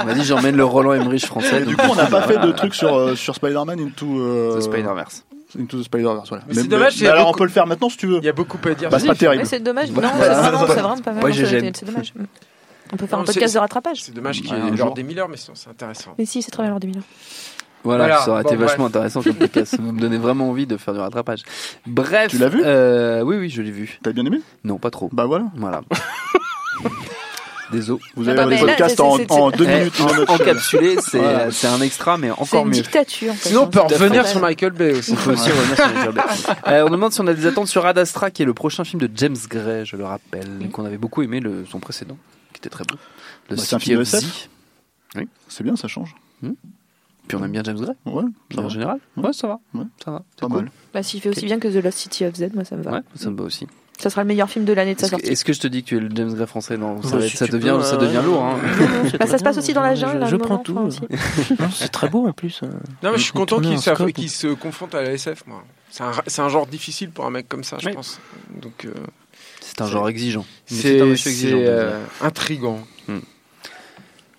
On 0.02 0.04
m'a 0.06 0.14
dit, 0.14 0.24
j'emmène 0.24 0.56
le 0.56 0.64
Roland 0.64 0.92
Emmerich 0.94 1.26
français. 1.26 1.64
Du 1.66 1.76
coup, 1.76 1.86
on 1.90 1.94
n'a 1.94 2.06
pas 2.06 2.22
fait 2.22 2.38
de 2.38 2.52
truc 2.52 2.74
sur, 2.74 2.96
euh, 2.96 3.14
sur 3.16 3.34
Spider-Man 3.34 3.78
into, 3.80 4.06
euh, 4.20 4.58
The 4.58 4.62
Spider-Verse. 4.62 5.24
Into 5.60 5.78
the 5.80 5.84
Spider-Verse. 5.84 6.28
Voilà. 6.28 6.44
Mais 6.48 6.54
c'est 6.54 6.68
dommage, 6.68 6.96
il 6.98 7.04
y 7.04 7.06
a 7.06 7.12
alors, 7.12 7.26
beaucoup- 7.26 7.36
on 7.36 7.38
peut 7.38 7.44
le 7.44 7.50
faire 7.50 7.66
maintenant 7.66 7.88
si 7.88 7.96
tu 7.96 8.06
veux. 8.06 8.18
Il 8.18 8.24
y 8.24 8.28
a 8.28 8.32
beaucoup 8.32 8.58
à 8.68 8.74
dire. 8.74 8.90
Bah, 8.90 8.98
c'est 8.98 9.06
pas 9.06 9.14
terrible. 9.14 9.46
c'est 9.46 9.60
dommage. 9.60 9.90
Voilà. 9.90 10.08
Non, 10.08 10.14
c'est 10.20 10.28
vraiment, 10.28 10.58
c'est 10.66 10.72
vraiment 10.74 10.98
pas 10.98 11.12
mal. 11.12 11.24
Ouais, 11.24 11.32
c'est- 11.32 11.84
dommage. 11.84 12.12
On 12.92 12.96
peut 12.96 13.06
faire 13.06 13.18
Non, 13.18 13.22
un 13.24 13.26
podcast 13.26 13.54
de 13.54 13.58
rattrapage. 13.58 14.02
C'est 14.02 14.12
dommage 14.14 14.40
qu'il 14.42 14.50
y 14.50 14.52
Ouais, 14.52 14.58
ait 14.58 14.62
un 14.62 14.66
l'heure 14.68 14.76
jour. 14.88 14.94
des 14.94 15.02
Miller, 15.02 15.26
mais 15.28 15.36
sinon 15.38 15.54
c'est 15.54 15.70
intéressant. 15.70 16.14
Mais 16.18 16.26
si, 16.26 16.42
c'est 16.42 16.50
très 16.50 16.62
bien 16.62 16.70
l'heure 16.70 16.80
des 16.80 16.88
millions. 16.88 17.02
Voilà, 17.84 18.04
Voilà. 18.04 18.20
ça 18.20 18.30
aurait 18.32 18.42
été 18.42 18.54
vachement 18.54 18.86
intéressant 18.86 19.22
comme 19.22 19.34
podcast. 19.34 19.76
Ça 19.76 19.82
me 19.82 19.98
donnait 19.98 20.18
vraiment 20.18 20.50
envie 20.50 20.66
de 20.66 20.76
faire 20.76 20.92
du 20.94 21.00
rattrapage. 21.00 21.42
Bref. 21.86 22.28
Tu 22.30 22.38
l'as 22.38 22.48
vu 22.48 22.60
euh, 22.64 23.22
Oui, 23.22 23.36
oui, 23.38 23.48
je 23.48 23.62
l'ai 23.62 23.70
vu. 23.70 23.98
T'as 24.02 24.12
bien 24.12 24.24
aimé? 24.26 24.40
Non, 24.62 24.76
pas 24.78 24.90
trop. 24.90 25.08
Bah 25.12 25.24
voilà. 25.24 25.46
Voilà. 25.56 25.80
Désolé. 27.72 28.00
Vous 28.14 28.28
Ah 28.28 28.32
avez 28.32 28.44
bah, 28.44 28.50
là, 28.50 28.58
podcast 28.58 28.96
c'est- 28.96 29.00
en, 29.02 29.14
en 29.30 29.50
deux 29.50 29.64
Eh, 29.68 29.78
minutes. 29.78 30.00
en- 30.00 30.12
minute. 30.12 30.30
encapsulé, 30.30 30.96
c'est 31.02 31.18
Voilà. 31.18 31.48
un 31.74 31.80
extra, 31.80 32.18
mais 32.18 32.28
C'est 32.28 32.40
encore 32.40 32.62
une 32.62 32.68
mieux. 32.68 32.74
dictature. 32.82 33.32
en 33.32 33.34
fait. 33.34 33.48
Sinon, 33.48 33.62
on 33.62 33.68
peut 33.68 33.80
revenir 33.80 34.26
sur 34.28 34.40
Michael 34.40 34.72
Bay 34.72 34.92
aussi. 34.92 35.12
On 35.12 35.16
peut 35.16 35.32
aussi 35.32 35.50
revenir 35.50 35.76
sur 35.76 35.88
les 35.88 35.94
Jobs. 36.04 36.20
Euh, 36.68 36.84
on 36.86 36.90
demande 36.90 37.12
si 37.12 37.20
on 37.20 37.26
a 37.26 37.34
des 37.34 37.46
attentes 37.46 37.68
sur 37.68 37.84
Ad 37.86 37.98
Astra, 37.98 38.30
qui 38.30 38.42
est 38.42 38.46
le 38.46 38.54
prochain 38.54 38.84
film 38.84 39.00
de 39.00 39.10
James 39.16 39.36
Gray, 39.48 39.84
je 39.86 39.96
le 39.96 40.04
rappelle, 40.04 40.68
qu'on 40.72 40.84
avait 40.84 40.98
beaucoup 40.98 41.22
aimé 41.22 41.40
le, 41.40 41.64
son 41.66 41.80
précédent, 41.80 42.16
qui 42.52 42.58
était 42.58 42.68
très 42.70 42.84
beau. 42.84 42.96
Le 43.50 43.56
Bah, 43.56 43.62
c'est 43.64 43.74
un 43.74 43.78
City 43.78 43.90
film 43.90 43.96
de 43.98 44.02
of 44.02 44.14
SF. 44.14 44.48
Z. 45.16 45.22
C'est 45.48 45.64
bien, 45.64 45.76
ça 45.76 45.88
change. 45.88 46.14
Puis 47.28 47.36
on 47.36 47.44
aime 47.44 47.52
bien 47.52 47.62
James 47.64 47.78
Gray, 47.78 47.94
Ouais, 48.04 48.24
ça 48.52 48.60
en 48.60 48.62
va. 48.64 48.68
général. 48.68 48.98
Ouais, 49.16 49.32
ça 49.32 49.46
va. 49.46 49.58
Ouais. 49.74 49.84
Ça 50.04 50.10
va. 50.10 50.22
c'est 50.34 50.40
Pas 50.40 50.46
cool. 50.48 50.56
mal. 50.64 50.70
Bah, 50.92 51.02
s'il 51.02 51.20
fait 51.20 51.28
aussi 51.28 51.44
bien 51.46 51.58
que 51.60 51.68
The 51.68 51.82
Lost 51.82 51.98
City 51.98 52.24
of 52.26 52.34
Z, 52.34 52.50
moi 52.54 52.64
ça 52.64 52.76
me 52.76 52.82
va. 52.82 52.90
Ouais, 52.92 53.00
ça 53.14 53.30
me 53.30 53.36
va 53.36 53.44
aussi. 53.44 53.66
Ça 54.02 54.10
sera 54.10 54.22
le 54.22 54.26
meilleur 54.26 54.50
film 54.50 54.64
de 54.64 54.72
l'année 54.72 54.96
de 54.96 55.00
sa 55.00 55.06
Est-ce 55.06 55.10
que, 55.14 55.20
sortie. 55.20 55.32
est-ce 55.32 55.44
que 55.44 55.52
je 55.52 55.60
te 55.60 55.66
dis 55.68 55.84
que 55.84 55.88
tu 55.90 55.96
es 55.96 56.00
le 56.00 56.08
James 56.12 56.34
Gray 56.34 56.46
français 56.48 56.76
Non, 56.76 57.00
ça, 57.02 57.20
si 57.20 57.36
devient, 57.48 57.74
peux, 57.78 57.84
ça 57.84 57.94
euh, 57.94 57.98
devient 57.98 58.20
lourd. 58.24 58.42
Hein. 58.42 58.58
Bah, 59.20 59.28
ça 59.28 59.38
se 59.38 59.44
passe 59.44 59.58
aussi 59.58 59.72
dans 59.72 59.80
la 59.82 59.94
jungle. 59.94 60.24
Je, 60.24 60.30
je 60.30 60.36
prends 60.36 60.58
tout. 60.58 60.76
c'est 61.72 61.88
très 61.88 62.08
beau 62.08 62.26
en 62.26 62.32
plus. 62.32 62.62
Non, 63.04 63.12
mais 63.12 63.18
je 63.18 63.22
suis 63.22 63.32
On 63.36 63.38
content 63.38 63.60
qu'il 63.60 64.28
se, 64.28 64.48
confronte 64.54 64.96
à 64.96 65.02
la 65.02 65.12
SF, 65.12 65.44
moi. 65.46 65.62
C'est 65.88 66.02
un, 66.02 66.10
c'est 66.26 66.42
un 66.42 66.48
genre 66.48 66.66
difficile 66.66 67.10
pour 67.10 67.26
un 67.26 67.30
mec 67.30 67.48
comme 67.48 67.62
ça, 67.62 67.76
je 67.80 67.86
Oui. 67.90 67.94
pense. 67.94 68.18
Donc, 68.60 68.86
euh, 68.86 68.92
C'est 69.60 69.80
un 69.82 69.86
genre 69.86 70.08
exigeant. 70.08 70.44
C'est 70.66 71.00
un 71.00 71.04
monsieur 71.06 71.30
c'est, 71.30 71.36
exigeant. 71.46 71.58
euh, 71.60 72.04
intrigant. 72.22 72.80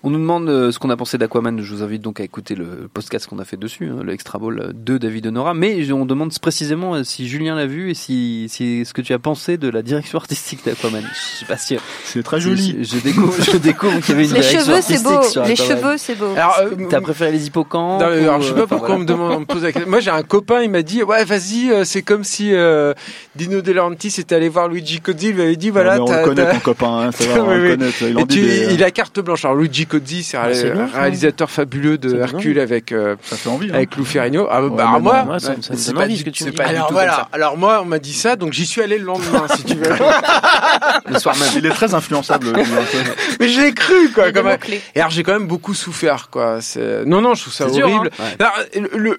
On 0.06 0.10
nous 0.10 0.20
demande 0.20 0.50
euh, 0.50 0.70
ce 0.74 0.80
qu'on 0.80 0.90
a 0.90 0.98
pensé 0.98 1.18
d'Aquaman. 1.18 1.62
Je 1.62 1.74
vous 1.74 1.82
invite 1.82 2.02
donc 2.02 2.20
à 2.20 2.24
écouter 2.24 2.56
le 2.56 2.90
podcast 2.94 3.26
qu'on 3.26 3.40
a 3.40 3.46
fait 3.46 3.56
dessus, 3.56 3.88
hein, 3.88 4.02
le 4.04 4.12
Extra 4.12 4.38
Ball 4.38 4.72
de 4.74 4.98
David 4.98 5.28
Honora. 5.28 5.54
Mais 5.54 5.90
on 5.94 6.06
demande 6.06 6.38
précisément 6.40 6.96
euh, 6.96 7.04
si 7.06 7.26
Julien 7.30 7.56
l'a 7.56 7.68
vu 7.68 7.90
et 7.90 7.94
si, 7.94 8.48
si 8.50 8.84
ce 8.84 8.94
que 8.94 9.02
tu 9.02 9.14
as 9.14 9.20
pensé 9.20 9.56
de 9.56 9.70
la 9.70 9.82
direction 9.82 10.18
artistique 10.18 10.66
d'Aquaman. 10.66 11.02
Je 11.14 11.40
sais 11.40 11.46
pas 11.46 11.56
si. 11.56 11.78
C'est 12.04 12.22
très 12.22 12.42
joli. 12.42 12.80
Je, 12.82 12.98
je 12.98 13.02
découvre, 13.02 13.34
je 13.42 13.56
découvre 13.58 13.98
qu'il 14.02 14.10
y 14.10 14.12
avait 14.18 14.28
une 14.28 14.34
Les 14.34 14.42
direction 14.42 14.60
cheveux, 14.60 14.82
c'est 14.82 14.94
artistique 14.96 15.08
beau. 15.08 15.24
sur 15.24 15.44
Les 15.46 15.52
Aquaman. 15.54 15.78
cheveux, 15.82 15.98
c'est 15.98 16.16
beau. 16.16 16.34
Alors, 16.36 16.58
euh, 16.64 16.88
T'as 16.90 17.00
préféré 17.00 17.32
les 17.32 17.48
hippocampes 17.48 18.02
Non, 18.02 18.08
alors, 18.08 18.40
ou, 18.40 18.42
je 18.42 18.48
sais 18.48 18.54
euh, 18.54 18.56
pas 18.58 18.68
pourquoi 18.68 18.96
on 18.96 19.00
me 19.00 19.06
demande, 19.06 19.32
on 19.32 19.40
me 19.40 19.46
pose 19.46 19.64
la 19.64 19.72
question. 19.72 19.90
Moi, 19.90 20.02
j'ai 20.02 20.12
un 20.12 20.24
copain, 20.24 20.62
il 20.64 20.70
m'a 20.70 20.82
dit, 20.82 21.02
ouais, 21.04 21.24
vas-y, 21.24 21.72
euh, 21.72 21.86
c'est 21.86 22.02
comme 22.02 22.26
si 22.26 22.54
euh, 22.54 22.94
Dino 23.38 23.62
De 23.62 23.72
Laurentiis 23.72 24.14
était 24.20 24.36
allé 24.36 24.50
voir 24.50 24.68
Luigi 24.68 25.00
Cozzi, 25.00 25.30
il 25.30 25.36
lui 25.36 25.44
avait 25.44 25.56
dit, 25.56 25.70
voilà, 25.70 25.96
mais 25.96 26.02
on 26.02 26.12
le 26.12 26.24
connaît 26.26 26.52
ton 26.52 26.60
copain, 26.60 27.08
hein, 27.08 27.12
ça 27.14 27.26
va, 27.26 27.42
on 27.46 27.48
Oui, 27.48 27.56
le 27.56 27.62
oui. 27.64 27.70
connaît. 27.78 27.90
Il 28.12 28.18
en 28.18 28.20
Et 28.20 28.26
dit 28.26 28.36
tu- 28.36 28.42
des- 28.42 28.74
il 28.74 28.84
a 28.84 28.92
carte 28.92 29.22
blanche. 29.22 29.46
Alors 29.46 29.56
Luigi 29.56 29.86
Cozzi, 30.00 30.24
c'est 30.24 30.38
un 30.38 30.42
Ah, 30.46 30.50
bien, 30.50 30.88
ça. 30.92 31.00
réalisateur 31.00 31.50
fabuleux 31.52 31.98
de 31.98 32.16
Hercule 32.18 32.60
avec 32.60 32.92
euh, 32.92 33.16
Ça 33.24 33.36
fait 33.36 33.50
envie. 33.50 33.70
hein. 33.70 33.76
avec 33.76 33.96
Lou 33.96 34.06
Ferrigno. 34.06 34.48
Ah, 34.50 34.62
bah, 34.62 34.68
Ouais, 34.68 34.82
alors 34.82 35.02
moi, 35.02 35.20
non, 35.20 35.26
Moi, 35.26 35.40
ça, 35.40 35.56
me- 35.56 35.62
ça 35.62 35.74
me 35.74 35.78
c'est 35.78 35.88
donne 35.92 35.96
pas 35.96 36.04
envie 36.06 36.14
du- 36.14 36.20
ce 36.20 36.26
que 36.26 36.30
tu 36.32 36.40
c'est 36.44 36.46
me 36.46 36.52
dis. 36.52 36.58
pas 36.58 36.64
du 36.66 36.70
Alors, 36.76 36.88
tout 36.88 36.94
voilà. 36.94 37.12
comme 37.12 37.20
ça. 37.22 37.30
Alors 37.32 37.58
moi, 37.58 37.80
on 37.82 37.86
m'a 37.86 38.00
dit 38.00 38.14
ça, 38.14 38.36
donc 38.36 38.54
j'y 38.54 38.66
suis 38.66 38.82
allé 38.82 38.98
le 38.98 39.06
lendemain, 39.06 39.46
si 39.56 39.64
tu 39.64 39.76
veux. 39.76 39.84
le 41.10 41.20
soir 41.20 41.36
même. 41.38 41.50
Il 41.58 41.66
est 41.66 41.70
très 41.70 41.94
influençable. 41.94 42.48
hein. 42.56 42.64
Mais 43.40 43.48
j'ai 43.48 43.74
cru, 43.74 44.10
quoi. 44.14 44.32
Comme... 44.32 44.48
Et 44.96 45.00
alors 45.00 45.12
j'ai 45.12 45.24
quand 45.24 45.34
même 45.34 45.48
beaucoup 45.48 45.74
souffert, 45.74 46.30
quoi. 46.32 46.60
Non, 47.06 47.22
non, 47.22 47.34
je 47.36 47.42
trouve 47.42 47.54
ça 47.54 47.68
horrible. 47.68 48.10
hein. 48.40 48.50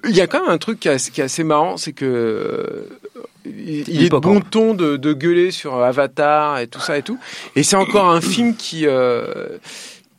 Il 0.07 0.15
y 0.15 0.21
a 0.21 0.27
quand 0.27 0.41
même 0.41 0.49
un 0.51 0.57
truc 0.57 0.79
qui 0.79 0.87
est, 0.89 1.19
assez 1.21 1.43
marrant, 1.43 1.77
c'est 1.77 1.93
que 1.93 2.05
euh, 2.05 2.87
il, 3.45 3.87
il 3.87 4.03
est 4.03 4.09
de 4.09 4.17
bon 4.17 4.41
ton 4.41 4.73
de, 4.73 4.97
de 4.97 5.13
gueuler 5.13 5.51
sur 5.51 5.81
Avatar 5.83 6.59
et 6.59 6.67
tout 6.67 6.79
ça 6.79 6.97
et 6.97 7.01
tout. 7.03 7.17
Et 7.55 7.63
c'est 7.63 7.75
encore 7.75 8.09
un 8.09 8.21
film 8.21 8.55
qui, 8.55 8.85
euh, 8.87 9.23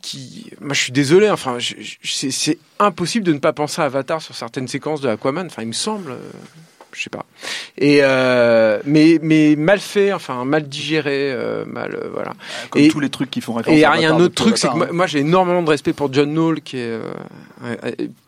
qui, 0.06 0.50
moi 0.60 0.72
je 0.74 0.80
suis 0.82 0.92
désolé, 0.92 1.28
enfin, 1.30 1.58
c'est, 2.02 2.58
impossible 2.78 3.26
de 3.26 3.32
ne 3.32 3.38
pas 3.38 3.52
penser 3.52 3.82
à 3.82 3.86
Avatar 3.86 4.22
sur 4.22 4.34
certaines 4.34 4.68
séquences 4.68 5.00
de 5.00 5.08
Aquaman. 5.08 5.46
Enfin, 5.46 5.62
il 5.62 5.68
me 5.68 5.72
semble. 5.72 6.12
euh, 6.12 6.18
Je 6.92 7.02
sais 7.02 7.10
pas. 7.10 7.26
Et 7.76 7.98
euh, 8.02 8.80
mais 8.84 9.18
mais 9.20 9.54
mal 9.56 9.80
fait, 9.80 10.12
enfin 10.12 10.44
mal 10.44 10.68
digéré, 10.68 11.30
euh, 11.32 11.64
mal 11.66 11.94
euh, 11.94 12.08
voilà. 12.12 12.34
Comme 12.70 12.82
Et- 12.82 12.88
tous 12.88 13.00
les 13.00 13.10
trucs 13.10 13.30
qui 13.30 13.40
font 13.40 13.54
référence 13.54 13.76
Et 13.76 13.80
il 13.80 14.02
y 14.02 14.06
a 14.06 14.14
un 14.14 14.20
autre 14.20 14.34
truc, 14.34 14.56
c'est 14.58 14.68
que 14.68 14.76
moi, 14.76 14.86
hein. 14.88 14.92
moi, 14.92 15.06
j'ai 15.06 15.18
énormément 15.20 15.62
de 15.62 15.68
respect 15.70 15.92
pour 15.92 16.12
John 16.12 16.30
Knoll, 16.32 16.60
qui 16.62 16.78
est 16.78 16.98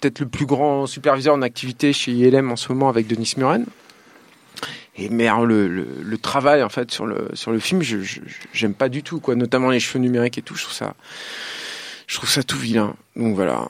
peut-être 0.00 0.18
le 0.20 0.26
plus 0.28 0.46
grand 0.46 0.86
superviseur 0.86 1.34
en 1.34 1.42
activité 1.42 1.92
chez 1.92 2.12
ILM 2.12 2.50
en 2.50 2.56
ce 2.56 2.70
moment 2.72 2.88
avec 2.88 3.06
Denis 3.06 3.32
Muren. 3.36 3.64
Et 5.00 5.08
mais 5.10 5.28
alors, 5.28 5.46
le, 5.46 5.68
le, 5.68 5.86
le 6.02 6.18
travail 6.18 6.62
en 6.64 6.68
fait 6.68 6.90
sur 6.90 7.06
le 7.06 7.28
sur 7.34 7.52
le 7.52 7.60
film, 7.60 7.82
je 7.82 8.00
je- 8.02 8.20
j'aime 8.52 8.74
pas 8.74 8.88
du 8.88 9.02
tout 9.04 9.20
quoi, 9.20 9.34
notamment 9.36 9.70
les 9.70 9.78
cheveux 9.80 10.00
numériques 10.00 10.38
et 10.38 10.42
tout. 10.42 10.56
Je 10.56 10.64
trouve 10.64 10.74
ça, 10.74 10.94
je 12.08 12.16
trouve 12.16 12.28
ça 12.28 12.42
tout 12.42 12.58
vilain. 12.58 12.94
Donc 13.14 13.36
voilà. 13.36 13.68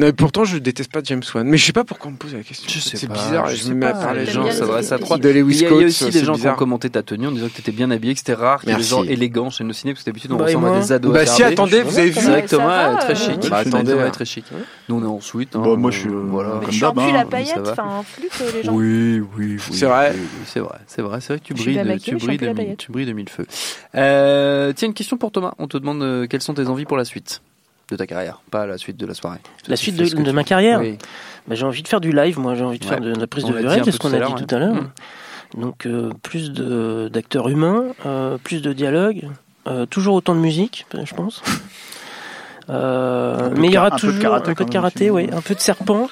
Et 0.00 0.10
pourtant, 0.14 0.44
je 0.44 0.56
déteste 0.56 0.90
pas 0.90 1.00
James 1.04 1.22
Wan, 1.34 1.46
mais 1.46 1.58
je 1.58 1.66
sais 1.66 1.72
pas 1.74 1.84
pourquoi 1.84 2.08
on 2.08 2.12
me 2.12 2.16
pose 2.16 2.32
la 2.34 2.42
question. 2.42 2.66
C'est 2.80 3.12
bizarre. 3.12 3.48
je 3.50 3.56
Je 3.56 3.68
me 3.68 3.74
mets 3.74 3.86
à 3.86 3.92
pas, 3.92 4.00
parler 4.00 4.24
gens, 4.24 4.50
ça 4.82 4.98
croit. 4.98 5.18
de 5.18 5.28
Lewis 5.28 5.56
Il 5.56 5.60
y 5.60 5.66
a, 5.66 5.68
il 5.68 5.72
y 5.74 5.76
a 5.76 5.78
Coates, 5.80 5.84
aussi 5.86 6.10
des 6.10 6.24
gens 6.24 6.34
qui 6.34 6.48
ont 6.48 6.54
commenté 6.54 6.88
ta 6.88 7.02
tenue 7.02 7.26
en 7.26 7.30
disant 7.30 7.48
que 7.48 7.52
t'étais 7.52 7.72
bien 7.72 7.90
habillé, 7.90 8.14
que 8.14 8.18
c'était 8.18 8.32
rare 8.32 8.60
qu'il 8.62 8.70
y 8.70 8.72
ait 8.72 8.76
des 8.76 8.78
Merci. 8.80 8.90
gens 8.90 9.04
élégants 9.04 9.50
chez 9.50 9.64
nos 9.64 9.74
ciné, 9.74 9.92
parce 9.92 10.02
que 10.02 10.10
d'habitude 10.10 10.32
on 10.32 10.36
Bah, 10.38 10.46
ressemble 10.46 10.68
à 10.68 10.80
des 10.80 10.92
ados. 10.92 11.12
Bah 11.12 11.26
si, 11.26 11.42
attendez, 11.42 11.82
vous 11.82 11.98
avez 11.98 12.08
vu 12.08 12.14
C'est 12.20 12.26
vrai 12.30 12.42
que 12.42 12.48
Thomas 12.48 12.94
est 12.94 12.98
très 13.00 13.12
euh, 13.12 13.16
chic. 13.16 13.50
Bah, 13.50 13.56
attendez, 13.58 13.92
est 13.92 14.10
très 14.12 14.24
chic. 14.24 14.46
Nous 14.88 14.96
on 14.96 15.02
est 15.02 15.06
en 15.06 15.20
suite. 15.20 15.54
hein, 15.54 15.60
Bon, 15.60 15.76
moi, 15.76 15.90
je 15.90 15.98
suis, 15.98 16.08
euh, 16.08 16.12
euh, 16.14 16.24
voilà. 16.26 16.50
Comme 16.52 16.64
je 16.66 16.70
suis 16.70 16.80
d'hab, 16.80 16.98
hein, 16.98 17.14
à 17.14 17.18
ça 17.18 17.24
paillettes, 17.26 17.58
va. 17.58 17.72
enfin 17.72 17.84
en 17.84 18.02
flûte, 18.02 18.32
les 18.54 18.62
gens. 18.62 18.72
Oui, 18.72 19.20
oui, 19.20 19.26
oui. 19.36 19.58
C'est 19.72 19.86
vrai. 19.86 20.14
C'est 20.46 20.60
vrai, 20.60 20.78
c'est 20.86 21.02
vrai. 21.02 21.20
C'est 21.20 21.34
vrai 21.34 21.38
que 21.38 21.44
tu 21.44 21.52
brilles, 21.52 22.00
tu 22.00 22.16
brilles 22.16 22.38
de, 22.38 22.46
la 22.46 22.54
mille, 22.54 22.62
paillette. 22.62 22.78
tu 22.78 22.92
brilles 22.92 23.06
de 23.06 23.12
mille 23.12 23.28
feux. 23.28 23.46
Euh, 23.94 24.72
tiens, 24.74 24.88
une 24.88 24.94
question 24.94 25.18
pour 25.18 25.30
Thomas. 25.32 25.52
On 25.58 25.68
te 25.68 25.76
demande 25.76 26.02
euh, 26.02 26.26
quelles 26.26 26.40
sont 26.42 26.54
tes 26.54 26.66
envies 26.66 26.86
pour 26.86 26.96
la 26.96 27.04
suite? 27.04 27.42
De 27.92 27.96
ta 27.96 28.06
carrière, 28.06 28.40
pas 28.50 28.66
la 28.66 28.78
suite 28.78 28.96
de 28.96 29.06
la 29.06 29.14
soirée. 29.14 29.38
La 29.68 29.76
Tu 29.76 29.84
suite 29.84 29.96
de, 29.96 30.04
tu 30.06 30.32
ma 30.32 30.44
carrière 30.44 30.80
Oui. 30.80 30.98
Bah, 31.46 31.54
J'ai 31.54 31.64
envie 31.64 31.82
de 31.82 31.88
faire 31.88 32.00
du 32.00 32.12
live, 32.12 32.38
moi 32.38 32.54
j'ai 32.54 32.64
envie 32.64 32.78
de 32.78 32.84
Ouais. 32.84 32.90
faire 32.90 33.00
de, 33.00 33.14
la 33.14 33.26
prise 33.26 33.44
On 33.44 33.50
de 33.50 33.58
l'a 33.58 33.76
vue 33.76 33.82
c'est 33.84 33.92
ce 33.92 33.98
qu'on 33.98 34.12
a 34.12 34.20
dit 34.20 34.44
tout 34.46 34.54
à 34.54 34.58
l'heure. 34.58 34.74
ouais. 34.74 34.80
Donc 35.58 35.86
euh, 35.86 36.10
plus 36.22 36.50
de 36.52 37.08
d'acteurs 37.12 37.48
humains, 37.48 37.84
euh, 38.06 38.38
plus 38.42 38.62
de 38.62 38.72
dialogue, 38.72 39.28
euh, 39.66 39.84
toujours 39.86 40.14
autant 40.14 40.34
de 40.34 40.40
musique, 40.40 40.86
je 41.04 41.14
pense. 41.14 41.42
Euh, 42.70 43.50
mais 43.56 43.66
il 43.66 43.72
y 43.74 43.76
aura 43.76 43.88
un 43.88 43.90
peu 43.90 43.96
de 43.96 44.00
toujours 44.00 44.22
karaté 44.22 44.50
un 44.50 44.54
peu 44.54 44.64
de 44.64 44.70
karaté, 44.70 45.10
oui, 45.10 45.28
un 45.32 45.40
peu 45.40 45.54
de 45.56 45.60
serpent 45.60 46.08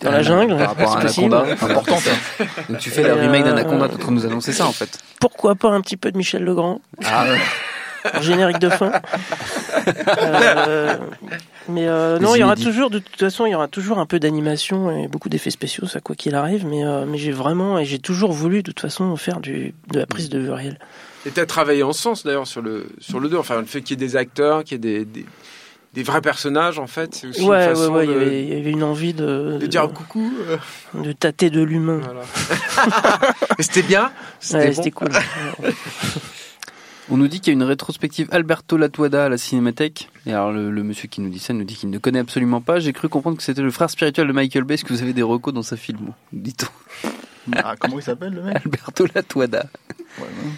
dans 0.00 0.10
la 0.12 0.22
jungle, 0.22 0.56
Par 0.56 0.68
rapport 0.68 0.96
à. 0.96 1.00
Anaconda. 1.00 1.44
Important, 1.60 1.96
ça. 1.98 2.10
Donc 2.68 2.78
tu 2.78 2.88
fais 2.90 3.02
le 3.02 3.08
Et, 3.08 3.12
remake 3.20 3.42
euh, 3.46 3.48
d'Anaconda, 3.50 3.88
de 3.88 4.10
nous 4.10 4.26
annoncer 4.26 4.52
ça 4.52 4.66
en 4.66 4.72
fait. 4.72 4.98
Pourquoi 5.20 5.56
pas 5.56 5.68
un 5.70 5.80
petit 5.80 5.96
peu 5.96 6.12
de 6.12 6.16
Michel 6.16 6.44
Legrand? 6.44 6.80
Ah, 7.04 7.24
générique 8.20 8.58
de 8.58 8.68
fin. 8.70 8.92
Euh, 10.18 10.96
mais 11.68 11.86
euh, 11.88 12.18
non, 12.18 12.34
il 12.34 12.40
y 12.40 12.44
aura 12.44 12.56
toujours, 12.56 12.90
de 12.90 12.98
toute 12.98 13.18
façon, 13.18 13.46
il 13.46 13.50
y 13.52 13.54
aura 13.54 13.68
toujours 13.68 13.98
un 13.98 14.06
peu 14.06 14.18
d'animation 14.18 14.90
et 14.90 15.08
beaucoup 15.08 15.28
d'effets 15.28 15.50
spéciaux, 15.50 15.86
ça 15.86 16.00
quoi 16.00 16.14
qu'il 16.14 16.34
arrive. 16.34 16.66
Mais, 16.66 16.84
euh, 16.84 17.04
mais 17.06 17.16
j'ai 17.18 17.32
vraiment 17.32 17.78
et 17.78 17.84
j'ai 17.84 17.98
toujours 17.98 18.32
voulu, 18.32 18.58
de 18.62 18.70
toute 18.72 18.80
façon, 18.80 19.14
faire 19.16 19.40
du, 19.40 19.74
de 19.92 19.98
la 20.00 20.06
prise 20.06 20.28
de 20.28 20.38
vue 20.38 20.50
réelle. 20.50 20.78
Et 21.26 21.30
tu 21.30 21.40
as 21.40 21.46
travaillé 21.46 21.82
en 21.82 21.92
sens 21.92 22.24
d'ailleurs 22.24 22.46
sur 22.46 22.62
le 22.62 22.86
sur 23.00 23.20
le 23.20 23.28
2, 23.28 23.36
enfin 23.38 23.58
le 23.60 23.66
fait 23.66 23.80
qu'il 23.82 23.98
y 24.00 24.02
ait 24.04 24.06
des 24.06 24.16
acteurs, 24.16 24.64
qu'il 24.64 24.72
y 24.72 24.76
ait 24.76 24.98
des, 25.00 25.04
des, 25.04 25.26
des 25.94 26.02
vrais 26.02 26.20
personnages 26.22 26.78
en 26.78 26.86
fait, 26.86 27.14
c'est 27.14 27.26
aussi 27.28 27.42
Ouais, 27.42 27.64
une 27.64 27.68
ouais, 27.70 27.74
façon 27.74 27.92
ouais, 27.94 28.04
il 28.06 28.10
y 28.10 28.14
de, 28.14 28.20
avait- 28.20 28.42
il 28.44 28.48
y 28.56 28.60
avait 28.60 28.70
une 28.70 28.82
envie 28.84 29.12
de, 29.14 29.58
de 29.60 29.66
dire 29.66 29.88
coucou. 29.92 30.32
euh, 30.48 30.56
de 31.02 31.12
tâter 31.12 31.50
de 31.50 31.62
l'humain. 31.62 32.00
voilà. 32.02 32.22
C'était 33.60 33.82
bien, 33.82 34.10
c'était 34.40 34.58
Ouais, 34.58 34.66
bon. 34.70 34.74
c'était 34.74 34.90
cool. 34.90 35.08
On 37.12 37.16
nous 37.16 37.26
dit 37.26 37.40
qu'il 37.40 37.48
y 37.48 37.50
a 37.50 37.58
une 37.58 37.64
rétrospective 37.64 38.28
Alberto 38.30 38.76
Latuada 38.76 39.24
à 39.24 39.28
la 39.28 39.36
Cinémathèque. 39.36 40.08
Et 40.26 40.32
alors 40.32 40.52
le, 40.52 40.70
le 40.70 40.82
monsieur 40.84 41.08
qui 41.08 41.20
nous 41.20 41.28
dit 41.28 41.40
ça 41.40 41.52
nous 41.52 41.64
dit 41.64 41.74
qu'il 41.74 41.90
ne 41.90 41.98
connaît 41.98 42.20
absolument 42.20 42.60
pas. 42.60 42.78
J'ai 42.78 42.92
cru 42.92 43.08
comprendre 43.08 43.36
que 43.36 43.42
c'était 43.42 43.62
le 43.62 43.72
frère 43.72 43.90
spirituel 43.90 44.28
de 44.28 44.32
Michael 44.32 44.62
Bay. 44.62 44.74
Est-ce 44.74 44.84
que 44.84 44.92
vous 44.92 45.02
avez 45.02 45.12
des 45.12 45.22
recos 45.22 45.52
dans 45.52 45.64
sa 45.64 45.76
film 45.76 46.12
Dit-on. 46.32 46.68
Ah, 47.56 47.74
comment 47.78 47.98
il 47.98 48.02
s'appelle 48.02 48.34
le 48.34 48.42
mec? 48.42 48.56
Alberto 48.64 49.06
Latuada. 49.12 49.66
Ouais, 50.18 50.24
ouais. 50.24 50.50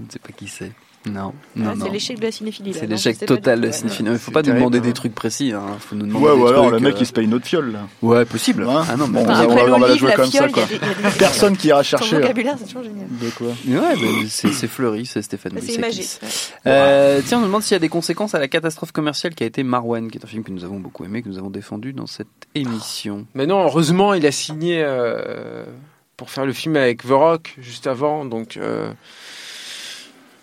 Je 0.00 0.04
ne 0.04 0.10
sais 0.10 0.18
pas 0.18 0.32
qui 0.32 0.48
c'est. 0.48 0.72
Non, 1.06 1.32
Ah, 1.32 1.58
non, 1.58 1.76
non. 1.76 1.84
c'est 1.86 1.90
l'échec 1.92 2.18
de 2.18 2.24
la 2.26 2.30
cinéphilie. 2.30 2.74
C'est 2.74 2.86
l'échec 2.86 3.18
total 3.24 3.62
de 3.62 3.66
la 3.68 3.72
cinéphilie. 3.72 4.10
Il 4.12 4.18
faut 4.18 4.32
pas 4.32 4.42
nous 4.42 4.52
demander 4.52 4.78
hein. 4.78 4.82
des 4.82 4.92
trucs 4.92 5.14
précis. 5.14 5.50
Hein. 5.52 5.62
Faut 5.78 5.96
nous 5.96 6.06
demander 6.06 6.26
Ouais, 6.26 6.32
ou 6.32 6.46
alors 6.46 6.68
le 6.70 6.78
mec 6.78 6.94
euh, 6.94 6.98
il 7.00 7.06
se 7.06 7.12
paye 7.14 7.24
une 7.24 7.32
autre 7.32 7.46
fiole. 7.46 7.72
Là. 7.72 7.88
Ouais, 8.02 8.26
possible. 8.26 8.66
Hein 8.68 8.84
Ah 8.86 8.96
non, 8.96 9.06
mais 9.08 9.24
Bon, 9.24 9.30
Enfin, 9.30 9.44
on 9.46 9.48
va- 9.48 9.54
après 9.54 9.70
on 9.72 9.78
va 9.78 9.88
la 9.88 9.96
jouer 9.96 10.10
la 10.10 10.16
comme 10.16 10.30
ça, 10.30 10.46
quoi. 10.50 10.62
il 10.68 10.74
y 10.74 10.76
a 10.76 10.78
des- 10.78 10.86
il 10.98 11.02
y 11.02 11.06
a 11.06 11.10
des- 11.10 11.18
Personne 11.18 11.56
qui 11.56 11.68
ira 11.68 11.82
chercher. 11.82 12.16
vocabulaire, 12.20 12.56
c'est 12.58 12.66
toujours 12.66 12.82
génial. 12.82 13.06
De 13.08 13.30
quoi 13.30 13.46
Ouais, 13.48 13.96
mais 13.98 14.28
c'est 14.28 14.52
c'est 14.52 14.68
fleuri, 14.68 15.06
c'est 15.06 15.22
Stéphane 15.22 15.52
C'est 15.56 15.78
Moïsakis. 15.78 15.78
imagé. 15.78 16.02
ouais. 16.22 16.28
Euh, 16.66 17.22
tiens, 17.26 17.38
on 17.38 17.40
nous 17.40 17.46
demande 17.46 17.62
s'il 17.62 17.72
y 17.72 17.76
a 17.76 17.78
des 17.80 17.88
conséquences 17.88 18.34
à 18.34 18.38
la 18.38 18.48
catastrophe 18.48 18.92
commerciale 18.92 19.34
qui 19.34 19.42
a 19.42 19.46
été 19.46 19.62
Marwan, 19.62 20.10
qui 20.10 20.18
est 20.18 20.24
un 20.24 20.28
film 20.28 20.44
que 20.44 20.50
nous 20.50 20.64
avons 20.64 20.80
beaucoup 20.80 21.06
aimé, 21.06 21.22
que 21.22 21.28
nous 21.30 21.38
avons 21.38 21.48
défendu 21.50 21.94
dans 21.94 22.06
cette 22.06 22.26
émission. 22.54 23.24
Mais 23.34 23.46
non, 23.46 23.62
heureusement, 23.62 24.12
il 24.12 24.26
a 24.26 24.32
signé 24.32 24.82
euh, 24.84 25.64
pour 26.18 26.28
faire 26.30 26.44
le 26.44 26.52
film 26.52 26.76
avec 26.76 27.02
The 27.04 27.10
Rock 27.12 27.56
juste 27.58 27.86
avant, 27.86 28.26
donc 28.26 28.58
euh, 28.58 28.90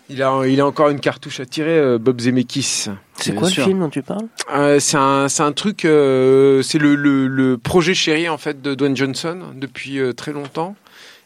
il 0.08 0.22
a 0.22 0.42
il 0.46 0.60
a 0.60 0.66
encore 0.66 0.88
une 0.90 1.00
cartouche 1.00 1.40
à 1.40 1.46
tirer, 1.46 1.76
euh, 1.78 1.98
Bob 1.98 2.20
Zemeckis. 2.20 2.86
C'est 3.16 3.34
quoi 3.34 3.48
sûr. 3.48 3.64
le 3.64 3.68
film 3.70 3.80
dont 3.80 3.90
tu 3.90 4.02
parles? 4.02 4.26
Euh, 4.54 4.78
c'est 4.80 4.96
un 4.96 5.28
c'est 5.28 5.42
un 5.42 5.52
truc, 5.52 5.84
euh, 5.84 6.62
c'est 6.62 6.78
le, 6.78 6.94
le 6.94 7.26
le 7.28 7.58
projet 7.58 7.94
chéri 7.94 8.28
en 8.28 8.38
fait 8.38 8.62
de 8.62 8.74
Dwayne 8.74 8.96
Johnson 8.96 9.38
depuis 9.54 9.98
euh, 9.98 10.12
très 10.12 10.32
longtemps. 10.32 10.76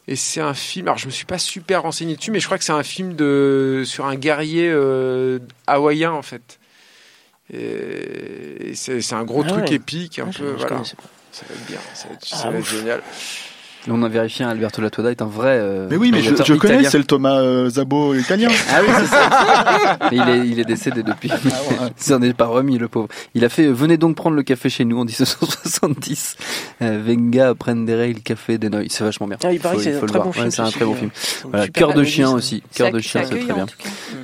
Et 0.09 0.17
c'est 0.17 0.41
un 0.41 0.55
film. 0.55 0.89
Alors 0.89 0.99
je 0.99 1.07
me 1.07 1.13
suis 1.13 1.27
pas 1.27 1.39
super 1.39 1.83
renseigné 1.83 2.17
dessus, 2.17 2.33
mais 2.33 2.41
je 2.41 2.47
crois 2.47 2.59
que 2.59 2.65
c'est 2.65 2.73
un 2.73 2.83
film 2.83 3.15
de 3.15 3.83
sur 3.87 4.05
un 4.07 4.17
guerrier 4.17 4.69
euh, 4.69 5.39
hawaïen 5.69 6.11
en 6.11 6.23
fait. 6.23 6.59
Et, 7.53 8.71
et 8.71 8.75
c'est 8.75 9.13
un 9.15 9.25
gros 9.25 9.43
Ah 9.45 9.49
truc 9.49 9.65
ouais. 9.67 9.75
épique, 9.75 10.19
un 10.19 10.27
Ah, 10.29 10.39
peu 10.39 10.53
je 10.59 10.67
voilà. 10.67 10.83
Ça 10.85 11.45
va 11.49 11.55
être 11.55 11.67
bien, 11.67 11.79
ça 11.95 12.09
va 12.09 12.15
être, 12.15 12.29
Ah, 12.33 12.37
ça 12.37 12.51
va 12.51 12.57
être 12.59 12.63
ouf. 12.63 12.75
génial. 12.77 13.03
On 13.91 14.03
a 14.05 14.09
vérifié, 14.09 14.45
hein, 14.45 14.51
Alberto 14.51 14.81
Latuada 14.81 15.11
est 15.11 15.23
un 15.23 15.27
vrai. 15.27 15.59
euh, 15.61 15.89
Mais 15.91 15.97
oui, 15.97 16.11
mais 16.13 16.23
je, 16.23 16.35
je 16.45 16.55
connais, 16.55 16.85
c'est 16.85 16.99
le 16.99 17.05
Thomas 17.05 17.41
euh, 17.41 17.69
Zabo 17.69 18.15
italien. 18.15 18.49
Ah 18.73 18.81
oui, 18.83 18.89
c'est 19.01 19.07
ça. 19.07 19.99
Mais 20.11 20.17
il, 20.19 20.29
est, 20.29 20.49
il 20.49 20.61
est 20.61 20.65
décédé 20.65 21.03
depuis. 21.03 21.31
Ah 21.33 21.37
ouais. 21.45 21.91
Il 21.99 22.03
s'en 22.05 22.23
est 22.23 22.33
pas 22.33 22.47
remis, 22.47 22.79
le 22.79 22.89
pauvre. 22.89 23.09
Il 23.35 23.45
a 23.45 23.49
fait 23.49 23.67
euh, 23.67 23.73
Venez 23.73 23.97
donc 23.97 24.15
prendre 24.17 24.37
le 24.37 24.43
café 24.45 24.69
chez 24.71 24.85
nous 24.85 24.99
en 24.99 25.05
1970. 25.05 26.37
Euh, 26.83 27.03
Venga 27.05 27.55
prendere 27.55 28.07
il 28.07 28.23
café 28.23 28.59
de 28.59 28.69
noi. 28.69 28.85
C'est 28.89 29.05
vachement 29.05 29.27
bien. 29.27 29.37
Ah, 29.45 29.53
il 29.53 29.61
paraît 29.61 29.75
Faut- 29.75 29.79
que 29.81 29.85
c'est 29.85 29.97
un 29.97 30.01
le 30.01 30.07
très 30.07 30.17
voir. 30.19 30.27
bon 30.27 30.33
film. 30.33 30.45
Ouais, 30.45 30.51
c'est 30.51 30.61
un 30.63 30.65
celui-ci, 30.67 30.77
très 30.79 30.85
bon 30.87 30.93
euh, 30.93 30.97
film. 30.97 31.11
Voilà, 31.51 31.69
cœur 31.69 31.95
de 31.95 32.05
chien 32.05 32.29
ça. 32.29 32.35
aussi. 32.35 32.63
Cœur 32.75 32.91
de 32.93 33.01
chien, 33.01 33.23
c'est 33.29 33.39
très 33.41 33.53
bien. 33.53 33.67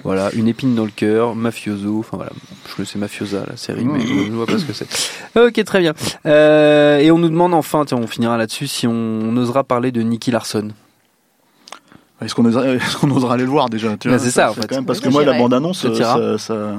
Voilà, 0.05 0.31
une 0.35 0.49
épine 0.49 0.75
dans 0.75 0.85
le 0.85 0.91
cœur, 0.95 1.35
mafioso. 1.35 1.99
Enfin 1.99 2.17
voilà, 2.17 2.33
je 2.71 2.75
connaissais 2.77 2.99
mafiosa 2.99 3.45
la 3.49 3.57
série, 3.57 3.85
mais 3.85 4.01
je 4.07 4.31
vois 4.33 4.47
pas 4.47 4.59
ce 4.59 4.65
que 4.65 4.73
c'est. 4.73 4.87
Ok, 5.39 5.63
très 5.65 5.81
bien. 5.81 5.95
Euh, 6.27 6.99
et 6.99 7.11
on 7.11 7.19
nous 7.19 7.29
demande 7.29 7.55
enfin, 7.55 7.85
tiens, 7.85 7.99
on 7.99 8.07
finira 8.07 8.37
là-dessus, 8.37 8.67
si 8.67 8.87
on, 8.87 8.93
on 8.93 9.37
osera 9.49 9.65
parler 9.65 9.93
de 9.93 10.03
Nicky 10.03 10.31
Larson. 10.31 10.69
Est-ce 12.21 12.35
qu'on 12.35 12.45
osera, 12.45 13.33
aller 13.35 13.45
le 13.45 13.49
voir 13.51 13.69
déjà 13.69 13.91
Bah, 14.05 14.19
c'est 14.19 14.31
ça, 14.31 14.51
en 14.51 14.55
fait. 14.55 14.67
quand 14.67 14.75
même, 14.77 14.85
parce 14.85 15.01
que 15.01 15.09
Moi, 15.09 15.25
la 15.25 15.39
bande-annonce, 15.39 15.87
t'iras 15.95 16.37
ça, 16.39 16.39
ça, 16.39 16.77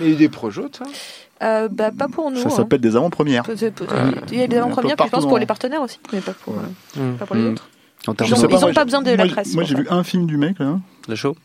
il 0.00 0.10
y 0.10 0.12
a 0.14 0.16
des 0.16 0.28
projets, 0.28 0.62
ça? 0.76 0.84
Euh, 1.42 1.68
bah, 1.70 1.90
pas 1.96 2.08
pour 2.08 2.30
nous. 2.30 2.38
ça 2.40 2.46
hein. 2.46 2.50
s'appelle 2.50 2.80
des 2.80 2.96
avant-premières. 2.96 3.44
Il 4.32 4.38
y 4.38 4.42
a 4.42 4.46
des 4.46 4.56
avant-premières, 4.56 4.96
je 5.04 5.08
pense 5.10 5.26
pour 5.26 5.38
les 5.38 5.46
partenaires 5.46 5.82
aussi, 5.82 5.98
mais 6.12 6.20
pas 6.20 6.32
pour, 6.32 6.54
euh, 6.54 7.00
Mm. 7.12 7.16
pas 7.16 7.26
pour 7.26 7.36
les 7.36 7.42
Mm. 7.42 7.52
autres. 7.52 7.68
En 8.06 8.12
Ils 8.12 8.22
ont- 8.22 8.36
de 8.36 8.40
sais 8.40 8.48
pas, 8.48 8.60
moi, 8.60 8.84
besoin 8.84 9.02
de 9.02 9.10
la 9.10 9.26
presse, 9.26 9.54
Moi, 9.54 9.64
j'ai 9.64 9.74
vu 9.74 9.86
un 9.90 10.02
film 10.04 10.26
du 10.26 10.36
mec, 10.36 10.58
là. 10.58 10.78
la 11.08 11.14
show. 11.16 11.36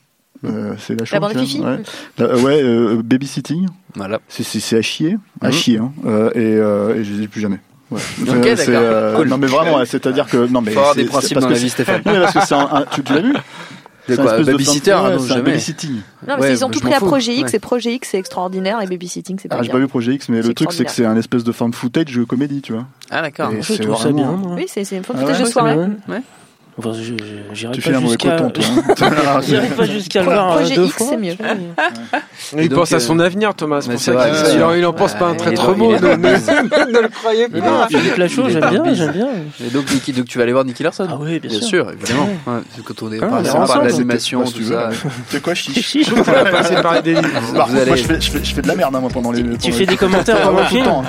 Euh, 0.45 0.75
c'est 0.77 0.97
la 0.97 1.05
La 1.11 1.19
bande 1.19 1.37
Fifi 1.37 1.59
ouais. 1.59 1.79
Euh, 2.21 2.41
ouais, 2.41 2.61
euh, 2.63 3.01
babysitting. 3.03 3.67
Voilà. 3.95 4.19
C'est, 4.29 4.77
à 4.77 4.81
chier. 4.81 5.17
À 5.41 5.47
Mhm. 5.47 5.53
chier, 5.53 5.77
hein. 5.79 5.91
Euh, 6.05 6.31
et, 6.33 6.55
euh, 6.55 6.95
et 6.95 7.03
je 7.03 7.13
les 7.13 7.23
ai 7.23 7.27
plus 7.27 7.41
jamais. 7.41 7.59
Ouais. 7.91 7.99
Ok, 7.99 8.27
C'est- 8.27 8.27
d'accord. 8.43 8.57
c'est, 8.57 8.67
euh, 8.75 9.15
Cool. 9.15 9.27
Non, 9.29 9.37
mais 9.37 9.47
vraiment, 9.47 9.77
ouais, 9.77 9.85
c'est-à-dire 9.85 10.27
que, 10.27 10.47
non, 10.47 10.61
mais. 10.61 10.71
Faut 10.71 10.93
des 10.95 11.03
c'est 11.03 11.07
principes 11.09 11.33
parce 11.35 11.43
dans 11.45 11.49
que 11.49 11.53
la 11.53 11.59
vie, 11.59 11.69
Stéphane. 11.69 12.01
Oui, 12.05 12.13
parce 12.21 12.33
que 12.33 12.39
c'est 12.45 12.53
un, 12.55 12.69
un- 12.71 12.85
tu, 12.91 13.03
tu 13.03 13.13
l'as 13.13 13.21
vu? 13.21 13.33
De 13.33 13.39
C'est 14.15 14.21
un 14.21 14.23
quoi? 14.23 14.31
espèce 14.33 14.45
de 14.47 14.51
Babysitter 14.53 14.89
de- 14.91 14.95
ah, 14.95 15.03
ouais, 15.03 15.09
non, 15.11 15.19
c'est 15.19 15.25
un 15.25 15.27
jamais. 15.35 15.41
babysitting. 15.43 15.91
Non, 15.91 16.01
parce 16.27 16.41
Ouais, 16.41 16.47
qu'ils 16.49 16.65
ont 16.65 16.67
bah, 16.69 16.73
tout 16.73 16.79
pris 16.79 16.93
à. 16.93 16.99
Projet 16.99 17.33
X 17.35 17.43
Ouais. 17.51 17.55
et 17.55 17.59
Projet 17.59 17.93
X 17.93 18.09
c'est 18.11 18.17
extraordinaire 18.17 18.81
et 18.81 18.87
Babysitting 18.87 19.37
c'est 19.39 19.47
pas 19.49 19.55
Ah, 19.55 19.59
j'ai 19.61 19.65
bien. 19.67 19.71
pas 19.73 19.79
vu 19.79 19.87
Projet 19.87 20.13
X, 20.13 20.29
mais 20.29 20.41
le 20.41 20.53
truc, 20.55 20.71
c'est 20.71 20.83
que 20.85 20.91
c'est 20.91 21.05
un 21.05 21.15
espèce 21.15 21.43
de 21.43 21.51
fan 21.51 21.71
footage 21.73 22.19
comédie, 22.27 22.61
tu 22.61 22.73
vois. 22.73 22.85
Ah 23.11 23.21
d'accord. 23.21 23.51
Et 23.51 23.61
Je 23.61 23.73
c'est 23.73 23.83
trouve 23.83 23.97
ça 23.97 24.09
vraiment- 24.09 24.35
bien. 24.37 24.55
Oui, 24.55 24.65
c'est 24.67 24.83
c'est 24.83 24.97
une 24.97 25.03
fois 25.03 25.15
Ah 25.17 25.21
footage 25.21 25.37
ouais, 25.39 25.43
de 25.45 25.49
soirée. 25.49 25.75
bien. 25.75 25.89
Ouais. 26.07 26.21
Enfin, 26.77 26.91
je- 26.93 27.13
je- 27.53 27.67
Tu 27.73 27.81
pas 27.81 27.89
fais 27.89 27.95
un 27.95 27.99
mauvais 27.99 28.15
coton, 28.15 28.49
toi. 28.51 28.63
hein. 28.97 29.41
J'irai 29.45 29.67
pas 29.67 29.83
jusqu'à 29.85 30.19
le 30.21 30.25
voir 30.27 30.51
euh, 30.53 30.55
Projet 30.59 30.75
deux 30.75 30.85
X, 30.85 30.93
fois. 30.95 31.07
c'est 31.09 31.17
mieux. 31.17 31.35
Il 32.57 32.69
donc, 32.69 32.79
pense 32.79 32.93
euh, 32.93 32.95
à 32.95 32.99
son 33.01 33.19
avenir, 33.19 33.53
Thomas. 33.53 33.81
Pour 33.81 33.99
ça 33.99 34.11
vrai, 34.13 34.29
il 34.31 34.63
en- 34.63 34.69
sûr. 34.69 34.75
il 34.77 34.85
en 34.85 34.93
pense 34.93 35.13
pas 35.15 35.25
un 35.25 35.31
Ouais, 35.31 35.35
est 35.51 35.53
très 35.55 35.67
dans- 35.67 35.75
mot. 35.75 35.91
Ne 35.91 35.97
ne- 35.97 37.01
le 37.01 37.09
croyez 37.09 37.49
pas. 37.49 37.87
Philippe 37.89 38.15
Lachaud, 38.17 38.47
j'aime 38.47 38.69
bien, 38.69 38.93
j'aime 38.93 39.11
bien. 39.11 39.27
Et 39.65 39.69
donc, 39.71 39.91
Nicky, 39.91 40.13
donc 40.13 40.25
tu 40.27 40.37
vas 40.37 40.43
aller 40.45 40.53
voir 40.53 40.63
Nicky 40.63 40.83
Larson 40.83 41.05
Ah 41.09 41.17
oui, 41.19 41.39
bien 41.39 41.49
Bien 41.49 41.59
sûr. 41.59 41.67
sûr, 41.67 41.91
évidemment. 41.91 42.29
Quand 42.85 43.03
on 43.03 43.11
est 43.11 43.19
Ah, 43.21 43.65
par 43.67 43.83
l'animation, 43.83 44.43
tout 44.45 44.63
ça. 44.63 44.89
C'est 45.29 45.41
quoi, 45.41 45.53
chiche 45.55 45.85
Chiche. 45.85 46.07
On 46.15 46.21
va 46.21 46.45
passer 46.45 46.75
par 46.75 47.01
des 47.03 47.13
moi, 47.13 47.67
je 47.95 48.03
fais, 48.03 48.21
je, 48.21 48.31
je 48.41 48.61
de 48.61 48.67
la 48.67 48.75
merde, 48.75 48.95
hein, 48.95 48.99
moi, 49.01 49.09
pendant 49.11 49.31
les. 49.33 49.43
Tu 49.57 49.73
fais 49.73 49.85
des 49.85 49.97
commentaires 49.97 50.39
pendant 50.43 50.59
le 50.59 50.65
film. 50.65 50.85
Ah, 50.87 51.01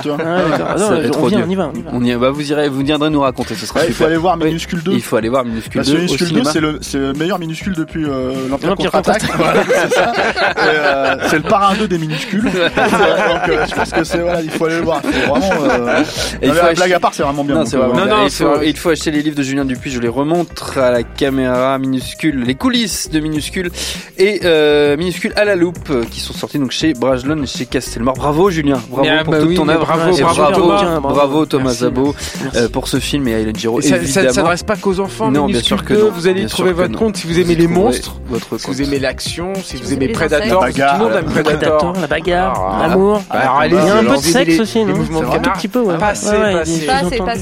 on 1.20 1.28
y 1.28 1.54
va, 1.54 1.70
on 1.72 1.78
y 1.78 1.82
va. 1.82 1.90
On 1.92 2.02
y 2.04 2.12
va, 2.14 2.30
vous 2.30 2.50
irez, 2.50 2.68
vous 2.68 2.80
viendrez 2.80 3.10
nous 3.10 3.20
raconter, 3.20 3.54
ce 3.54 3.66
sera 3.66 3.86
il 3.86 3.92
faut 3.94 4.04
aller 4.04 4.16
voir. 4.16 4.36
Minuscule 4.36 4.82
2. 4.82 4.92
Il 4.92 5.02
faut 5.02 5.16
aller 5.16 5.28
voir 5.28 5.44
Minuscule 5.44 5.59
Parce 5.74 5.88
2 5.88 5.92
que 5.92 5.98
au 5.98 6.00
Minuscule 6.02 6.26
2, 6.26 6.26
cinéma. 6.34 6.50
c'est 6.52 6.60
le, 6.60 6.78
c'est 6.80 6.98
le 6.98 7.12
meilleur 7.12 7.38
minuscule 7.38 7.74
depuis 7.74 8.04
euh, 8.04 8.48
l'Empire 8.48 8.70
L'Empire 8.70 8.90
contre-attaque. 8.90 9.22
Voilà, 9.36 9.62
c'est 9.90 9.98
euh, 10.58 11.16
c'est 11.28 11.36
le 11.36 11.42
parrain 11.42 11.74
2 11.76 11.88
des 11.88 11.98
minuscules. 11.98 12.42
Donc, 12.44 12.52
euh, 12.54 13.66
je 13.68 13.74
pense 13.74 13.90
que 13.90 14.04
c'est, 14.04 14.18
voilà, 14.18 14.42
il 14.42 14.50
faut 14.50 14.64
aller 14.66 14.76
le 14.76 14.82
voir. 14.82 15.02
Faut 15.02 15.10
vraiment, 15.34 15.64
euh... 15.70 16.02
Et 16.42 16.48
non, 16.48 16.54
faut 16.54 16.60
la 16.62 16.68
ach- 16.70 16.76
blague 16.76 16.92
à 16.92 17.00
part, 17.00 17.14
c'est 17.14 17.22
vraiment 17.22 17.44
bien. 17.44 17.54
Non, 17.56 17.60
euh, 17.62 17.76
vraiment 17.76 17.94
Non, 17.94 18.04
bien. 18.06 18.16
non, 18.18 18.24
il, 18.24 18.30
faut, 18.30 18.62
il 18.62 18.76
faut 18.76 18.90
acheter 18.90 19.10
les 19.10 19.22
livres 19.22 19.36
de 19.36 19.42
Julien 19.42 19.64
Dupuis. 19.64 19.90
Je 19.90 20.00
les 20.00 20.08
remontre 20.08 20.78
à 20.78 20.90
la 20.90 21.02
caméra 21.02 21.78
minuscule, 21.78 22.44
les 22.44 22.54
coulisses 22.54 23.10
de 23.10 23.20
minuscule 23.20 23.70
et 24.18 24.40
euh, 24.44 24.96
minuscule 24.96 25.32
à 25.36 25.44
la 25.44 25.56
loupe 25.56 25.90
euh, 25.90 26.04
qui 26.10 26.20
sont 26.20 26.32
sortis 26.34 26.58
donc 26.58 26.70
chez 26.70 26.94
Brajlon 26.94 27.42
et 27.42 27.46
chez 27.46 27.66
Castelmore. 27.66 28.14
Bravo 28.14 28.50
Julien, 28.50 28.80
bravo 28.90 29.08
Ah, 29.10 29.24
pour 29.24 29.32
bah 29.32 29.40
toute 29.40 29.48
oui, 29.48 29.54
ton 29.56 29.68
œuvre. 29.68 29.84
bravo, 29.86 30.16
bravo, 30.16 30.34
bravo, 30.40 30.54
Thomas. 30.54 31.00
bravo 31.00 31.46
Thomas 31.46 31.64
Merci, 31.64 31.78
Zabo 31.80 32.14
merci. 32.42 32.56
euh, 32.58 32.68
pour 32.68 32.88
ce 32.88 32.98
film 32.98 33.26
et 33.28 33.32
Hélène 33.32 33.56
Giraud 33.56 33.80
Et 33.80 33.82
ça, 33.82 33.98
ne 34.22 34.28
s'adresse 34.30 34.62
pas 34.62 34.76
qu'aux 34.76 35.00
enfants. 35.00 35.30
Non, 35.40 35.46
bien 35.46 35.60
sûr 35.62 35.84
que 35.84 35.94
2, 35.94 36.00
non. 36.04 36.10
Vous 36.10 36.26
allez 36.26 36.40
Bien 36.40 36.48
trouver 36.48 36.72
votre 36.72 36.98
compte 36.98 37.16
si 37.16 37.26
vous 37.26 37.38
aimez 37.38 37.54
Vous 37.54 37.60
les 37.60 37.66
monstres, 37.66 38.16
votre 38.28 38.58
si 38.58 38.66
vous 38.66 38.82
aimez 38.82 38.98
l'action, 38.98 39.52
si 39.62 39.76
vous 39.76 39.84
vous 39.84 39.92
aimez 39.92 40.08
Predator. 40.08 40.66
Tout 40.66 40.76
le 40.78 40.98
monde 40.98 41.12
aime 41.12 41.34
La 41.34 41.42
Predator. 41.42 41.92
La 42.00 42.06
bagarre, 42.06 42.78
l'amour. 42.80 43.22
Ah, 43.30 43.66
Il 43.66 43.74
y 43.74 43.76
a 43.76 43.96
un 43.96 44.04
peu 44.04 44.16
de 44.16 44.22
sexe 44.22 44.60
aussi, 44.60 44.84
non 44.84 44.96
mouvements 44.96 45.20
de 45.20 45.26
Un 45.26 45.38
tout 45.38 45.50
petit 45.50 45.68
peu, 45.68 45.80
ouais. 45.80 45.96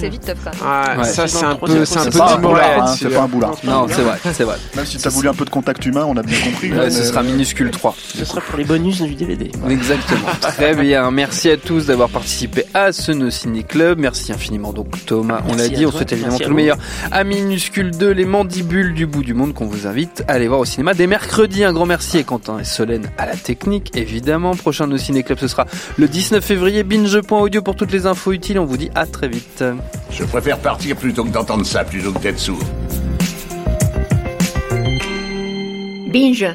Vite, 0.08 0.24
top 0.24 0.38
quand 0.42 1.04
ça 1.04 1.28
c'est 1.28 1.44
un 1.44 1.54
peu, 1.56 1.84
c'est 1.84 2.16
pas 2.16 2.34
un 2.34 2.38
boulard, 2.38 2.88
c'est 2.88 2.98
celui-là. 3.00 3.18
pas 3.18 3.24
un 3.24 3.28
boulard. 3.28 3.54
Non, 3.64 3.86
c'est 3.88 4.02
vrai, 4.02 4.18
c'est 4.32 4.44
vrai. 4.44 4.56
Même 4.76 4.86
si 4.86 4.98
t'as 4.98 5.10
voulu 5.10 5.28
un 5.28 5.34
peu 5.34 5.44
de 5.44 5.50
contact 5.50 5.84
humain, 5.86 6.04
on 6.08 6.16
a 6.16 6.22
bien 6.22 6.38
compris. 6.40 6.72
Ce 6.90 7.04
sera 7.04 7.22
minuscule 7.22 7.70
3. 7.70 7.94
Ce 7.98 8.24
sera 8.24 8.40
pour 8.40 8.58
les 8.58 8.64
bonus 8.64 9.02
du 9.02 9.14
DVD. 9.14 9.50
Exactement. 9.68 10.28
Très 10.40 10.74
bien. 10.74 11.10
Merci 11.10 11.50
à 11.50 11.56
tous 11.56 11.86
d'avoir 11.86 12.08
participé 12.08 12.64
à 12.74 12.92
ce 12.92 13.12
No 13.12 13.30
Ciné 13.30 13.62
Club. 13.62 13.98
Merci 13.98 14.32
infiniment 14.32 14.72
donc 14.72 15.04
Thomas. 15.06 15.40
On 15.48 15.54
l'a 15.56 15.68
dit, 15.68 15.86
on 15.86 15.92
souhaite 15.92 16.12
évidemment 16.12 16.38
tout 16.38 16.50
le 16.50 16.56
meilleur 16.56 16.76
à 17.10 17.24
Minuscule 17.24 17.87
2, 17.90 18.10
les 18.10 18.24
mandibules 18.24 18.94
du 18.94 19.06
bout 19.06 19.22
du 19.22 19.34
monde 19.34 19.54
qu'on 19.54 19.66
vous 19.66 19.86
invite 19.86 20.24
à 20.28 20.32
aller 20.32 20.48
voir 20.48 20.60
au 20.60 20.64
cinéma 20.64 20.94
dès 20.94 21.06
mercredi. 21.06 21.64
Un 21.64 21.72
grand 21.72 21.86
merci 21.86 22.18
à 22.18 22.22
Quentin 22.22 22.58
et 22.58 22.64
Solène 22.64 23.10
à 23.18 23.26
la 23.26 23.36
technique, 23.36 23.96
évidemment. 23.96 24.54
Prochain 24.54 24.86
No 24.86 24.98
Ciné 24.98 25.22
Club, 25.22 25.38
ce 25.38 25.48
sera 25.48 25.66
le 25.96 26.08
19 26.08 26.44
février. 26.44 26.82
Binge.audio 26.82 27.62
pour 27.62 27.76
toutes 27.76 27.92
les 27.92 28.06
infos 28.06 28.32
utiles. 28.32 28.58
On 28.58 28.64
vous 28.64 28.76
dit 28.76 28.90
à 28.94 29.06
très 29.06 29.28
vite. 29.28 29.64
Je 30.10 30.24
préfère 30.24 30.58
partir 30.58 30.96
plutôt 30.96 31.24
que 31.24 31.30
d'entendre 31.30 31.64
ça, 31.64 31.84
plutôt 31.84 32.12
que 32.12 32.20
d'être 32.20 32.38
sourd. 32.38 32.62
Binge. 36.12 36.46